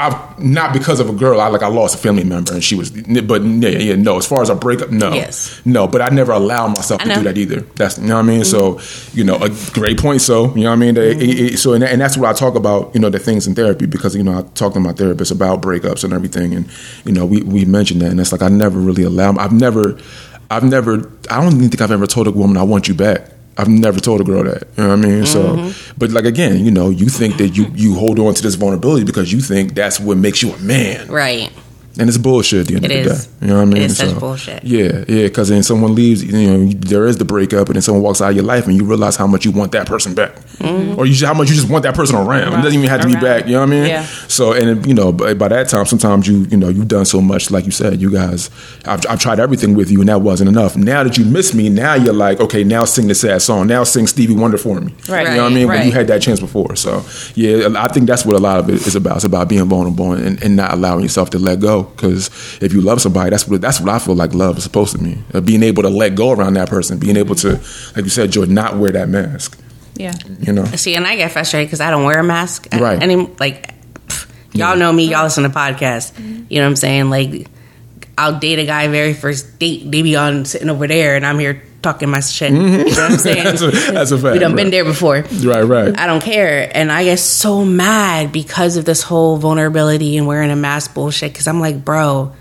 I've 0.00 0.38
not 0.38 0.72
because 0.72 1.00
of 1.00 1.08
a 1.10 1.12
girl. 1.12 1.40
I 1.40 1.48
like 1.48 1.62
I 1.64 1.66
lost 1.66 1.96
a 1.96 1.98
family 1.98 2.22
member, 2.22 2.52
and 2.54 2.62
she 2.62 2.76
was. 2.76 2.90
But 2.92 3.42
yeah, 3.42 3.70
yeah, 3.70 3.96
no. 3.96 4.16
As 4.16 4.26
far 4.26 4.42
as 4.42 4.48
a 4.48 4.54
breakup, 4.54 4.90
no, 4.90 5.12
Yes. 5.12 5.60
no. 5.64 5.88
But 5.88 6.02
I 6.02 6.08
never 6.10 6.30
allow 6.30 6.68
myself 6.68 7.02
to 7.02 7.08
do 7.14 7.22
that 7.24 7.36
either. 7.36 7.60
That's 7.74 7.98
you 7.98 8.06
know 8.06 8.14
what 8.14 8.20
I 8.24 8.28
mean. 8.28 8.44
So 8.44 8.78
you 9.12 9.24
know, 9.24 9.34
a 9.42 9.50
great 9.72 9.98
point. 9.98 10.20
So 10.20 10.54
you 10.54 10.62
know 10.62 10.70
what 10.70 10.76
I 10.76 10.76
mean. 10.76 10.94
They- 10.94 11.10
it- 11.16 11.40
it- 11.54 11.58
so 11.58 11.72
and, 11.72 11.82
and 11.82 12.00
that's 12.00 12.16
what 12.16 12.28
I 12.28 12.32
talk 12.32 12.54
about. 12.54 12.94
You 12.94 13.00
know, 13.00 13.10
the 13.10 13.18
things 13.18 13.48
in 13.48 13.56
therapy 13.56 13.86
because 13.86 14.14
you 14.14 14.22
know 14.22 14.38
I 14.38 14.42
talk 14.54 14.74
to 14.74 14.80
my 14.80 14.92
therapist 14.92 15.32
about 15.32 15.62
breakups 15.62 16.04
and 16.04 16.12
everything, 16.12 16.54
and 16.54 16.68
you 17.04 17.10
know 17.12 17.26
we 17.26 17.42
we 17.42 17.64
mentioned 17.64 18.00
that, 18.02 18.10
and 18.12 18.20
it's 18.20 18.30
like 18.30 18.42
I 18.42 18.48
never 18.48 18.78
really 18.78 19.02
allow. 19.02 19.34
I've 19.36 19.52
never, 19.52 19.98
I've 20.48 20.62
never. 20.62 21.10
I 21.28 21.42
don't 21.42 21.54
even 21.56 21.70
think 21.70 21.80
I've 21.80 21.90
ever 21.90 22.06
told 22.06 22.28
a 22.28 22.30
woman 22.30 22.56
I 22.56 22.62
want 22.62 22.86
you 22.86 22.94
back. 22.94 23.32
I've 23.58 23.68
never 23.68 23.98
told 23.98 24.20
a 24.20 24.24
girl 24.24 24.44
that. 24.44 24.68
You 24.76 24.84
know 24.84 24.90
what 24.90 24.98
I 24.98 25.02
mean? 25.02 25.24
Mm-hmm. 25.24 25.70
So, 25.70 25.92
but 25.98 26.10
like 26.10 26.24
again, 26.24 26.64
you 26.64 26.70
know, 26.70 26.90
you 26.90 27.08
think 27.08 27.36
that 27.38 27.50
you 27.50 27.66
you 27.74 27.94
hold 27.94 28.18
on 28.20 28.34
to 28.34 28.42
this 28.42 28.54
vulnerability 28.54 29.04
because 29.04 29.32
you 29.32 29.40
think 29.40 29.74
that's 29.74 29.98
what 29.98 30.16
makes 30.16 30.42
you 30.42 30.52
a 30.52 30.58
man, 30.58 31.08
Right. 31.08 31.50
And 31.98 32.08
it's 32.08 32.18
bullshit. 32.18 32.60
At 32.60 32.66
the 32.68 32.74
end 32.76 32.84
It 32.84 32.90
of 32.90 33.04
the 33.04 33.10
is. 33.10 33.26
day, 33.26 33.32
you 33.40 33.46
know 33.48 33.56
what 33.56 33.62
I 33.62 33.64
mean? 33.64 33.82
It 33.82 33.90
is 33.90 33.96
such 33.98 34.18
bullshit. 34.18 34.64
Yeah, 34.64 35.04
yeah. 35.08 35.24
Because 35.24 35.48
then 35.48 35.62
someone 35.62 35.94
leaves, 35.94 36.24
you 36.24 36.32
know, 36.32 36.72
there 36.72 37.06
is 37.06 37.18
the 37.18 37.24
breakup, 37.24 37.66
and 37.66 37.76
then 37.76 37.82
someone 37.82 38.02
walks 38.02 38.20
out 38.20 38.30
of 38.30 38.36
your 38.36 38.44
life, 38.44 38.66
and 38.66 38.76
you 38.76 38.84
realize 38.84 39.16
how 39.16 39.26
much 39.26 39.44
you 39.44 39.50
want 39.50 39.72
that 39.72 39.86
person 39.86 40.14
back, 40.14 40.34
mm-hmm. 40.58 40.98
or 40.98 41.06
you 41.06 41.26
how 41.26 41.34
much 41.34 41.48
you 41.50 41.56
just 41.56 41.68
want 41.68 41.82
that 41.82 41.94
person 41.94 42.16
around. 42.16 42.54
It 42.54 42.62
doesn't 42.62 42.78
even 42.78 42.88
have 42.88 43.02
to 43.02 43.08
be 43.08 43.14
back. 43.14 43.46
You 43.46 43.52
know 43.52 43.60
what 43.60 43.68
I 43.68 43.72
mean? 43.72 43.86
Yeah. 43.86 44.04
So, 44.28 44.52
and 44.52 44.86
you 44.86 44.94
know, 44.94 45.12
by, 45.12 45.34
by 45.34 45.48
that 45.48 45.68
time, 45.68 45.86
sometimes 45.86 46.26
you 46.28 46.46
you 46.50 46.56
know 46.56 46.68
you've 46.68 46.88
done 46.88 47.04
so 47.04 47.20
much, 47.20 47.50
like 47.50 47.64
you 47.66 47.72
said, 47.72 48.00
you 48.00 48.10
guys, 48.10 48.50
I've, 48.84 49.04
I've 49.08 49.20
tried 49.20 49.40
everything 49.40 49.74
with 49.74 49.90
you, 49.90 50.00
and 50.00 50.08
that 50.08 50.20
wasn't 50.20 50.48
enough. 50.48 50.76
Now 50.76 51.02
that 51.04 51.18
you 51.18 51.24
miss 51.24 51.54
me, 51.54 51.68
now 51.68 51.94
you're 51.94 52.14
like, 52.14 52.40
okay, 52.40 52.64
now 52.64 52.84
sing 52.84 53.08
the 53.08 53.14
sad 53.14 53.42
song. 53.42 53.66
Now 53.66 53.84
sing 53.84 54.06
Stevie 54.06 54.34
Wonder 54.34 54.58
for 54.58 54.80
me. 54.80 54.94
Right. 55.08 55.28
You 55.28 55.34
know 55.36 55.44
what 55.44 55.52
I 55.52 55.54
mean? 55.54 55.68
When 55.68 55.86
you 55.86 55.92
had 55.92 56.06
that 56.08 56.22
chance 56.22 56.40
before. 56.40 56.76
So, 56.76 57.04
yeah, 57.34 57.68
I 57.76 57.88
think 57.88 58.06
that's 58.06 58.24
what 58.24 58.36
a 58.36 58.38
lot 58.38 58.58
of 58.58 58.68
it 58.68 58.86
is 58.86 58.94
about. 58.94 59.16
It's 59.16 59.24
about 59.24 59.48
being 59.48 59.64
vulnerable 59.64 60.12
and, 60.12 60.42
and 60.42 60.56
not 60.56 60.72
allowing 60.72 61.02
yourself 61.02 61.30
to 61.30 61.38
let 61.38 61.60
go. 61.60 61.87
Because 61.96 62.28
if 62.60 62.72
you 62.72 62.80
love 62.80 63.00
somebody, 63.00 63.30
that's 63.30 63.46
what 63.46 63.60
that's 63.60 63.80
what 63.80 63.88
I 63.88 63.98
feel 63.98 64.14
like 64.14 64.34
love 64.34 64.58
is 64.58 64.64
supposed 64.64 64.96
to 64.96 65.02
mean. 65.02 65.24
Uh, 65.32 65.40
being 65.40 65.62
able 65.62 65.82
to 65.82 65.88
let 65.88 66.14
go 66.14 66.32
around 66.32 66.54
that 66.54 66.68
person, 66.68 66.98
being 66.98 67.16
able 67.16 67.34
to, 67.36 67.60
like 67.96 68.04
you 68.04 68.10
said, 68.10 68.30
Joy, 68.30 68.44
not 68.44 68.76
wear 68.76 68.92
that 68.92 69.08
mask. 69.08 69.60
Yeah. 69.96 70.14
You 70.40 70.52
know. 70.52 70.64
See, 70.64 70.94
and 70.94 71.06
I 71.06 71.16
get 71.16 71.32
frustrated 71.32 71.68
because 71.68 71.80
I 71.80 71.90
don't 71.90 72.04
wear 72.04 72.20
a 72.20 72.24
mask. 72.24 72.68
Right. 72.72 73.02
Any 73.02 73.16
like, 73.16 73.74
pff, 74.06 74.28
y'all 74.54 74.76
know 74.76 74.92
me. 74.92 75.10
Y'all 75.10 75.24
listen 75.24 75.42
to 75.44 75.50
podcasts. 75.50 76.16
You 76.48 76.58
know 76.58 76.64
what 76.64 76.70
I'm 76.70 76.76
saying? 76.76 77.10
Like, 77.10 77.48
I'll 78.16 78.38
date 78.38 78.58
a 78.58 78.66
guy 78.66 78.88
very 78.88 79.14
first 79.14 79.58
date. 79.58 79.90
They 79.90 80.02
be 80.02 80.16
on 80.16 80.44
sitting 80.44 80.70
over 80.70 80.86
there, 80.86 81.16
and 81.16 81.26
I'm 81.26 81.38
here 81.38 81.62
talking 81.82 82.08
my 82.10 82.20
shit. 82.20 82.50
You 82.52 82.58
know 82.58 82.84
what 82.84 82.98
I'm 82.98 83.18
saying? 83.18 83.44
That's 83.44 83.62
a, 83.62 83.70
that's 83.92 84.10
a 84.10 84.18
fact. 84.18 84.32
we 84.32 84.38
done 84.38 84.56
been 84.56 84.70
there 84.70 84.84
before. 84.84 85.24
Right, 85.42 85.62
right. 85.62 85.98
I 85.98 86.06
don't 86.06 86.22
care. 86.22 86.70
And 86.74 86.90
I 86.90 87.04
get 87.04 87.18
so 87.18 87.64
mad 87.64 88.32
because 88.32 88.76
of 88.76 88.84
this 88.84 89.02
whole 89.02 89.36
vulnerability 89.36 90.16
and 90.16 90.26
wearing 90.26 90.50
a 90.50 90.56
mask 90.56 90.94
bullshit. 90.94 91.32
Because 91.32 91.46
I'm 91.46 91.60
like, 91.60 91.84
bro, 91.84 92.32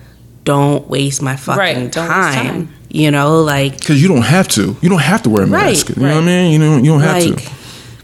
don't 0.44 0.88
waste 0.90 1.22
my 1.22 1.36
fucking 1.36 1.60
Right, 1.60 1.74
don't 1.76 1.86
waste 1.86 1.94
time. 1.94 2.46
time. 2.46 2.74
You 2.90 3.12
know, 3.12 3.42
like, 3.44 3.78
Because 3.80 4.02
you 4.02 4.08
don't 4.08 4.22
have 4.24 4.48
to. 4.50 4.76
You 4.82 4.90
don't 4.90 5.02
have 5.02 5.22
to 5.24 5.30
wear 5.30 5.44
a 5.44 5.48
Right, 5.48 5.74
mask. 5.74 5.90
You 5.90 5.96
know 6.02 6.16
what 6.16 6.24
I 6.24 6.26
mean? 6.26 6.52
You 6.54 6.60
know, 6.60 6.78
you 6.78 6.86
don't 6.92 7.02
have 7.02 7.22
like, 7.26 7.44
to. 7.44 7.52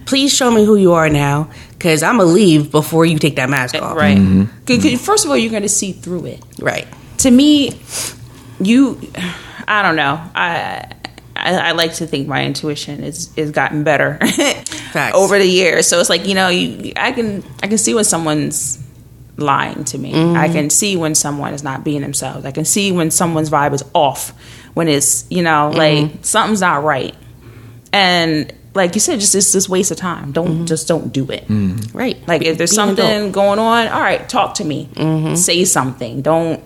please 0.05 0.33
show 0.35 0.51
me 0.51 0.65
who 0.65 0.75
you 0.75 0.93
are 0.93 1.09
now. 1.09 1.49
Because 1.71 2.03
I'm 2.03 2.17
going 2.17 2.27
to 2.29 2.33
leave 2.33 2.69
before 2.71 3.05
you 3.05 3.17
take 3.17 3.37
that 3.37 3.49
mask 3.49 3.75
off. 3.75 3.95
Right. 3.97 4.17
Mm-hmm. 4.17 4.43
'Cause- 4.65 4.83
'cause 4.83 5.01
First 5.05 5.25
of 5.25 5.31
all, 5.31 5.37
you're 5.37 5.51
going 5.51 5.63
to 5.63 5.69
see 5.69 5.93
through 5.93 6.25
it. 6.27 6.43
Right. 6.59 6.87
to 7.19 7.31
me, 7.31 7.73
you, 8.61 8.99
I 9.67 9.81
don't 9.81 9.95
know. 9.95 10.21
I, 10.35 10.85
I, 11.35 11.69
I 11.69 11.71
like 11.71 11.95
to 11.95 12.07
think 12.07 12.27
my 12.27 12.43
intuition 12.45 13.03
is 13.03 13.35
is 13.37 13.51
gotten 13.51 13.83
better 13.83 14.19
over 15.13 15.37
the 15.39 15.47
years. 15.47 15.87
So 15.87 15.99
it's 15.99 16.09
like 16.09 16.27
you 16.27 16.35
know, 16.35 16.49
you, 16.49 16.93
I 16.95 17.11
can 17.11 17.43
I 17.61 17.67
can 17.67 17.77
see 17.77 17.93
when 17.93 18.03
someone's 18.03 18.79
lying 19.37 19.83
to 19.85 19.97
me. 19.97 20.13
I 20.35 20.47
can 20.47 20.69
see 20.69 20.95
when 20.95 21.15
someone 21.15 21.53
is 21.53 21.63
not 21.63 21.83
being 21.83 22.01
themselves. 22.01 22.45
I 22.45 22.51
can 22.51 22.65
see 22.65 22.91
when 22.91 23.09
someone's 23.11 23.49
vibe 23.49 23.73
is 23.73 23.83
off. 23.93 24.33
When 24.73 24.87
it's 24.87 25.25
you 25.29 25.41
know 25.43 25.71
like 25.73 26.11
something's 26.21 26.61
not 26.61 26.83
right, 26.83 27.15
and 27.91 28.51
like 28.75 28.95
you 28.95 29.01
said, 29.01 29.19
just 29.19 29.35
it's 29.35 29.51
just 29.51 29.69
waste 29.69 29.91
of 29.91 29.97
time. 29.97 30.31
Don't 30.31 30.65
just 30.65 30.87
don't 30.87 31.11
do 31.13 31.29
it. 31.31 31.45
Right. 31.93 32.27
Like 32.27 32.41
if 32.43 32.57
there's 32.57 32.71
Be 32.71 32.75
something 32.75 33.31
going 33.31 33.59
on, 33.59 33.87
all 33.87 33.99
right, 34.01 34.27
talk 34.27 34.55
to 34.55 34.63
me. 34.65 34.89
Say 35.35 35.65
something. 35.65 36.21
Don't 36.21 36.63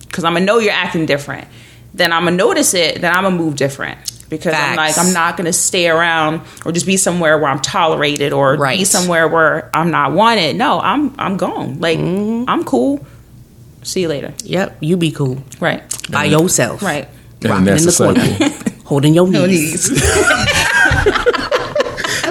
because 0.00 0.24
I'm 0.24 0.34
gonna 0.34 0.44
know 0.44 0.58
you're 0.58 0.72
acting 0.72 1.06
different. 1.06 1.48
Then 1.98 2.12
I'm 2.12 2.24
gonna 2.24 2.36
notice 2.36 2.72
it. 2.74 3.00
Then 3.02 3.12
I'm 3.14 3.24
gonna 3.24 3.36
move 3.36 3.56
different 3.56 3.98
because 4.30 4.54
I'm 4.54 4.76
like 4.76 4.96
I'm 4.98 5.12
not 5.12 5.36
gonna 5.36 5.52
stay 5.52 5.88
around 5.88 6.42
or 6.64 6.72
just 6.72 6.86
be 6.86 6.96
somewhere 6.96 7.36
where 7.38 7.50
I'm 7.50 7.60
tolerated 7.60 8.32
or 8.32 8.56
be 8.56 8.84
somewhere 8.84 9.28
where 9.28 9.70
I'm 9.74 9.90
not 9.90 10.12
wanted. 10.12 10.56
No, 10.56 10.80
I'm 10.80 11.14
I'm 11.18 11.36
gone. 11.36 11.80
Like 11.80 11.98
Mm-hmm. 11.98 12.48
I'm 12.48 12.64
cool. 12.64 13.04
See 13.82 14.00
you 14.02 14.08
later. 14.08 14.32
Yep. 14.44 14.78
You 14.80 14.96
be 14.96 15.10
cool 15.12 15.38
Right. 15.60 15.82
by 16.10 16.24
yourself. 16.26 16.82
Right. 16.82 17.08
And 17.42 17.50
Rocking 17.50 17.64
that's 17.66 17.82
in 18.00 18.06
the 18.06 18.12
the 18.14 18.38
corner. 18.48 18.54
Holding 18.88 19.14
your 19.14 19.28
knees. 19.28 19.90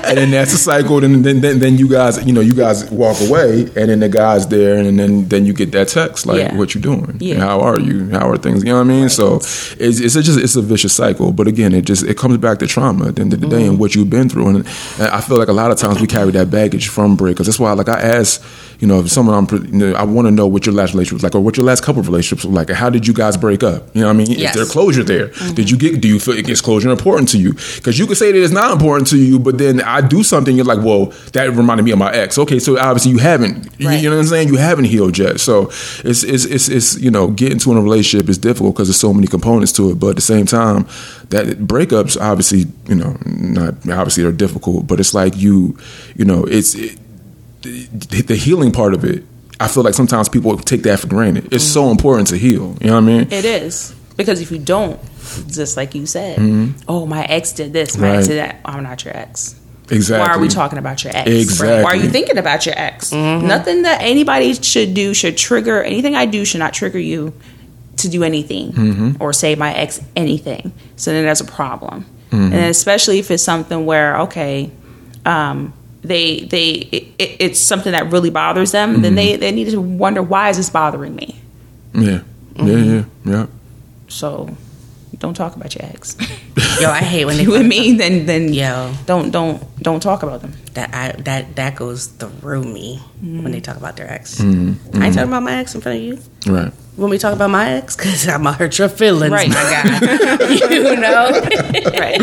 and 0.08 0.18
then 0.18 0.32
that's 0.32 0.52
the 0.52 0.58
cycle. 0.58 1.00
Then, 1.02 1.22
then 1.22 1.42
then 1.42 1.60
then 1.60 1.78
you 1.78 1.88
guys, 1.90 2.24
you 2.26 2.34
know, 2.34 2.42
you 2.42 2.54
guys 2.54 2.90
walk 2.92 3.18
away, 3.22 3.62
and 3.76 3.90
then 3.90 4.00
the 4.00 4.10
guy's 4.10 4.48
there, 4.48 4.78
and 4.78 4.98
then 5.00 5.28
then 5.28 5.46
you 5.46 5.54
get 5.54 5.72
that 5.74 5.88
text 5.90 6.26
like, 6.26 6.38
Yeah. 6.40 6.56
"What 6.56 6.74
you 6.76 6.82
doing? 6.82 7.18
Yeah. 7.20 7.40
How 7.40 7.60
are 7.62 7.80
you? 7.80 8.10
How 8.10 8.30
are 8.30 8.38
things?" 8.38 8.64
You 8.64 8.70
know 8.70 8.76
what 8.78 8.82
I 8.88 8.96
mean? 8.96 9.10
So 9.10 9.36
it's 9.36 10.00
it's 10.00 10.16
a 10.16 10.24
just 10.24 10.40
it's 10.40 10.56
a 10.56 10.62
vicious 10.62 10.94
cycle. 10.94 11.32
But 11.32 11.48
again, 11.48 11.74
it 11.74 11.86
just 11.86 12.04
it 12.04 12.18
comes 12.18 12.38
back 12.38 12.60
to 12.60 12.68
trauma 12.68 13.08
at 13.10 13.16
the 13.16 13.22
end 13.22 13.34
of 13.34 13.42
the 13.42 13.48
day 13.48 13.58
Mm-hmm. 13.58 13.70
and 13.72 13.80
what 13.80 13.96
you've 13.96 14.10
been 14.10 14.30
through. 14.30 14.48
And, 14.50 14.68
I 15.00 15.22
feel 15.22 15.38
like 15.38 15.48
a 15.48 15.54
lot 15.54 15.72
of 15.72 15.78
times 15.78 16.00
we 16.00 16.08
carry 16.08 16.32
that 16.32 16.50
baggage 16.52 16.88
from 16.90 17.18
breakups. 17.18 17.46
That's 17.46 17.60
why, 17.60 17.72
like 17.74 17.90
I 17.90 18.00
ask, 18.00 18.42
you 18.80 18.88
know, 18.88 19.00
if 19.00 19.10
someone 19.12 19.36
I'm, 19.36 19.66
you 19.66 19.72
know, 19.72 19.94
I 19.94 20.04
want 20.04 20.28
to 20.28 20.32
know 20.32 20.46
what 20.48 20.66
your 20.66 20.76
last 20.76 20.94
relationship 20.94 21.14
was 21.16 21.24
like, 21.24 21.36
or 21.36 21.40
what 21.42 21.58
your 21.58 21.66
last 21.66 21.84
couple 21.84 22.00
of 22.00 22.08
relationships 22.08 22.46
were 22.46 22.52
like. 22.54 22.70
How 22.70 22.90
did 22.90 23.08
you 23.08 23.14
guys 23.14 23.36
break 23.38 23.64
up? 23.64 23.84
You 23.96 24.02
know 24.02 24.08
what 24.08 24.14
I 24.14 24.18
mean? 24.18 24.32
Yes. 24.32 24.56
Is 24.56 24.62
there 24.62 24.72
closure 24.72 25.04
there? 25.04 25.30
Mm-hmm. 25.30 25.54
Did 25.56 25.70
you 25.72 25.78
get? 25.78 26.02
Do 26.02 26.08
you 26.08 26.20
feel 26.20 26.36
is 26.36 26.62
closure 26.62 26.90
important 26.90 27.30
to 27.30 27.40
you? 27.40 27.54
Because 27.54 27.98
you 27.98 28.06
could 28.08 28.18
say 28.18 28.32
that 28.32 28.42
it's 28.42 28.54
not 28.54 28.72
important 28.72 29.08
to 29.10 29.18
you, 29.18 29.40
but 29.40 29.58
then 29.58 29.82
I 29.82 30.02
do 30.02 30.24
something. 30.24 30.56
You're 30.56 30.66
like, 30.66 30.84
well, 30.86 31.08
that 31.34 31.50
reminded 31.52 31.84
me 31.84 31.92
of 31.92 31.98
my 31.98 32.12
ex. 32.14 32.38
Okay, 32.38 32.60
so 32.60 32.78
obviously 32.78 33.12
you 33.12 33.18
haven't. 33.18 33.68
You, 33.80 33.88
Right. 33.88 34.02
you 34.02 34.10
know 34.10 34.16
what 34.16 34.22
I'm 34.22 34.28
saying? 34.28 34.48
You 34.50 34.58
haven't 34.58 34.86
healed 34.86 35.18
yet. 35.18 35.40
So 35.40 35.68
it's 36.04 36.24
it's 36.24 36.46
it's, 36.46 36.70
it's 36.70 37.00
you 37.00 37.10
know 37.12 37.28
getting 37.30 37.58
to 37.60 37.72
a 37.74 37.82
relationship 37.82 38.30
is 38.30 38.38
difficult 38.38 38.76
because 38.76 38.88
there's 38.90 39.00
so 39.00 39.14
many 39.14 39.28
components 39.28 39.72
to 39.74 39.92
it. 39.92 39.96
But 40.00 40.10
at 40.10 40.16
the 40.18 40.22
same 40.22 40.46
time, 40.46 40.88
that 41.30 41.58
breakups 41.60 42.20
obviously 42.20 42.66
you 42.88 42.96
know 42.96 43.18
not 43.26 43.74
obviously 43.90 44.24
they're 44.24 44.32
difficult, 44.32 44.88
but 44.88 45.00
it's 45.00 45.14
like 45.14 45.36
you 45.36 45.78
you 46.16 46.26
know 46.26 46.44
it's 46.44 46.76
it, 46.76 46.98
the, 47.72 48.22
the 48.22 48.36
healing 48.36 48.72
part 48.72 48.94
of 48.94 49.04
it. 49.04 49.24
I 49.60 49.68
feel 49.68 49.84
like 49.84 49.94
sometimes 49.96 50.30
people 50.30 50.56
take 50.58 50.84
that 50.84 51.00
for 51.00 51.08
granted. 51.08 51.52
It's 51.54 51.64
so 51.64 51.90
important 51.90 52.28
to 52.30 52.38
heal. 52.38 52.78
You 52.80 52.88
know 52.88 52.94
what 52.94 53.04
I 53.04 53.08
mean? 53.08 53.22
It 53.32 53.44
is 53.46 53.96
because 54.16 54.40
if 54.42 54.52
you 54.52 54.60
don't, 54.60 55.00
just 55.48 55.78
like 55.78 55.96
you 55.96 56.06
said, 56.06 56.38
oh 56.88 57.06
my 57.06 57.24
ex 57.26 57.54
did 57.54 57.74
this, 57.74 57.98
my 57.98 58.08
Mm-hmm. 58.08 58.12
Right. 58.12 58.18
ex 58.20 58.28
did 58.28 58.38
that. 58.40 58.60
I'm 58.66 58.84
not 58.84 59.04
your 59.04 59.18
ex. 59.18 59.60
Exactly. 59.90 60.28
Why 60.28 60.36
are 60.36 60.40
we 60.40 60.48
talking 60.50 60.78
about 60.78 61.04
your 61.04 61.16
ex? 61.16 61.30
Exactly. 61.30 61.84
Why 61.84 61.92
are 61.92 61.96
you 61.96 62.10
thinking 62.10 62.38
about 62.38 62.66
your 62.66 62.76
ex? 62.78 63.12
Nothing 63.14 63.84
that 63.84 64.02
anybody 64.02 64.54
should 64.54 64.94
do 64.94 65.14
should 65.14 65.38
trigger 65.38 65.82
anything 65.82 66.16
I 66.16 66.26
do 66.26 66.44
should 66.46 66.60
not 66.60 66.74
trigger 66.74 67.00
you 67.00 67.34
to 67.98 68.10
do 68.10 68.24
anything 68.24 69.16
or 69.20 69.34
say 69.34 69.56
my 69.56 69.74
ex 69.74 70.00
anything. 70.16 70.72
So 70.98 71.12
then 71.12 71.24
there's 71.24 71.42
a 71.42 71.46
problem, 71.46 72.06
and 72.32 72.54
especially 72.54 73.18
if 73.20 73.32
it's 73.32 73.42
something 73.44 73.86
where 73.88 74.20
okay, 74.22 74.70
um, 75.26 75.74
they 76.02 76.42
they 76.42 76.72
it, 76.92 77.04
it, 77.18 77.36
it's 77.40 77.60
something 77.60 77.92
that 77.92 78.12
really 78.12 78.30
bothers 78.30 78.72
them, 78.72 79.02
then 79.02 79.16
they 79.16 79.32
mm-hmm. 79.32 79.40
they 79.40 79.52
need 79.52 79.70
to 79.70 79.82
wonder 79.82 80.22
why 80.22 80.50
is 80.50 80.58
this 80.58 80.70
bothering 80.70 81.16
me. 81.16 81.40
Yeah. 81.94 82.02
Yeah. 82.02 82.20
Mm-hmm. 82.56 83.30
Yeah. 83.30 83.38
Yeah. 83.38 83.48
So 84.08 84.56
don't 85.20 85.34
talk 85.34 85.56
about 85.56 85.76
your 85.76 85.86
ex. 85.86 86.16
Yo, 86.80 86.90
I 86.90 87.00
hate 87.00 87.26
when 87.26 87.38
they 87.38 87.44
you 87.44 87.52
with 87.52 87.66
me, 87.66 87.94
then 87.94 88.26
then 88.26 88.54
Yo. 88.54 88.94
don't 89.06 89.32
don't 89.32 89.62
don't 89.82 90.02
talk 90.02 90.24
about 90.24 90.42
them. 90.42 90.54
That 90.78 90.94
I 90.94 91.20
that 91.24 91.56
that 91.56 91.76
goes 91.76 92.06
through 92.06 92.64
me 92.64 92.98
when 93.20 93.52
they 93.52 93.60
talk 93.60 93.78
about 93.78 93.98
their 93.98 94.10
ex. 94.12 94.40
Mm-hmm. 94.40 95.02
I 95.02 95.08
ain't 95.08 95.16
talking 95.16 95.30
about 95.30 95.42
my 95.42 95.56
ex 95.56 95.74
in 95.74 95.82
front 95.82 95.98
of 95.98 96.04
you. 96.04 96.20
Right. 96.46 96.72
When 96.98 97.12
we 97.12 97.20
talk 97.20 97.34
about 97.34 97.52
my 97.52 97.70
ex, 97.74 97.96
because 97.96 98.28
I'm 98.28 98.44
gonna 98.44 98.58
hurt 98.58 98.78
your 98.80 98.90
feelings, 98.90 99.32
Right. 99.32 99.50
my 99.50 99.56
guy. 99.56 100.00
you 100.74 100.96
know, 100.96 101.30
Right. 102.00 102.20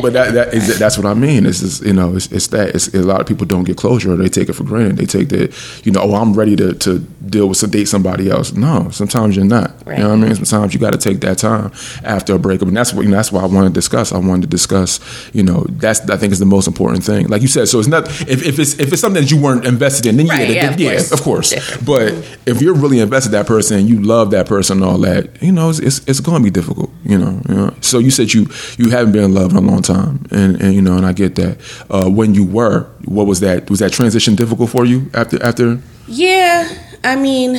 But 0.00 0.12
that, 0.12 0.32
that 0.34 0.54
is 0.54 0.78
that's 0.78 0.96
what 0.96 1.06
I 1.06 1.14
mean. 1.14 1.44
It's 1.46 1.60
just, 1.60 1.84
you 1.84 1.92
know, 1.92 2.14
it's, 2.14 2.30
it's 2.30 2.46
that 2.48 2.68
it's, 2.74 2.94
a 2.94 3.02
lot 3.02 3.20
of 3.20 3.26
people 3.26 3.46
don't 3.46 3.64
get 3.64 3.76
closure 3.76 4.12
or 4.12 4.16
they 4.16 4.28
take 4.28 4.48
it 4.48 4.52
for 4.52 4.62
granted. 4.64 4.96
They 4.96 5.06
take 5.06 5.28
that, 5.30 5.52
you 5.84 5.90
know, 5.90 6.02
oh, 6.02 6.14
I'm 6.14 6.34
ready 6.34 6.54
to, 6.56 6.72
to 6.74 7.00
deal 7.00 7.48
with 7.48 7.56
some 7.58 7.70
date 7.70 7.86
somebody 7.88 8.30
else. 8.30 8.52
No, 8.52 8.90
sometimes 8.90 9.34
you're 9.34 9.44
not. 9.44 9.74
Right. 9.84 9.98
You 9.98 10.04
know 10.04 10.10
what 10.10 10.24
I 10.24 10.28
mean? 10.28 10.44
Sometimes 10.44 10.72
you 10.74 10.78
got 10.78 10.92
to 10.92 10.98
take 10.98 11.20
that 11.20 11.38
time 11.38 11.72
after 12.04 12.34
a 12.34 12.38
breakup, 12.38 12.68
and 12.68 12.76
that's 12.76 12.92
what 12.92 13.02
you 13.02 13.10
know, 13.10 13.16
that's 13.16 13.32
why 13.32 13.42
I 13.42 13.46
want 13.46 13.66
to 13.66 13.72
discuss. 13.72 14.12
I 14.12 14.18
wanted 14.18 14.42
to 14.42 14.48
discuss, 14.48 15.00
you 15.32 15.42
know, 15.42 15.64
that's 15.68 16.08
I 16.08 16.16
think 16.16 16.32
is 16.32 16.38
the 16.38 16.46
most 16.46 16.68
important 16.68 17.02
thing. 17.02 17.26
Like 17.26 17.42
you 17.42 17.48
said, 17.48 17.66
so 17.68 17.80
it's 17.80 17.88
not 17.92 18.08
if, 18.28 18.44
if 18.44 18.58
it's 18.58 18.74
if 18.80 18.92
it's 18.92 19.00
something 19.00 19.22
that 19.22 19.30
you 19.30 19.40
weren't 19.40 19.64
invested 19.64 20.06
in, 20.06 20.16
then 20.16 20.26
Right, 20.26 20.48
yeah, 20.50 20.74
yeah, 20.76 20.90
then- 20.96 20.96
of 20.98 21.00
course. 21.00 21.12
of 21.12 21.22
course. 21.22 21.50
Different. 21.50 21.86
But 21.86 22.38
if 22.46 22.60
you're 22.60 22.74
really 22.74 22.98
invested 23.00 23.28
in 23.28 23.32
that 23.38 23.46
person 23.46 23.78
and 23.78 23.88
you 23.88 24.00
love 24.02 24.30
that 24.32 24.46
person 24.46 24.78
and 24.78 24.84
all 24.84 24.98
that, 24.98 25.40
you 25.42 25.52
know, 25.52 25.70
it's 25.70 25.78
it's, 25.78 26.00
it's 26.08 26.20
going 26.20 26.42
to 26.42 26.44
be 26.44 26.50
difficult. 26.50 26.90
You 27.04 27.18
know, 27.18 27.40
you 27.48 27.54
know. 27.54 27.74
So 27.80 27.98
you 27.98 28.10
said 28.10 28.32
you 28.34 28.46
you 28.78 28.90
haven't 28.90 29.12
been 29.12 29.24
in 29.24 29.34
love 29.34 29.50
in 29.52 29.56
a 29.58 29.60
long 29.60 29.82
time, 29.82 30.24
and, 30.30 30.60
and 30.60 30.74
you 30.74 30.82
know, 30.82 30.96
and 30.96 31.06
I 31.06 31.12
get 31.12 31.34
that. 31.36 31.58
Uh, 31.90 32.08
when 32.10 32.34
you 32.34 32.44
were, 32.44 32.86
what 33.04 33.26
was 33.26 33.40
that? 33.40 33.68
Was 33.70 33.78
that 33.80 33.92
transition 33.92 34.34
difficult 34.34 34.70
for 34.70 34.84
you 34.84 35.10
after 35.14 35.42
after? 35.42 35.80
yeah. 36.08 36.68
I 37.04 37.16
mean, 37.16 37.58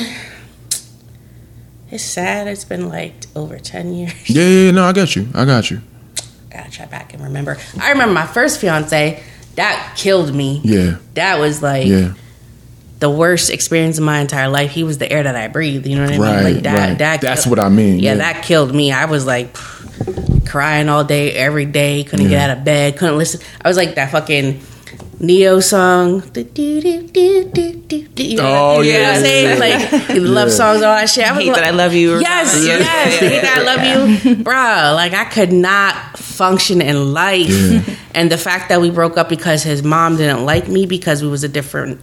it's 1.92 2.04
sad. 2.04 2.48
It's 2.48 2.66
been 2.66 2.90
like 2.90 3.14
over 3.36 3.60
ten 3.60 3.94
years. 3.94 4.14
Yeah, 4.30 4.42
yeah, 4.44 4.66
yeah, 4.66 4.72
no, 4.72 4.84
I 4.86 4.94
got 4.94 5.16
you. 5.16 5.28
I 5.34 5.46
got 5.46 5.70
you. 5.70 5.82
I 6.52 6.58
gotta 6.58 6.72
try 6.72 6.86
back 6.86 7.14
and 7.14 7.24
remember. 7.24 7.58
I 7.80 7.92
remember 7.92 8.14
my 8.14 8.26
first 8.28 8.60
fiance. 8.62 9.22
That 9.56 9.94
killed 9.98 10.34
me. 10.34 10.62
Yeah, 10.64 10.98
That 11.14 11.40
was 11.40 11.62
like 11.62 11.88
yeah, 11.88 12.14
the 13.00 13.10
worst 13.10 13.50
experience 13.50 13.98
of 13.98 14.04
my 14.04 14.20
entire 14.20 14.50
life. 14.50 14.72
He 14.72 14.84
was 14.84 14.98
the 14.98 15.12
air 15.12 15.22
that 15.24 15.36
I 15.36 15.48
breathed. 15.48 15.86
You 15.86 15.98
know 15.98 16.04
what 16.04 16.10
I 16.14 16.18
mean? 16.18 16.22
Right, 16.22 16.42
like 16.54 16.64
that. 16.64 16.90
right. 16.90 16.98
That 16.98 17.22
That's 17.22 17.46
what 17.46 17.60
I 17.60 17.70
mean, 17.70 18.00
Yeah, 18.00 18.12
yeah. 18.14 18.18
that 18.18 18.44
killed 18.44 18.74
me. 18.74 18.92
I 18.92 19.06
was 19.06 19.26
like 19.26 19.54
crying 20.46 20.90
all 20.90 21.04
day, 21.04 21.32
every 21.34 21.66
day. 21.66 22.04
Couldn't 22.04 22.30
get 22.30 22.50
out 22.50 22.58
of 22.58 22.64
bed. 22.64 22.98
Couldn't 22.98 23.18
listen. 23.18 23.42
I 23.62 23.68
was 23.68 23.78
like 23.78 23.96
that 23.96 24.12
fucking 24.12 24.60
Ne-Yo 25.20 25.60
song. 25.62 26.20
Do, 26.34 26.44
do, 26.44 26.82
do, 26.82 27.08
do, 27.08 27.44
do, 27.46 27.74
do, 27.74 28.08
do. 28.08 28.24
You 28.24 28.40
Oh, 28.42 28.82
you 28.82 28.94
know 28.94 29.00
what 29.00 29.02
yeah, 29.02 29.14
I'm 29.16 29.22
saying? 29.24 29.60
Like 29.60 30.10
love 30.20 30.50
Yeah. 30.50 30.54
songs, 30.54 30.82
all 30.82 30.96
that 30.96 31.10
shit. 31.10 31.26
I 31.26 31.32
was 31.36 31.44
Hate 31.44 31.52
like, 31.54 31.56
that 31.62 31.66
I 31.66 31.70
love 31.72 31.94
you. 31.94 32.16
or 32.16 32.20
Yes, 32.22 32.52
something. 32.52 32.68
yes, 32.68 33.22
Yeah, 33.22 33.30
hate 33.30 33.42
that 33.42 33.58
I 33.58 33.64
love 33.64 34.18
you, 34.28 34.36
bruh. 34.44 34.96
Like 34.96 35.14
I 35.14 35.26
could 35.26 35.54
not 35.54 36.18
function 36.18 36.82
in 36.82 37.14
life, 37.14 37.50
Yeah. 37.50 37.82
and 38.14 38.32
the 38.32 38.38
fact 38.38 38.70
that 38.70 38.82
we 38.82 38.90
broke 38.90 39.18
up 39.18 39.30
because 39.30 39.64
his 39.64 39.82
mom 39.84 40.18
didn't 40.18 40.46
like 40.46 40.68
me 40.68 40.86
because 40.86 41.22
we 41.22 41.30
was 41.30 41.44
a 41.44 41.50
different 41.50 42.02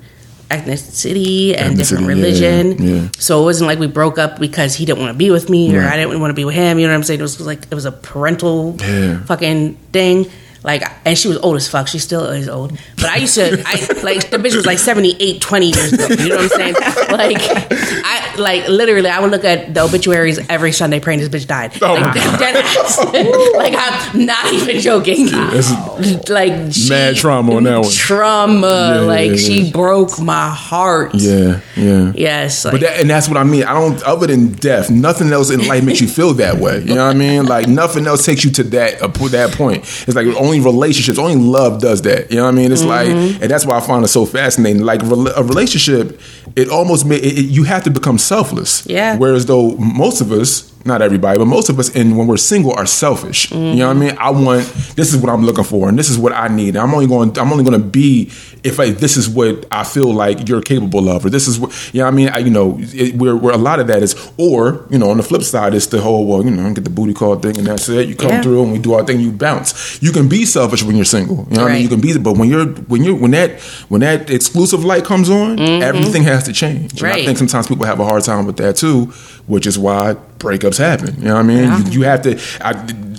ethnicity 0.50 1.54
and 1.56 1.76
different 1.76 2.06
religion. 2.06 2.72
yeah, 2.78 2.94
yeah. 3.02 3.08
So 3.18 3.40
it 3.42 3.44
wasn't 3.44 3.68
like 3.68 3.78
we 3.78 3.86
broke 3.86 4.18
up 4.18 4.38
because 4.40 4.74
he 4.74 4.84
didn't 4.84 4.98
want 5.00 5.12
to 5.12 5.18
be 5.18 5.30
with 5.30 5.48
me 5.50 5.74
or 5.76 5.80
Right. 5.80 5.92
I 5.92 5.96
didn't 5.96 6.20
want 6.20 6.30
to 6.30 6.34
be 6.34 6.44
with 6.44 6.54
him. 6.54 6.78
You 6.78 6.86
know 6.86 6.92
what 6.92 6.98
I'm 6.98 7.02
saying? 7.04 7.20
It 7.20 7.22
was 7.22 7.40
like 7.40 7.62
it 7.70 7.74
was 7.74 7.84
a 7.84 7.92
parental 7.92 8.76
Yeah. 8.80 9.20
fucking 9.24 9.76
thing. 9.92 10.26
Like, 10.62 10.82
and 11.06 11.16
she 11.16 11.28
was 11.28 11.38
old 11.38 11.56
as 11.56 11.68
fuck. 11.68 11.88
She 11.88 11.98
still 11.98 12.26
is 12.26 12.48
old. 12.48 12.78
But 12.96 13.06
I 13.06 13.16
used 13.16 13.34
to, 13.36 13.62
I 13.64 14.02
like 14.02 14.30
the 14.30 14.36
bitch 14.36 14.54
was 14.54 14.66
like 14.66 14.78
78, 14.78 15.40
20 15.40 15.66
years 15.66 15.92
ago. 15.92 16.06
You 16.08 16.28
know 16.28 16.36
what 16.36 16.44
I'm 16.44 16.48
saying? 16.48 16.74
Like, 17.10 17.38
I 17.40 18.34
like 18.38 18.68
literally, 18.68 19.08
I 19.08 19.20
would 19.20 19.30
look 19.30 19.44
at 19.44 19.74
the 19.74 19.82
obituaries 19.82 20.38
every 20.48 20.72
Sunday 20.72 21.00
praying 21.00 21.20
this 21.20 21.28
bitch 21.28 21.46
died. 21.46 21.72
Oh 21.82 21.94
like, 21.94 22.02
my 22.02 22.36
dead 22.38 22.56
ass. 22.56 22.98
like, 23.54 23.74
I'm 23.76 24.26
not 24.26 24.52
even 24.52 24.80
joking. 24.80 25.26
That's 25.26 26.28
like, 26.30 26.72
she, 26.72 26.88
mad 26.88 27.16
trauma 27.16 27.56
on 27.56 27.64
that 27.64 27.80
one. 27.80 27.90
Trauma. 27.90 28.66
Yeah, 28.66 29.00
like, 29.00 29.30
yeah, 29.32 29.36
she 29.36 29.60
yeah. 29.62 29.72
broke 29.72 30.20
my 30.20 30.50
heart. 30.50 31.14
Yeah, 31.14 31.60
yeah. 31.76 32.12
Yes. 32.14 32.64
Like, 32.64 32.72
But 32.72 32.80
that, 32.82 33.00
and 33.00 33.10
that's 33.10 33.28
what 33.28 33.36
I 33.36 33.44
mean. 33.44 33.64
I 33.64 33.74
don't. 33.74 34.02
Other 34.02 34.26
than 34.26 34.52
death, 34.52 34.90
nothing 34.90 35.32
else 35.32 35.50
in 35.50 35.66
life 35.66 35.84
makes 35.84 36.00
you 36.00 36.08
feel 36.08 36.34
that 36.34 36.56
way. 36.58 36.80
You 36.80 36.94
know 36.94 37.06
what 37.06 37.16
I 37.16 37.18
mean? 37.18 37.46
Like 37.46 37.68
nothing 37.68 38.06
else 38.06 38.24
takes 38.24 38.44
you 38.44 38.50
to 38.52 38.62
that 38.64 39.02
uh, 39.02 39.08
that 39.08 39.52
point. 39.52 39.82
It's 39.82 40.14
like 40.14 40.26
only 40.26 40.49
relationships, 40.58 41.16
only 41.16 41.36
love 41.36 41.80
does 41.80 42.02
that. 42.02 42.32
You 42.32 42.38
know 42.38 42.46
what 42.46 42.54
I 42.54 42.56
mean? 42.56 42.72
It's 42.72 42.82
like, 42.82 43.06
mm-hmm. 43.06 43.40
and 43.40 43.48
that's 43.48 43.64
why 43.64 43.76
I 43.76 43.80
find 43.80 44.04
it 44.04 44.08
so 44.08 44.26
fascinating. 44.26 44.82
Like 44.82 45.04
a 45.04 45.06
relationship, 45.06 46.20
it 46.56 46.68
almost 46.68 47.06
ma- 47.06 47.14
it, 47.14 47.38
it, 47.38 47.44
you 47.44 47.62
have 47.62 47.84
to 47.84 47.90
become 47.92 48.18
selfless. 48.18 48.84
Yeah. 48.86 49.16
Whereas 49.16 49.46
though 49.46 49.76
most 49.76 50.20
of 50.20 50.32
us. 50.32 50.68
Not 50.82 51.02
everybody, 51.02 51.38
but 51.38 51.44
most 51.44 51.68
of 51.68 51.78
us, 51.78 51.94
and 51.94 52.16
when 52.16 52.26
we're 52.26 52.38
single, 52.38 52.72
are 52.72 52.86
selfish. 52.86 53.50
You 53.50 53.58
know 53.58 53.88
what 53.88 53.96
I 53.98 54.00
mm-hmm. 54.00 54.00
mean? 54.00 54.16
I 54.18 54.30
want 54.30 54.64
this 54.96 55.12
is 55.12 55.20
what 55.20 55.30
I'm 55.30 55.44
looking 55.44 55.62
for, 55.62 55.90
and 55.90 55.98
this 55.98 56.08
is 56.08 56.18
what 56.18 56.32
I 56.32 56.48
need. 56.48 56.74
I'm 56.74 56.94
only 56.94 57.06
going. 57.06 57.38
I'm 57.38 57.52
only 57.52 57.64
going 57.64 57.78
to 57.78 57.86
be 57.86 58.30
if 58.62 58.78
I, 58.80 58.90
this 58.90 59.16
is 59.16 59.28
what 59.28 59.66
I 59.72 59.84
feel 59.84 60.12
like 60.12 60.48
you're 60.48 60.60
capable 60.62 61.08
of, 61.08 61.24
or 61.24 61.30
this 61.30 61.48
is 61.48 61.58
what 61.58 61.70
you 61.94 62.00
know. 62.00 62.06
what 62.06 62.12
I 62.12 62.16
mean, 62.16 62.28
I, 62.28 62.38
you 62.38 62.50
know, 62.50 62.76
it, 62.80 63.14
where 63.16 63.36
where 63.36 63.54
a 63.54 63.58
lot 63.58 63.80
of 63.80 63.86
that 63.88 64.02
is, 64.02 64.14
or 64.36 64.86
you 64.90 64.98
know, 64.98 65.10
on 65.10 65.16
the 65.16 65.22
flip 65.22 65.42
side, 65.42 65.74
it's 65.74 65.86
the 65.86 66.00
whole 66.00 66.26
well, 66.26 66.44
you 66.44 66.50
know, 66.50 66.72
get 66.74 66.84
the 66.84 66.90
booty 66.90 67.14
call 67.14 67.36
thing, 67.36 67.56
and 67.58 67.66
that's 67.66 67.88
it. 67.88 68.08
You 68.08 68.14
come 68.16 68.30
Yeah. 68.30 68.42
through, 68.42 68.62
and 68.64 68.72
we 68.72 68.78
do 68.78 68.94
our 68.94 69.04
thing. 69.04 69.20
You 69.20 69.32
bounce. 69.32 70.00
You 70.02 70.12
can 70.12 70.28
be 70.28 70.44
selfish 70.44 70.82
when 70.82 70.96
you're 70.96 71.04
single. 71.04 71.46
You 71.50 71.56
know 71.56 71.62
what 71.62 71.70
I 71.70 71.74
mean? 71.74 71.82
You 71.82 71.88
can 71.88 72.00
be, 72.00 72.16
but 72.18 72.36
when 72.36 72.48
you're 72.48 72.66
when 72.66 73.02
you're 73.04 73.16
when 73.16 73.30
that 73.32 73.60
when 73.88 74.00
that 74.02 74.30
exclusive 74.30 74.84
light 74.84 75.04
comes 75.04 75.30
on, 75.30 75.58
everything 75.58 76.22
has 76.24 76.44
to 76.44 76.52
change. 76.52 77.00
And 77.02 77.10
I 77.12 77.16
Mm-hmm. 77.20 77.26
Think 77.26 77.38
sometimes 77.38 77.66
people 77.68 77.86
have 77.86 78.00
a 78.00 78.04
hard 78.04 78.24
time 78.24 78.46
with 78.46 78.56
that 78.58 78.76
too, 78.76 79.06
which 79.46 79.66
is 79.66 79.78
why 79.78 80.16
breakups 80.38 80.78
happen. 80.78 81.14
You 81.18 81.24
know 81.28 81.34
what 81.34 81.40
I 81.40 81.42
mean? 81.42 81.64
Yeah. 81.64 81.78
You, 81.78 81.90
you 81.92 82.02
have 82.02 82.22
to. 82.22 82.40
I, 82.60 82.70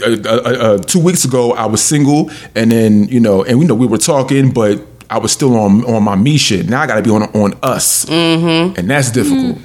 uh, 0.04 0.18
uh, 0.26 0.28
uh, 0.28 0.78
two 0.80 1.00
weeks 1.00 1.24
ago, 1.26 1.54
I 1.54 1.66
was 1.68 1.82
single, 1.84 2.32
and 2.56 2.72
then 2.72 3.08
you 3.10 3.20
know, 3.20 3.44
and 3.44 3.60
we 3.60 3.66
know 3.66 3.76
we 3.76 3.86
were 3.88 4.00
talking, 4.00 4.52
but 4.52 4.82
I 5.12 5.18
was 5.18 5.32
still 5.32 5.57
on 5.57 5.84
on 5.86 6.03
my 6.03 6.16
me 6.16 6.38
shit. 6.38 6.70
Now 6.70 6.82
I 6.82 6.88
got 6.88 6.95
to 6.95 7.01
be 7.01 7.09
on 7.09 7.24
on 7.24 7.53
us, 7.62 8.05
mm-hmm. 8.05 8.80
and 8.80 8.89
that's 8.89 9.12
difficult. 9.12 9.57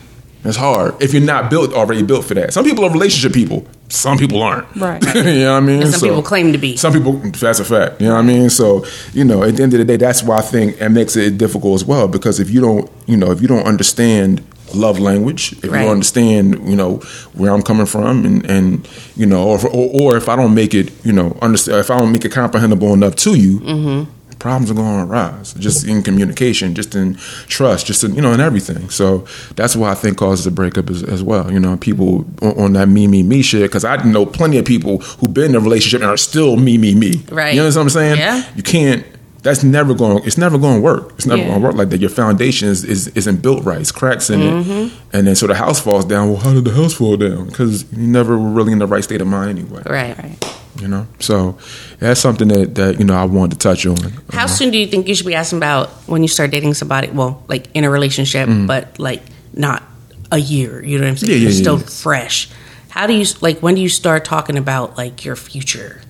That's 0.43 0.57
hard 0.57 1.03
if 1.03 1.13
you're 1.13 1.23
not 1.23 1.51
built 1.51 1.73
already 1.73 2.03
built 2.03 2.25
for 2.25 2.35
that. 2.35 2.53
Some 2.53 2.65
people 2.65 2.85
are 2.85 2.91
relationship 2.91 3.33
people. 3.33 3.67
Some 3.89 4.19
people 4.19 4.43
aren't. 4.43 4.67
Right. 4.77 5.03
you 5.15 5.23
know 5.23 5.53
what 5.53 5.57
I 5.57 5.61
mean? 5.61 5.83
And 5.83 5.91
some 5.91 6.09
people 6.09 6.23
claim 6.23 6.53
to 6.53 6.59
be. 6.59 6.77
Some 6.77 6.93
people, 6.93 7.15
that's 7.15 7.61
a 7.61 7.65
fact. 7.65 8.01
You 8.01 8.09
know 8.09 8.15
what 8.15 8.21
I 8.21 8.27
mean? 8.27 8.51
So, 8.51 8.85
you 9.13 9.25
know, 9.25 9.43
at 9.43 9.57
the 9.57 9.63
end 9.63 9.75
of 9.75 9.79
the 9.79 9.85
day, 9.85 9.97
that's 9.97 10.23
why 10.23 10.39
I 10.39 10.43
think 10.43 10.81
it 10.81 10.89
makes 10.89 11.17
it 11.17 11.39
difficult 11.39 11.75
as 11.75 11.85
well. 11.85 12.07
Because 12.07 12.39
if 12.39 12.51
you 12.51 12.61
don't, 12.61 12.91
you 13.07 13.17
know, 13.17 13.31
if 13.31 13.41
you 13.41 13.49
don't 13.49 13.67
understand 13.67 14.45
love 14.75 14.99
language, 14.99 15.53
if 15.53 15.65
you 15.65 15.71
don't 15.71 15.89
understand, 15.89 16.69
you 16.69 16.77
know, 16.77 16.97
where 17.35 17.53
I'm 17.53 17.63
coming 17.63 17.87
from, 17.87 18.25
and 18.25 18.49
and 18.49 18.89
you 19.17 19.27
know, 19.27 19.49
or 19.49 19.65
or, 19.67 19.91
or 20.01 20.17
if 20.17 20.29
I 20.29 20.37
don't 20.37 20.55
make 20.55 20.75
it, 20.75 20.93
you 21.05 21.13
know, 21.13 21.37
understand, 21.43 21.79
if 21.79 21.91
I 21.91 21.99
don't 21.99 22.13
make 22.13 22.25
it 22.25 22.33
comprehensible 22.33 22.93
enough 22.93 23.17
to 23.17 23.35
you. 23.37 23.61
Mm-hmm. 23.61 24.13
Problems 24.47 24.71
are 24.71 24.75
going 24.75 25.05
to 25.05 25.13
arise, 25.13 25.55
just 25.55 25.85
in 25.89 26.05
communication, 26.05 26.77
just 26.77 26.95
in 26.95 27.17
trust, 27.49 27.85
just 27.85 28.05
in 28.05 28.15
you 28.15 28.23
know, 28.23 28.33
in 28.33 28.39
everything. 28.39 28.89
So 28.91 29.27
that's 29.57 29.75
why 29.75 29.91
I 29.91 29.97
think 29.97 30.19
causes 30.19 30.47
a 30.47 30.53
breakup 30.53 30.89
as, 30.89 31.03
as 31.03 31.21
well. 31.21 31.51
You 31.51 31.59
know, 31.59 31.77
people 31.77 32.25
on, 32.41 32.57
on 32.57 32.73
that 32.75 32.89
me, 32.89 33.09
me, 33.09 33.25
me 33.25 33.43
shit. 33.43 33.63
Because 33.63 33.85
I 33.85 33.97
know 34.05 34.25
plenty 34.25 34.59
of 34.59 34.65
people 34.65 34.99
who've 34.99 35.35
been 35.35 35.51
in 35.51 35.57
a 35.57 35.61
relationship 35.61 36.03
and 36.03 36.11
are 36.11 36.17
still 36.17 36.57
me, 36.57 36.79
me, 36.79 36.95
me. 36.95 37.25
Right. 37.29 37.55
You 37.55 37.61
know 37.61 37.67
what 37.67 37.77
I'm 37.77 37.91
saying? 37.91 38.19
Yeah. 38.19 38.49
You 38.55 38.63
can't. 38.63 39.05
That's 39.47 39.63
never 39.63 39.95
going. 39.95 40.25
It's 40.25 40.37
never 40.37 40.59
going 40.59 40.79
to 40.79 40.81
work. 40.81 41.13
It's 41.15 41.25
never 41.25 41.41
Yeah. 41.41 41.51
going 41.51 41.61
to 41.61 41.65
work 41.69 41.77
like 41.77 41.91
that. 41.91 42.01
Your 42.01 42.11
foundation 42.11 42.67
is, 42.67 42.83
is 42.83 43.07
isn't 43.15 43.43
built 43.43 43.65
right. 43.65 43.81
It's 43.81 43.93
cracks 43.93 44.29
in 44.29 44.43
it, 44.43 44.53
mm-hmm. 44.53 44.97
and 45.13 45.25
then 45.25 45.37
so 45.37 45.47
the 45.47 45.55
house 45.55 45.79
falls 45.79 46.05
down. 46.05 46.31
Well, 46.31 46.39
how 46.39 46.53
did 46.53 46.65
the 46.65 46.73
house 46.73 46.95
fall 46.95 47.17
down? 47.17 47.47
Because 47.47 47.85
you 47.93 48.09
never 48.09 48.37
were 48.37 48.49
really 48.49 48.73
in 48.73 48.81
the 48.81 48.89
right 48.89 49.05
state 49.05 49.21
of 49.21 49.29
mind 49.29 49.51
anyway. 49.57 49.83
right. 49.87 50.19
Right. 50.19 50.59
You 50.81 50.89
know. 50.89 51.07
So 51.21 51.57
that's 52.01 52.19
something 52.21 52.49
that 52.49 52.75
that 52.75 52.99
you 52.99 53.05
know 53.05 53.15
I 53.15 53.25
wanted 53.25 53.53
to 53.53 53.59
touch 53.59 53.87
on. 53.87 53.97
How 54.33 54.47
uh-huh. 54.47 54.47
soon 54.49 54.73
do 54.73 54.79
you 54.79 54.87
think 54.89 55.07
you 55.07 55.15
should 55.15 55.27
be 55.27 55.37
asking 55.37 55.59
about 55.59 55.91
when 56.09 56.23
you 56.23 56.29
start 56.29 56.51
dating 56.51 56.75
somebody? 56.75 57.09
Well, 57.11 57.45
like 57.47 57.69
in 57.73 57.85
a 57.85 57.91
relationship, 57.91 58.49
mm. 58.49 58.67
but 58.67 58.99
like 58.99 59.23
not 59.53 59.85
a 60.33 60.39
year. 60.39 60.85
You 60.85 60.99
know 60.99 61.05
what 61.05 61.11
I'm 61.11 61.17
saying? 61.19 61.31
Yeah, 61.31 61.37
yeah, 61.37 61.43
You're 61.43 61.53
yeah, 61.53 61.63
still 61.63 61.79
yeah. 61.79 61.87
fresh. 61.87 62.51
How 62.89 63.07
do 63.07 63.13
you 63.13 63.27
like? 63.41 63.61
When 63.61 63.77
do 63.77 63.81
you 63.81 63.89
start 63.89 64.25
talking 64.25 64.59
about 64.59 64.99
like 64.99 65.25
your 65.25 65.37
future? 65.37 66.03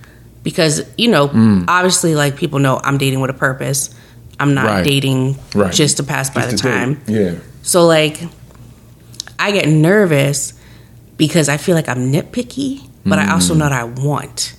Because 0.46 0.82
you 0.96 1.08
know, 1.08 1.24
obviously, 1.66 2.14
like 2.14 2.36
people 2.36 2.60
know 2.60 2.80
I'm 2.84 2.98
dating 2.98 3.18
with 3.20 3.30
a 3.30 3.34
purpose. 3.34 3.90
I'm 4.38 4.54
not 4.54 4.66
Mm. 4.66 4.68
Right. 4.74 4.84
dating 4.84 5.38
Right. 5.56 5.72
just 5.74 5.96
to 5.96 6.04
pass 6.04 6.30
by 6.30 6.42
Just 6.42 6.50
the 6.52 6.56
to 6.58 6.62
date. 6.62 6.70
time. 6.70 7.00
Yeah. 7.08 7.32
So 7.62 7.84
like, 7.84 8.22
I 9.40 9.50
get 9.50 9.66
nervous 9.68 10.52
because 11.16 11.48
I 11.48 11.56
feel 11.56 11.74
like 11.74 11.88
I'm 11.88 12.12
nitpicky, 12.12 12.88
but 13.04 13.18
I 13.18 13.32
also 13.32 13.54
know 13.54 13.64
what 13.64 13.72
I 13.72 13.84
want. 13.84 14.54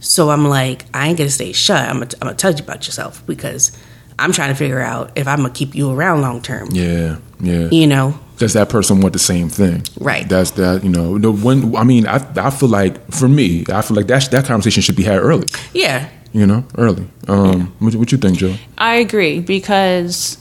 So 0.00 0.28
I'm 0.28 0.44
like, 0.46 0.84
I 0.92 1.08
ain't 1.08 1.16
gonna 1.16 1.30
stay 1.30 1.52
shut. 1.52 1.88
I'm 1.88 2.00
gonna, 2.00 2.10
I'm 2.20 2.26
gonna 2.28 2.34
tell 2.34 2.52
you 2.52 2.62
about 2.62 2.84
yourself 2.86 3.22
because 3.26 3.72
I'm 4.18 4.32
trying 4.32 4.50
to 4.50 4.54
figure 4.56 4.82
out 4.82 5.12
if 5.16 5.26
I'm 5.26 5.38
gonna 5.38 5.50
keep 5.54 5.74
you 5.74 5.90
around 5.90 6.20
long 6.20 6.42
term. 6.42 6.68
Yeah, 6.70 7.16
yeah. 7.40 7.68
You 7.70 7.86
know, 7.86 8.18
Does 8.38 8.52
that 8.54 8.68
person 8.68 9.00
want 9.00 9.12
the 9.12 9.18
same 9.20 9.48
thing? 9.48 9.82
Right. 10.00 10.28
That's 10.28 10.50
that. 10.52 10.82
You 10.82 10.90
know, 10.90 11.18
the 11.18 11.30
when 11.30 11.74
I 11.76 11.84
mean, 11.84 12.06
I 12.06 12.16
I 12.36 12.50
feel 12.50 12.68
like 12.68 12.98
for 13.12 13.28
me, 13.28 13.64
I 13.72 13.80
feel 13.82 13.96
like 13.96 14.06
that 14.08 14.28
that 14.32 14.44
conversation 14.46 14.82
should 14.82 14.96
be 14.96 15.04
had 15.04 15.18
early. 15.18 15.46
yeah, 15.72 16.08
You 16.32 16.46
know, 16.46 16.64
early. 16.76 17.06
Um, 17.28 17.72
what, 17.78 17.94
what 17.94 18.10
you 18.12 18.18
think, 18.18 18.38
Joe? 18.38 18.54
I 18.76 18.96
agree 18.96 19.38
because 19.40 20.36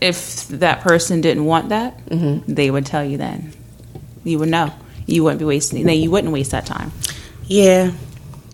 if 0.00 0.46
that 0.48 0.80
person 0.82 1.20
didn't 1.20 1.44
want 1.46 1.70
that, 1.70 1.98
Mm-hmm. 2.06 2.52
they 2.52 2.70
would 2.70 2.86
tell 2.86 3.04
you 3.04 3.16
then. 3.18 3.52
You 4.24 4.38
would 4.38 4.48
know. 4.50 4.72
You 5.06 5.22
wouldn't 5.24 5.38
be 5.40 5.44
wasting. 5.46 5.84
Then 5.86 5.98
you 5.98 6.10
wouldn't 6.10 6.32
waste 6.32 6.50
that 6.52 6.66
time. 6.66 6.92
yeah. 7.46 7.90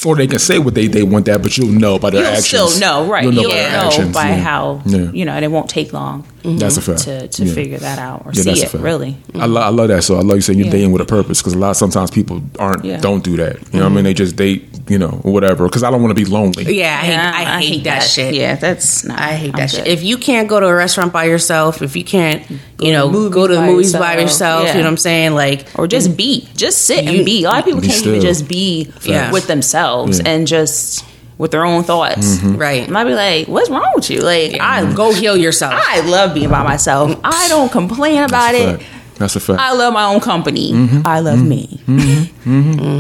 Or 0.05 0.17
they 0.17 0.27
can 0.27 0.39
say 0.39 0.59
what 0.59 0.75
they, 0.75 0.89
they 0.89 1.03
want 1.03 1.27
that, 1.27 1.43
but 1.43 1.57
you'll 1.57 1.69
know 1.73 1.99
by 1.99 2.11
their 2.11 2.23
You'll 2.23 2.31
actions. 2.33 2.75
still 2.75 2.81
know, 2.81 3.09
right? 3.11 3.23
You'll 3.25 3.35
You'll 3.35 3.43
know 3.45 3.49
know, 3.51 3.55
by 3.55 3.87
actions. 3.87 4.13
by 4.15 4.29
yeah. 4.31 4.37
how 4.37 4.83
Yeah. 4.87 5.11
you 5.13 5.25
know, 5.25 5.33
and 5.33 5.45
it 5.45 5.49
won't 5.49 5.69
take 5.71 5.93
long 5.93 6.25
mm-hmm. 6.43 6.57
That's 6.57 6.77
a 6.77 6.83
fact. 6.83 7.01
to 7.05 7.29
to 7.29 7.45
Yeah. 7.45 7.55
figure 7.55 7.79
that 7.79 7.99
out 7.99 8.23
or 8.27 8.33
Yeah, 8.35 8.43
see 8.55 8.63
it. 8.63 8.75
Really, 8.75 9.17
I, 9.35 9.47
lo- 9.47 9.61
I 9.61 9.69
love 9.69 9.89
that. 9.89 10.03
So 10.03 10.17
I 10.17 10.23
love 10.23 10.37
you 10.37 10.41
saying 10.43 10.59
you're 10.59 10.71
dating 10.71 10.93
with 10.93 11.03
a 11.03 11.07
purpose 11.07 11.41
because 11.41 11.53
a 11.55 11.59
lot 11.59 11.77
sometimes 11.77 12.11
people 12.11 12.43
aren't 12.59 12.83
don't 13.03 13.23
do 13.23 13.37
that. 13.37 13.61
You 13.73 13.79
know 13.79 13.85
what 13.85 13.93
I 13.93 13.95
mean? 13.97 14.05
They 14.05 14.15
just 14.15 14.35
date, 14.37 14.72
you 14.89 14.99
know, 14.99 15.09
whatever. 15.23 15.65
Because 15.67 15.83
I 15.83 15.91
don't 15.91 16.03
want 16.03 16.17
to 16.17 16.25
be 16.25 16.29
lonely. 16.29 16.75
Yeah, 16.75 16.99
I 17.01 17.05
hate, 17.07 17.17
I, 17.17 17.63
hate, 17.63 17.85
that, 17.85 18.01
shit. 18.01 18.35
Yeah, 18.35 18.57
that's 18.57 19.05
not. 19.05 19.19
I 19.19 19.33
hate 19.35 19.55
I'm 19.55 19.61
that 19.61 19.71
shit. 19.71 19.85
good. 19.85 19.91
If 19.91 20.03
you 20.03 20.17
can't 20.19 20.49
go 20.49 20.59
to 20.61 20.67
a 20.67 20.75
restaurant 20.75 21.13
by 21.13 21.25
yourself, 21.25 21.83
if 21.83 21.95
you 21.97 22.05
can't, 22.05 22.49
you 22.51 22.59
to 22.79 22.93
know, 22.93 23.11
movies 23.11 23.35
go 23.35 23.47
to 23.47 23.55
the 23.55 23.61
by 23.61 23.67
movies 23.67 23.93
by 23.93 24.15
yourself, 24.15 24.23
yourself, 24.23 24.65
yeah. 24.67 24.73
you 24.75 24.79
know 24.81 24.85
what 24.87 24.91
I'm 24.93 24.97
saying? 24.97 25.35
Like, 25.35 25.67
or 25.79 25.87
just 25.87 26.17
be, 26.17 26.49
just 26.57 26.83
sit 26.85 27.05
You- 27.05 27.19
and 27.19 27.25
be. 27.25 27.45
A 27.45 27.49
lot 27.49 27.61
of 27.61 27.65
people 27.65 27.81
can't 27.81 28.05
even 28.07 28.21
just 28.21 28.49
be 28.49 28.91
Yeah. 29.03 29.31
with 29.33 29.47
themselves 29.47 30.19
Yeah. 30.19 30.29
and 30.29 30.47
just 30.47 31.05
with 31.39 31.51
their 31.51 31.65
own 31.65 31.83
thoughts. 31.83 32.37
Mm-hmm. 32.39 32.57
right. 32.57 32.87
And 32.87 32.97
I'd 32.97 33.05
be 33.05 33.15
like, 33.15 33.49
"What's 33.49 33.69
wrong 33.71 33.91
with 33.97 34.11
you?" 34.11 34.21
Like, 34.21 34.61
I 34.61 34.93
go 34.95 35.13
heal 35.13 35.37
yourself. 35.37 35.75
I 35.77 36.01
love 36.01 36.35
being 36.35 36.51
by 36.51 36.63
myself. 36.63 37.19
I 37.25 37.49
don't 37.49 37.71
complain 37.73 38.23
about 38.23 38.53
That's 38.53 38.59
it. 38.59 38.81
fact. 38.83 39.02
That's 39.23 39.37
a 39.37 39.41
fact. 39.41 39.61
I 39.61 39.73
love 39.73 39.93
my 39.95 40.05
own 40.05 40.21
company. 40.21 40.73
I 41.05 41.21
love 41.21 41.43
me. 41.43 41.81
I 41.89 41.95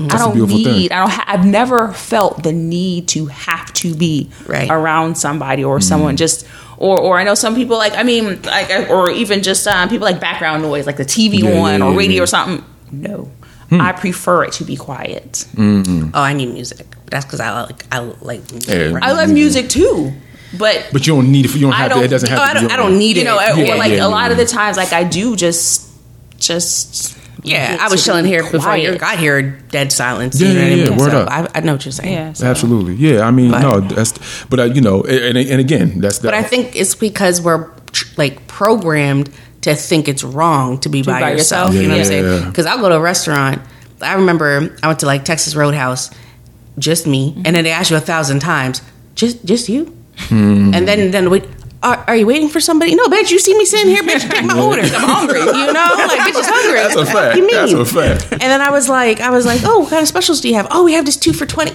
That's 0.08 0.14
a 0.14 0.18
don't 0.18 0.34
beautiful 0.34 0.62
thing. 0.62 0.72
need. 0.72 0.92
I 0.92 1.00
don't. 1.00 1.10
Ha- 1.10 1.24
I've 1.26 1.44
never 1.46 1.92
felt 1.92 2.42
the 2.42 2.52
need 2.52 3.08
to 3.08 3.26
have 3.26 3.72
to 3.74 3.94
be 3.94 4.30
Right. 4.46 4.70
around 4.70 5.16
somebody 5.16 5.64
or 5.64 5.78
Mm. 5.78 5.82
someone 5.82 6.16
just. 6.16 6.46
Or, 6.78 6.98
or 6.98 7.18
I 7.20 7.24
know 7.24 7.34
some 7.34 7.54
people 7.54 7.76
like 7.76 7.96
I 7.96 8.02
mean 8.02 8.40
like 8.42 8.68
or 8.90 9.08
even 9.10 9.42
just 9.42 9.66
um, 9.68 9.88
people 9.88 10.04
like 10.04 10.18
background 10.20 10.62
noise 10.62 10.84
like 10.86 10.96
the 10.96 11.04
TV 11.04 11.38
Yeah, 11.42 11.50
on 11.60 11.78
yeah, 11.80 11.86
or 11.86 11.92
yeah, 11.92 11.96
radio 11.98 12.16
yeah. 12.16 12.22
or 12.22 12.26
something. 12.26 12.64
No, 12.90 13.28
Hmm. 13.70 13.80
I 13.80 13.92
prefer 13.92 14.44
it 14.44 14.52
to 14.54 14.64
be 14.64 14.74
quiet. 14.76 15.44
oh, 15.58 16.10
I 16.14 16.32
need 16.32 16.52
music. 16.52 16.86
That's 17.10 17.24
because 17.24 17.40
I 17.40 17.50
like, 17.62 17.84
I 17.92 17.98
like 18.20 18.50
music. 18.50 18.68
Yeah. 18.68 18.90
right? 18.94 19.02
I 19.02 19.12
love 19.12 19.30
music 19.30 19.68
too, 19.68 20.12
but 20.58 20.88
but 20.92 21.06
you 21.06 21.14
don't 21.14 21.30
need 21.30 21.44
it. 21.46 21.54
You 21.54 21.60
don't 21.62 21.72
have 21.72 21.90
to. 21.90 21.94
don't- 21.96 22.04
It 22.04 22.08
doesn't 22.08 22.28
have 22.30 22.38
oh, 22.40 22.42
to. 22.44 22.50
I 22.50 22.54
don't- 22.54 22.62
your 22.64 22.72
I 22.72 22.76
don't 22.76 22.92
own. 22.92 22.98
need 22.98 23.16
you 23.16 23.24
know, 23.24 23.38
it. 23.38 23.56
or 23.70 23.76
like 23.76 23.92
yeah, 23.92 24.06
a 24.06 24.08
lot 24.08 24.26
yeah. 24.26 24.30
of 24.32 24.36
the 24.38 24.46
times, 24.46 24.76
like 24.76 24.92
I 24.92 25.04
do 25.04 25.36
just, 25.36 25.86
just 26.46 27.16
Yeah, 27.42 27.76
I 27.80 27.88
was 27.88 28.04
chilling 28.04 28.24
be 28.24 28.30
here 28.30 28.48
before 28.50 28.76
you 28.76 28.96
got 28.98 29.18
here. 29.18 29.42
Dead 29.70 29.90
silence. 29.92 30.40
Yeah, 30.40 30.48
you 30.48 30.54
know 30.54 30.60
yeah, 30.60 30.66
what 30.66 30.72
I 30.72 30.90
mean? 30.90 30.96
word 30.98 31.10
So 31.10 31.18
up. 31.20 31.30
I, 31.30 31.58
I 31.58 31.60
know 31.60 31.72
what 31.72 31.84
you're 31.84 31.92
saying. 31.92 32.12
Yeah, 32.12 32.32
so- 32.34 32.46
Absolutely. 32.46 32.94
Yeah. 32.94 33.22
I 33.26 33.30
mean, 33.30 33.50
But- 33.50 33.62
no. 33.62 33.80
That's. 33.80 34.44
But 34.46 34.60
uh, 34.60 34.64
you 34.64 34.80
know, 34.80 35.02
and, 35.02 35.36
and 35.38 35.60
again, 35.60 36.00
that's. 36.00 36.18
But 36.18 36.34
I 36.34 36.42
think 36.42 36.76
it's 36.76 36.94
because 36.94 37.40
we're 37.40 37.70
like 38.16 38.46
programmed 38.46 39.30
to 39.62 39.74
think 39.74 40.08
it's 40.08 40.24
wrong 40.24 40.78
to 40.80 40.88
be 40.88 41.02
by, 41.02 41.20
by 41.20 41.30
yourself. 41.32 41.72
yourself. 41.72 41.82
You 41.82 41.88
know 41.88 41.94
what 41.94 42.00
I'm 42.00 42.04
saying? 42.06 42.24
yeah, 42.24 42.38
yeah. 42.40 42.46
Because 42.48 42.66
I'll 42.66 42.78
go 42.80 42.88
to 42.88 42.96
a 42.96 43.00
restaurant. 43.00 43.62
I 44.00 44.14
remember 44.14 44.76
I 44.82 44.86
went 44.88 45.00
to 45.00 45.06
like 45.06 45.24
Texas 45.24 45.54
Roadhouse, 45.54 46.10
just 46.78 47.06
me, 47.06 47.34
and 47.44 47.54
then 47.56 47.62
they 47.64 47.70
ask 47.70 47.90
you 47.90 47.96
a 47.96 48.00
thousand 48.00 48.40
times, 48.40 48.82
just 49.14 49.44
just 49.44 49.68
you, 49.68 49.84
Hmm. 50.28 50.74
and 50.74 50.86
then 50.88 51.10
then 51.12 51.30
wait. 51.30 51.44
Are, 51.82 52.04
are 52.06 52.16
you 52.16 52.26
waiting 52.26 52.48
for 52.48 52.60
somebody? 52.60 52.94
No, 52.94 53.04
bitch. 53.06 53.30
You 53.30 53.38
see 53.38 53.56
me 53.56 53.64
sitting 53.64 53.88
here, 53.88 54.02
bitch. 54.02 54.28
Take 54.30 54.44
my 54.44 54.60
order. 54.66 54.82
I'm 54.82 54.90
hungry. 54.92 55.40
You 55.40 55.46
know, 55.72 55.88
like 55.96 56.20
bitch 56.20 56.38
is 56.40 56.46
hungry. 56.48 56.74
That's 56.80 56.94
a 56.96 57.06
fact. 57.06 57.36
You 57.36 57.46
mean? 57.46 57.56
That's 57.56 57.72
a 57.72 57.84
fact. 57.84 58.32
And 58.32 58.40
then 58.42 58.60
I 58.60 58.70
was 58.70 58.88
like, 58.88 59.20
I 59.20 59.30
was 59.30 59.44
like, 59.46 59.60
oh, 59.64 59.80
what 59.80 59.90
kind 59.90 60.02
of 60.02 60.08
specials 60.08 60.40
do 60.40 60.48
you 60.48 60.54
have? 60.54 60.68
Oh, 60.70 60.84
we 60.84 60.92
have 60.94 61.04
this 61.04 61.16
two 61.16 61.32
for 61.32 61.44
twenty. 61.46 61.72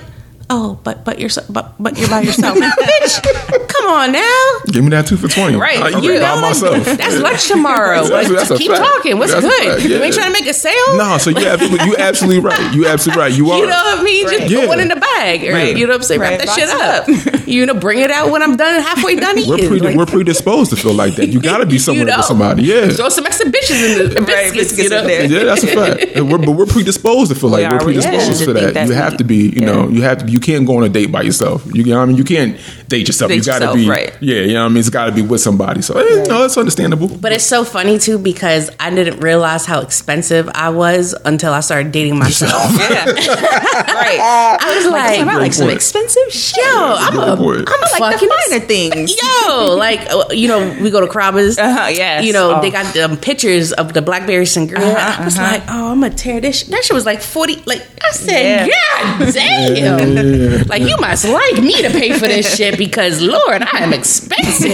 Oh, 0.50 0.80
but 0.86 1.04
but 1.04 1.20
you're 1.20 1.30
but 1.50 1.76
but 1.78 1.98
you're 1.98 2.10
by 2.10 2.22
yourself, 2.22 2.58
bitch. 2.58 3.68
Come 3.88 3.96
on 3.96 4.12
now. 4.12 4.72
Give 4.72 4.84
me 4.84 4.90
that 4.90 5.08
two 5.08 5.16
for 5.16 5.30
twenty. 5.30 5.56
Right. 5.56 5.80
I, 5.80 5.90
You 6.00 6.12
you 6.12 6.20
by 6.20 6.36
know, 6.36 6.42
myself. 6.42 6.84
That's 6.98 7.18
lunch 7.20 7.48
tomorrow. 7.48 8.04
That's- 8.04 8.28
Like, 8.30 8.48
that's 8.50 8.58
keep 8.60 8.72
fact. 8.72 8.84
talking. 8.84 9.18
What's 9.18 9.32
That's 9.32 9.46
good? 9.46 9.64
fact, 9.78 9.84
You 9.88 9.96
yeah. 9.96 10.04
ain't 10.04 10.14
trying 10.14 10.28
to 10.28 10.34
make 10.34 10.46
a 10.50 10.54
sale. 10.54 10.98
No, 10.98 11.18
so 11.18 11.30
you 11.30 11.46
absolutely, 11.46 11.86
you 11.86 11.96
absolutely 11.98 12.40
right. 12.42 12.74
You 12.76 12.86
absolutely 12.88 13.22
right. 13.24 13.32
You 13.32 13.50
are. 13.52 13.60
You 13.60 13.68
know 13.68 13.76
what 13.78 14.00
I 14.00 14.04
mean? 14.04 14.28
Just 14.28 14.40
Right. 14.42 14.60
put 14.60 14.68
one 14.68 14.80
in 14.82 14.88
the 14.90 14.96
bag. 14.98 15.44
Or, 15.48 15.54
Right. 15.54 15.78
You 15.78 15.88
know 15.88 15.94
what 15.94 16.02
I'm 16.02 16.04
saying? 16.04 16.20
Wrap 16.22 16.40
that 16.40 16.48
Box 16.48 16.60
shit 16.60 16.68
it 16.70 17.32
up. 17.38 17.48
you 17.48 17.66
know, 17.66 17.74
bring 17.76 18.00
it 18.00 18.12
out 18.12 18.30
when 18.30 18.42
I'm 18.44 18.58
done, 18.58 18.82
halfway 18.82 19.16
done 19.16 19.38
eating. 19.38 19.50
we're, 19.52 19.68
pre- 19.70 19.80
Like, 19.80 19.96
we're 19.96 20.06
predisposed 20.06 20.72
to 20.72 20.76
feel 20.76 20.94
like 20.94 21.16
that. 21.16 21.28
You 21.30 21.40
got 21.40 21.60
to 21.60 21.66
be 21.66 21.74
you 21.74 21.80
somewhere 21.80 22.06
know. 22.06 22.18
with 22.18 22.26
somebody. 22.26 22.64
Yeah. 22.64 22.90
Throw 22.90 23.08
some 23.10 23.26
exhibitions 23.26 23.82
in 23.82 23.98
the 23.98 24.18
and 24.18 24.28
Right, 24.28 24.52
biscuits, 24.52 24.76
biscuits 24.76 24.84
you 24.84 24.90
know? 24.90 25.08
there. 25.08 25.26
Yeah, 25.26 25.44
that's 25.46 25.64
a 25.64 25.68
fact. 25.68 26.04
And 26.16 26.30
we're, 26.32 26.40
but 26.40 26.52
we're 26.52 26.66
predisposed 26.66 27.32
to 27.32 27.36
feel 27.40 27.50
like 27.52 27.60
We 27.60 27.68
we 27.68 27.72
are 27.74 27.76
are. 27.78 27.84
Predisposed 27.84 28.42
yeah. 28.42 28.46
to 28.48 28.54
To 28.54 28.54
that. 28.74 28.88
You 28.88 28.94
have 28.94 29.16
to 29.18 29.24
be, 29.24 29.48
you 29.50 29.62
know, 29.62 29.88
you 29.88 30.02
have 30.02 30.18
to. 30.26 30.30
You 30.32 30.40
can't 30.40 30.66
go 30.68 30.76
on 30.78 30.84
a 30.84 30.90
date 30.90 31.12
by 31.12 31.22
yourself. 31.22 31.64
You, 31.74 31.84
know 31.86 31.98
what 31.98 32.04
I 32.04 32.06
mean? 32.08 32.18
You 32.18 32.24
can't 32.26 32.58
date 32.88 33.08
yourself. 33.08 33.30
Date 33.30 33.36
you 33.38 33.44
got 33.44 33.60
to 33.60 33.66
yourself, 33.66 33.76
be, 33.78 33.90
right. 33.90 34.18
yeah. 34.22 34.42
You 34.42 34.54
know 34.54 34.62
what 34.62 34.66
I 34.66 34.70
mean? 34.70 34.78
It's 34.80 34.90
got 34.90 35.06
to 35.06 35.12
be 35.12 35.22
with 35.22 35.42
somebody. 35.42 35.82
So, 35.82 35.98
eh, 35.98 36.24
no, 36.28 36.46
it's 36.46 36.58
understandable. 36.58 37.08
But 37.08 37.32
it's 37.32 37.44
so 37.46 37.64
funny 37.64 38.00
too 38.00 38.18
because 38.18 38.70
I 38.80 38.90
didn't 38.90 39.20
realize 39.20 39.66
how 39.66 39.82
expensive 39.82 40.50
I 40.54 40.70
was 40.70 41.16
until 41.26 41.54
I 41.54 41.60
started 41.62 41.92
dating 41.92 42.18
myself. 42.18 42.54
Yeah, 42.88 43.06
right. 43.06 44.58
I 44.62 44.76
was 44.76 44.92
like, 44.92 45.18
Damn, 45.18 45.30
I 45.30 45.38
like 45.38 45.54
some 45.54 45.70
expensive 45.70 46.32
shit. 46.32 46.64
yo, 46.64 46.96
I'm 46.98 47.18
a, 47.18 47.36
point. 47.36 47.68
I'm 47.68 47.80
a 47.80 48.02
like 48.02 48.14
fucking 48.14 48.30
the 48.30 48.44
finer 48.50 48.66
things. 48.66 49.16
Yo, 49.22 49.76
like 49.76 50.00
uh, 50.10 50.26
you 50.32 50.48
know, 50.48 50.78
we 50.82 50.90
go 50.90 51.02
to 51.02 51.08
Carrabba's. 51.08 51.58
Uh-huh, 51.58 51.88
yes. 51.88 52.24
You 52.24 52.34
know, 52.34 52.56
Oh. 52.58 52.62
they 52.62 52.72
got 52.72 52.96
um, 52.98 53.18
pictures 53.18 53.74
of 53.74 53.94
the 53.94 54.02
blackberry 54.02 54.46
sangria. 54.46 54.78
Uh-huh, 54.78 55.22
I 55.22 55.26
was 55.26 55.38
uh-huh. 55.38 55.52
like, 55.52 55.64
oh, 55.70 55.92
I'm 55.92 56.00
gonna 56.02 56.16
tear 56.16 56.40
this. 56.40 56.60
Sh-. 56.60 56.64
That 56.64 56.84
shit 56.84 56.94
was 56.94 57.06
like 57.06 57.22
forty. 57.22 57.62
Like 57.66 57.86
I 58.02 58.12
said, 58.12 58.68
Yeah. 58.68 59.20
God 59.20 59.34
damn. 59.34 60.68
Like 60.68 60.82
you 60.84 60.98
must 60.98 61.26
like 61.28 61.62
me 61.62 61.82
to 61.82 61.90
pay 61.90 62.14
for 62.14 62.28
this 62.28 62.56
shit 62.56 62.77
because 62.78 63.22
Lord, 63.22 63.62
I 63.64 63.80
am 63.80 63.94
expensive. 63.94 64.68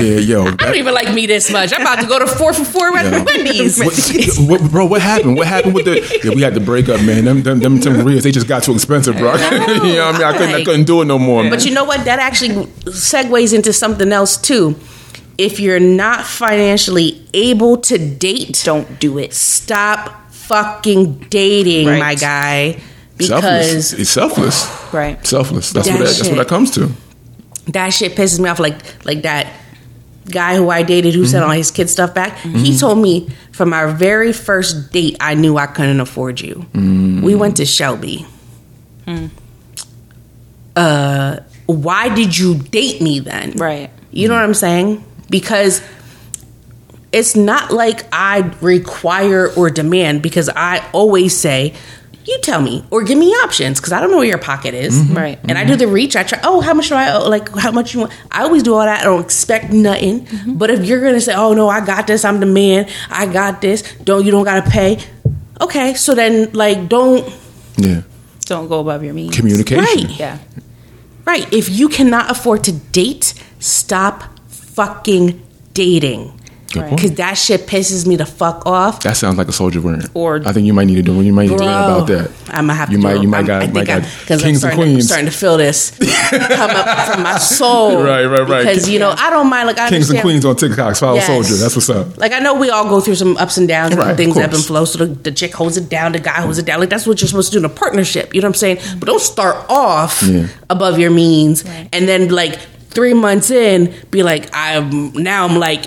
Yeah, 0.00 0.18
yo. 0.18 0.46
I 0.46 0.50
don't 0.56 0.76
even 0.76 0.94
like 0.94 1.12
me 1.14 1.26
this 1.26 1.50
much. 1.50 1.72
I'm 1.74 1.82
about 1.82 2.00
to 2.00 2.06
go 2.06 2.18
to 2.18 2.26
four 2.26 2.52
for 2.52 2.64
four 2.64 2.96
at 2.96 3.04
Yeah. 3.12 3.22
Wendy's. 3.24 3.78
what, 3.78 4.60
what, 4.60 4.70
bro, 4.70 4.86
what 4.86 5.00
happened? 5.02 5.36
What 5.36 5.46
happened 5.46 5.74
with 5.74 5.84
the? 5.84 6.20
Yeah, 6.24 6.34
we 6.34 6.42
had 6.42 6.54
to 6.54 6.60
break 6.60 6.88
up, 6.88 7.00
man. 7.02 7.24
Them, 7.24 7.42
them, 7.42 7.60
them 7.60 7.78
Marias, 7.98 8.24
they 8.24 8.32
just 8.32 8.48
got 8.48 8.62
too 8.62 8.72
expensive, 8.74 9.16
bro. 9.16 9.34
you 9.34 9.40
know 9.40 9.58
what 9.58 9.68
I 9.80 9.82
mean? 9.82 10.22
I 10.24 10.32
couldn't, 10.36 10.54
I 10.54 10.64
couldn't 10.64 10.84
do 10.84 11.02
it 11.02 11.06
no 11.06 11.18
more. 11.18 11.42
man. 11.42 11.50
But 11.50 11.64
you 11.64 11.72
know 11.74 11.84
what? 11.84 12.04
That 12.04 12.18
actually 12.18 12.66
segues 12.86 13.54
into 13.54 13.72
something 13.72 14.12
else 14.12 14.36
too. 14.36 14.76
If 15.38 15.58
you're 15.58 15.80
not 15.80 16.26
financially 16.26 17.26
able 17.32 17.78
to 17.78 17.96
date, 17.98 18.60
Don't 18.64 19.00
do 19.00 19.18
it. 19.18 19.32
stop 19.32 20.30
fucking 20.32 21.18
dating, 21.30 21.86
Right. 21.86 21.98
my 21.98 22.14
guy. 22.14 22.80
selfless. 23.18 23.66
Because 23.90 23.92
It's 23.94 24.10
selfless. 24.10 24.92
Right. 24.92 25.24
Selfless. 25.26 25.70
That's 25.72 25.86
That 25.86 25.98
what 25.98 26.06
that, 26.06 26.16
that's 26.16 26.28
what 26.28 26.36
that 26.38 26.48
comes 26.48 26.70
to. 26.72 26.90
That 27.72 27.90
shit 27.90 28.14
pisses 28.14 28.38
me 28.40 28.48
off. 28.48 28.58
Like 28.60 29.04
like 29.04 29.22
that 29.22 29.52
guy 30.30 30.56
who 30.56 30.70
I 30.70 30.82
dated 30.82 31.14
who 31.14 31.22
Mm-hmm. 31.22 31.30
sent 31.30 31.44
all 31.44 31.50
his 31.50 31.70
kid 31.70 31.90
stuff 31.90 32.14
back. 32.14 32.38
He 32.38 32.76
told 32.78 32.98
me 32.98 33.28
from 33.52 33.72
our 33.72 33.88
very 33.88 34.32
first 34.32 34.92
date, 34.92 35.16
I 35.20 35.34
knew 35.34 35.56
I 35.56 35.66
couldn't 35.66 36.00
afford 36.00 36.40
you. 36.40 36.66
Mm. 36.72 37.22
We 37.22 37.34
went 37.34 37.56
to 37.56 37.64
Shelby. 37.66 38.26
Uh, 40.76 41.40
why 41.66 42.14
did 42.14 42.36
you 42.36 42.54
date 42.58 43.00
me 43.00 43.18
then? 43.20 43.52
Right. 43.52 43.90
You 44.12 44.28
know 44.28 44.34
what 44.34 44.44
I'm 44.44 44.54
saying? 44.54 45.04
Because 45.28 45.82
it's 47.12 47.34
not 47.36 47.72
like 47.72 48.04
I 48.12 48.52
require 48.60 49.52
or 49.56 49.68
demand 49.70 50.22
because 50.22 50.48
I 50.48 50.88
always 50.92 51.36
say, 51.36 51.74
you 52.26 52.38
tell 52.42 52.60
me 52.60 52.84
or 52.90 53.02
give 53.02 53.18
me 53.18 53.30
options 53.30 53.80
because 53.80 53.92
I 53.92 54.00
don't 54.00 54.10
know 54.10 54.18
where 54.18 54.26
your 54.26 54.38
pocket 54.38 54.74
is. 54.74 54.98
Mm-hmm. 54.98 55.16
Right. 55.16 55.38
And 55.48 55.56
I 55.56 55.64
do 55.64 55.72
mm-hmm. 55.72 55.80
the 55.80 55.88
reach. 55.88 56.16
I 56.16 56.22
try, 56.22 56.40
oh, 56.44 56.60
how 56.60 56.74
much 56.74 56.88
do 56.88 56.94
I 56.94 57.14
owe? 57.14 57.28
Like, 57.28 57.48
how 57.56 57.72
much 57.72 57.94
you 57.94 58.00
want? 58.00 58.12
I 58.30 58.42
always 58.42 58.62
do 58.62 58.74
all 58.74 58.84
that. 58.84 59.00
I 59.00 59.04
don't 59.04 59.24
expect 59.24 59.72
nothing. 59.72 60.26
Mm-hmm. 60.26 60.54
But 60.54 60.70
if 60.70 60.84
you're 60.84 61.00
going 61.00 61.14
to 61.14 61.20
say, 61.20 61.34
oh, 61.34 61.54
no, 61.54 61.68
I 61.68 61.84
got 61.84 62.06
this, 62.06 62.24
I'm 62.24 62.40
the 62.40 62.46
man, 62.46 62.88
I 63.08 63.26
got 63.26 63.60
this, 63.60 63.82
don't, 64.04 64.24
you 64.24 64.30
don't 64.30 64.44
got 64.44 64.64
to 64.64 64.70
pay. 64.70 64.98
Okay. 65.60 65.94
So 65.94 66.14
then, 66.14 66.52
like, 66.52 66.88
don't, 66.88 67.26
Yeah. 67.76 68.02
Don't 68.46 68.68
go 68.68 68.80
above 68.80 69.04
your 69.04 69.14
means. 69.14 69.36
Communication. 69.36 69.84
Right. 69.84 70.18
Yeah. 70.18 70.38
right. 71.24 71.50
If 71.52 71.68
you 71.68 71.88
cannot 71.88 72.30
afford 72.30 72.64
to 72.64 72.72
date, 72.72 73.34
stop 73.60 74.24
fucking 74.48 75.40
dating. 75.72 76.39
Good 76.72 76.82
Right. 76.82 76.90
Because 76.94 77.12
that 77.14 77.34
shit 77.34 77.66
pisses 77.66 78.06
me 78.06 78.14
the 78.14 78.24
fuck 78.26 78.64
off. 78.64 79.02
That 79.02 79.16
sounds 79.16 79.36
like 79.38 79.48
a 79.48 79.52
soldier 79.52 79.80
wearing. 79.80 80.02
Or- 80.14 80.40
I 80.46 80.52
think 80.52 80.66
you 80.66 80.72
might 80.72 80.84
need 80.86 80.94
to 80.96 81.02
do. 81.02 81.20
You 81.20 81.32
might 81.32 81.48
need 81.48 81.58
to 81.58 81.64
learn 81.64 81.84
about 81.84 82.06
that. 82.06 82.30
I'm 82.48 82.66
gonna 82.68 82.74
have 82.74 82.90
You 82.92 82.98
to. 82.98 83.02
might. 83.02 83.14
do- 83.16 83.22
You 83.22 83.28
might 83.28 83.36
I'm- 83.38 83.46
got. 83.46 83.62
I 83.62 83.66
might 83.66 83.72
think 83.74 83.86
got 83.88 84.02
because 84.02 84.40
I'm 84.42 84.46
kings 84.46 84.62
and 84.64 84.72
starting, 84.72 84.80
to, 84.92 84.94
I'm 84.94 85.02
starting 85.02 85.26
to 85.26 85.32
feel 85.32 85.56
this 85.56 85.90
come 86.30 86.70
up 86.70 87.08
from 87.12 87.22
my 87.24 87.38
soul. 87.38 88.02
Right, 88.04 88.24
right, 88.24 88.48
right. 88.48 88.64
Because 88.66 88.88
you 88.88 88.98
know, 89.00 89.12
I 89.16 89.30
don't 89.30 89.48
mind. 89.50 89.66
Like 89.66 89.78
I 89.78 89.88
Kings 89.88 90.10
and 90.10 90.20
queens 90.20 90.44
on 90.44 90.54
TikTok. 90.56 90.94
Follow 90.96 91.16
Yes. 91.16 91.26
soldier. 91.26 91.54
That's 91.56 91.74
what's 91.74 91.90
up. 91.90 92.16
Like 92.18 92.32
I 92.32 92.38
know 92.38 92.54
we 92.54 92.70
all 92.70 92.88
go 92.88 93.00
through 93.00 93.16
some 93.16 93.36
ups 93.38 93.56
and 93.56 93.66
downs 93.66 93.96
Right, 93.96 94.08
and 94.08 94.16
things 94.16 94.36
ebb 94.36 94.54
and 94.54 94.64
flow. 94.64 94.84
So 94.84 94.98
the, 95.04 95.06
the 95.06 95.32
chick 95.32 95.52
holds 95.52 95.76
it 95.76 95.88
down, 95.88 96.12
the 96.12 96.20
guy 96.20 96.40
holds 96.40 96.58
it 96.58 96.66
down. 96.66 96.78
Like 96.78 96.90
that's 96.90 97.06
what 97.06 97.20
you're 97.20 97.28
supposed 97.28 97.52
to 97.52 97.58
do 97.58 97.64
in 97.64 97.70
a 97.70 97.74
partnership. 97.74 98.32
You 98.32 98.40
know 98.42 98.46
what 98.46 98.50
I'm 98.62 98.78
saying? 98.78 98.78
But 99.00 99.06
don't 99.06 99.20
start 99.20 99.56
off 99.68 100.22
Yeah. 100.22 100.46
above 100.68 100.98
your 101.00 101.10
means 101.10 101.64
and 101.92 102.08
then 102.08 102.28
like 102.28 102.58
three 102.90 103.14
months 103.14 103.50
in 103.50 103.92
be 104.10 104.22
like 104.22 104.48
I'm 104.52 105.12
now 105.14 105.46
I'm 105.46 105.56
like 105.58 105.86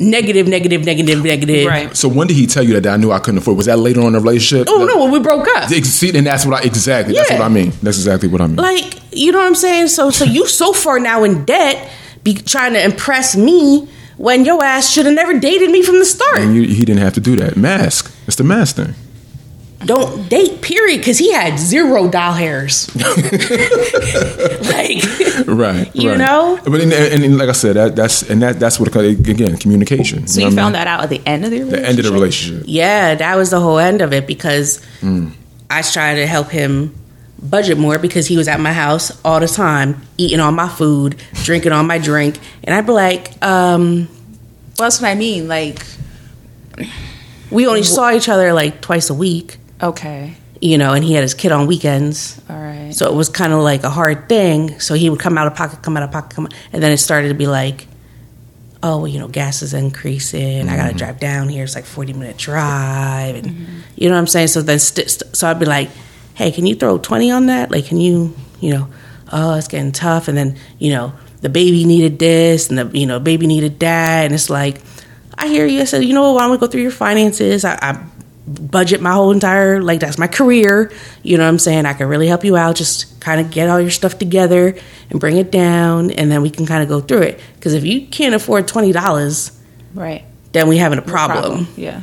negative, 0.00 0.46
negative, 0.48 0.84
negative, 0.84 1.22
negative. 1.24 1.66
Right. 1.66 1.96
So 1.96 2.08
when 2.08 2.26
did 2.28 2.36
he 2.36 2.46
tell 2.46 2.62
you 2.62 2.78
that 2.80 2.86
I 2.92 2.96
knew 2.96 3.10
I 3.12 3.18
couldn't 3.18 3.38
afford? 3.38 3.56
Was 3.56 3.66
that 3.66 3.78
later 3.78 4.00
on 4.00 4.08
in 4.08 4.12
the 4.14 4.20
relationship? 4.20 4.66
Oh 4.70 4.84
no, 4.84 5.02
when 5.02 5.12
we 5.12 5.18
broke 5.20 5.46
up. 5.56 5.68
See, 5.68 6.16
and 6.16 6.26
that's 6.26 6.46
what 6.46 6.62
I 6.62 6.66
exactly. 6.66 7.14
That's 7.14 7.30
what 7.30 7.40
I 7.40 7.48
mean. 7.48 7.70
That's 7.82 7.98
exactly 7.98 8.28
what 8.28 8.40
I 8.40 8.46
mean. 8.46 8.56
Like, 8.56 9.00
you 9.12 9.32
know 9.32 9.38
what 9.38 9.46
I'm 9.46 9.54
saying? 9.54 9.88
So 9.88 10.10
so 10.10 10.24
you 10.24 10.46
so 10.46 10.72
far 10.72 10.98
now 10.98 11.24
in 11.24 11.44
debt 11.44 11.90
be 12.24 12.34
trying 12.34 12.74
to 12.74 12.84
impress 12.84 13.36
me 13.36 13.88
when 14.16 14.44
your 14.44 14.62
ass 14.64 14.90
should 14.90 15.06
have 15.06 15.14
never 15.14 15.38
dated 15.38 15.70
me 15.70 15.82
from 15.82 15.98
the 16.00 16.04
start. 16.04 16.38
and 16.38 16.54
you, 16.54 16.62
he 16.62 16.84
didn't 16.84 17.00
have 17.00 17.14
to 17.14 17.20
do 17.20 17.36
that. 17.36 17.56
Mask. 17.56 18.12
It's 18.26 18.36
the 18.36 18.44
mask 18.44 18.76
thing. 18.76 18.94
Don't 19.84 20.28
date, 20.28 20.60
period, 20.60 20.98
because 20.98 21.18
he 21.18 21.32
had 21.32 21.58
zero 21.58 22.08
doll 22.08 22.32
hairs. 22.32 22.94
like 22.96 23.06
Right. 25.46 25.90
You 25.94 26.10
right. 26.10 26.18
know? 26.18 26.58
But 26.64 26.80
and, 26.80 26.92
and, 26.92 27.24
and 27.24 27.38
like 27.38 27.48
I 27.48 27.52
said, 27.52 27.76
that, 27.76 27.96
that's 27.96 28.28
and 28.28 28.42
that 28.42 28.58
that's 28.58 28.80
what 28.80 28.94
it, 28.96 29.28
again 29.28 29.56
communication. 29.56 30.26
So 30.26 30.40
you 30.40 30.50
found 30.50 30.74
that 30.74 30.88
out 30.88 31.04
at 31.04 31.10
the 31.10 31.22
end 31.24 31.44
of 31.44 31.50
the 31.50 31.60
relationship. 31.60 31.82
the 31.82 31.88
end 31.88 31.98
of 32.00 32.04
the 32.06 32.12
relationship. 32.12 32.64
Yeah, 32.66 33.14
that 33.14 33.36
was 33.36 33.50
the 33.50 33.60
whole 33.60 33.78
end 33.78 34.02
of 34.02 34.12
it 34.12 34.26
because 34.26 34.84
I 35.70 35.82
tried 35.82 36.16
to 36.16 36.26
help 36.26 36.50
him 36.50 36.94
budget 37.40 37.78
more 37.78 38.00
because 38.00 38.26
he 38.26 38.36
was 38.36 38.48
at 38.48 38.58
my 38.58 38.72
house 38.72 39.12
all 39.24 39.38
the 39.38 39.46
time, 39.46 40.02
eating 40.16 40.40
all 40.40 40.50
my 40.50 40.68
food, 40.68 41.16
drinking 41.44 41.70
all 41.70 41.84
my 41.84 41.98
drink, 41.98 42.40
and 42.64 42.74
I'd 42.74 42.84
be 42.84 42.92
like, 42.92 43.40
um, 43.44 44.08
Well, 44.76 44.88
that's 44.88 45.00
what 45.00 45.08
I 45.08 45.14
mean. 45.14 45.46
Like, 45.46 45.78
we 47.50 47.66
only 47.66 47.84
saw 47.84 48.12
each 48.12 48.28
other 48.28 48.52
like 48.52 48.80
twice 48.80 49.08
a 49.08 49.14
week, 49.14 49.58
okay, 49.82 50.34
you 50.60 50.78
know, 50.78 50.92
and 50.92 51.04
he 51.04 51.14
had 51.14 51.22
his 51.22 51.34
kid 51.34 51.52
on 51.52 51.66
weekends. 51.66 52.40
all 52.48 52.56
right. 52.56 52.92
So 52.92 53.06
it 53.06 53.14
was 53.14 53.28
kind 53.28 53.52
of 53.52 53.60
like 53.60 53.84
a 53.84 53.90
hard 53.90 54.28
thing. 54.28 54.80
So 54.80 54.94
he 54.94 55.10
would 55.10 55.20
come 55.20 55.38
out 55.38 55.46
of 55.46 55.54
pocket, 55.54 55.82
come 55.82 55.96
out 55.96 56.02
of 56.02 56.10
pocket, 56.10 56.34
come, 56.34 56.48
and 56.72 56.82
then 56.82 56.92
it 56.92 56.98
started 56.98 57.28
to 57.28 57.34
be 57.34 57.46
like, 57.46 57.86
oh, 58.82 58.98
well, 58.98 59.08
you 59.08 59.18
know, 59.18 59.28
gas 59.28 59.62
is 59.62 59.74
increasing. 59.74 60.68
I 60.68 60.76
got 60.76 60.84
to 60.84 60.88
mm-hmm. 60.90 60.98
drive 60.98 61.20
down 61.20 61.48
here. 61.48 61.64
It's 61.64 61.74
like 61.74 61.84
forty 61.84 62.12
minute 62.12 62.36
drive, 62.36 63.36
and 63.36 63.46
mm-hmm. 63.46 63.78
you 63.96 64.08
know 64.08 64.14
what 64.14 64.20
I'm 64.20 64.26
saying. 64.26 64.48
So 64.48 64.62
then, 64.62 64.78
st- 64.78 65.10
st- 65.10 65.36
so 65.36 65.48
I'd 65.48 65.58
be 65.58 65.66
like, 65.66 65.90
hey, 66.34 66.50
can 66.50 66.66
you 66.66 66.74
throw 66.74 66.98
twenty 66.98 67.30
on 67.30 67.46
that? 67.46 67.70
Like, 67.70 67.86
can 67.86 68.00
you, 68.00 68.34
you 68.60 68.74
know, 68.74 68.88
oh, 69.32 69.54
it's 69.54 69.68
getting 69.68 69.92
tough. 69.92 70.28
And 70.28 70.36
then 70.36 70.56
you 70.78 70.92
know, 70.92 71.12
the 71.40 71.48
baby 71.48 71.84
needed 71.84 72.18
this, 72.18 72.68
and 72.68 72.78
the 72.78 72.98
you 72.98 73.06
know, 73.06 73.20
baby 73.20 73.46
needed 73.46 73.80
that, 73.80 74.24
and 74.24 74.34
it's 74.34 74.50
like, 74.50 74.80
I 75.36 75.48
hear 75.48 75.66
you. 75.66 75.80
I 75.80 75.84
said, 75.84 76.04
you 76.04 76.14
know 76.14 76.22
what? 76.22 76.34
Why 76.34 76.42
don't 76.42 76.52
we 76.52 76.58
go 76.58 76.66
through 76.66 76.82
your 76.82 76.90
finances? 76.90 77.64
I, 77.64 77.78
I 77.80 78.06
budget 78.48 79.00
my 79.00 79.12
whole 79.12 79.30
entire 79.30 79.82
like 79.82 80.00
that's 80.00 80.18
my 80.18 80.26
career 80.26 80.90
you 81.22 81.36
know 81.36 81.44
what 81.44 81.48
i'm 81.50 81.58
saying 81.58 81.84
i 81.86 81.92
can 81.92 82.06
really 82.08 82.26
help 82.26 82.44
you 82.44 82.56
out 82.56 82.74
just 82.76 83.20
kind 83.20 83.40
of 83.40 83.50
get 83.50 83.68
all 83.68 83.80
your 83.80 83.90
stuff 83.90 84.18
together 84.18 84.74
and 85.10 85.20
bring 85.20 85.36
it 85.36 85.50
down 85.52 86.10
and 86.12 86.30
then 86.30 86.40
we 86.42 86.50
can 86.50 86.64
kind 86.66 86.82
of 86.82 86.88
go 86.88 87.00
through 87.00 87.22
it 87.22 87.40
because 87.56 87.74
if 87.74 87.84
you 87.84 88.06
can't 88.06 88.34
afford 88.34 88.66
$20 88.66 89.58
right. 89.94 90.24
then 90.52 90.68
we 90.68 90.78
having 90.78 90.98
a 90.98 91.02
problem, 91.02 91.66
Yeah. 91.76 92.02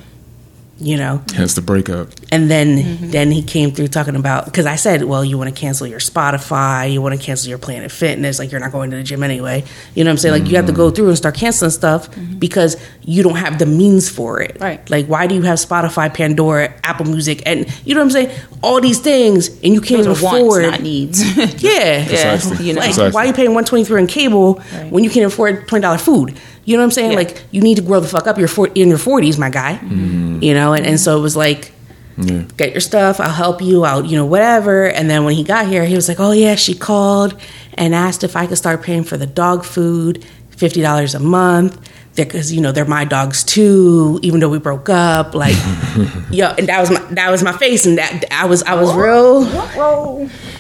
You 0.78 0.98
know 0.98 1.22
Hence 1.34 1.54
the 1.54 1.62
breakup. 1.62 2.10
and 2.32 2.52
then 2.52 2.66
Mm-hmm. 2.78 3.12
then 3.12 3.32
he 3.32 3.42
came 3.42 3.72
through 3.72 3.88
talking 3.88 4.16
about 4.18 4.44
because 4.46 4.66
I 4.66 4.76
said, 4.76 5.04
well, 5.04 5.24
you 5.24 5.38
want 5.38 5.54
to 5.54 5.60
cancel 5.60 5.88
your 5.88 6.00
Spotify, 6.00 6.92
you 6.92 7.02
want 7.02 7.18
to 7.18 7.24
cancel 7.26 7.48
your 7.50 7.58
Planet 7.58 7.92
Fitness, 7.92 8.40
like 8.40 8.52
you're 8.52 8.60
not 8.60 8.72
going 8.74 8.92
to 8.92 8.98
the 8.98 9.04
gym 9.04 9.24
anyway. 9.24 9.64
You 9.94 10.04
know 10.04 10.10
what 10.10 10.14
I'm 10.14 10.18
saying? 10.18 10.42
Like 10.42 10.50
you 10.50 10.58
have 10.58 10.66
to 10.66 10.72
Mm-hmm. 10.74 10.82
go 10.82 10.92
through 10.92 11.08
and 11.10 11.18
start 11.18 11.36
canceling 11.36 11.72
stuff 11.72 12.10
because 12.40 12.76
you 13.04 13.24
don't 13.24 13.38
have 13.38 13.58
the 13.60 13.66
means 13.66 14.10
for 14.10 14.42
it. 14.42 14.56
Mm-hmm. 14.56 14.64
Right. 14.64 14.90
Like 14.90 15.06
why 15.08 15.28
do 15.28 15.36
you 15.36 15.44
have 15.44 15.60
Spotify, 15.60 16.14
Pandora, 16.14 16.74
Apple 16.84 17.06
Music, 17.06 17.42
and 17.46 17.66
you 17.86 17.96
know 17.96 18.02
what 18.02 18.06
I'm 18.06 18.12
saying? 18.12 18.38
All 18.62 18.82
these 18.82 19.00
things, 19.00 19.48
and 19.64 19.74
you 19.74 19.80
can't 19.82 20.04
Those 20.04 20.24
are 20.24 20.28
afford. 20.28 20.64
wants, 20.64 20.72
not 20.72 20.82
needs. 20.82 21.24
Yeah, 21.64 22.06
Precisely. 22.08 22.66
you 22.68 22.74
know. 22.74 22.80
like 22.82 22.90
Precisely. 22.90 23.12
why 23.12 23.24
are 23.24 23.28
you 23.28 23.34
paying 23.34 23.50
123 23.54 24.02
in 24.02 24.08
cable 24.08 24.56
Right. 24.74 24.92
when 24.92 25.04
you 25.04 25.10
can't 25.10 25.26
afford 25.32 25.68
twenty 25.68 25.82
dollar 25.84 25.98
food? 26.00 26.38
You 26.66 26.76
know 26.76 26.82
what 26.82 26.86
I'm 26.86 26.92
saying? 26.92 27.12
Yeah. 27.12 27.18
Like 27.18 27.44
you 27.52 27.62
need 27.62 27.76
to 27.76 27.84
grow 27.84 28.00
the 28.00 28.08
fuck 28.08 28.28
up. 28.28 28.38
You're 28.38 28.48
for, 28.48 28.68
in 28.76 28.90
your 28.90 28.98
40s, 28.98 29.38
my 29.40 29.50
guy. 29.50 29.76
Mm-hmm. 29.76 30.42
You 30.44 30.54
know, 30.54 30.74
and, 30.74 30.86
and 30.86 31.00
so 31.00 31.18
it 31.18 31.22
was 31.22 31.36
like 31.38 31.72
Yeah. 32.18 32.44
get 32.56 32.72
your 32.72 32.80
stuff 32.80 33.20
i'll 33.20 33.30
help 33.30 33.62
you 33.62 33.84
out 33.84 34.06
you 34.06 34.16
know 34.16 34.26
whatever 34.26 34.88
and 34.88 35.10
then 35.10 35.26
when 35.26 35.36
he 35.36 35.44
got 35.44 35.68
here 35.68 35.84
he 35.84 35.96
was 35.96 36.08
like 36.08 36.18
oh 36.22 36.32
yeah 36.32 36.56
she 36.56 36.74
called 36.74 37.36
and 37.74 37.94
asked 37.94 38.24
if 38.24 38.38
i 38.38 38.48
could 38.48 38.58
start 38.58 38.82
paying 38.82 39.04
for 39.04 39.18
the 39.18 39.26
dog 39.28 39.66
food 39.66 40.24
$50 40.56 41.14
a 41.14 41.20
month 41.20 41.76
because 42.16 42.54
you 42.54 42.62
know 42.62 42.72
they're 42.72 42.86
my 42.86 43.04
dogs 43.04 43.44
too 43.44 44.18
even 44.24 44.40
though 44.40 44.48
we 44.48 44.60
broke 44.60 44.88
up 44.88 45.36
like 45.36 45.58
yo 46.32 46.48
and 46.58 46.70
that 46.70 46.80
was 46.80 46.90
my 46.90 47.02
that 47.20 47.30
was 47.30 47.44
my 47.44 47.52
face 47.52 47.86
and 47.86 47.98
that 47.98 48.24
i 48.32 48.46
was 48.46 48.64
i 48.64 48.76
was 48.76 48.94
real 48.96 49.44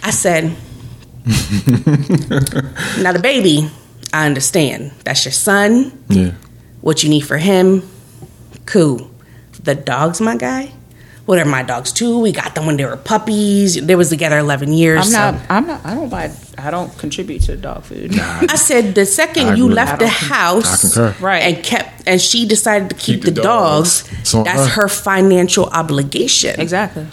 i 0.03 0.11
said 0.11 0.43
now 3.01 3.13
the 3.13 3.19
baby 3.23 3.69
i 4.21 4.25
understand 4.25 4.91
that's 5.03 5.25
your 5.25 5.31
son 5.31 5.91
Yeah. 6.09 6.31
what 6.81 7.03
you 7.03 7.09
need 7.09 7.21
for 7.31 7.37
him, 7.37 7.81
cool. 8.65 9.09
The 9.63 9.73
dogs, 9.75 10.21
my 10.21 10.37
guy. 10.37 10.71
What 11.25 11.39
are 11.39 11.45
my 11.57 11.63
dogs 11.63 11.91
too? 11.91 12.19
We 12.21 12.31
got 12.31 12.53
them 12.53 12.67
when 12.67 12.77
they 12.77 12.85
were 12.85 12.97
puppies. 12.97 13.81
They 13.83 13.95
was 13.95 14.09
together 14.09 14.37
eleven 14.37 14.69
years. 14.71 14.99
I'm 15.01 15.11
so- 15.11 15.17
not. 15.31 15.35
I'm 15.49 15.65
not. 15.65 15.79
I 15.83 15.95
don't 15.95 16.09
buy. 16.09 16.29
I 16.59 16.69
don't 16.69 16.95
contribute 16.99 17.41
to 17.49 17.55
the 17.55 17.61
dog 17.69 17.81
food. 17.83 18.15
Nah, 18.15 18.41
I 18.55 18.57
said 18.57 18.93
the 18.93 19.07
second 19.07 19.47
I 19.47 19.55
you 19.57 19.65
agree. 19.65 19.75
left 19.81 19.97
the 19.99 20.05
don't 20.05 20.29
house, 20.37 20.97
Right. 21.19 21.41
and 21.41 21.63
kept, 21.65 22.03
and 22.05 22.21
she 22.21 22.45
decided 22.45 22.89
to 22.91 22.95
keep, 22.95 23.23
Keep 23.23 23.23
the 23.25 23.31
the, 23.31 23.41
dogs. 23.41 24.03
dogs. 24.03 24.19
It's 24.21 24.33
on 24.35 24.43
that's 24.45 24.67
her. 24.75 24.83
her 24.83 24.87
financial 24.87 25.65
obligation. 25.65 26.59
Exactly. 26.61 27.07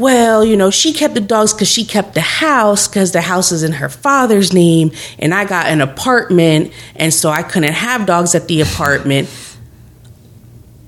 Well, 0.00 0.42
you 0.42 0.56
know, 0.56 0.70
she 0.70 0.94
kept 0.94 1.12
the 1.12 1.20
dogs 1.20 1.52
because 1.52 1.68
she 1.68 1.84
kept 1.84 2.14
the 2.14 2.22
house 2.22 2.88
because 2.88 3.12
the 3.12 3.20
house 3.20 3.52
is 3.52 3.62
in 3.62 3.72
her 3.72 3.90
father's 3.90 4.50
name, 4.50 4.92
and 5.18 5.34
I 5.34 5.44
got 5.44 5.66
an 5.66 5.82
apartment, 5.82 6.72
and 6.96 7.12
so 7.12 7.28
I 7.28 7.42
couldn't 7.42 7.74
have 7.74 8.06
dogs 8.06 8.34
at 8.34 8.48
the 8.48 8.62
apartment. 8.62 9.28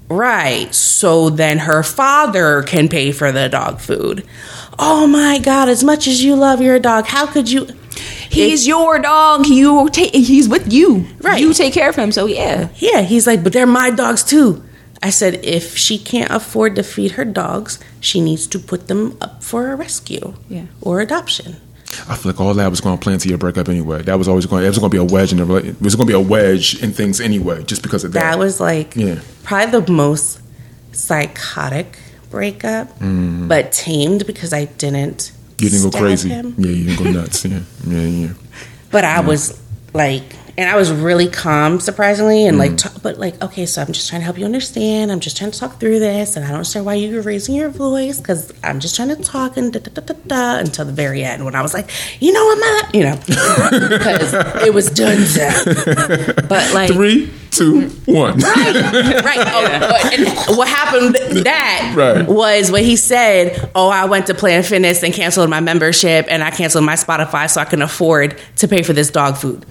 Right. 0.08 0.74
So 0.74 1.28
then 1.28 1.58
her 1.58 1.82
father 1.82 2.62
can 2.62 2.88
pay 2.88 3.12
for 3.12 3.32
the 3.32 3.50
dog 3.50 3.80
food. 3.80 4.26
Oh 4.78 5.06
my 5.06 5.38
God, 5.38 5.68
as 5.68 5.84
much 5.84 6.06
as 6.08 6.24
you 6.24 6.34
love 6.34 6.62
your 6.62 6.78
dog, 6.78 7.04
how 7.04 7.26
could 7.26 7.50
you? 7.50 7.66
He's 8.30 8.66
your 8.66 8.98
dog. 8.98 9.46
You 9.46 9.90
take. 9.90 10.14
He's 10.14 10.48
with 10.48 10.72
you. 10.72 11.06
Right. 11.20 11.38
You 11.38 11.52
take 11.52 11.74
care 11.74 11.90
of 11.90 11.96
him. 11.96 12.12
So 12.12 12.24
yeah. 12.24 12.70
Yeah, 12.76 13.02
he's 13.02 13.26
like, 13.26 13.44
but 13.44 13.52
they're 13.52 13.66
my 13.66 13.90
dogs 13.90 14.24
too. 14.24 14.64
I 15.02 15.10
said, 15.10 15.44
if 15.44 15.76
she 15.76 15.98
can't 15.98 16.30
afford 16.30 16.76
to 16.76 16.82
feed 16.82 17.12
her 17.12 17.24
dogs, 17.24 17.78
she 18.00 18.20
needs 18.20 18.46
to 18.48 18.58
put 18.58 18.86
them 18.88 19.16
up 19.20 19.42
for 19.42 19.72
a 19.72 19.76
rescue 19.76 20.34
Yeah. 20.48 20.66
or 20.80 21.00
adoption. 21.00 21.56
I 22.08 22.16
feel 22.16 22.32
like 22.32 22.40
all 22.40 22.54
that 22.54 22.70
was 22.70 22.80
going 22.80 22.96
to 22.96 23.02
play 23.02 23.12
into 23.12 23.28
your 23.28 23.36
breakup 23.36 23.68
anyway. 23.68 24.00
That 24.02 24.16
was 24.16 24.26
always 24.28 24.46
going. 24.46 24.64
It 24.64 24.68
was 24.68 24.78
going 24.78 24.90
to 24.90 24.94
be 24.94 25.00
a 25.00 25.04
wedge 25.04 25.30
in 25.32 25.38
the. 25.38 25.44
rela- 25.44 25.64
It 25.64 25.80
was 25.82 25.94
going 25.94 26.06
to 26.06 26.12
be 26.12 26.16
a 26.16 26.20
wedge 26.20 26.80
in 26.82 26.92
things 26.92 27.20
anyway, 27.20 27.64
just 27.64 27.82
because 27.82 28.04
of 28.04 28.12
that. 28.12 28.20
That 28.22 28.38
was 28.38 28.60
like 28.60 28.96
Yeah. 28.96 29.20
probably 29.42 29.80
the 29.80 29.92
most 29.92 30.40
psychotic 30.92 31.98
breakup, 32.30 32.88
mm-hmm. 32.98 33.48
but 33.48 33.72
tamed 33.72 34.26
because 34.26 34.52
I 34.52 34.64
didn't. 34.66 35.32
you 35.58 35.68
didn't 35.68 35.90
go 35.90 35.98
crazy. 35.98 36.28
him. 36.30 36.54
Yeah, 36.56 36.70
you 36.70 36.84
didn't 36.96 37.04
go 37.04 37.10
nuts. 37.20 37.44
Yeah, 37.44 37.60
yeah, 37.86 38.00
yeah. 38.00 38.28
But 38.90 39.04
I 39.04 39.20
was 39.20 39.58
like, 39.94 40.22
and 40.58 40.68
I 40.68 40.76
was 40.76 40.92
really 40.92 41.28
calm, 41.28 41.80
surprisingly, 41.80 42.46
and 42.46 42.58
like, 42.58 42.72
Mm-hmm. 42.72 42.94
t- 42.96 43.00
but 43.02 43.18
like, 43.18 43.40
okay, 43.42 43.66
so 43.66 43.80
I'm 43.82 43.92
just 43.92 44.08
trying 44.08 44.20
to 44.20 44.24
help 44.24 44.38
you 44.38 44.44
understand. 44.44 45.10
I'm 45.10 45.20
just 45.20 45.36
trying 45.36 45.50
to 45.50 45.58
talk 45.58 45.80
through 45.80 45.98
this, 45.98 46.36
and 46.36 46.44
I 46.44 46.48
don't 46.48 46.56
understand 46.58 46.86
why 46.86 46.94
you're 46.94 47.22
raising 47.22 47.54
your 47.54 47.68
voice 47.70 48.18
because 48.18 48.52
I'm 48.62 48.78
just 48.80 48.94
trying 48.96 49.08
to 49.08 49.16
talk 49.16 49.56
and 49.56 49.72
da 49.72 49.80
da 49.80 49.90
da 49.90 50.02
da 50.12 50.14
da 50.26 50.58
until 50.60 50.84
the 50.84 50.92
very 50.92 51.24
end 51.24 51.44
when 51.44 51.54
I 51.54 51.62
was 51.62 51.74
like, 51.74 51.90
you 52.20 52.32
know, 52.32 52.52
I'm 52.52 52.60
not, 52.60 52.94
you 52.94 53.02
know, 53.02 53.16
because 53.88 54.34
it 54.66 54.72
was 54.74 54.90
done. 54.90 55.18
But 56.48 56.72
like, 56.74 56.90
Three, 56.92 57.30
two, 57.50 57.88
one. 58.06 58.38
right. 58.38 59.22
Right. 59.24 59.38
Oh, 59.38 59.78
but- 60.02 60.18
and 60.18 60.56
what 60.58 60.68
happened 60.68 61.14
that 61.44 61.94
Right. 61.96 62.26
was 62.28 62.70
when 62.70 62.84
he 62.84 62.96
said, 62.96 63.70
"Oh, 63.74 63.88
I 63.88 64.04
went 64.06 64.26
to 64.28 64.34
Planet 64.34 64.66
Fitness 64.66 65.02
and 65.02 65.12
canceled 65.14 65.50
my 65.50 65.60
membership, 65.60 66.26
and 66.28 66.42
I 66.42 66.50
canceled 66.50 66.84
my 66.84 66.94
Spotify 66.94 67.50
so 67.50 67.60
I 67.60 67.64
can 67.64 67.82
afford 67.82 68.38
to 68.56 68.68
pay 68.68 68.82
for 68.82 68.92
this 68.92 69.10
dog 69.10 69.36
food." 69.36 69.64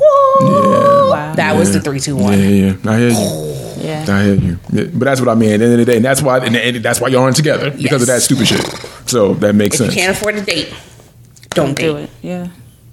Whoa. 0.00 1.10
Wow. 1.10 1.34
That 1.34 1.56
was 1.56 1.72
the 1.72 1.80
three, 1.80 2.00
two, 2.00 2.16
Yeah, 2.16 2.22
one. 2.22 2.38
yeah, 2.38 2.48
yeah. 2.48 2.90
I 2.90 2.98
hear 2.98 3.08
you. 3.10 3.56
Yeah. 3.84 4.04
I 4.08 4.22
hear 4.24 4.34
you. 4.34 4.58
Yeah, 4.72 4.84
But 4.92 5.04
that's 5.04 5.20
what 5.20 5.28
I 5.28 5.34
mean. 5.34 5.50
At 5.50 5.58
the 5.58 5.64
end 5.64 5.72
of 5.74 5.78
the 5.78 5.84
day, 5.84 5.96
and 5.96 6.04
that's 6.04 6.22
why, 6.22 6.38
and, 6.44 6.56
and 6.56 6.76
that's 6.84 7.00
why 7.00 7.08
y'all 7.08 7.22
aren't 7.22 7.36
together 7.36 7.70
because 7.70 8.02
of 8.02 8.08
that 8.08 8.22
stupid 8.22 8.46
shit. 8.48 8.60
So 9.08 9.34
that 9.34 9.54
makes 9.54 9.78
sense. 9.78 9.90
If 9.92 9.96
you 9.96 10.02
sense. 10.02 10.06
can't 10.06 10.16
afford 10.16 10.34
a 10.36 10.42
date, 10.42 10.74
don't 11.50 11.74
date. 11.76 11.82
Do 11.84 11.96
it. 11.96 12.10
Yeah. 12.22 12.48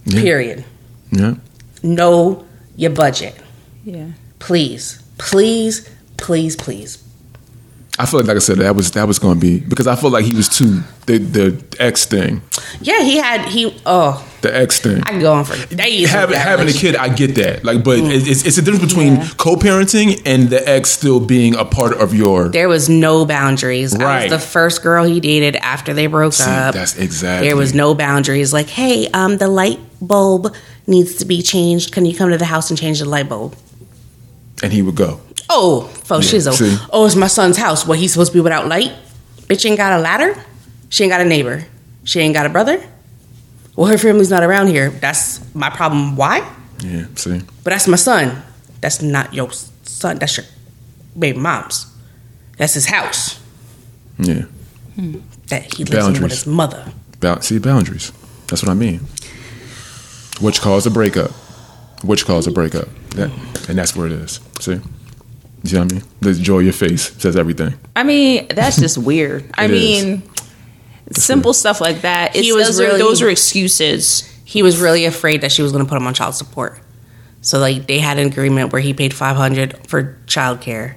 Yeah. 0.05 0.21
Period. 0.21 0.65
Yeah. 1.11 1.35
Know 1.81 2.45
your 2.75 2.91
budget, 2.91 3.35
Yeah. 3.83 4.07
please, 4.39 5.01
please, 5.17 5.89
please, 6.17 6.55
please. 6.55 7.02
I 7.99 8.07
feel 8.07 8.21
like, 8.21 8.27
like 8.29 8.37
I 8.37 8.39
said, 8.39 8.57
that 8.57 8.75
was 8.75 8.89
that 8.91 9.07
was 9.07 9.19
going 9.19 9.35
to 9.35 9.39
be 9.39 9.59
because 9.59 9.85
I 9.85 9.95
feel 9.95 10.09
like 10.09 10.25
he 10.25 10.33
was 10.33 10.49
too 10.49 10.81
the 11.05 11.19
the 11.19 11.63
X 11.79 12.05
thing, 12.05 12.41
Yeah, 12.81 13.03
he 13.03 13.17
had 13.17 13.47
he. 13.49 13.79
Oh, 13.85 14.27
the 14.41 14.55
X 14.55 14.79
thing. 14.79 15.03
I 15.03 15.11
can 15.11 15.19
go 15.21 15.31
on 15.33 15.45
for 15.45 15.55
days. 15.75 16.09
having 16.09 16.35
having 16.35 16.67
a 16.67 16.71
kid, 16.73 16.95
I 16.95 17.09
get 17.09 17.35
that. 17.35 17.63
Like, 17.63 17.83
but 17.83 17.99
Mm. 17.99 18.09
it's 18.27 18.43
it's 18.47 18.57
a 18.57 18.63
difference 18.63 18.91
between 18.91 19.17
Yeah. 19.17 19.27
co-parenting 19.37 20.23
and 20.25 20.49
the 20.49 20.67
ex 20.67 20.89
still 20.89 21.19
being 21.19 21.55
a 21.55 21.65
part 21.65 21.93
of 22.01 22.15
your. 22.15 22.49
There 22.49 22.67
was 22.67 22.89
no 22.89 23.25
boundaries. 23.25 23.93
I 23.93 24.03
Right. 24.03 24.31
was 24.31 24.41
the 24.41 24.47
first 24.47 24.81
girl 24.81 25.03
he 25.05 25.19
dated 25.19 25.55
after 25.57 25.93
they 25.93 26.07
broke 26.07 26.33
See, 26.33 26.49
up. 26.49 26.73
that's 26.73 26.97
exactly. 26.97 27.47
There 27.47 27.55
was 27.55 27.75
no 27.75 27.93
boundaries. 27.93 28.51
Like, 28.51 28.69
hey, 28.69 29.07
um, 29.13 29.37
the 29.37 29.47
light 29.47 29.79
bulb 30.01 30.51
needs 30.87 31.13
to 31.17 31.25
be 31.25 31.43
changed. 31.43 31.91
Can 31.91 32.05
you 32.07 32.15
come 32.15 32.31
to 32.31 32.37
the 32.39 32.45
house 32.45 32.71
and 32.71 32.79
change 32.79 32.99
the 32.99 33.05
light 33.09 33.29
bulb? 33.29 33.55
and 34.63 34.71
he 34.71 34.81
would 34.81 34.95
go. 34.95 35.19
Oh, 35.55 35.81
fo 36.03 36.17
shizzle. 36.19 36.53
see. 36.53 36.75
Oh, 36.91 37.05
it's 37.05 37.15
my 37.15 37.27
son's 37.27 37.57
house. 37.57 37.85
What, 37.85 37.99
he's 37.99 38.11
supposed 38.13 38.31
to 38.31 38.37
be 38.37 38.41
without 38.41 38.67
light? 38.67 38.91
Bitch 39.41 39.69
ain't 39.69 39.77
got 39.77 39.99
a 39.99 40.01
ladder? 40.01 40.43
She 40.89 41.03
ain't 41.03 41.11
got 41.11 41.21
a 41.21 41.25
neighbor. 41.25 41.65
She 42.05 42.19
ain't 42.19 42.33
got 42.33 42.47
a 42.47 42.49
brother? 42.49 42.83
Well, 43.75 43.87
her 43.87 43.99
family's 43.99 44.31
not 44.31 44.41
around 44.43 44.67
here. 44.67 44.89
That's 44.89 45.39
my 45.53 45.69
problem. 45.69 46.15
Why? 46.15 46.39
Yeah, 46.79 47.05
see, 47.15 47.41
But 47.63 47.69
that's 47.71 47.87
my 47.87 47.97
son. 47.97 48.41
That's 48.81 49.01
not 49.01 49.33
your 49.33 49.51
son. 49.51 50.17
That's 50.17 50.37
your 50.37 50.45
baby 51.17 51.37
mom's. 51.37 51.85
That's 52.57 52.73
his 52.73 52.87
house 52.87 53.39
yeah. 54.19 54.43
Hmm. 54.95 55.19
that 55.47 55.73
he 55.73 55.85
lives 55.85 56.07
in 56.07 56.21
with 56.21 56.31
his 56.31 56.47
mother. 56.47 56.91
Ba- 57.19 57.41
see 57.41 57.59
boundaries. 57.59 58.11
That's 58.47 58.63
what 58.63 58.69
I 58.69 58.73
mean. 58.73 59.01
Which 60.41 60.61
caused 60.61 60.87
a 60.87 60.89
breakup. 60.89 61.31
Which 62.03 62.25
caused 62.25 62.47
a 62.47 62.51
breakup. 62.51 62.89
That, 63.11 63.31
and 63.69 63.77
that's 63.77 63.95
where 63.95 64.07
it 64.07 64.13
is. 64.13 64.39
See. 64.59 64.79
You 65.63 65.69
see 65.69 65.77
what 65.77 65.91
I 65.91 65.95
mean? 65.95 66.03
The 66.21 66.33
joy 66.33 66.57
of 66.59 66.63
your 66.63 66.73
face 66.73 67.13
says 67.17 67.35
everything. 67.35 67.73
I 67.95 68.03
mean, 68.03 68.47
that's 68.49 68.79
just 68.79 68.97
weird. 69.09 69.49
I 69.55 69.65
It 69.65 69.71
is. 69.71 70.05
mean, 70.05 70.23
simple 71.11 71.53
stuff 71.53 71.79
like 71.79 72.01
that. 72.01 72.35
It's, 72.35 72.45
He 72.45 72.53
was 72.53 72.77
those, 72.77 72.79
are, 72.81 72.97
those 72.97 73.21
are 73.21 73.29
excuses. 73.29 74.29
He 74.45 74.61
was 74.61 74.79
really 74.79 75.05
afraid 75.05 75.41
that 75.41 75.51
she 75.51 75.61
was 75.61 75.71
going 75.71 75.83
to 75.83 75.89
put 75.89 75.97
him 75.97 76.05
on 76.05 76.13
child 76.13 76.35
support. 76.35 76.79
So 77.41 77.59
like 77.59 77.87
they 77.87 77.99
had 77.99 78.19
an 78.19 78.27
agreement 78.27 78.71
where 78.71 78.81
he 78.81 78.93
paid 78.93 79.13
500 79.13 79.87
for 79.87 80.17
childcare 80.27 80.95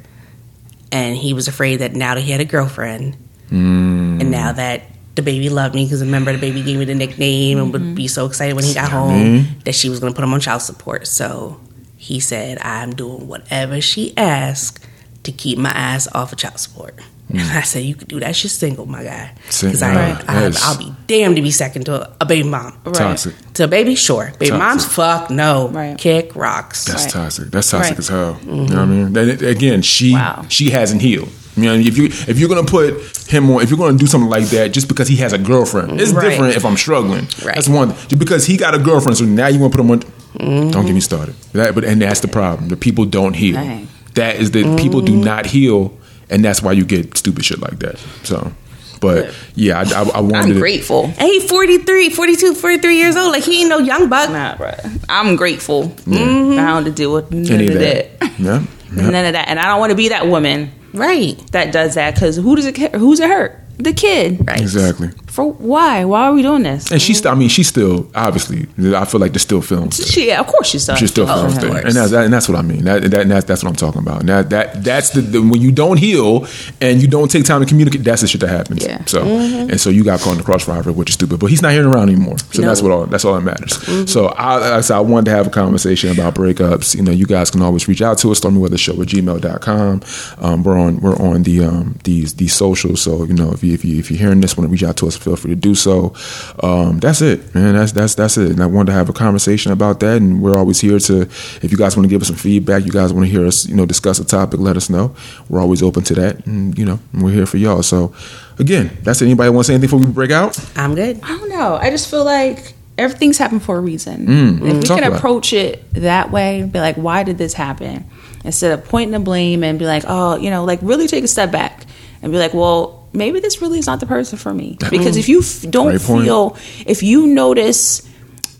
and 0.93 1.17
he 1.17 1.33
was 1.33 1.49
afraid 1.49 1.77
that 1.77 1.93
now 1.93 2.15
that 2.15 2.21
he 2.21 2.31
had 2.31 2.41
a 2.41 2.45
girlfriend 2.45 3.17
hmm. 3.49 4.21
and 4.21 4.31
now 4.31 4.53
that 4.53 4.83
the 5.17 5.23
baby 5.23 5.49
loved 5.49 5.75
me 5.75 5.85
because 5.85 6.03
remember 6.03 6.33
the 6.33 6.39
baby 6.39 6.63
gave 6.63 6.79
me 6.79 6.85
the 6.85 6.95
nickname 6.95 7.59
and 7.59 7.73
would 7.73 7.83
mm-hmm. 7.83 7.95
be 7.95 8.07
so 8.07 8.27
excited 8.27 8.55
when 8.55 8.65
he 8.65 8.75
got 8.75 8.93
home 8.93 9.47
that 9.65 9.75
she 9.75 9.89
was 9.89 9.99
going 9.99 10.13
to 10.13 10.17
put 10.17 10.23
him 10.23 10.33
on 10.33 10.41
child 10.41 10.63
support. 10.63 11.07
So 11.07 11.61
he 12.07 12.21
said, 12.21 12.59
"I'm 12.63 12.95
doing 12.95 13.27
whatever 13.27 13.81
she 13.81 14.17
asks 14.17 14.81
to 15.25 15.33
keep 15.33 15.59
my 15.59 15.71
ass 15.71 16.07
off 16.15 16.33
of 16.33 16.39
child 16.39 16.61
support." 16.61 16.95
Hmm. 17.29 17.39
And 17.39 17.51
I 17.59 17.63
said, 17.63 17.83
"You 17.85 17.97
could 17.97 18.07
do 18.07 18.21
that. 18.21 18.37
She's 18.37 18.53
single, 18.53 18.87
my 18.87 19.03
guy. 19.03 19.33
Because 19.47 19.81
yeah, 19.81 20.23
I, 20.29 20.33
I, 20.33 20.41
yes. 20.43 20.63
I'll 20.65 20.79
be 20.79 20.95
damned 21.09 21.35
to 21.37 21.43
be 21.43 21.51
second 21.51 21.87
to 21.87 22.09
a, 22.09 22.17
a 22.21 22.27
baby 22.27 22.49
mom. 22.49 22.79
Toxic. 22.93 23.35
To 23.55 23.65
a 23.65 23.69
baby, 23.69 23.97
sure. 23.97 24.33
Baby 24.39 24.51
Toxic. 24.51 24.59
moms, 24.59 24.85
fuck 24.87 25.31
no. 25.31 25.69
Right. 25.69 25.99
Kick 25.99 26.37
rocks. 26.37 26.85
That's 26.85 27.05
Right. 27.05 27.13
toxic. 27.13 27.51
That's 27.51 27.69
toxic 27.69 27.91
Right. 27.93 27.99
as 27.99 28.09
hell. 28.09 28.39
You 28.45 28.53
know 28.53 28.63
what 28.63 28.71
I 28.71 28.75
mm-hmm. 28.77 28.91
mean? 28.91 29.13
Then 29.13 29.45
again, 29.45 29.83
she 29.83 30.13
Wow. 30.13 30.47
she 30.49 30.71
hasn't 30.71 31.03
healed. 31.03 31.29
You 31.57 31.63
know, 31.65 31.75
if 31.75 31.97
you 31.97 32.05
if 32.07 32.39
you're 32.39 32.49
gonna 32.51 32.65
put 32.65 33.01
him 33.29 33.51
on, 33.51 33.63
if 33.63 33.71
you're 33.71 33.79
gonna 33.79 33.97
do 33.99 34.07
something 34.07 34.29
like 34.29 34.45
that, 34.51 34.73
just 34.73 34.89
because 34.89 35.09
he 35.09 35.17
has 35.17 35.33
a 35.33 35.39
girlfriend, 35.39 36.01
it's 36.01 36.13
Right. 36.13 36.29
different. 36.31 36.55
If 36.57 36.65
I'm 36.67 36.77
struggling, 36.77 37.27
Right. 37.45 37.55
that's 37.55 37.69
one. 37.69 37.91
Just 38.09 38.19
because 38.19 38.45
he 38.45 38.57
got 38.57 38.75
a 38.75 38.79
girlfriend, 38.79 39.17
so 39.17 39.25
now 39.25 39.47
you 39.49 39.59
want 39.59 39.73
to 39.73 39.79
put 39.79 39.85
him 39.85 39.91
on. 39.91 40.71
Don't 40.71 40.85
get 40.85 40.95
me 40.95 41.01
started. 41.01 41.35
That, 41.53 41.75
but 41.75 41.85
and 41.85 42.01
that's 42.03 42.21
the 42.21 42.29
problem. 42.29 42.69
The 42.69 42.77
people 42.77 43.07
don't 43.07 43.35
heal. 43.35 43.55
Dang. 43.55 43.89
That 44.15 44.37
is 44.37 44.51
the 44.51 44.77
people 44.77 45.01
do 45.01 45.17
not 45.17 45.47
heal, 45.47 45.97
and 46.29 46.45
that's 46.45 46.61
why 46.63 46.73
you 46.73 46.85
get 46.85 47.17
stupid 47.17 47.45
shit 47.45 47.59
like 47.61 47.79
that. 47.79 47.99
So, 48.23 48.53
but 49.01 49.33
yeah, 49.55 49.81
I, 49.81 50.03
I, 50.03 50.09
I 50.17 50.21
wanted. 50.21 50.53
I'm 50.57 50.59
grateful. 50.59 51.05
And 51.05 51.23
he 51.29 51.41
43, 51.41 52.11
42, 52.11 52.55
43 52.55 52.97
years 52.97 53.17
old. 53.17 53.33
Like 53.33 53.45
he 53.45 53.61
ain't 53.61 53.71
no 53.71 53.79
young 53.79 54.09
buck. 54.11 54.29
Nah, 54.31 54.57
bruh. 54.57 55.01
I'm 55.09 55.37
grateful. 55.37 55.85
Mm-hmm. 55.85 56.53
I 56.53 56.57
don't 56.57 56.59
have 56.67 56.85
to 56.85 56.91
deal 56.91 57.15
with 57.15 57.31
none 57.31 57.51
Any 57.51 57.69
of 57.69 57.75
of 57.75 57.81
that. 57.81 58.21
that. 58.21 58.39
Yeah. 58.39 58.63
None 58.93 59.15
of 59.27 59.33
that. 59.33 59.49
And 59.49 59.59
I 59.59 59.67
don't 59.67 59.81
want 59.81 59.91
to 59.91 59.97
be 59.97 60.09
that 60.11 60.27
woman 60.29 60.71
Right. 60.97 61.39
that 61.53 61.73
does 61.73 61.95
that 61.95 62.15
because 62.15 62.37
who 62.37 62.57
does 62.57 62.67
it? 62.67 62.75
ca- 62.75 62.99
Who's 62.99 63.21
it 63.21 63.29
hurt? 63.29 63.59
The 63.79 63.93
kid. 63.93 64.47
Right. 64.47 64.61
Exactly. 64.61 65.11
For 65.37 65.53
why? 65.53 66.03
Why 66.07 66.29
are 66.29 66.33
we 66.33 66.41
doing 66.41 66.63
this? 66.63 66.91
And 66.91 67.01
she's. 67.01 67.27
I 67.27 67.35
mean, 67.35 67.51
she's 67.51 67.69
still 67.69 68.11
obviously. 68.15 68.67
I 68.97 69.05
feel 69.05 69.21
like 69.21 69.33
there's 69.33 69.43
still 69.43 69.61
films. 69.61 69.97
She, 70.11 70.29
yeah, 70.29 70.41
of 70.41 70.47
course 70.47 70.67
she's 70.67 70.85
still. 70.85 70.97
She's 70.97 71.11
still 71.11 71.27
oh, 71.29 71.45
of 71.45 71.53
thing. 71.53 71.73
course. 71.73 71.85
and 71.85 71.93
that's 71.95 72.11
and 72.11 72.33
that's 72.33 72.49
what 72.49 72.57
I 72.57 72.63
mean. 72.63 72.85
That, 72.85 73.03
that 73.11 73.21
and 73.21 73.31
that's 73.31 73.45
that's 73.45 73.63
what 73.63 73.69
I'm 73.69 73.77
talking 73.77 74.01
about. 74.01 74.25
Now 74.25 74.41
that 74.41 74.83
that's 74.83 75.11
the, 75.11 75.21
the 75.21 75.43
when 75.43 75.61
you 75.61 75.73
don't 75.73 75.99
heal 75.99 76.47
and 76.81 77.03
you 77.03 77.07
don't 77.07 77.31
take 77.31 77.45
time 77.45 77.61
to 77.61 77.67
communicate. 77.67 78.03
That's 78.03 78.23
the 78.23 78.29
shit 78.29 78.41
that 78.41 78.49
happens. 78.49 78.83
Yeah. 78.83 79.05
So 79.05 79.27
and 79.27 79.79
so 79.79 79.91
you 79.91 80.05
got 80.05 80.21
caught 80.21 80.33
in 80.33 80.39
the 80.39 80.45
crossfire, 80.45 80.83
which 80.85 81.11
is 81.11 81.17
stupid. 81.17 81.39
But 81.39 81.49
he's 81.51 81.61
not 81.61 81.73
hearing 81.73 81.93
around 81.93 82.09
anymore. 82.09 82.39
So 82.53 82.63
No. 82.63 82.69
that's 82.69 82.81
what 82.81 82.91
all 82.93 83.05
that's 83.05 83.27
all 83.27 83.35
that 83.35 83.43
matters. 83.43 84.11
So 84.11 84.33
I, 84.39 84.81
said 84.81 84.97
I 84.97 85.01
wanted 85.01 85.27
to 85.27 85.33
have 85.33 85.47
a 85.49 85.51
conversation 85.51 86.11
about 86.11 86.35
breakups. 86.35 86.95
You 86.95 87.03
know, 87.03 87.13
you 87.13 87.27
guys 87.27 87.51
can 87.51 87.61
always 87.61 87.87
reach 87.89 88.01
out 88.01 88.17
to 88.19 88.33
us. 88.33 88.41
Stormyweathershow 88.41 89.03
at 89.03 89.09
gmail.com. 89.09 90.01
Um, 90.39 90.63
we're 90.63 90.79
on 90.79 90.99
we're 91.01 91.17
on 91.17 91.43
the 91.43 91.63
um, 91.63 91.99
these 92.05 92.37
these 92.37 92.55
socials. 92.55 93.03
So 93.03 93.25
you 93.25 93.35
know 93.35 93.53
if 93.53 93.63
you 93.63 93.75
if 93.75 93.85
you 93.85 93.99
if 93.99 94.11
you're 94.11 94.19
hearing 94.19 94.41
this, 94.41 94.57
want 94.57 94.67
to 94.67 94.73
reach 94.73 94.83
out 94.83 94.97
to 94.99 95.07
us, 95.09 95.17
feel 95.27 95.37
free 95.37 95.51
to 95.51 95.57
do 95.57 95.75
so. 95.75 96.15
Um, 96.63 96.99
that's 97.01 97.21
it, 97.21 97.55
man. 97.55 97.75
That's 97.75 97.93
that's 97.93 98.15
that's 98.15 98.37
it. 98.39 98.53
And 98.53 98.63
I 98.63 98.67
wanted 98.67 98.87
to 98.87 98.93
have 98.93 99.09
a 99.09 99.13
conversation 99.13 99.73
about 99.73 100.01
that. 100.01 100.19
And 100.19 100.41
we're 100.41 100.57
always 100.57 100.81
here 100.81 100.99
to, 100.99 101.23
if 101.23 101.69
you 101.71 101.77
guys 101.77 101.97
want 101.97 102.05
to 102.05 102.09
give 102.09 102.23
us 102.23 102.29
some 102.29 102.37
feedback, 102.37 102.85
you 102.85 102.93
guys 102.93 103.13
want 103.13 103.27
to 103.27 103.31
hear 103.31 103.45
us, 103.45 103.67
you 103.67 103.75
know, 103.75 103.87
discuss 103.87 104.21
a 104.21 104.25
topic, 104.25 104.61
let 104.61 104.77
us 104.77 104.89
know. 104.89 105.15
We're 105.49 105.61
always 105.61 105.83
open 105.83 106.05
to 106.05 106.15
that, 106.15 106.47
and 106.47 106.79
you 106.79 106.85
know, 106.85 107.01
we're 107.13 107.33
here 107.33 107.47
for 107.47 107.57
y'all. 107.57 107.83
So, 107.83 108.15
again, 108.59 108.97
that's 109.03 109.21
it. 109.21 109.27
Anybody 109.27 109.51
want 109.51 109.65
to 109.65 109.73
say 109.73 109.75
anything 109.75 109.89
before 109.89 110.07
we 110.07 110.13
break 110.13 110.31
out? 110.31 110.59
I'm 110.77 110.95
good. 110.95 111.19
I 111.23 111.29
don't 111.29 111.49
know. 111.49 111.77
I 111.77 111.91
just 111.91 112.09
feel 112.09 112.25
like 112.25 112.75
everything's 112.97 113.39
happened 113.39 113.63
for 113.63 113.77
a 113.77 113.81
reason. 113.81 114.27
Mm, 114.27 114.71
if 114.71 114.77
we 114.77 114.83
can 114.83 114.99
about 114.99 115.13
it. 115.13 115.17
approach 115.17 115.53
it 115.53 115.93
that 115.95 116.31
way, 116.31 116.63
be 116.63 116.79
like, 116.79 116.97
why 116.97 117.25
did 117.25 117.37
this 117.37 117.53
happen? 117.53 118.05
Instead 118.45 118.79
of 118.79 118.85
pointing 118.85 119.13
the 119.13 119.19
blame 119.21 119.65
and 119.65 119.79
be 119.79 119.87
like, 119.87 120.05
oh, 120.07 120.37
you 120.37 120.51
know, 120.51 120.65
like 120.65 120.79
really 120.83 121.09
take 121.09 121.25
a 121.25 121.29
step 121.29 121.51
back 121.51 121.85
and 122.23 122.33
be 122.33 122.39
like, 122.39 122.55
well, 122.55 123.06
maybe 123.17 123.41
this 123.41 123.61
really 123.63 123.79
is 123.79 123.87
not 123.87 124.01
the 124.01 124.07
person 124.07 124.39
for 124.39 124.53
me. 124.55 124.77
Because 124.91 125.17
if 125.17 125.29
you 125.29 125.41
f- 125.41 125.65
don't 125.71 125.93
feel, 126.25 126.57
if 126.87 127.03
you 127.03 127.27
notice, 127.27 128.09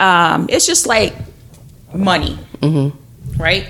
um, 0.01 0.47
it's 0.51 0.67
just 0.67 0.87
like 0.87 1.15
money, 1.95 2.39
right? 3.39 3.67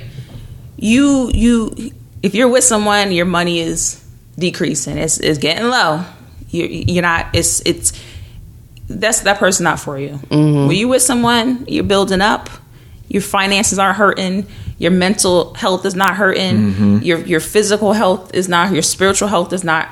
You 0.79 1.31
you 1.33 1.93
if 2.23 2.35
you're 2.35 2.49
with 2.49 2.65
someone, 2.65 3.13
your 3.13 3.27
money 3.27 3.61
is 3.61 4.03
decreasing. 4.39 4.99
It's 4.99 5.19
it's 5.19 5.39
getting 5.39 5.69
low. 5.69 6.05
You're 6.51 6.69
you're 6.69 7.03
not. 7.03 7.27
It's 7.35 7.61
it's 7.65 7.93
that's 8.89 9.21
that 9.21 9.39
person 9.39 9.65
not 9.65 9.81
for 9.81 9.99
you. 9.99 10.19
When 10.31 10.71
you 10.71 10.89
with 10.89 11.03
someone, 11.03 11.65
you're 11.67 11.85
building 11.85 12.21
up. 12.21 12.49
Your 13.09 13.23
finances 13.23 13.79
aren't 13.79 13.97
hurting. 13.97 14.47
Your 14.79 14.91
mental 14.91 15.55
health 15.55 15.87
is 15.87 15.95
not 15.95 16.17
hurting. 16.17 17.03
Your 17.03 17.19
your 17.21 17.41
physical 17.41 17.93
health 17.95 18.35
is 18.35 18.49
not. 18.49 18.73
Your 18.73 18.83
spiritual 18.83 19.29
health 19.29 19.53
is 19.53 19.65
not 19.65 19.89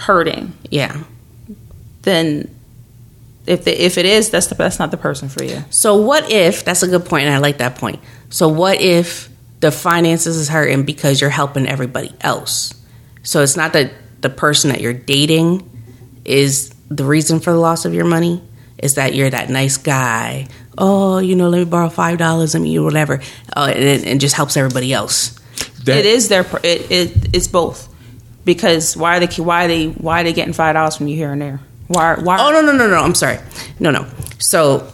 hurting. 0.00 0.52
Yeah. 0.70 1.02
Then 2.02 2.54
if 3.46 3.64
the, 3.64 3.84
if 3.84 3.98
it 3.98 4.06
is, 4.06 4.30
that's 4.30 4.46
the 4.46 4.54
that's 4.54 4.78
not 4.78 4.90
the 4.90 4.96
person 4.96 5.28
for 5.28 5.42
you. 5.44 5.64
So 5.70 5.96
what 5.96 6.30
if 6.30 6.64
that's 6.64 6.82
a 6.82 6.88
good 6.88 7.04
point 7.04 7.26
and 7.26 7.34
I 7.34 7.38
like 7.38 7.58
that 7.58 7.76
point. 7.76 8.00
So 8.30 8.48
what 8.48 8.80
if 8.80 9.28
the 9.60 9.70
finances 9.70 10.36
is 10.36 10.48
hurting 10.48 10.84
because 10.84 11.20
you're 11.20 11.30
helping 11.30 11.66
everybody 11.66 12.14
else? 12.20 12.74
So 13.22 13.42
it's 13.42 13.56
not 13.56 13.72
that 13.74 13.92
the 14.20 14.30
person 14.30 14.70
that 14.70 14.80
you're 14.80 14.92
dating 14.94 15.68
is 16.24 16.70
the 16.90 17.04
reason 17.04 17.40
for 17.40 17.52
the 17.52 17.58
loss 17.58 17.84
of 17.84 17.94
your 17.94 18.04
money. 18.06 18.42
Is 18.78 18.94
that 18.94 19.14
you're 19.14 19.28
that 19.28 19.50
nice 19.50 19.76
guy? 19.76 20.48
Oh, 20.78 21.18
you 21.18 21.36
know, 21.36 21.50
let 21.50 21.58
me 21.58 21.64
borrow 21.66 21.90
five 21.90 22.16
dollars. 22.16 22.54
I 22.54 22.60
mean, 22.60 22.72
you 22.72 22.82
whatever, 22.82 23.20
uh, 23.54 23.70
and 23.74 23.84
it 23.84 24.06
and 24.06 24.20
just 24.20 24.34
helps 24.34 24.56
everybody 24.56 24.92
else. 24.94 25.38
That- 25.84 25.98
it 25.98 26.06
is 26.06 26.28
their 26.28 26.46
it, 26.62 26.90
it 26.90 27.34
it's 27.34 27.46
both 27.46 27.89
because 28.44 28.96
why 28.96 29.16
are 29.16 29.20
they 29.26 29.42
why 29.42 29.64
are 29.64 29.68
they 29.68 29.86
why 29.88 30.20
are 30.20 30.24
they 30.24 30.32
getting 30.32 30.52
five 30.54 30.74
dollars 30.74 30.96
from 30.96 31.08
you 31.08 31.16
here 31.16 31.32
and 31.32 31.40
there? 31.40 31.60
Why 31.88 32.14
why? 32.14 32.38
Oh 32.40 32.50
no 32.52 32.60
no 32.62 32.72
no 32.72 32.88
no! 32.88 32.96
I'm 33.02 33.14
sorry. 33.14 33.38
No 33.78 33.90
no. 33.90 34.06
So 34.38 34.90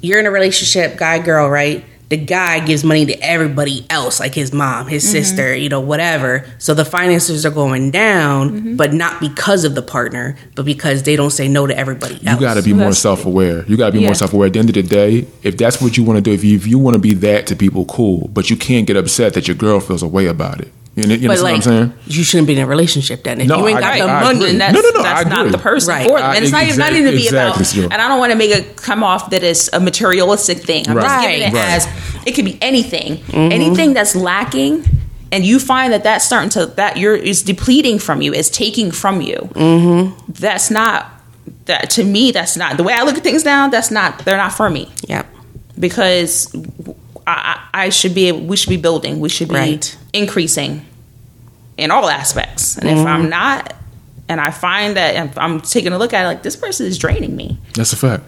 you're 0.00 0.18
in 0.18 0.26
a 0.26 0.30
relationship, 0.30 0.96
guy 0.96 1.18
girl, 1.18 1.48
right? 1.48 1.84
The 2.08 2.16
guy 2.16 2.58
gives 2.58 2.82
money 2.82 3.06
to 3.06 3.16
everybody 3.22 3.86
else, 3.88 4.18
like 4.18 4.34
his 4.34 4.52
mom, 4.52 4.88
his 4.88 5.04
Mm-hmm. 5.04 5.12
sister, 5.12 5.54
you 5.54 5.68
know, 5.68 5.78
whatever. 5.80 6.44
So 6.58 6.74
the 6.74 6.84
finances 6.84 7.46
are 7.46 7.50
going 7.52 7.92
down, 7.92 8.50
Mm-hmm. 8.50 8.76
but 8.76 8.92
not 8.92 9.20
because 9.20 9.62
of 9.64 9.76
the 9.76 9.82
partner, 9.82 10.36
but 10.56 10.64
because 10.64 11.04
they 11.04 11.14
don't 11.14 11.30
say 11.30 11.46
no 11.46 11.68
to 11.68 11.76
everybody 11.78 12.14
else. 12.26 12.40
You 12.40 12.40
got 12.40 12.54
to 12.54 12.62
be 12.62 12.72
more 12.72 12.94
self 12.94 13.26
aware. 13.26 13.64
You 13.66 13.76
got 13.76 13.86
to 13.86 13.92
be 13.92 14.00
Yeah. 14.00 14.06
more 14.06 14.14
self 14.16 14.32
aware. 14.32 14.48
At 14.48 14.54
the 14.54 14.58
end 14.58 14.70
of 14.70 14.74
the 14.74 14.82
day, 14.82 15.28
if 15.44 15.56
that's 15.56 15.80
what 15.80 15.96
you 15.96 16.02
want 16.02 16.16
to 16.16 16.20
do, 16.22 16.32
if 16.32 16.42
you, 16.42 16.56
if 16.56 16.66
you 16.66 16.80
want 16.80 16.94
to 16.94 17.00
be 17.00 17.14
that 17.14 17.46
to 17.46 17.54
people, 17.54 17.84
cool. 17.84 18.26
But 18.26 18.50
you 18.50 18.56
can't 18.56 18.88
get 18.88 18.96
upset 18.96 19.34
that 19.34 19.46
your 19.46 19.54
girl 19.56 19.78
feels 19.78 20.02
a 20.02 20.08
way 20.08 20.26
about 20.26 20.60
it. 20.60 20.72
You, 20.96 21.06
know, 21.06 21.14
you 21.14 21.28
But 21.28 21.38
like, 21.38 21.52
what 21.52 21.54
I'm 21.54 21.62
saying? 21.62 21.92
you 22.08 22.24
shouldn't 22.24 22.48
be 22.48 22.54
in 22.54 22.58
a 22.58 22.66
relationship 22.66 23.22
then. 23.22 23.40
If 23.40 23.46
No, 23.46 23.58
you 23.58 23.68
ain't 23.68 23.80
got 23.80 23.92
I- 23.94 23.98
the 24.00 24.04
I 24.10 24.22
money, 24.24 24.38
agree. 24.44 24.58
that's, 24.58 24.74
No, 24.74 24.80
no, 24.80 24.90
no, 24.90 25.02
that's 25.02 25.28
not 25.30 25.50
the 25.52 25.58
person 25.58 25.88
Right. 25.94 26.06
for 26.08 26.18
them. 26.18 26.34
And 26.34 26.42
it's 26.42 26.52
not 26.52 26.64
even, 26.64 26.78
not 26.78 26.92
even 26.92 27.04
to 27.12 27.16
be 27.16 27.24
exactly, 27.24 27.80
about. 27.80 27.92
And 27.92 28.02
I 28.02 28.08
don't 28.08 28.18
want 28.18 28.32
to 28.32 28.36
make 28.38 28.50
it 28.50 28.76
come 28.76 29.04
off 29.04 29.30
that 29.30 29.42
it's 29.44 29.70
a 29.72 29.78
materialistic 29.80 30.58
thing. 30.58 30.88
I'm 30.88 30.96
just 30.96 31.06
Right. 31.06 31.22
giving 31.38 31.48
it 31.48 31.54
Right. 31.54 31.70
as 31.70 31.86
it 32.26 32.32
could 32.32 32.44
be 32.44 32.58
anything. 32.60 33.18
Mm-hmm. 33.18 33.52
Anything 33.52 33.94
that's 33.94 34.16
lacking, 34.16 34.84
and 35.32 35.46
you 35.46 35.60
find 35.60 35.92
that 35.92 36.02
that's 36.02 36.24
starting 36.24 36.50
to 36.50 36.66
that 36.66 36.96
you're 36.96 37.14
is 37.14 37.42
depleting 37.42 38.00
from 38.00 38.20
you, 38.20 38.34
is 38.34 38.50
taking 38.50 38.90
from 38.90 39.20
you. 39.20 39.48
Mm-hmm. 39.54 40.14
That's 40.40 40.70
not 40.72 41.06
that 41.66 41.88
to 41.90 42.04
me. 42.04 42.32
That's 42.32 42.56
not 42.56 42.76
the 42.76 42.82
way 42.82 42.94
I 42.94 43.04
look 43.04 43.16
at 43.16 43.22
things 43.22 43.44
now. 43.44 43.68
That's 43.68 43.92
not 43.92 44.24
they're 44.24 44.36
not 44.36 44.52
for 44.52 44.68
me 44.68 44.88
yeah 45.06 45.22
because 45.78 46.48
I, 47.26 47.60
I 47.72 47.84
I 47.86 47.88
should 47.90 48.14
be 48.14 48.32
we 48.32 48.56
should 48.56 48.68
be 48.70 48.76
building 48.76 49.20
we 49.20 49.28
should 49.28 49.48
be 49.48 49.54
Right. 49.54 49.96
increasing 50.12 50.84
in 51.76 51.90
all 51.90 52.08
aspects 52.08 52.76
and 52.76 52.88
if 52.88 52.96
Mm-hmm. 52.98 53.06
I'm 53.06 53.28
not 53.30 53.74
and 54.28 54.40
I 54.40 54.50
find 54.50 54.96
that 54.96 55.16
if 55.30 55.38
I'm 55.38 55.60
taking 55.60 55.92
a 55.92 55.98
look 55.98 56.12
at 56.12 56.24
it 56.24 56.28
like 56.28 56.42
this 56.42 56.56
person 56.56 56.86
is 56.86 56.98
draining 56.98 57.34
me 57.36 57.58
That's 57.74 57.92
a 57.92 57.96
fact. 57.96 58.24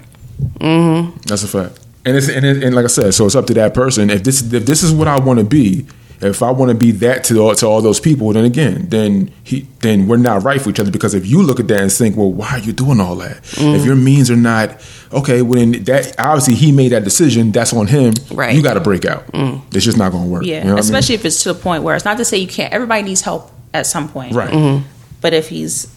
Mm-hmm. 0.58 1.16
That's 1.26 1.42
a 1.44 1.48
fact. 1.48 1.78
And 2.04 2.16
it's 2.16 2.28
and, 2.28 2.44
it, 2.44 2.64
and 2.64 2.74
like 2.74 2.84
I 2.84 2.88
said, 2.88 3.14
so 3.14 3.26
it's 3.26 3.36
up 3.36 3.46
to 3.46 3.54
that 3.54 3.74
person. 3.74 4.10
If 4.10 4.24
this 4.24 4.42
if 4.52 4.66
this 4.66 4.82
is 4.82 4.92
what 4.92 5.06
I 5.06 5.20
want 5.20 5.38
to 5.38 5.44
be, 5.44 5.86
if 6.24 6.42
I 6.42 6.50
want 6.50 6.70
to 6.70 6.74
be 6.76 6.90
that 6.92 7.24
to 7.24 7.40
all, 7.40 7.54
to 7.54 7.66
all 7.66 7.82
those 7.82 8.00
people, 8.00 8.32
then 8.32 8.44
again, 8.44 8.88
then 8.88 9.32
he 9.44 9.66
then 9.80 10.06
we're 10.06 10.16
not 10.16 10.42
right 10.42 10.60
for 10.60 10.70
each 10.70 10.80
other. 10.80 10.90
Because 10.90 11.14
if 11.14 11.26
you 11.26 11.42
look 11.42 11.58
at 11.60 11.68
that 11.68 11.80
and 11.80 11.92
think, 11.92 12.16
well, 12.16 12.32
why 12.32 12.50
are 12.50 12.58
you 12.58 12.72
doing 12.72 13.00
all 13.00 13.16
that? 13.16 13.38
If 13.38 13.56
mm. 13.56 13.84
your 13.84 13.96
means 13.96 14.30
are 14.30 14.36
not 14.36 14.80
okay, 15.12 15.42
well 15.42 15.58
then 15.58 15.72
that 15.84 16.14
obviously 16.18 16.54
he 16.54 16.72
made 16.72 16.92
that 16.92 17.04
decision. 17.04 17.52
That's 17.52 17.72
on 17.72 17.86
him. 17.86 18.14
Right. 18.30 18.54
You 18.54 18.62
got 18.62 18.74
to 18.74 18.80
break 18.80 19.04
out. 19.04 19.26
Mm. 19.28 19.62
It's 19.74 19.84
just 19.84 19.98
not 19.98 20.12
going 20.12 20.24
to 20.24 20.30
work. 20.30 20.44
yeah 20.44 20.58
You 20.58 20.64
know 20.64 20.70
what 20.70 20.70
I 20.70 20.74
mean? 20.74 20.78
especially 20.80 21.14
if 21.16 21.24
it's 21.24 21.42
to 21.44 21.52
the 21.52 21.58
point 21.58 21.82
where 21.82 21.96
it's 21.96 22.04
not 22.04 22.18
to 22.18 22.24
say 22.24 22.36
you 22.38 22.48
can't 22.48 22.72
everybody 22.72 23.02
needs 23.02 23.20
help 23.20 23.50
at 23.74 23.86
some 23.86 24.08
point 24.08 24.34
right. 24.34 24.50
Mm-hmm. 24.50 24.86
but 25.20 25.32
if 25.32 25.48
he's 25.48 25.92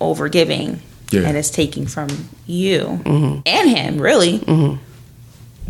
over 0.00 0.28
giving 0.28 0.80
Yeah. 1.10 1.22
and 1.22 1.36
it's 1.36 1.50
taking 1.50 1.86
from 1.86 2.08
you 2.46 2.80
mm-hmm. 3.04 3.40
and 3.46 3.70
him 3.70 4.00
really 4.00 4.38
mm-hmm. 4.40 4.82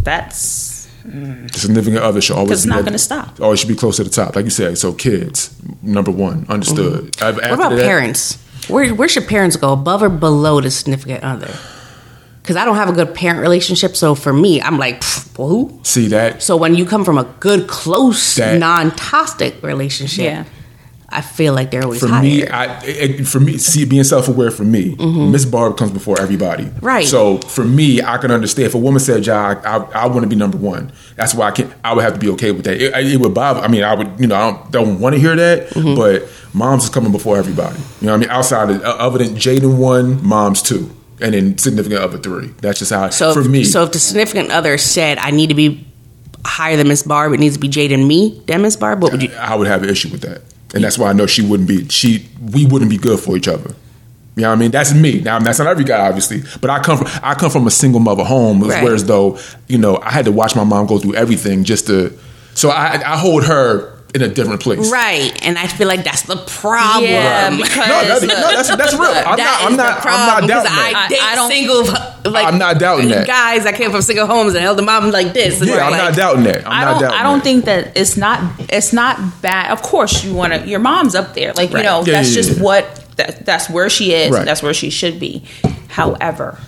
that's 0.02 0.69
The 1.04 1.58
significant 1.58 2.02
other 2.02 2.20
should 2.20 2.36
always 2.36 2.50
'Cause 2.50 2.58
it's 2.60 2.66
be 2.66 2.76
not 2.76 2.84
gonna 2.84 2.98
stop. 2.98 3.36
Oh, 3.40 3.44
always 3.44 3.60
should 3.60 3.68
be 3.68 3.74
close 3.74 3.96
to 3.96 4.04
the 4.04 4.10
top, 4.10 4.36
like 4.36 4.44
you 4.44 4.50
said. 4.50 4.76
So 4.78 4.92
kids, 4.92 5.50
number 5.82 6.10
one, 6.10 6.46
understood. 6.48 7.12
Mm-hmm. 7.12 7.26
Af- 7.26 7.50
What 7.50 7.52
about 7.52 7.76
that- 7.76 7.84
parents? 7.84 8.38
Where 8.68 8.88
where 8.94 9.08
should 9.08 9.26
parents 9.26 9.56
go? 9.56 9.72
Above 9.72 10.02
or 10.02 10.08
below 10.10 10.60
the 10.60 10.70
significant 10.70 11.24
other? 11.24 11.50
Because 12.42 12.56
I 12.56 12.64
don't 12.64 12.76
have 12.76 12.88
a 12.88 12.92
good 12.92 13.14
parent 13.14 13.40
relationship, 13.40 13.96
so 13.96 14.14
for 14.14 14.32
me, 14.32 14.60
I'm 14.62 14.78
like, 14.78 15.02
well, 15.36 15.48
who? 15.48 15.80
See 15.82 16.08
that? 16.08 16.42
So 16.42 16.56
when 16.56 16.74
you 16.74 16.84
come 16.86 17.04
from 17.04 17.18
a 17.18 17.24
good, 17.38 17.66
close, 17.66 18.38
non-toxic 18.38 19.62
relationship, 19.62 20.24
Yeah. 20.24 20.44
I 21.12 21.22
feel 21.22 21.54
like 21.54 21.70
they're 21.70 21.82
always 21.82 22.00
For 22.00 22.08
higher. 22.08 22.22
me, 22.22 22.48
I 22.48 23.22
for 23.24 23.40
me, 23.40 23.58
see 23.58 23.84
being 23.84 24.04
self 24.04 24.28
aware 24.28 24.50
for 24.50 24.64
me, 24.64 24.94
mm-hmm. 24.94 25.32
Miss 25.32 25.44
Barb 25.44 25.76
comes 25.76 25.90
before 25.90 26.20
everybody. 26.20 26.70
Right. 26.80 27.06
So 27.06 27.38
for 27.38 27.64
me, 27.64 28.00
I 28.00 28.18
can 28.18 28.30
understand 28.30 28.66
if 28.66 28.74
a 28.74 28.78
woman 28.78 29.00
said, 29.00 29.26
"Ja, 29.26 29.34
I, 29.34 29.76
I, 29.76 29.76
I 30.02 30.06
want 30.06 30.22
to 30.22 30.28
be 30.28 30.36
number 30.36 30.56
one." 30.56 30.92
That's 31.16 31.34
why 31.34 31.48
I 31.48 31.50
can. 31.50 31.74
I 31.84 31.94
would 31.94 32.04
have 32.04 32.14
to 32.14 32.20
be 32.20 32.28
okay 32.30 32.52
with 32.52 32.64
that. 32.64 32.80
It, 32.80 32.94
it 33.12 33.20
would 33.20 33.34
bother. 33.34 33.60
I 33.60 33.68
mean, 33.68 33.82
I 33.82 33.94
would. 33.94 34.20
You 34.20 34.28
know, 34.28 34.36
I 34.36 34.50
don't, 34.50 34.70
don't 34.70 35.00
want 35.00 35.14
to 35.14 35.20
hear 35.20 35.34
that, 35.34 35.70
mm-hmm. 35.70 35.96
but 35.96 36.28
moms 36.54 36.84
is 36.84 36.90
coming 36.90 37.12
before 37.12 37.36
everybody. 37.36 37.78
You 38.00 38.06
know, 38.06 38.12
what 38.12 38.18
I 38.18 38.20
mean, 38.20 38.30
outside 38.30 38.70
of 38.70 38.82
uh, 38.82 38.96
other 38.98 39.18
than 39.18 39.34
Jaden 39.34 39.78
one, 39.78 40.24
moms 40.24 40.62
two, 40.62 40.90
and 41.20 41.34
then 41.34 41.58
significant 41.58 42.00
other 42.00 42.18
three. 42.18 42.48
That's 42.60 42.78
just 42.78 42.92
how. 42.92 43.10
so 43.10 43.34
for 43.34 43.40
if, 43.40 43.48
me, 43.48 43.64
so 43.64 43.84
if 43.84 43.92
the 43.92 43.98
significant 43.98 44.50
other 44.50 44.78
said, 44.78 45.18
"I 45.18 45.30
need 45.30 45.48
to 45.48 45.54
be 45.54 45.86
higher 46.44 46.76
than 46.76 46.88
Miss 46.88 47.02
Barb," 47.02 47.32
it 47.32 47.40
needs 47.40 47.54
to 47.54 47.60
be 47.60 47.68
Jade 47.68 47.92
and 47.92 48.06
me 48.06 48.42
than 48.46 48.62
Miss 48.62 48.76
Barb. 48.76 49.02
What 49.02 49.12
would 49.12 49.22
you? 49.22 49.32
I 49.34 49.54
would 49.54 49.66
have 49.66 49.82
an 49.82 49.88
issue 49.88 50.08
with 50.08 50.22
that, 50.22 50.42
and 50.74 50.82
that's 50.84 50.98
why 50.98 51.10
I 51.10 51.12
know 51.12 51.26
she 51.26 51.42
wouldn't 51.42 51.68
be. 51.68 51.88
She 51.88 52.28
we 52.52 52.66
wouldn't 52.66 52.90
be 52.90 52.96
good 52.98 53.20
for 53.20 53.36
each 53.36 53.48
other. 53.48 53.74
You 54.36 54.42
know 54.42 54.50
what 54.50 54.56
I 54.56 54.60
mean? 54.60 54.70
That's 54.70 54.94
me. 54.94 55.20
Now 55.20 55.38
that's 55.40 55.58
not 55.58 55.68
every 55.68 55.84
guy, 55.84 56.06
obviously, 56.06 56.42
but 56.60 56.70
I 56.70 56.80
come 56.80 56.98
from 56.98 57.08
I 57.22 57.34
come 57.34 57.50
from 57.50 57.66
a 57.66 57.70
single 57.70 58.00
mother 58.00 58.24
home, 58.24 58.62
Right. 58.62 58.82
whereas 58.82 59.04
though 59.04 59.38
you 59.66 59.76
know 59.78 59.98
I 59.98 60.10
had 60.10 60.24
to 60.26 60.32
watch 60.32 60.54
my 60.56 60.64
mom 60.64 60.86
go 60.86 60.98
through 60.98 61.14
everything 61.14 61.64
just 61.64 61.86
to. 61.88 62.16
So 62.54 62.70
I 62.70 63.00
I 63.04 63.16
hold 63.18 63.44
her 63.44 63.96
in 64.14 64.22
a 64.22 64.28
different 64.28 64.60
place. 64.60 64.90
Right, 64.90 65.30
and 65.42 65.56
I 65.58 65.66
feel 65.68 65.86
like 65.88 66.02
that's 66.04 66.22
the 66.22 66.36
problem. 66.36 67.04
Yeah, 67.10 67.48
No, 67.50 67.56
because 67.58 68.20
that, 68.20 68.26
no, 68.28 68.52
that's 68.56 68.68
that's 68.76 68.92
real. 68.94 69.04
I'm 69.04 69.36
That 69.36 69.60
not. 69.62 69.70
I'm 69.70 69.76
not. 69.76 70.02
the 70.02 70.08
I'm 70.08 70.26
problem, 70.26 70.48
doubting 70.48 70.72
I, 70.72 70.92
that. 70.92 71.18
I- 71.22 71.32
I 71.32 71.34
don't- 71.36 71.50
single. 71.50 71.84
Like, 72.30 72.44
I'm 72.46 72.58
not 72.58 72.78
doubting 72.78 73.08
that. 73.08 73.26
Guys, 73.26 73.64
I 73.64 73.72
came 73.72 73.90
from 73.90 74.02
single 74.02 74.26
homes 74.26 74.52
and 74.54 74.62
held 74.62 74.76
the 74.76 74.82
mom 74.82 75.10
like 75.10 75.32
this. 75.32 75.64
Yeah, 75.64 75.86
I'm 75.86 75.90
like, 75.92 76.02
not 76.02 76.14
doubting 76.14 76.44
that. 76.44 76.66
I'm 76.66 76.72
I 76.72 76.84
don't. 76.90 77.00
doubting 77.00 77.18
I 77.18 77.22
don't 77.22 77.38
that. 77.38 77.44
think 77.44 77.64
that 77.64 77.96
it's 77.96 78.16
not. 78.18 78.40
It's 78.68 78.92
not 78.92 79.40
bad. 79.40 79.70
Of 79.70 79.80
course, 79.82 80.22
you 80.22 80.34
want 80.34 80.52
to. 80.52 80.68
Your 80.68 80.80
mom's 80.80 81.14
up 81.14 81.32
there. 81.34 81.52
Like 81.54 81.72
Right. 81.72 81.78
you 81.80 81.84
know, 81.84 82.00
Yeah, 82.04 82.12
that's 82.14 82.28
yeah, 82.30 82.34
just 82.34 82.56
yeah. 82.58 82.62
what. 82.62 82.96
That, 83.16 83.46
that's 83.46 83.70
where 83.70 83.88
she 83.90 84.12
is. 84.12 84.32
Right. 84.32 84.44
That's 84.44 84.62
where 84.62 84.74
she 84.74 84.90
should 84.90 85.18
be. 85.20 85.44
However, 85.88 86.58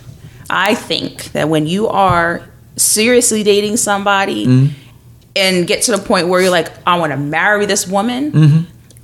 I 0.49 0.75
think 0.75 1.31
that 1.33 1.49
when 1.49 1.67
you 1.67 1.87
are 1.87 2.41
seriously 2.75 3.43
dating 3.43 3.77
somebody 3.77 4.45
Mm-hmm. 4.47 4.79
And 5.35 5.65
get 5.67 5.83
to 5.83 5.91
the 5.91 5.97
point 5.97 6.27
where 6.27 6.41
you're 6.41 6.49
like, 6.51 6.69
I 6.87 6.97
want 6.99 7.11
to 7.11 7.17
marry 7.17 7.65
this 7.65 7.87
woman, 7.87 8.31
Mm-hmm. 8.31 8.59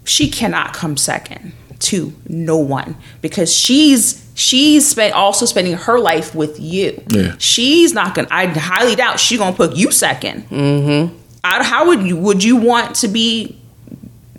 she 0.05 0.30
cannot 0.30 0.73
come 0.73 0.95
second 0.97 1.53
to 1.80 2.13
no 2.27 2.57
one 2.57 2.95
because 3.21 3.53
she's 3.55 4.30
she's 4.36 4.88
spent 4.89 5.13
also 5.13 5.45
spending 5.45 5.73
her 5.73 5.99
life 5.99 6.36
with 6.36 6.59
you. 6.59 7.01
Yeah. 7.09 7.36
She's 7.39 7.93
not 7.93 8.15
gonna. 8.15 8.27
I 8.32 8.47
highly 8.47 8.95
doubt 8.95 9.19
she's 9.19 9.39
gonna 9.39 9.55
put 9.55 9.75
you 9.75 9.88
2nd 9.89 10.47
Mm-hmm. 10.49 11.15
I, 11.43 11.63
how 11.63 11.88
would 11.88 12.01
you 12.03 12.17
would 12.17 12.43
you 12.43 12.57
want 12.57 12.95
to 12.97 13.07
be 13.07 13.59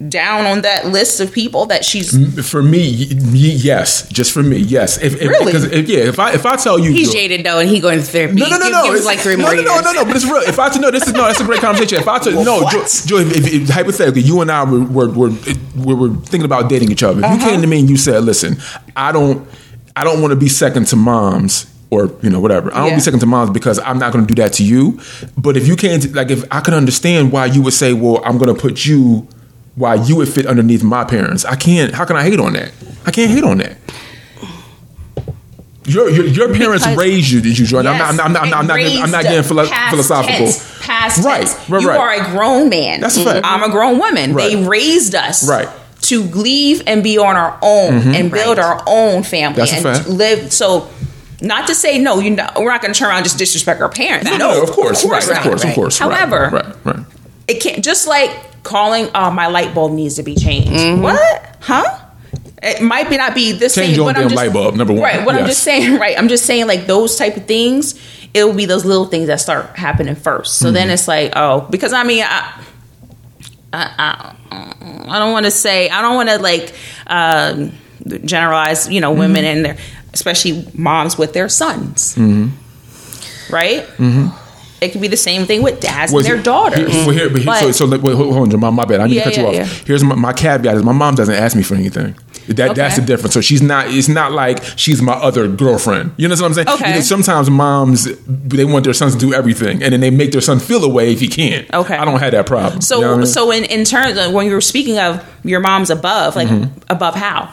down 0.09 0.47
on 0.47 0.63
that 0.63 0.87
list 0.87 1.21
of 1.21 1.31
people 1.31 1.67
that 1.67 1.85
she's 1.85 2.11
For 2.49 2.63
me, 2.63 2.79
y- 2.81 3.07
y- 3.11 3.27
yes. 3.35 4.09
Just 4.09 4.33
for 4.33 4.43
me, 4.43 4.57
yes. 4.57 4.97
If, 4.97 5.15
if, 5.21 5.29
Really? 5.29 5.45
because 5.47 5.65
if, 5.65 5.89
yeah. 5.89 5.99
If 5.99 6.19
I 6.19 6.33
if 6.33 6.47
I 6.47 6.57
tell 6.57 6.79
you 6.79 6.91
He's 6.91 7.09
Joe- 7.09 7.19
jaded 7.19 7.45
though, 7.45 7.59
and 7.59 7.69
he 7.69 7.81
going 7.81 7.99
to 7.99 8.05
therapy. 8.05 8.37
No, 8.37 8.49
no, 8.49 8.57
no, 8.57 8.65
give, 8.65 8.73
no. 8.73 8.83
Give 8.85 8.93
It's- 8.95 9.05
like 9.07 9.19
three 9.19 9.37
no, 9.37 9.43
more 9.43 9.51
no, 9.55 9.61
years. 9.61 9.67
no, 9.67 9.81
no, 9.81 9.93
no. 9.93 10.05
But 10.07 10.17
it's 10.17 10.25
real. 10.25 10.37
If 10.37 10.59
I 10.59 10.71
to 10.71 10.79
know 10.81 10.91
this 10.91 11.07
is 11.07 11.13
no, 11.13 11.25
that's 11.27 11.41
a 11.41 11.45
great 11.45 11.61
conversation. 11.61 11.99
If 11.99 12.09
I 12.09 12.19
to 12.21 12.31
no, 12.33 12.63
Joe, 12.71 12.85
Joe 13.07 13.19
if, 13.19 13.37
if, 13.37 13.53
if, 13.53 13.69
hypothetically, 13.69 14.23
you 14.23 14.41
and 14.41 14.51
I 14.51 14.65
were 14.65 14.81
were, 14.85 15.09
were 15.11 15.31
were 15.77 15.97
were 15.97 16.15
thinking 16.15 16.45
about 16.47 16.71
dating 16.71 16.91
each 16.91 17.03
other. 17.03 17.21
If 17.21 17.27
you 17.27 17.37
uh-huh. 17.37 17.51
came 17.51 17.61
to 17.61 17.67
me 17.67 17.81
and 17.81 17.91
you 17.91 17.97
said, 17.99 18.25
"Listen, 18.25 18.57
I 18.97 19.13
don't, 19.13 19.47
I 19.97 20.03
don't 20.05 20.23
want 20.23 20.33
to 20.33 20.37
be 20.37 20.49
second 20.49 20.87
to 20.89 20.97
moms." 20.97 21.67
Or 21.93 22.09
you 22.23 22.31
know 22.31 22.39
whatever. 22.39 22.73
I 22.73 22.79
don't 22.79 22.91
Yeah. 22.91 22.95
be 22.95 23.01
second 23.01 23.19
to 23.21 23.27
moms 23.27 23.51
because 23.51 23.81
I'm 23.81 23.99
not 23.99 24.13
going 24.13 24.25
to 24.25 24.33
do 24.33 24.41
that 24.41 24.53
to 24.55 24.65
you. 24.65 25.01
But 25.37 25.57
if 25.57 25.67
you 25.67 25.75
can't, 25.75 26.15
like, 26.15 26.31
if 26.31 26.45
I 26.53 26.61
can 26.61 26.73
understand 26.73 27.33
why 27.33 27.47
you 27.47 27.61
would 27.63 27.73
say, 27.75 27.93
"Well, 27.93 28.23
I'm 28.25 28.39
going 28.39 28.55
to 28.55 28.59
put 28.59 28.87
you," 28.87 29.27
why 29.81 29.95
you 29.95 30.15
would 30.17 30.29
fit 30.29 30.47
underneath 30.47 30.83
my 30.85 31.05
parents. 31.05 31.45
I 31.45 31.57
can't. 31.57 31.93
How 31.95 32.05
can 32.05 32.17
I 32.17 32.23
hate 32.23 32.39
on 32.39 32.53
that? 32.53 32.71
I 33.07 33.11
can't 33.11 33.31
hate 33.31 33.43
on 33.45 33.59
that. 33.59 33.79
Your 35.87 36.11
your, 36.11 36.27
your 36.27 36.55
parents 36.55 36.85
Because- 36.85 36.99
raised 36.99 37.31
you, 37.31 37.41
did 37.41 37.59
you, 37.59 37.67
Jordan? 37.67 37.95
Yes, 37.95 38.03
I'm 38.11 38.17
not. 38.17 38.27
I'm 38.27 38.33
not. 38.33 38.43
I'm 38.43 38.51
not. 38.51 38.59
I'm 38.61 38.67
not, 38.67 38.77
getting- 38.79 39.03
I'm 39.03 39.11
not 39.11 39.23
getting 39.23 39.43
philo- 39.43 39.67
past 39.67 39.91
philosophical. 39.91 40.37
tense, 40.47 40.81
past 40.87 41.25
Right, 41.25 41.47
tense. 41.47 41.71
right, 41.71 41.83
you 41.83 41.89
are 41.91 42.13
a 42.13 42.31
grown 42.31 42.69
man. 42.69 43.01
That's 43.01 43.17
a 43.17 43.25
fact. 43.25 43.47
I'm 43.47 43.63
a 43.63 43.71
grown 43.71 43.99
woman. 43.99 44.35
They 44.35 44.63
raised 44.65 45.15
us 45.15 45.49
Right. 45.49 45.69
to 46.03 46.23
leave 46.23 46.83
and 46.87 47.03
be 47.03 47.17
on 47.19 47.35
our 47.37 47.59
own 47.63 47.95
mm-hmm. 47.95 48.15
and 48.15 48.31
build 48.31 48.59
Right. 48.59 48.67
our 48.67 48.83
own 48.87 49.23
family 49.23 49.57
That's 49.57 49.73
a 49.73 49.77
and 49.77 49.83
fact. 49.85 50.09
live. 50.09 50.53
So, 50.53 50.91
not 51.41 51.67
to 51.69 51.75
say 51.75 51.99
no, 51.99 52.21
you 52.21 52.31
know, 52.31 52.49
we're 52.59 52.71
not 52.71 52.83
going 52.83 52.93
to 52.93 52.99
turn 52.99 53.09
around 53.09 53.19
and 53.19 53.25
just 53.27 53.39
disrespect 53.39 53.81
our 53.81 53.89
parents. 53.89 54.27
No, 54.31 54.37
No, 54.37 54.63
of 54.63 54.71
course, 54.71 55.03
right, 55.07 55.23
of 55.23 55.31
not. 55.31 55.43
course, 55.43 55.65
of 55.65 55.75
course. 55.75 56.01
right, 56.01 56.13
However, 56.13 56.51
right, 56.53 56.77
right. 56.85 57.07
it 57.49 57.63
can't 57.63 57.83
just 57.83 58.07
like 58.07 58.31
calling 58.63 59.09
oh 59.15 59.31
my 59.31 59.47
light 59.49 59.75
bulb 59.75 59.93
needs 59.93 60.17
to 60.17 60.23
be 60.23 60.35
changed. 60.37 61.03
What? 61.03 61.57
Huh? 61.61 61.99
It 62.63 62.83
might 62.83 63.09
be 63.09 63.17
not 63.17 63.35
be 63.35 63.53
this 63.53 63.75
Change 63.75 63.89
thing 63.89 63.97
your 63.97 64.07
but 64.09 64.15
damn 64.17 64.25
I'm 64.25 64.29
just, 64.29 64.37
light 64.37 64.53
bulb, 64.53 64.75
number 64.77 64.93
one. 64.93 65.03
right 65.03 65.25
what 65.25 65.35
i'm 65.35 65.47
just 65.47 65.63
saying 65.63 65.99
right 65.99 66.19
i'm 66.19 66.29
just 66.29 66.45
saying 66.45 66.67
like 66.67 66.87
those 66.87 67.17
type 67.17 67.39
of 67.39 67.47
things 67.47 67.99
it 68.35 68.45
will 68.45 68.53
be 68.55 68.67
those 68.67 68.85
little 68.85 69.07
things 69.07 69.29
that 69.29 69.41
start 69.41 69.77
happening 69.79 70.15
first. 70.15 70.59
So 70.59 70.67
Mm-hmm. 70.67 70.75
then 70.75 70.91
it's 70.91 71.09
like 71.09 71.33
oh 71.37 71.67
because 71.71 71.95
i 71.95 72.03
mean 72.05 72.23
i 72.23 72.63
i, 73.73 74.35
I, 74.53 75.07
I 75.09 75.19
don't 75.19 75.33
want 75.33 75.47
to 75.47 75.51
say 75.51 75.89
i 75.89 76.03
don't 76.03 76.17
want 76.17 76.29
to 76.29 76.39
like 76.39 76.75
um, 77.07 77.73
generalize 78.27 78.91
you 78.91 79.01
know 79.01 79.11
Mm-hmm. 79.13 79.21
women 79.21 79.45
and 79.47 79.65
their 79.65 79.77
especially 80.13 80.67
moms 80.75 81.17
with 81.17 81.33
their 81.33 81.49
sons. 81.49 82.19
Right 83.51 83.87
it 84.81 84.93
could 84.93 85.01
be 85.01 85.09
the 85.09 85.17
same 85.17 85.45
thing 85.47 85.63
with 85.63 85.81
dads 85.81 86.11
Mm-hmm. 86.11 86.17
Was 86.17 86.27
and 86.27 86.37
their 86.37 86.43
daughters 86.43 86.79
Here, 86.93 87.07
well, 87.07 87.11
here, 87.11 87.29
but 87.31 87.43
here, 87.43 87.55
so, 87.57 87.67
But- 87.67 87.75
so 87.75 87.85
let- 87.87 88.03
wait, 88.03 88.15
hold 88.17 88.53
on, 88.55 88.61
my, 88.61 88.71
my 88.71 88.85
bad. 88.85 89.01
I 89.01 89.07
need 89.07 89.15
Yeah, 89.17 89.25
to 89.25 89.31
cut 89.31 89.39
you 89.39 89.47
off. 89.47 89.55
yeah. 89.55 89.65
Here's 89.87 90.03
my, 90.05 90.15
my 90.15 90.33
caveat: 90.33 90.77
is 90.77 90.83
my 90.83 90.93
mom 90.93 91.15
doesn't 91.15 91.35
ask 91.35 91.57
me 91.57 91.63
for 91.63 91.75
anything. 91.75 92.15
That 92.49 92.75
that's 92.75 92.97
the 92.97 93.03
difference. 93.03 93.35
So 93.35 93.41
she's 93.41 93.63
not. 93.63 93.89
It's 93.91 94.09
not 94.09 94.33
like 94.33 94.63
she's 94.77 95.01
my 95.03 95.13
other 95.13 95.47
girlfriend. 95.47 96.13
You 96.17 96.27
know 96.27 96.35
what 96.35 96.43
I'm 96.45 96.55
saying? 96.55 96.69
Okay. 96.69 96.89
You 96.89 96.95
know, 96.97 97.01
sometimes 97.03 97.49
moms 97.51 98.09
they 98.27 98.65
want 98.65 98.85
their 98.85 98.95
sons 98.95 99.15
to 99.15 99.21
do 99.21 99.33
everything, 99.35 99.83
and 99.83 99.93
then 99.93 100.01
they 100.01 100.11
make 100.11 100.33
their 100.33 100.41
son 100.41 100.59
feel 100.59 100.83
away 100.85 101.13
if 101.13 101.21
he 101.21 101.29
can't. 101.29 101.73
Okay. 101.73 101.95
I 101.97 102.05
don't 102.05 102.19
have 102.19 102.33
that 102.33 102.47
problem. 102.47 102.81
So, 102.81 102.97
You 102.97 103.03
know 103.05 103.15
I 103.15 103.17
mean? 103.19 103.27
so 103.27 103.51
in, 103.53 103.65
in 103.65 103.85
terms 103.85 104.19
of 104.19 104.33
when 104.33 104.47
you 104.47 104.53
were 104.55 104.61
speaking 104.61 104.99
of 104.99 105.25
your 105.45 105.61
mom's 105.61 105.91
above, 105.91 106.35
like 106.35 106.49
above 106.89 107.15
how? 107.15 107.53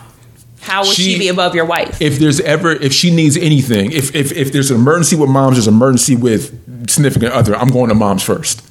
How 0.68 0.82
would 0.84 0.96
she. 0.96 1.14
She- 1.14 1.20
be 1.20 1.28
above 1.30 1.56
your 1.56 1.66
wife? 1.66 2.02
if 2.02 2.20
there's 2.20 2.40
ever 2.42 2.72
if 2.72 2.94
she 2.94 3.10
needs 3.12 3.38
anything, 3.38 3.92
if 3.92 4.14
if 4.16 4.32
if 4.32 4.52
there's 4.52 4.70
an 4.72 4.78
emergency 4.78 5.16
with 5.16 5.30
moms, 5.30 5.56
there's 5.56 5.68
an 5.68 5.74
emergency 5.74 6.16
with 6.16 6.90
significant 6.90 7.34
other. 7.34 7.56
I'm 7.56 7.70
going 7.70 7.90
to 7.90 7.96
moms 7.96 8.24
first. 8.24 8.64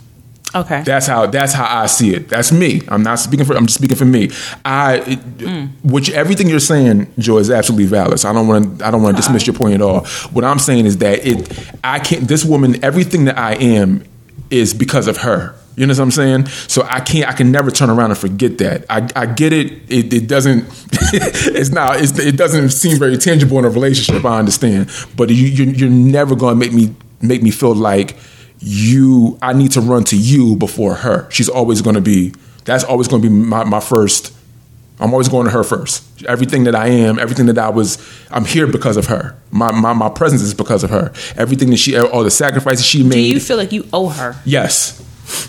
okay. 0.54 0.82
That's 0.82 1.06
how 1.06 1.26
that's 1.26 1.52
how 1.52 1.66
I 1.82 1.86
see 1.86 2.14
it. 2.14 2.28
That's 2.28 2.52
me. 2.52 2.82
I'm 2.88 3.02
not 3.02 3.18
speaking 3.18 3.44
for. 3.46 3.56
I'm 3.56 3.66
just 3.66 3.78
speaking 3.78 3.96
for 3.96 4.04
me. 4.04 4.30
I, 4.64 4.96
it, 4.98 5.38
mm. 5.38 5.70
which 5.82 6.10
everything 6.10 6.48
you're 6.48 6.60
saying, 6.60 7.12
Joy, 7.18 7.38
is 7.38 7.50
absolutely 7.50 7.86
valid. 7.86 8.20
So 8.20 8.30
I 8.30 8.32
don't 8.32 8.46
want 8.48 8.78
to. 8.78 8.86
I 8.86 8.90
don't 8.90 9.02
want 9.02 9.16
to 9.16 9.22
dismiss 9.22 9.46
your 9.46 9.56
point 9.56 9.74
at 9.74 9.82
all. 9.82 10.06
What 10.32 10.44
I'm 10.44 10.58
saying 10.58 10.86
is 10.86 10.98
that 10.98 11.26
it. 11.26 11.72
I 11.82 11.98
can't. 11.98 12.28
This 12.28 12.44
woman, 12.44 12.82
everything 12.84 13.24
that 13.26 13.36
I 13.38 13.54
am, 13.54 14.04
is 14.50 14.72
because 14.72 15.08
of 15.08 15.18
her. 15.18 15.54
You 15.76 15.86
know 15.86 15.92
what 15.92 16.00
I'm 16.00 16.10
saying? 16.10 16.46
So 16.46 16.82
I 16.88 17.00
can't. 17.00 17.28
I 17.28 17.34
can 17.34 17.52
never 17.52 17.70
turn 17.70 17.90
around 17.90 18.10
and 18.10 18.18
forget 18.18 18.56
that. 18.58 18.86
I, 18.88 19.08
I 19.14 19.26
get 19.26 19.52
it. 19.52 19.72
It, 19.90 20.12
it 20.12 20.26
doesn't. 20.26 20.64
it's 21.12 21.70
not. 21.70 22.00
It's, 22.00 22.18
it 22.18 22.36
doesn't 22.36 22.70
seem 22.70 22.98
very 22.98 23.18
tangible 23.18 23.58
in 23.58 23.66
a 23.66 23.68
relationship. 23.68 24.24
I 24.24 24.38
understand, 24.38 24.90
but 25.16 25.28
you, 25.28 25.46
you're, 25.46 25.68
you're 25.68 25.90
never 25.90 26.34
going 26.34 26.54
to 26.54 26.58
make 26.58 26.72
me 26.72 26.94
make 27.20 27.42
me 27.42 27.50
feel 27.50 27.74
like 27.74 28.16
you. 28.58 29.38
I 29.42 29.52
need 29.52 29.72
to 29.72 29.82
run 29.82 30.04
to 30.04 30.16
you 30.16 30.56
before 30.56 30.94
her. 30.94 31.30
She's 31.30 31.50
always 31.50 31.82
going 31.82 31.96
to 31.96 32.00
be. 32.00 32.32
That's 32.64 32.82
always 32.82 33.06
going 33.06 33.20
to 33.22 33.28
be 33.28 33.34
my, 33.34 33.64
my 33.64 33.80
first. 33.80 34.34
I'm 34.98 35.12
always 35.12 35.28
going 35.28 35.44
to 35.44 35.50
her 35.50 35.62
first. 35.62 36.24
Everything 36.24 36.64
that 36.64 36.74
I 36.74 36.88
am, 36.88 37.18
everything 37.18 37.46
that 37.46 37.58
I 37.58 37.68
was, 37.68 37.98
I'm 38.30 38.46
here 38.46 38.66
because 38.66 38.96
of 38.96 39.06
her. 39.08 39.36
My 39.50 39.72
my, 39.72 39.92
my 39.92 40.08
presence 40.08 40.40
is 40.40 40.54
because 40.54 40.84
of 40.84 40.88
her. 40.88 41.12
Everything 41.36 41.68
that 41.68 41.76
she, 41.76 41.98
all 41.98 42.24
the 42.24 42.30
sacrifices 42.30 42.86
she 42.86 43.02
made. 43.02 43.12
Do 43.12 43.34
you 43.34 43.40
feel 43.40 43.58
like 43.58 43.72
you 43.72 43.86
owe 43.92 44.08
her? 44.08 44.36
Yes, 44.46 45.02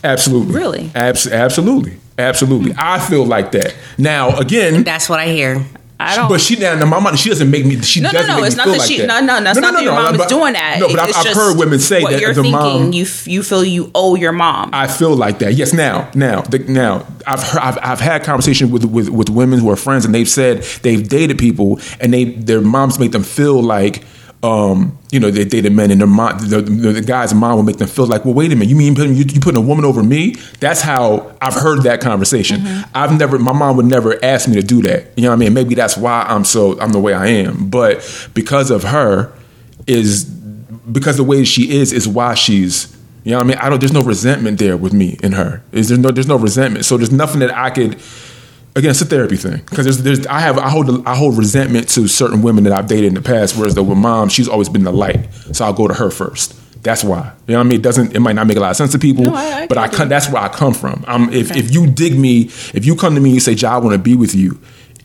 absolutely. 0.03 0.53
Really? 0.53 0.91
Abs- 0.95 1.27
absolutely, 1.27 1.97
absolutely. 2.17 2.73
I 2.77 2.99
feel 2.99 3.25
like 3.25 3.51
that. 3.53 3.75
Now, 3.97 4.37
again, 4.37 4.83
That's 4.83 5.09
what 5.09 5.19
I 5.19 5.27
hear. 5.27 5.65
I 5.99 6.15
don't. 6.15 6.29
but 6.29 6.39
she 6.39 6.55
now 6.57 6.75
my 6.85 6.99
mom 6.99 7.15
she 7.15 7.29
doesn't 7.29 7.49
make 7.49 7.65
me. 7.65 7.81
She 7.81 8.01
no, 8.01 8.09
no, 8.11 8.19
doesn't 8.19 8.27
no. 8.27 8.35
make 8.41 8.45
It's 8.45 8.55
me 8.55 8.57
not 8.57 8.67
that 8.71 8.77
like 8.77 8.87
she. 8.87 8.97
that. 8.99 9.07
No, 9.07 9.19
no, 9.19 9.43
that's 9.43 9.57
not 9.59 9.73
that 9.73 9.81
your 9.81 9.93
mom 9.93 10.13
is 10.13 10.27
doing 10.27 10.53
that. 10.53 10.77
No, 10.79 10.89
but 10.89 10.99
I've, 10.99 11.09
It's 11.09 11.17
I've 11.17 11.23
just 11.25 11.35
heard 11.39 11.57
women 11.57 11.79
say 11.79 12.03
that 12.03 12.21
you're 12.21 12.35
the 12.35 12.43
thinking. 12.43 12.51
mom. 12.51 12.93
You 12.93 13.07
you 13.25 13.41
feel 13.41 13.63
you 13.65 13.89
owe 13.95 14.13
your 14.13 14.31
mom. 14.31 14.69
I 14.73 14.85
feel 14.85 15.15
like 15.15 15.39
that. 15.39 15.55
Yes, 15.55 15.73
now, 15.73 16.07
now, 16.13 16.41
the, 16.41 16.59
now, 16.59 17.03
I've, 17.25 17.41
heard, 17.41 17.59
I've 17.61 17.79
I've 17.81 17.99
had 17.99 18.23
conversations 18.23 18.69
with, 18.71 18.85
with 18.85 19.09
with 19.09 19.29
women 19.31 19.57
who 19.57 19.71
are 19.71 19.75
friends, 19.75 20.05
and 20.05 20.13
they've 20.13 20.29
said 20.29 20.61
they've 20.83 21.07
dated 21.09 21.39
people, 21.39 21.79
and 21.99 22.13
they 22.13 22.25
their 22.25 22.61
moms 22.61 22.99
make 22.99 23.11
them 23.11 23.23
feel 23.23 23.59
like. 23.63 24.03
Um, 24.43 24.96
you 25.11 25.19
know, 25.19 25.31
they 25.31 25.45
dated 25.45 25.71
men, 25.71 25.91
and 25.91 26.01
their 26.01 26.07
mom, 26.07 26.37
the, 26.39 26.61
the, 26.61 26.91
the 26.93 27.01
guy's 27.01 27.33
mom 27.33 27.55
will 27.55 27.63
make 27.63 27.77
them 27.77 27.87
feel 27.87 28.07
like, 28.07 28.25
well, 28.25 28.33
wait 28.33 28.51
a 28.51 28.55
minute, 28.55 28.69
you 28.69 28.75
mean 28.75 28.93
putting, 28.95 29.13
you, 29.13 29.23
you 29.27 29.39
putting 29.39 29.57
a 29.57 29.65
woman 29.65 29.85
over 29.85 30.03
me? 30.03 30.35
That's 30.59 30.81
how 30.81 31.35
I've 31.41 31.53
heard 31.53 31.83
that 31.83 32.01
conversation. 32.01 32.61
Mm-hmm. 32.61 32.91
I've 32.93 33.17
never, 33.17 33.39
my 33.39 33.53
mom 33.53 33.77
would 33.77 33.85
never 33.85 34.23
ask 34.23 34.47
me 34.47 34.55
to 34.55 34.63
do 34.63 34.81
that. 34.83 35.13
You 35.15 35.23
know 35.23 35.29
what 35.29 35.35
I 35.35 35.39
mean? 35.39 35.53
Maybe 35.53 35.75
that's 35.75 35.95
why 35.95 36.23
I'm 36.23 36.43
so, 36.43 36.79
I'm 36.79 36.91
the 36.91 36.99
way 36.99 37.13
I 37.13 37.27
am. 37.27 37.69
But 37.69 38.29
because 38.33 38.69
of 38.69 38.83
her, 38.83 39.33
is 39.87 40.25
because 40.25 41.17
the 41.17 41.23
way 41.23 41.43
she 41.43 41.71
is 41.77 41.93
is 41.93 42.07
why 42.07 42.33
she's 42.33 42.95
you 43.23 43.31
know 43.31 43.37
what 43.37 43.45
I 43.45 43.47
mean 43.47 43.57
I 43.57 43.69
don't 43.69 43.79
there's 43.79 43.93
no 43.93 44.01
resentment 44.01 44.59
there 44.59 44.77
with 44.77 44.93
me 44.93 45.17
and 45.23 45.33
her 45.33 45.63
is 45.71 45.89
there 45.89 45.97
no 45.97 46.11
there's 46.11 46.27
no 46.27 46.37
resentment 46.37 46.85
so 46.85 46.97
there's 46.97 47.11
nothing 47.11 47.39
that 47.39 47.55
I 47.55 47.69
could 47.69 47.99
again 48.77 48.91
it's 48.91 49.01
a 49.01 49.05
therapy 49.05 49.35
thing 49.35 49.57
because 49.69 49.85
there's, 49.85 50.03
there's 50.03 50.27
I 50.27 50.39
have 50.39 50.57
I 50.57 50.69
hold 50.69 51.05
I 51.07 51.15
hold 51.15 51.37
resentment 51.37 51.89
to 51.89 52.07
certain 52.07 52.41
women 52.41 52.63
that 52.65 52.73
I've 52.73 52.87
dated 52.87 53.05
in 53.05 53.13
the 53.15 53.21
past 53.21 53.57
whereas 53.57 53.75
the 53.75 53.83
with 53.83 53.97
mom 53.97 54.29
she's 54.29 54.47
always 54.47 54.69
been 54.69 54.83
the 54.83 54.91
light 54.93 55.27
so 55.51 55.65
I'll 55.65 55.73
go 55.73 55.87
to 55.87 55.93
her 55.93 56.09
first 56.09 56.53
that's 56.83 57.03
why 57.03 57.33
you 57.47 57.53
know 57.53 57.59
what 57.59 57.65
I 57.65 57.69
mean 57.69 57.79
it 57.79 57.83
doesn't 57.83 58.15
it 58.15 58.19
might 58.19 58.33
not 58.33 58.47
make 58.47 58.57
a 58.57 58.59
lot 58.61 58.71
of 58.71 58.77
sense 58.77 58.91
to 58.93 58.99
people 58.99 59.25
No, 59.25 59.33
I- 59.35 59.63
I 59.63 59.67
but 59.67 59.77
I 59.77 59.87
come, 59.87 60.07
that's 60.09 60.29
where 60.29 60.41
I 60.41 60.47
come 60.49 60.73
from 60.73 61.03
um 61.07 61.33
if 61.33 61.55
if 61.55 61.73
you 61.73 61.87
dig 61.87 62.17
me 62.17 62.43
if 62.73 62.85
you 62.85 62.95
come 62.95 63.15
to 63.15 63.21
me 63.21 63.31
and 63.31 63.41
say 63.41 63.53
"Ja, 63.53 63.73
I 63.75 63.77
want 63.77 63.93
to 63.93 63.99
be 63.99 64.15
with 64.15 64.33
you 64.35 64.59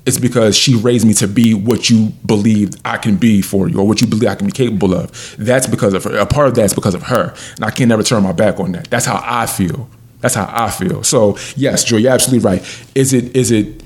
it's 0.04 0.18
because 0.18 0.56
she 0.56 0.74
raised 0.74 1.06
me 1.06 1.14
to 1.14 1.28
be 1.28 1.54
what 1.54 1.88
you 1.88 2.12
believed 2.26 2.80
I 2.84 2.96
can 2.96 3.14
be 3.16 3.40
for 3.40 3.68
you, 3.68 3.78
or 3.78 3.86
what 3.86 4.00
you 4.00 4.08
believe 4.08 4.28
I 4.28 4.34
can 4.34 4.46
be 4.46 4.52
capable 4.52 4.94
of. 4.94 5.36
That's 5.38 5.68
because 5.68 5.94
of 5.94 6.02
her. 6.02 6.16
A 6.18 6.26
part 6.26 6.48
of 6.48 6.56
that's 6.56 6.74
because 6.74 6.94
of 6.96 7.04
her, 7.04 7.32
and 7.54 7.64
I 7.64 7.70
can 7.70 7.88
never 7.88 8.02
turn 8.02 8.20
my 8.24 8.32
back 8.32 8.58
on 8.58 8.72
that. 8.72 8.90
That's 8.90 9.06
how 9.06 9.20
I 9.24 9.46
feel. 9.46 9.88
That's 10.22 10.34
how 10.34 10.48
I 10.50 10.70
feel. 10.70 11.02
So 11.04 11.36
yes, 11.56 11.84
Joe, 11.84 11.98
you're 11.98 12.12
absolutely 12.12 12.48
right. 12.48 12.86
Is 12.94 13.12
it? 13.12 13.36
Is 13.36 13.50
it? 13.50 13.82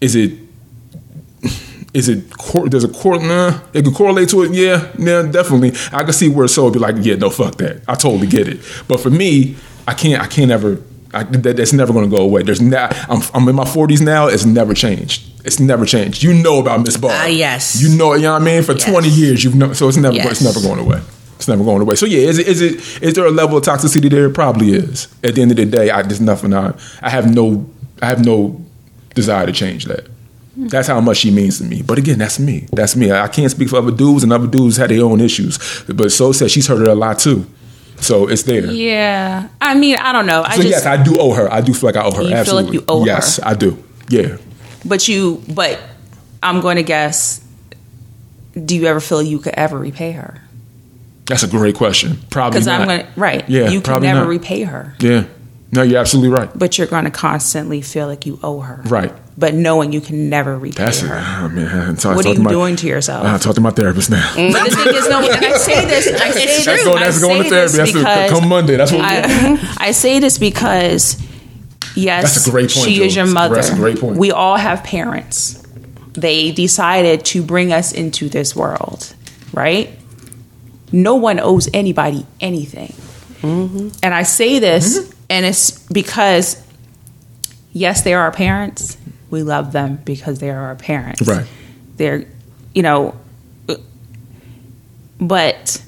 Is 0.00 0.14
it? 0.14 0.38
Is 1.94 2.08
it? 2.08 2.30
cor- 2.38 2.68
There's 2.68 2.84
a 2.84 2.88
court. 2.88 3.22
Nah, 3.22 3.60
it 3.74 3.84
could 3.84 3.94
correlate 3.94 4.28
to 4.30 4.42
it. 4.44 4.52
Yeah, 4.52 4.90
yeah, 4.98 5.22
definitely. 5.30 5.72
I 5.92 6.04
can 6.04 6.12
see 6.12 6.28
where 6.28 6.48
so 6.48 6.64
would 6.64 6.72
be 6.72 6.78
like, 6.78 6.96
yeah, 7.00 7.16
no, 7.16 7.28
fuck 7.30 7.56
that. 7.56 7.82
I 7.88 7.94
totally 7.94 8.26
get 8.26 8.48
it. 8.48 8.60
But 8.88 9.00
for 9.00 9.10
me, 9.10 9.56
I 9.86 9.94
can't. 9.94 10.22
I 10.22 10.26
can't 10.26 10.50
ever. 10.50 10.80
I, 11.14 11.24
that, 11.24 11.56
that's 11.58 11.74
never 11.74 11.92
going 11.92 12.08
to 12.10 12.16
go 12.16 12.22
away. 12.22 12.42
There's 12.42 12.62
not. 12.62 12.94
I'm, 13.10 13.20
I'm 13.34 13.46
in 13.48 13.54
my 13.54 13.64
40s 13.64 14.00
now. 14.00 14.28
It's 14.28 14.46
never 14.46 14.72
changed. 14.72 15.22
It's 15.44 15.60
never 15.60 15.84
changed. 15.84 16.22
You 16.22 16.32
know 16.32 16.58
about 16.60 16.80
Miss 16.86 16.96
Ball. 16.96 17.10
Ah, 17.12 17.26
yes. 17.26 17.82
You 17.82 17.94
know. 17.98 18.14
You 18.14 18.22
know 18.22 18.32
what 18.32 18.42
I 18.42 18.44
mean. 18.44 18.62
For 18.62 18.72
Yes. 18.72 18.84
20 18.88 19.08
years, 19.10 19.44
you've 19.44 19.54
known. 19.54 19.74
So 19.74 19.88
it's 19.88 19.98
never. 19.98 20.14
Yes. 20.14 20.30
It's 20.30 20.42
never 20.42 20.60
going 20.66 20.80
away. 20.80 21.02
It's 21.42 21.48
never 21.48 21.64
going 21.64 21.82
away. 21.82 21.96
So 21.96 22.06
yeah, 22.06 22.20
is 22.20 22.38
it, 22.38 22.46
is 22.46 22.60
it 22.62 23.02
is 23.02 23.14
there 23.14 23.26
a 23.26 23.30
level 23.32 23.56
of 23.56 23.64
toxicity 23.64 24.08
there? 24.08 24.26
It 24.26 24.32
probably 24.34 24.74
is. 24.74 25.08
At 25.24 25.34
the 25.34 25.42
end 25.42 25.50
of 25.50 25.56
the 25.56 25.66
day, 25.66 25.90
I 25.90 26.02
there's 26.02 26.20
nothing. 26.20 26.54
I 26.54 26.72
I 27.00 27.10
have 27.10 27.34
no 27.34 27.68
I 28.00 28.06
have 28.06 28.24
no 28.24 28.64
desire 29.14 29.46
to 29.46 29.52
change 29.52 29.86
that. 29.86 30.06
That's 30.56 30.86
how 30.86 31.00
much 31.00 31.16
she 31.16 31.32
means 31.32 31.58
to 31.58 31.64
me. 31.64 31.82
But 31.82 31.98
again, 31.98 32.18
that's 32.20 32.38
me. 32.38 32.68
That's 32.72 32.94
me. 32.94 33.10
I 33.10 33.26
can't 33.26 33.50
speak 33.50 33.70
for 33.70 33.78
other 33.78 33.90
dudes, 33.90 34.22
and 34.22 34.32
other 34.32 34.46
dudes 34.46 34.76
had 34.76 34.90
their 34.90 35.02
own 35.02 35.20
issues. 35.20 35.58
But 35.92 36.12
so 36.12 36.30
said 36.30 36.48
she's 36.52 36.68
heard 36.68 36.82
it 36.82 36.86
a 36.88 36.94
lot 36.94 37.18
too. 37.18 37.44
So 37.96 38.28
it's 38.28 38.44
there. 38.44 38.66
yeah. 38.70 39.48
I 39.60 39.74
mean, 39.74 39.96
I 39.96 40.12
don't 40.12 40.26
know. 40.26 40.42
I 40.44 40.50
So 40.54 40.62
just. 40.62 40.68
yes, 40.68 40.86
I 40.86 41.02
do 41.02 41.16
owe 41.18 41.32
her. 41.34 41.52
I 41.52 41.60
do 41.60 41.74
feel 41.74 41.88
like 41.88 41.96
I 41.96 42.04
owe 42.04 42.12
her. 42.12 42.22
You 42.22 42.28
feel 42.28 42.30
like 42.30 42.38
Absolutely. 42.38 42.76
you 42.78 42.84
owe 42.88 43.04
yes, 43.04 43.38
her. 43.38 43.48
I 43.48 43.54
do. 43.54 43.82
Yeah. 44.10 44.36
but 44.84 45.08
you. 45.08 45.42
But 45.52 45.80
I'm 46.40 46.60
going 46.60 46.76
to 46.76 46.84
guess. 46.84 47.40
Do 48.64 48.76
you 48.76 48.86
ever 48.86 49.00
feel 49.00 49.22
you 49.22 49.40
could 49.40 49.54
ever 49.54 49.76
repay 49.78 50.12
her? 50.12 50.40
That's 51.26 51.42
a 51.42 51.48
great 51.48 51.74
question. 51.76 52.18
Probably 52.30 52.60
Because. 52.60 52.68
I'm 52.68 52.86
going 52.86 53.00
to. 53.06 53.12
Right. 53.16 53.48
Yeah, 53.48 53.68
You 53.70 53.80
can 53.80 54.02
never 54.02 54.20
not. 54.20 54.28
repay 54.28 54.62
her. 54.62 54.94
Yeah. 55.00 55.24
No, 55.74 55.80
you're 55.82 56.00
absolutely 56.00 56.36
right. 56.36 56.50
But 56.54 56.76
you're 56.76 56.86
going 56.86 57.04
to 57.04 57.10
constantly 57.10 57.80
feel 57.80 58.06
like 58.06 58.26
you 58.26 58.38
owe 58.42 58.60
her. 58.60 58.82
Right. 58.84 59.10
But 59.38 59.54
knowing 59.54 59.92
you 59.92 60.02
can 60.02 60.28
never 60.28 60.58
repay 60.58 60.84
That's 60.84 61.02
it. 61.02 61.06
her. 61.06 61.16
Oh, 61.44 61.48
man. 61.48 61.96
Talk, 61.96 62.16
What 62.16 62.24
talk 62.24 62.32
are 62.32 62.34
to 62.34 62.38
you 62.40 62.44
my- 62.44 62.50
doing 62.50 62.76
to 62.76 62.86
yourself? 62.86 63.24
Uh, 63.24 63.38
talk 63.38 63.54
to 63.54 63.62
my 63.62 63.70
therapist 63.70 64.10
now. 64.10 64.30
But 64.36 64.68
the 64.68 64.76
thing 64.76 64.94
is, 64.94 65.08
no, 65.08 65.20
and 65.20 65.44
I 65.44 65.56
say 65.56 65.86
this, 65.86 66.08
I 66.08 66.30
say 66.32 66.42
It's 66.44 66.64
this, 66.66 66.82
true. 66.82 66.92
I 66.92 66.94
going 66.94 67.04
to 67.04 67.12
say 67.12 67.48
therapy. 67.48 67.92
this 67.92 67.92
That's 68.02 68.30
the, 68.32 68.38
come 68.38 68.48
Monday. 68.50 68.76
That's 68.76 68.92
what 68.92 69.00
I, 69.02 69.74
I 69.78 69.92
say 69.92 70.18
this 70.18 70.36
because 70.36 71.18
yes, 71.96 72.34
That's 72.34 72.46
a 72.46 72.50
great 72.50 72.70
point, 72.70 72.86
she 72.86 73.02
is 73.02 73.16
your 73.16 73.26
mother. 73.26 73.54
That's 73.54 73.70
a 73.70 73.74
great 73.76 73.98
point. 73.98 74.18
We 74.18 74.30
all 74.32 74.56
have 74.56 74.84
parents. 74.84 75.62
They 76.12 76.52
decided 76.52 77.24
to 77.26 77.42
bring 77.42 77.72
us 77.72 77.92
into 77.92 78.28
this 78.28 78.54
world, 78.54 79.14
right? 79.54 79.88
No 80.92 81.14
one 81.16 81.40
owes 81.40 81.68
anybody 81.72 82.26
anything. 82.40 82.92
Mm-hmm. 83.40 83.88
And 84.02 84.14
I 84.14 84.22
say 84.22 84.58
this, 84.58 85.12
and 85.28 85.44
it's 85.44 85.86
because, 85.88 86.62
yes, 87.72 88.02
they 88.02 88.14
are 88.14 88.22
our 88.22 88.32
parents. 88.32 88.96
We 89.30 89.42
love 89.42 89.72
them 89.72 89.96
because 90.04 90.38
they 90.38 90.50
are 90.50 90.60
our 90.60 90.76
parents. 90.76 91.26
Right. 91.26 91.46
They're, 91.96 92.26
you 92.74 92.82
know, 92.82 93.16
but 95.18 95.82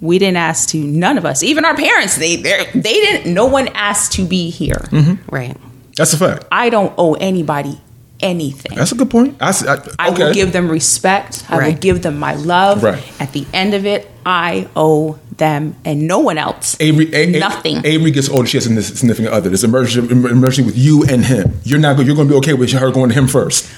we 0.00 0.18
didn't 0.18 0.36
ask 0.36 0.70
to. 0.70 0.78
None 0.78 1.18
of 1.18 1.26
us, 1.26 1.42
even 1.42 1.64
our 1.64 1.76
parents, 1.76 2.16
they 2.16 2.36
they 2.36 2.64
they 2.74 2.94
didn't. 2.94 3.32
No 3.34 3.46
one 3.46 3.68
asked 3.68 4.12
to 4.12 4.24
be 4.24 4.50
here. 4.50 4.76
Mm-hmm. 4.76 5.34
Right. 5.34 5.56
That's 5.96 6.12
a 6.12 6.16
fact. 6.16 6.44
I 6.52 6.70
don't 6.70 6.94
owe 6.96 7.14
anybody 7.14 7.80
anything. 8.20 8.76
That's 8.76 8.92
a 8.92 8.94
good 8.94 9.10
point. 9.10 9.36
I 9.40 9.50
okay. 9.50 9.90
I 9.98 10.10
will 10.10 10.32
give 10.32 10.52
them 10.52 10.70
respect. 10.70 11.44
I 11.48 11.68
will 11.68 11.76
give 11.76 12.02
them 12.02 12.18
my 12.18 12.34
love. 12.34 12.82
Right. 12.82 13.20
At 13.20 13.32
the 13.32 13.46
end 13.52 13.74
of 13.74 13.84
it, 13.84 14.08
I 14.30 14.68
owe 14.76 15.18
them 15.38 15.74
and 15.86 16.06
no 16.06 16.18
one 16.18 16.36
else. 16.36 16.76
Avery, 16.80 17.10
A- 17.14 17.34
A- 17.36 17.40
Nothing. 17.40 17.80
Avery 17.86 18.10
gets 18.10 18.28
older. 18.28 18.46
She 18.46 18.58
has 18.58 18.66
a 18.66 18.82
significant 18.82 19.32
other. 19.32 19.48
There's 19.48 19.64
emerging, 19.64 20.10
emerging 20.10 20.66
with 20.66 20.76
you 20.76 21.02
and 21.04 21.24
him. 21.24 21.58
You're 21.64 21.78
not. 21.80 21.96
You're 22.04 22.14
going 22.14 22.28
to 22.28 22.34
be 22.34 22.38
okay 22.38 22.52
with 22.52 22.70
her 22.72 22.90
going 22.90 23.08
to 23.08 23.14
him 23.14 23.26
first. 23.26 23.72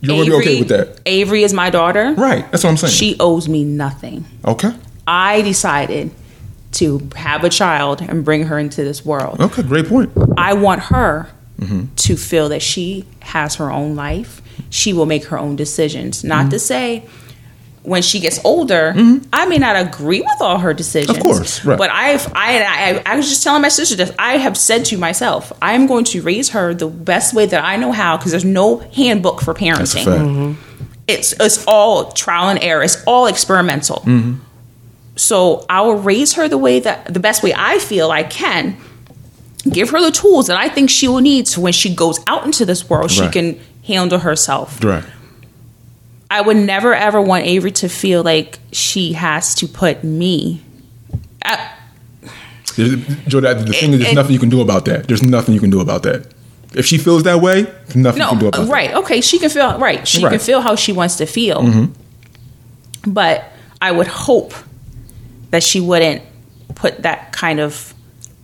You're 0.00 0.16
going 0.16 0.24
to 0.24 0.30
be 0.30 0.36
okay 0.38 0.58
with 0.58 0.68
that, 0.68 1.00
Avery 1.06 1.42
is 1.44 1.52
my 1.52 1.68
daughter. 1.70 2.14
right? 2.14 2.50
That's 2.50 2.64
what 2.64 2.70
I'm 2.70 2.76
saying. 2.78 2.92
She 2.92 3.16
owes 3.20 3.48
me 3.48 3.64
nothing. 3.64 4.24
okay. 4.44 4.72
I 5.06 5.42
decided 5.42 6.10
to 6.72 7.08
have 7.16 7.42
a 7.44 7.48
child 7.50 8.00
and 8.00 8.24
bring 8.24 8.44
her 8.44 8.58
into 8.58 8.82
this 8.84 9.04
world. 9.04 9.40
Okay. 9.40 9.62
Great 9.62 9.86
point. 9.86 10.10
I 10.36 10.54
want 10.54 10.82
her 10.82 11.28
Mm-hmm. 11.60 11.94
to 11.94 12.16
feel 12.16 12.48
that 12.48 12.62
she 12.62 13.04
has 13.20 13.56
her 13.56 13.70
own 13.70 13.94
life. 13.94 14.40
She 14.70 14.94
will 14.94 15.04
make 15.04 15.24
her 15.26 15.38
own 15.38 15.56
decisions. 15.56 16.24
Not 16.24 16.42
Mm-hmm. 16.44 16.50
to 16.50 16.58
say 16.58 17.04
when 17.82 18.02
she 18.02 18.20
gets 18.20 18.44
older, 18.44 18.94
I 19.32 19.46
may 19.46 19.56
not 19.56 19.76
agree 19.76 20.20
with 20.20 20.40
all 20.40 20.58
her 20.58 20.74
decisions. 20.74 21.16
Of 21.16 21.22
course, 21.22 21.64
right. 21.64 21.78
But 21.78 21.90
I've 21.90 22.26
I, 22.34 22.62
I 22.62 23.02
I 23.06 23.16
was 23.16 23.28
just 23.28 23.42
telling 23.42 23.62
my 23.62 23.68
sister 23.68 23.96
this. 23.96 24.12
I 24.18 24.36
have 24.36 24.56
said 24.56 24.84
to 24.86 24.98
myself, 24.98 25.52
I 25.62 25.72
am 25.72 25.86
going 25.86 26.04
to 26.06 26.20
raise 26.22 26.50
her 26.50 26.74
the 26.74 26.88
best 26.88 27.34
way 27.34 27.46
that 27.46 27.64
I 27.64 27.76
know 27.76 27.92
how 27.92 28.16
because 28.16 28.32
there's 28.32 28.44
no 28.44 28.78
handbook 28.78 29.40
for 29.40 29.54
parenting 29.54 30.04
fact. 30.04 30.60
it's 31.08 31.32
it's 31.40 31.64
all 31.66 32.12
trial 32.12 32.50
and 32.50 32.62
error. 32.62 32.82
It's 32.82 33.02
all 33.06 33.26
experimental. 33.26 33.96
Mm-hmm. 33.96 34.34
So 35.16 35.64
I 35.68 35.80
will 35.82 35.96
raise 35.96 36.34
her 36.34 36.48
the 36.48 36.58
way 36.58 36.80
that 36.80 37.12
the 37.12 37.20
best 37.20 37.42
way 37.42 37.52
I 37.56 37.78
feel 37.78 38.10
I 38.10 38.24
can. 38.24 38.76
Give 39.70 39.90
her 39.90 40.00
the 40.00 40.10
tools 40.10 40.46
that 40.46 40.56
I 40.56 40.70
think 40.70 40.88
she 40.88 41.06
will 41.06 41.20
need 41.20 41.46
so 41.46 41.60
when 41.60 41.74
she 41.74 41.94
goes 41.94 42.18
out 42.26 42.46
into 42.46 42.64
this 42.64 42.88
world, 42.88 43.10
she 43.10 43.28
can 43.28 43.60
handle 43.84 44.18
herself. 44.18 44.82
Right. 44.82 45.04
I 46.30 46.40
would 46.40 46.56
never 46.56 46.94
ever 46.94 47.20
want 47.20 47.44
Avery 47.46 47.72
to 47.72 47.88
feel 47.88 48.22
like 48.22 48.58
she 48.72 49.12
has 49.14 49.54
to 49.56 49.66
put 49.66 50.04
me. 50.04 50.62
I, 51.44 51.72
There's- 52.76 52.94
Joe, 53.26 53.40
that, 53.40 53.66
the 53.66 53.72
thing 53.72 53.92
is, 53.92 53.98
there's 53.98 54.08
and- 54.10 54.16
nothing 54.16 54.32
you 54.32 54.38
can 54.38 54.48
do 54.48 54.60
about 54.60 54.84
that. 54.84 55.08
There's 55.08 55.22
nothing 55.22 55.54
you 55.54 55.60
can 55.60 55.70
do 55.70 55.80
about 55.80 56.04
that. 56.04 56.32
If 56.72 56.86
she 56.86 56.98
feels 56.98 57.24
that 57.24 57.40
way, 57.40 57.62
there's 57.62 57.96
nothing 57.96 58.20
you 58.20 58.26
no, 58.26 58.30
can 58.30 58.38
do 58.38 58.46
about 58.46 58.66
that. 58.66 58.72
right? 58.72 58.94
Okay, 58.94 59.20
she 59.20 59.40
can 59.40 59.50
feel 59.50 59.76
right. 59.78 60.06
She 60.06 60.22
Right. 60.22 60.30
can 60.30 60.38
feel 60.38 60.60
how 60.60 60.76
she 60.76 60.92
wants 60.92 61.16
to 61.16 61.26
feel. 61.26 61.62
Mm-hmm. 61.62 63.12
But 63.12 63.44
I 63.82 63.90
would 63.90 64.06
hope 64.06 64.54
that 65.50 65.64
she 65.64 65.80
wouldn't 65.80 66.22
put 66.76 67.02
that 67.02 67.32
kind 67.32 67.58
of 67.58 67.92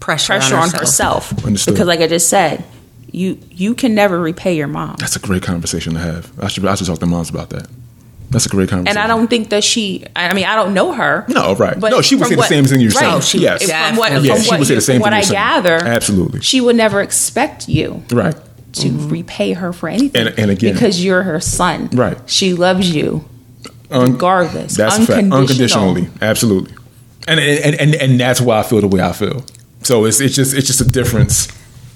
pressure, 0.01 0.33
pressure 0.33 0.57
on 0.57 0.63
on 0.65 0.71
herself. 0.71 1.31
herself. 1.31 1.67
Because, 1.67 1.87
like 1.87 2.01
I 2.01 2.09
just 2.09 2.29
said, 2.29 2.65
you 3.17 3.39
you 3.51 3.75
can 3.75 3.95
never 3.95 4.21
repay 4.21 4.55
your 4.55 4.67
mom. 4.67 4.97
That's 4.99 5.17
a 5.17 5.19
great 5.19 5.43
conversation 5.43 5.95
to 5.95 6.01
have. 6.01 6.31
I 6.39 6.49
should 6.49 6.65
I 6.67 6.75
should 6.75 6.87
talk 6.87 6.99
to 6.99 7.07
moms 7.07 7.31
about 7.31 7.49
that. 7.51 7.67
That's 8.29 8.45
a 8.45 8.49
great 8.51 8.69
conversation. 8.69 8.99
And 8.99 9.05
I 9.05 9.07
don't 9.07 9.29
think 9.29 9.49
that 9.51 9.65
she. 9.65 10.05
I 10.15 10.35
mean, 10.35 10.45
I 10.45 10.55
don't 10.55 10.75
know 10.75 10.93
her. 10.93 11.25
No, 11.29 11.55
right. 11.55 11.79
But 11.79 11.93
No, 11.93 12.03
she 12.03 12.17
would 12.17 12.27
say 12.27 12.35
the 12.35 12.43
same 12.43 12.65
thing 12.67 12.81
you're 12.81 12.91
right. 12.91 12.99
saying. 12.99 13.15
Oh, 13.15 13.21
she- 13.21 13.39
yes. 13.39 13.63
From 13.63 13.97
what. 13.97 14.11
Yeah, 14.13 14.35
from 14.35 14.43
she 14.43 14.51
what, 14.51 14.59
would 14.59 14.69
say 14.69 14.75
the 14.75 14.81
same 14.81 14.97
from 15.01 15.13
what 15.13 15.25
thing 15.25 15.31
I 15.31 15.41
gather, 15.41 15.77
Absolutely. 15.77 16.41
she 16.41 16.61
would 16.61 16.77
never 16.77 17.01
expect 17.01 17.69
you 17.69 18.03
Right. 18.11 18.35
to 18.75 18.89
mm-hmm. 18.89 19.09
repay 19.09 19.53
her 19.55 19.73
for 19.73 19.89
anything. 19.89 20.27
And- 20.27 20.39
and 20.39 20.51
again- 20.51 20.75
because 20.75 21.03
you're 21.03 21.23
her 21.23 21.41
son, 21.41 21.89
Right. 21.93 22.19
She 22.27 22.53
loves 22.53 22.95
you 22.95 23.25
Un- 23.91 24.13
regardless. 24.13 24.77
That's 24.77 24.97
fact. 24.99 25.11
unconditional. 25.11 25.91
Unconditionally, 25.91 26.09
absolutely. 26.21 26.75
And, 27.29 27.41
and 27.41 27.75
and 27.77 27.95
and 27.95 28.21
that's 28.21 28.41
why 28.41 28.59
I 28.59 28.63
feel 28.65 28.81
the 28.81 28.89
way 28.89 29.01
I 29.01 29.13
feel. 29.13 29.45
So 29.83 30.05
it's 30.05 30.21
it's 30.21 30.35
just 30.35 30.53
it's 30.53 30.67
just 30.67 30.81
a 30.81 30.89
difference. 30.89 31.49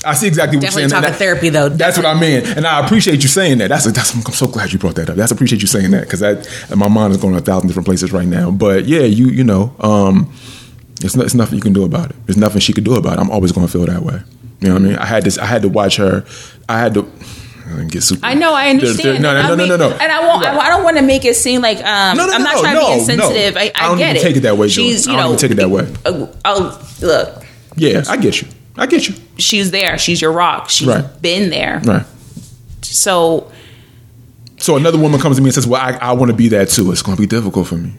I 0.04 0.14
see 0.14 0.26
exactly 0.26 0.56
what 0.56 0.62
Definitely 0.62 0.82
you're 0.82 0.88
saying. 0.90 1.02
talking 1.02 1.12
That- 1.12 1.18
therapy, 1.18 1.48
though. 1.50 1.68
That's 1.68 1.96
what 1.96 2.06
I 2.06 2.18
mean, 2.18 2.42
and 2.46 2.66
I 2.66 2.84
appreciate 2.84 3.22
you 3.22 3.28
saying 3.28 3.58
that. 3.58 3.68
That's, 3.68 3.84
that's 3.92 4.14
I'm 4.14 4.22
so 4.32 4.46
glad 4.46 4.72
you 4.72 4.78
brought 4.78 4.94
that 4.94 5.10
up. 5.10 5.16
That's 5.16 5.30
appreciate 5.32 5.60
you 5.60 5.66
saying 5.68 5.90
that 5.90 6.04
because 6.04 6.20
that 6.20 6.48
my 6.74 6.88
mind 6.88 7.12
is 7.12 7.18
going 7.18 7.34
a 7.36 7.40
thousand 7.40 7.68
different 7.68 7.86
places 7.86 8.10
right 8.12 8.26
now. 8.26 8.50
But 8.50 8.86
yeah, 8.86 9.00
you 9.00 9.28
you 9.28 9.44
know, 9.44 9.74
um, 9.80 10.32
it's, 11.02 11.14
it's 11.16 11.34
nothing 11.34 11.56
you 11.56 11.62
can 11.62 11.72
do 11.74 11.84
about 11.84 12.10
it. 12.10 12.16
There's 12.26 12.36
nothing 12.38 12.60
she 12.60 12.72
could 12.72 12.84
do 12.84 12.94
about 12.94 13.18
it. 13.18 13.20
I'm 13.20 13.30
always 13.30 13.52
going 13.52 13.66
to 13.66 13.72
feel 13.72 13.84
that 13.86 14.02
way. 14.02 14.20
You 14.60 14.68
know 14.68 14.74
what 14.74 14.82
I 14.82 14.84
mean? 14.86 14.96
I 14.96 15.04
had 15.06 15.24
this. 15.24 15.38
I 15.38 15.46
had 15.46 15.62
to 15.62 15.68
watch 15.68 15.96
her. 15.96 16.24
I 16.68 16.78
had 16.78 16.94
to. 16.94 17.10
I 17.66 17.74
didn't 17.76 17.92
get 17.92 18.02
super. 18.02 18.24
I 18.26 18.34
know, 18.34 18.52
I 18.52 18.68
understand. 18.70 19.22
no, 19.22 19.32
no, 19.34 19.54
no, 19.54 19.64
no, 19.64 19.76
no. 19.76 19.90
And 19.90 20.10
I 20.10 20.26
won't. 20.26 20.44
I, 20.44 20.58
I 20.58 20.68
don't 20.68 20.82
want 20.82 20.96
to 20.96 21.02
make 21.04 21.24
it 21.24 21.36
seem 21.36 21.62
like 21.62 21.76
um, 21.84 22.16
No, 22.16 22.26
no, 22.26 22.32
I'm 22.32 22.42
not 22.42 22.56
no, 22.56 22.60
trying 22.62 22.74
to 22.80 22.86
be 22.86 22.92
insensitive. 22.94 23.56
I, 23.56 23.70
I, 23.74 23.96
get 23.96 24.16
it. 24.16 24.22
take 24.22 24.36
it 24.36 24.40
that 24.40 24.56
way. 24.58 24.68
She's, 24.68 25.06
I 25.06 25.12
you 25.12 25.16
don't 25.18 25.32
know, 25.32 25.38
take 25.38 25.52
it 25.52 25.54
that 25.56 25.70
way. 25.70 25.82
uh, 26.04 26.26
Oh, 26.44 26.88
look, 27.00 27.44
Yeah, 27.76 28.02
I 28.08 28.16
get 28.16 28.42
you. 28.42 28.48
I 28.76 28.86
get 28.86 29.08
you. 29.08 29.14
She's 29.40 29.70
there. 29.70 29.98
She's 29.98 30.20
your 30.22 30.32
rock. 30.32 30.70
She's 30.70 30.86
Right. 30.88 31.04
been 31.22 31.50
there. 31.50 31.80
Right. 31.84 32.06
So 32.82 33.50
So 34.58 34.76
another 34.76 34.98
woman 34.98 35.20
comes 35.20 35.36
to 35.36 35.42
me 35.42 35.48
and 35.48 35.54
says, 35.54 35.66
"Well, 35.66 35.80
I, 35.80 35.92
I 36.00 36.12
want 36.12 36.30
to 36.30 36.36
be 36.36 36.48
that 36.48 36.68
too. 36.68 36.92
It's 36.92 37.02
going 37.02 37.16
to 37.16 37.20
be 37.20 37.26
difficult 37.26 37.66
for 37.66 37.76
me. 37.76 37.92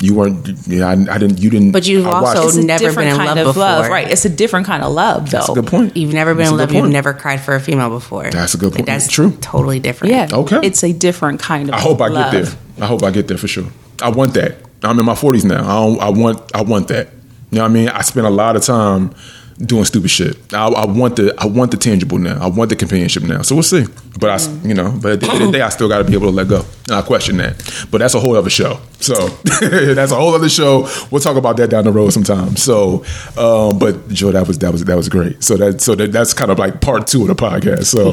You 0.00 0.14
weren't. 0.14 0.46
Yeah, 0.66 0.88
I, 0.88 0.92
I 0.92 1.18
didn't. 1.18 1.38
You 1.38 1.48
didn't. 1.50 1.72
But 1.72 1.86
you've 1.86 2.06
I 2.06 2.20
watched 2.20 2.38
also 2.38 2.60
a 2.60 2.64
never 2.64 2.92
been 2.94 3.08
in 3.08 3.16
kind 3.16 3.38
love 3.40 3.46
of 3.48 3.56
love, 3.56 3.82
before. 3.84 3.94
right? 3.94 4.10
It's 4.10 4.24
a 4.26 4.28
different 4.28 4.66
kind 4.66 4.82
of 4.82 4.92
love, 4.92 5.30
though. 5.30 5.38
That's 5.38 5.48
a 5.48 5.54
good 5.54 5.66
point. 5.66 5.96
You've 5.96 6.12
never 6.12 6.34
been 6.34 6.40
That's 6.44 6.50
in 6.52 6.56
love. 6.58 6.68
good 6.68 6.76
You've 6.76 6.90
never 6.90 7.14
cried 7.14 7.40
for 7.40 7.54
a 7.54 7.60
female 7.60 7.88
before. 7.88 8.28
That's 8.30 8.52
a 8.54 8.58
good 8.58 8.72
Like, 8.72 8.76
point. 8.76 8.86
that's 8.86 9.08
True. 9.10 9.32
Totally 9.40 9.80
different. 9.80 10.12
Yeah. 10.12 10.28
Okay. 10.30 10.60
It's 10.62 10.84
a 10.84 10.92
different 10.92 11.40
kind 11.40 11.70
of. 11.70 11.74
I 11.74 11.80
hope 11.80 12.00
I 12.02 12.08
love. 12.08 12.30
get 12.32 12.44
there. 12.44 12.54
I 12.82 12.86
hope 12.86 13.02
I 13.04 13.10
get 13.10 13.28
there 13.28 13.38
for 13.38 13.48
sure. 13.48 13.64
I 14.02 14.10
want 14.10 14.34
that. 14.34 14.56
I'm 14.82 14.98
in 14.98 15.06
my 15.06 15.14
40s 15.14 15.44
now. 15.46 15.62
I, 15.64 15.86
don't, 15.86 16.00
I 16.00 16.08
want. 16.10 16.54
I 16.54 16.60
want 16.62 16.88
that. 16.88 17.08
You 17.50 17.58
know 17.58 17.62
what 17.62 17.70
I 17.70 17.72
mean? 17.74 17.88
I 17.88 18.02
spent 18.02 18.26
a 18.26 18.30
lot 18.30 18.54
of 18.56 18.62
time 18.62 19.14
doing 19.58 19.84
stupid 19.84 20.10
shit. 20.10 20.36
I, 20.54 20.66
I 20.68 20.86
want 20.86 21.16
the. 21.16 21.34
I 21.38 21.46
want 21.46 21.70
the 21.70 21.76
tangible 21.76 22.18
now. 22.18 22.38
I 22.42 22.46
want 22.48 22.70
the 22.70 22.76
companionship 22.76 23.22
now. 23.22 23.42
So 23.42 23.54
we'll 23.54 23.62
see. 23.62 23.84
But 24.18 24.30
I, 24.30 24.36
Mm. 24.36 24.68
you 24.68 24.74
know, 24.74 24.98
but 25.02 25.12
at 25.12 25.20
the 25.20 25.28
end 25.30 25.42
of 25.42 25.46
the 25.52 25.58
day, 25.58 25.62
I 25.62 25.68
still 25.70 25.88
got 25.88 25.98
to 25.98 26.04
be 26.04 26.12
able 26.14 26.26
to 26.28 26.32
let 26.32 26.48
go. 26.48 26.62
And 26.88 26.96
I 26.96 27.02
question 27.02 27.36
that. 27.38 27.56
But 27.90 27.98
that's 27.98 28.14
a 28.14 28.20
whole 28.20 28.36
other 28.36 28.48
show. 28.50 28.78
So 29.00 29.14
that's 29.94 30.12
a 30.12 30.14
whole 30.14 30.34
other 30.34 30.48
show. 30.48 30.88
We'll 31.10 31.20
talk 31.20 31.36
about 31.36 31.56
that 31.58 31.68
down 31.70 31.84
the 31.84 31.92
road 31.92 32.10
sometime. 32.10 32.56
So, 32.56 33.04
um, 33.36 33.78
but 33.78 34.08
Joe, 34.08 34.30
that 34.32 34.46
was 34.46 34.58
that 34.58 34.72
was 34.72 34.84
that 34.84 34.96
was 34.96 35.08
great. 35.08 35.42
So 35.42 35.56
that 35.56 35.80
so 35.80 35.94
that, 35.96 36.12
that's 36.12 36.32
kind 36.34 36.50
of 36.50 36.58
like 36.58 36.80
part 36.80 37.06
two 37.06 37.22
of 37.22 37.28
the 37.28 37.34
podcast. 37.34 37.86
So, 37.86 38.10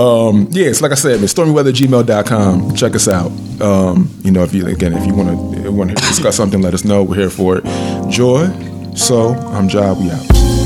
um, 0.00 0.48
yeah, 0.50 0.66
it's 0.66 0.80
like 0.82 0.92
I 0.92 0.96
said, 0.96 1.20
stormyweathergmail.com. 1.20 2.74
Check 2.74 2.94
us 2.94 3.08
out. 3.08 3.30
Um, 3.60 4.10
you 4.22 4.30
know, 4.30 4.42
if 4.42 4.52
you 4.54 4.66
again, 4.66 4.92
if 4.94 5.06
you 5.06 5.14
want 5.14 5.54
to 5.64 5.70
want 5.72 5.90
to 5.90 5.96
discuss 5.96 6.36
something, 6.36 6.60
let 6.62 6.74
us 6.74 6.84
know. 6.84 7.02
We're 7.02 7.16
here 7.16 7.30
for 7.30 7.58
it. 7.58 7.64
Joy. 8.10 8.46
So 8.94 9.30
I'm 9.34 9.68
Job. 9.68 9.98
We 10.00 10.10
out. 10.10 10.57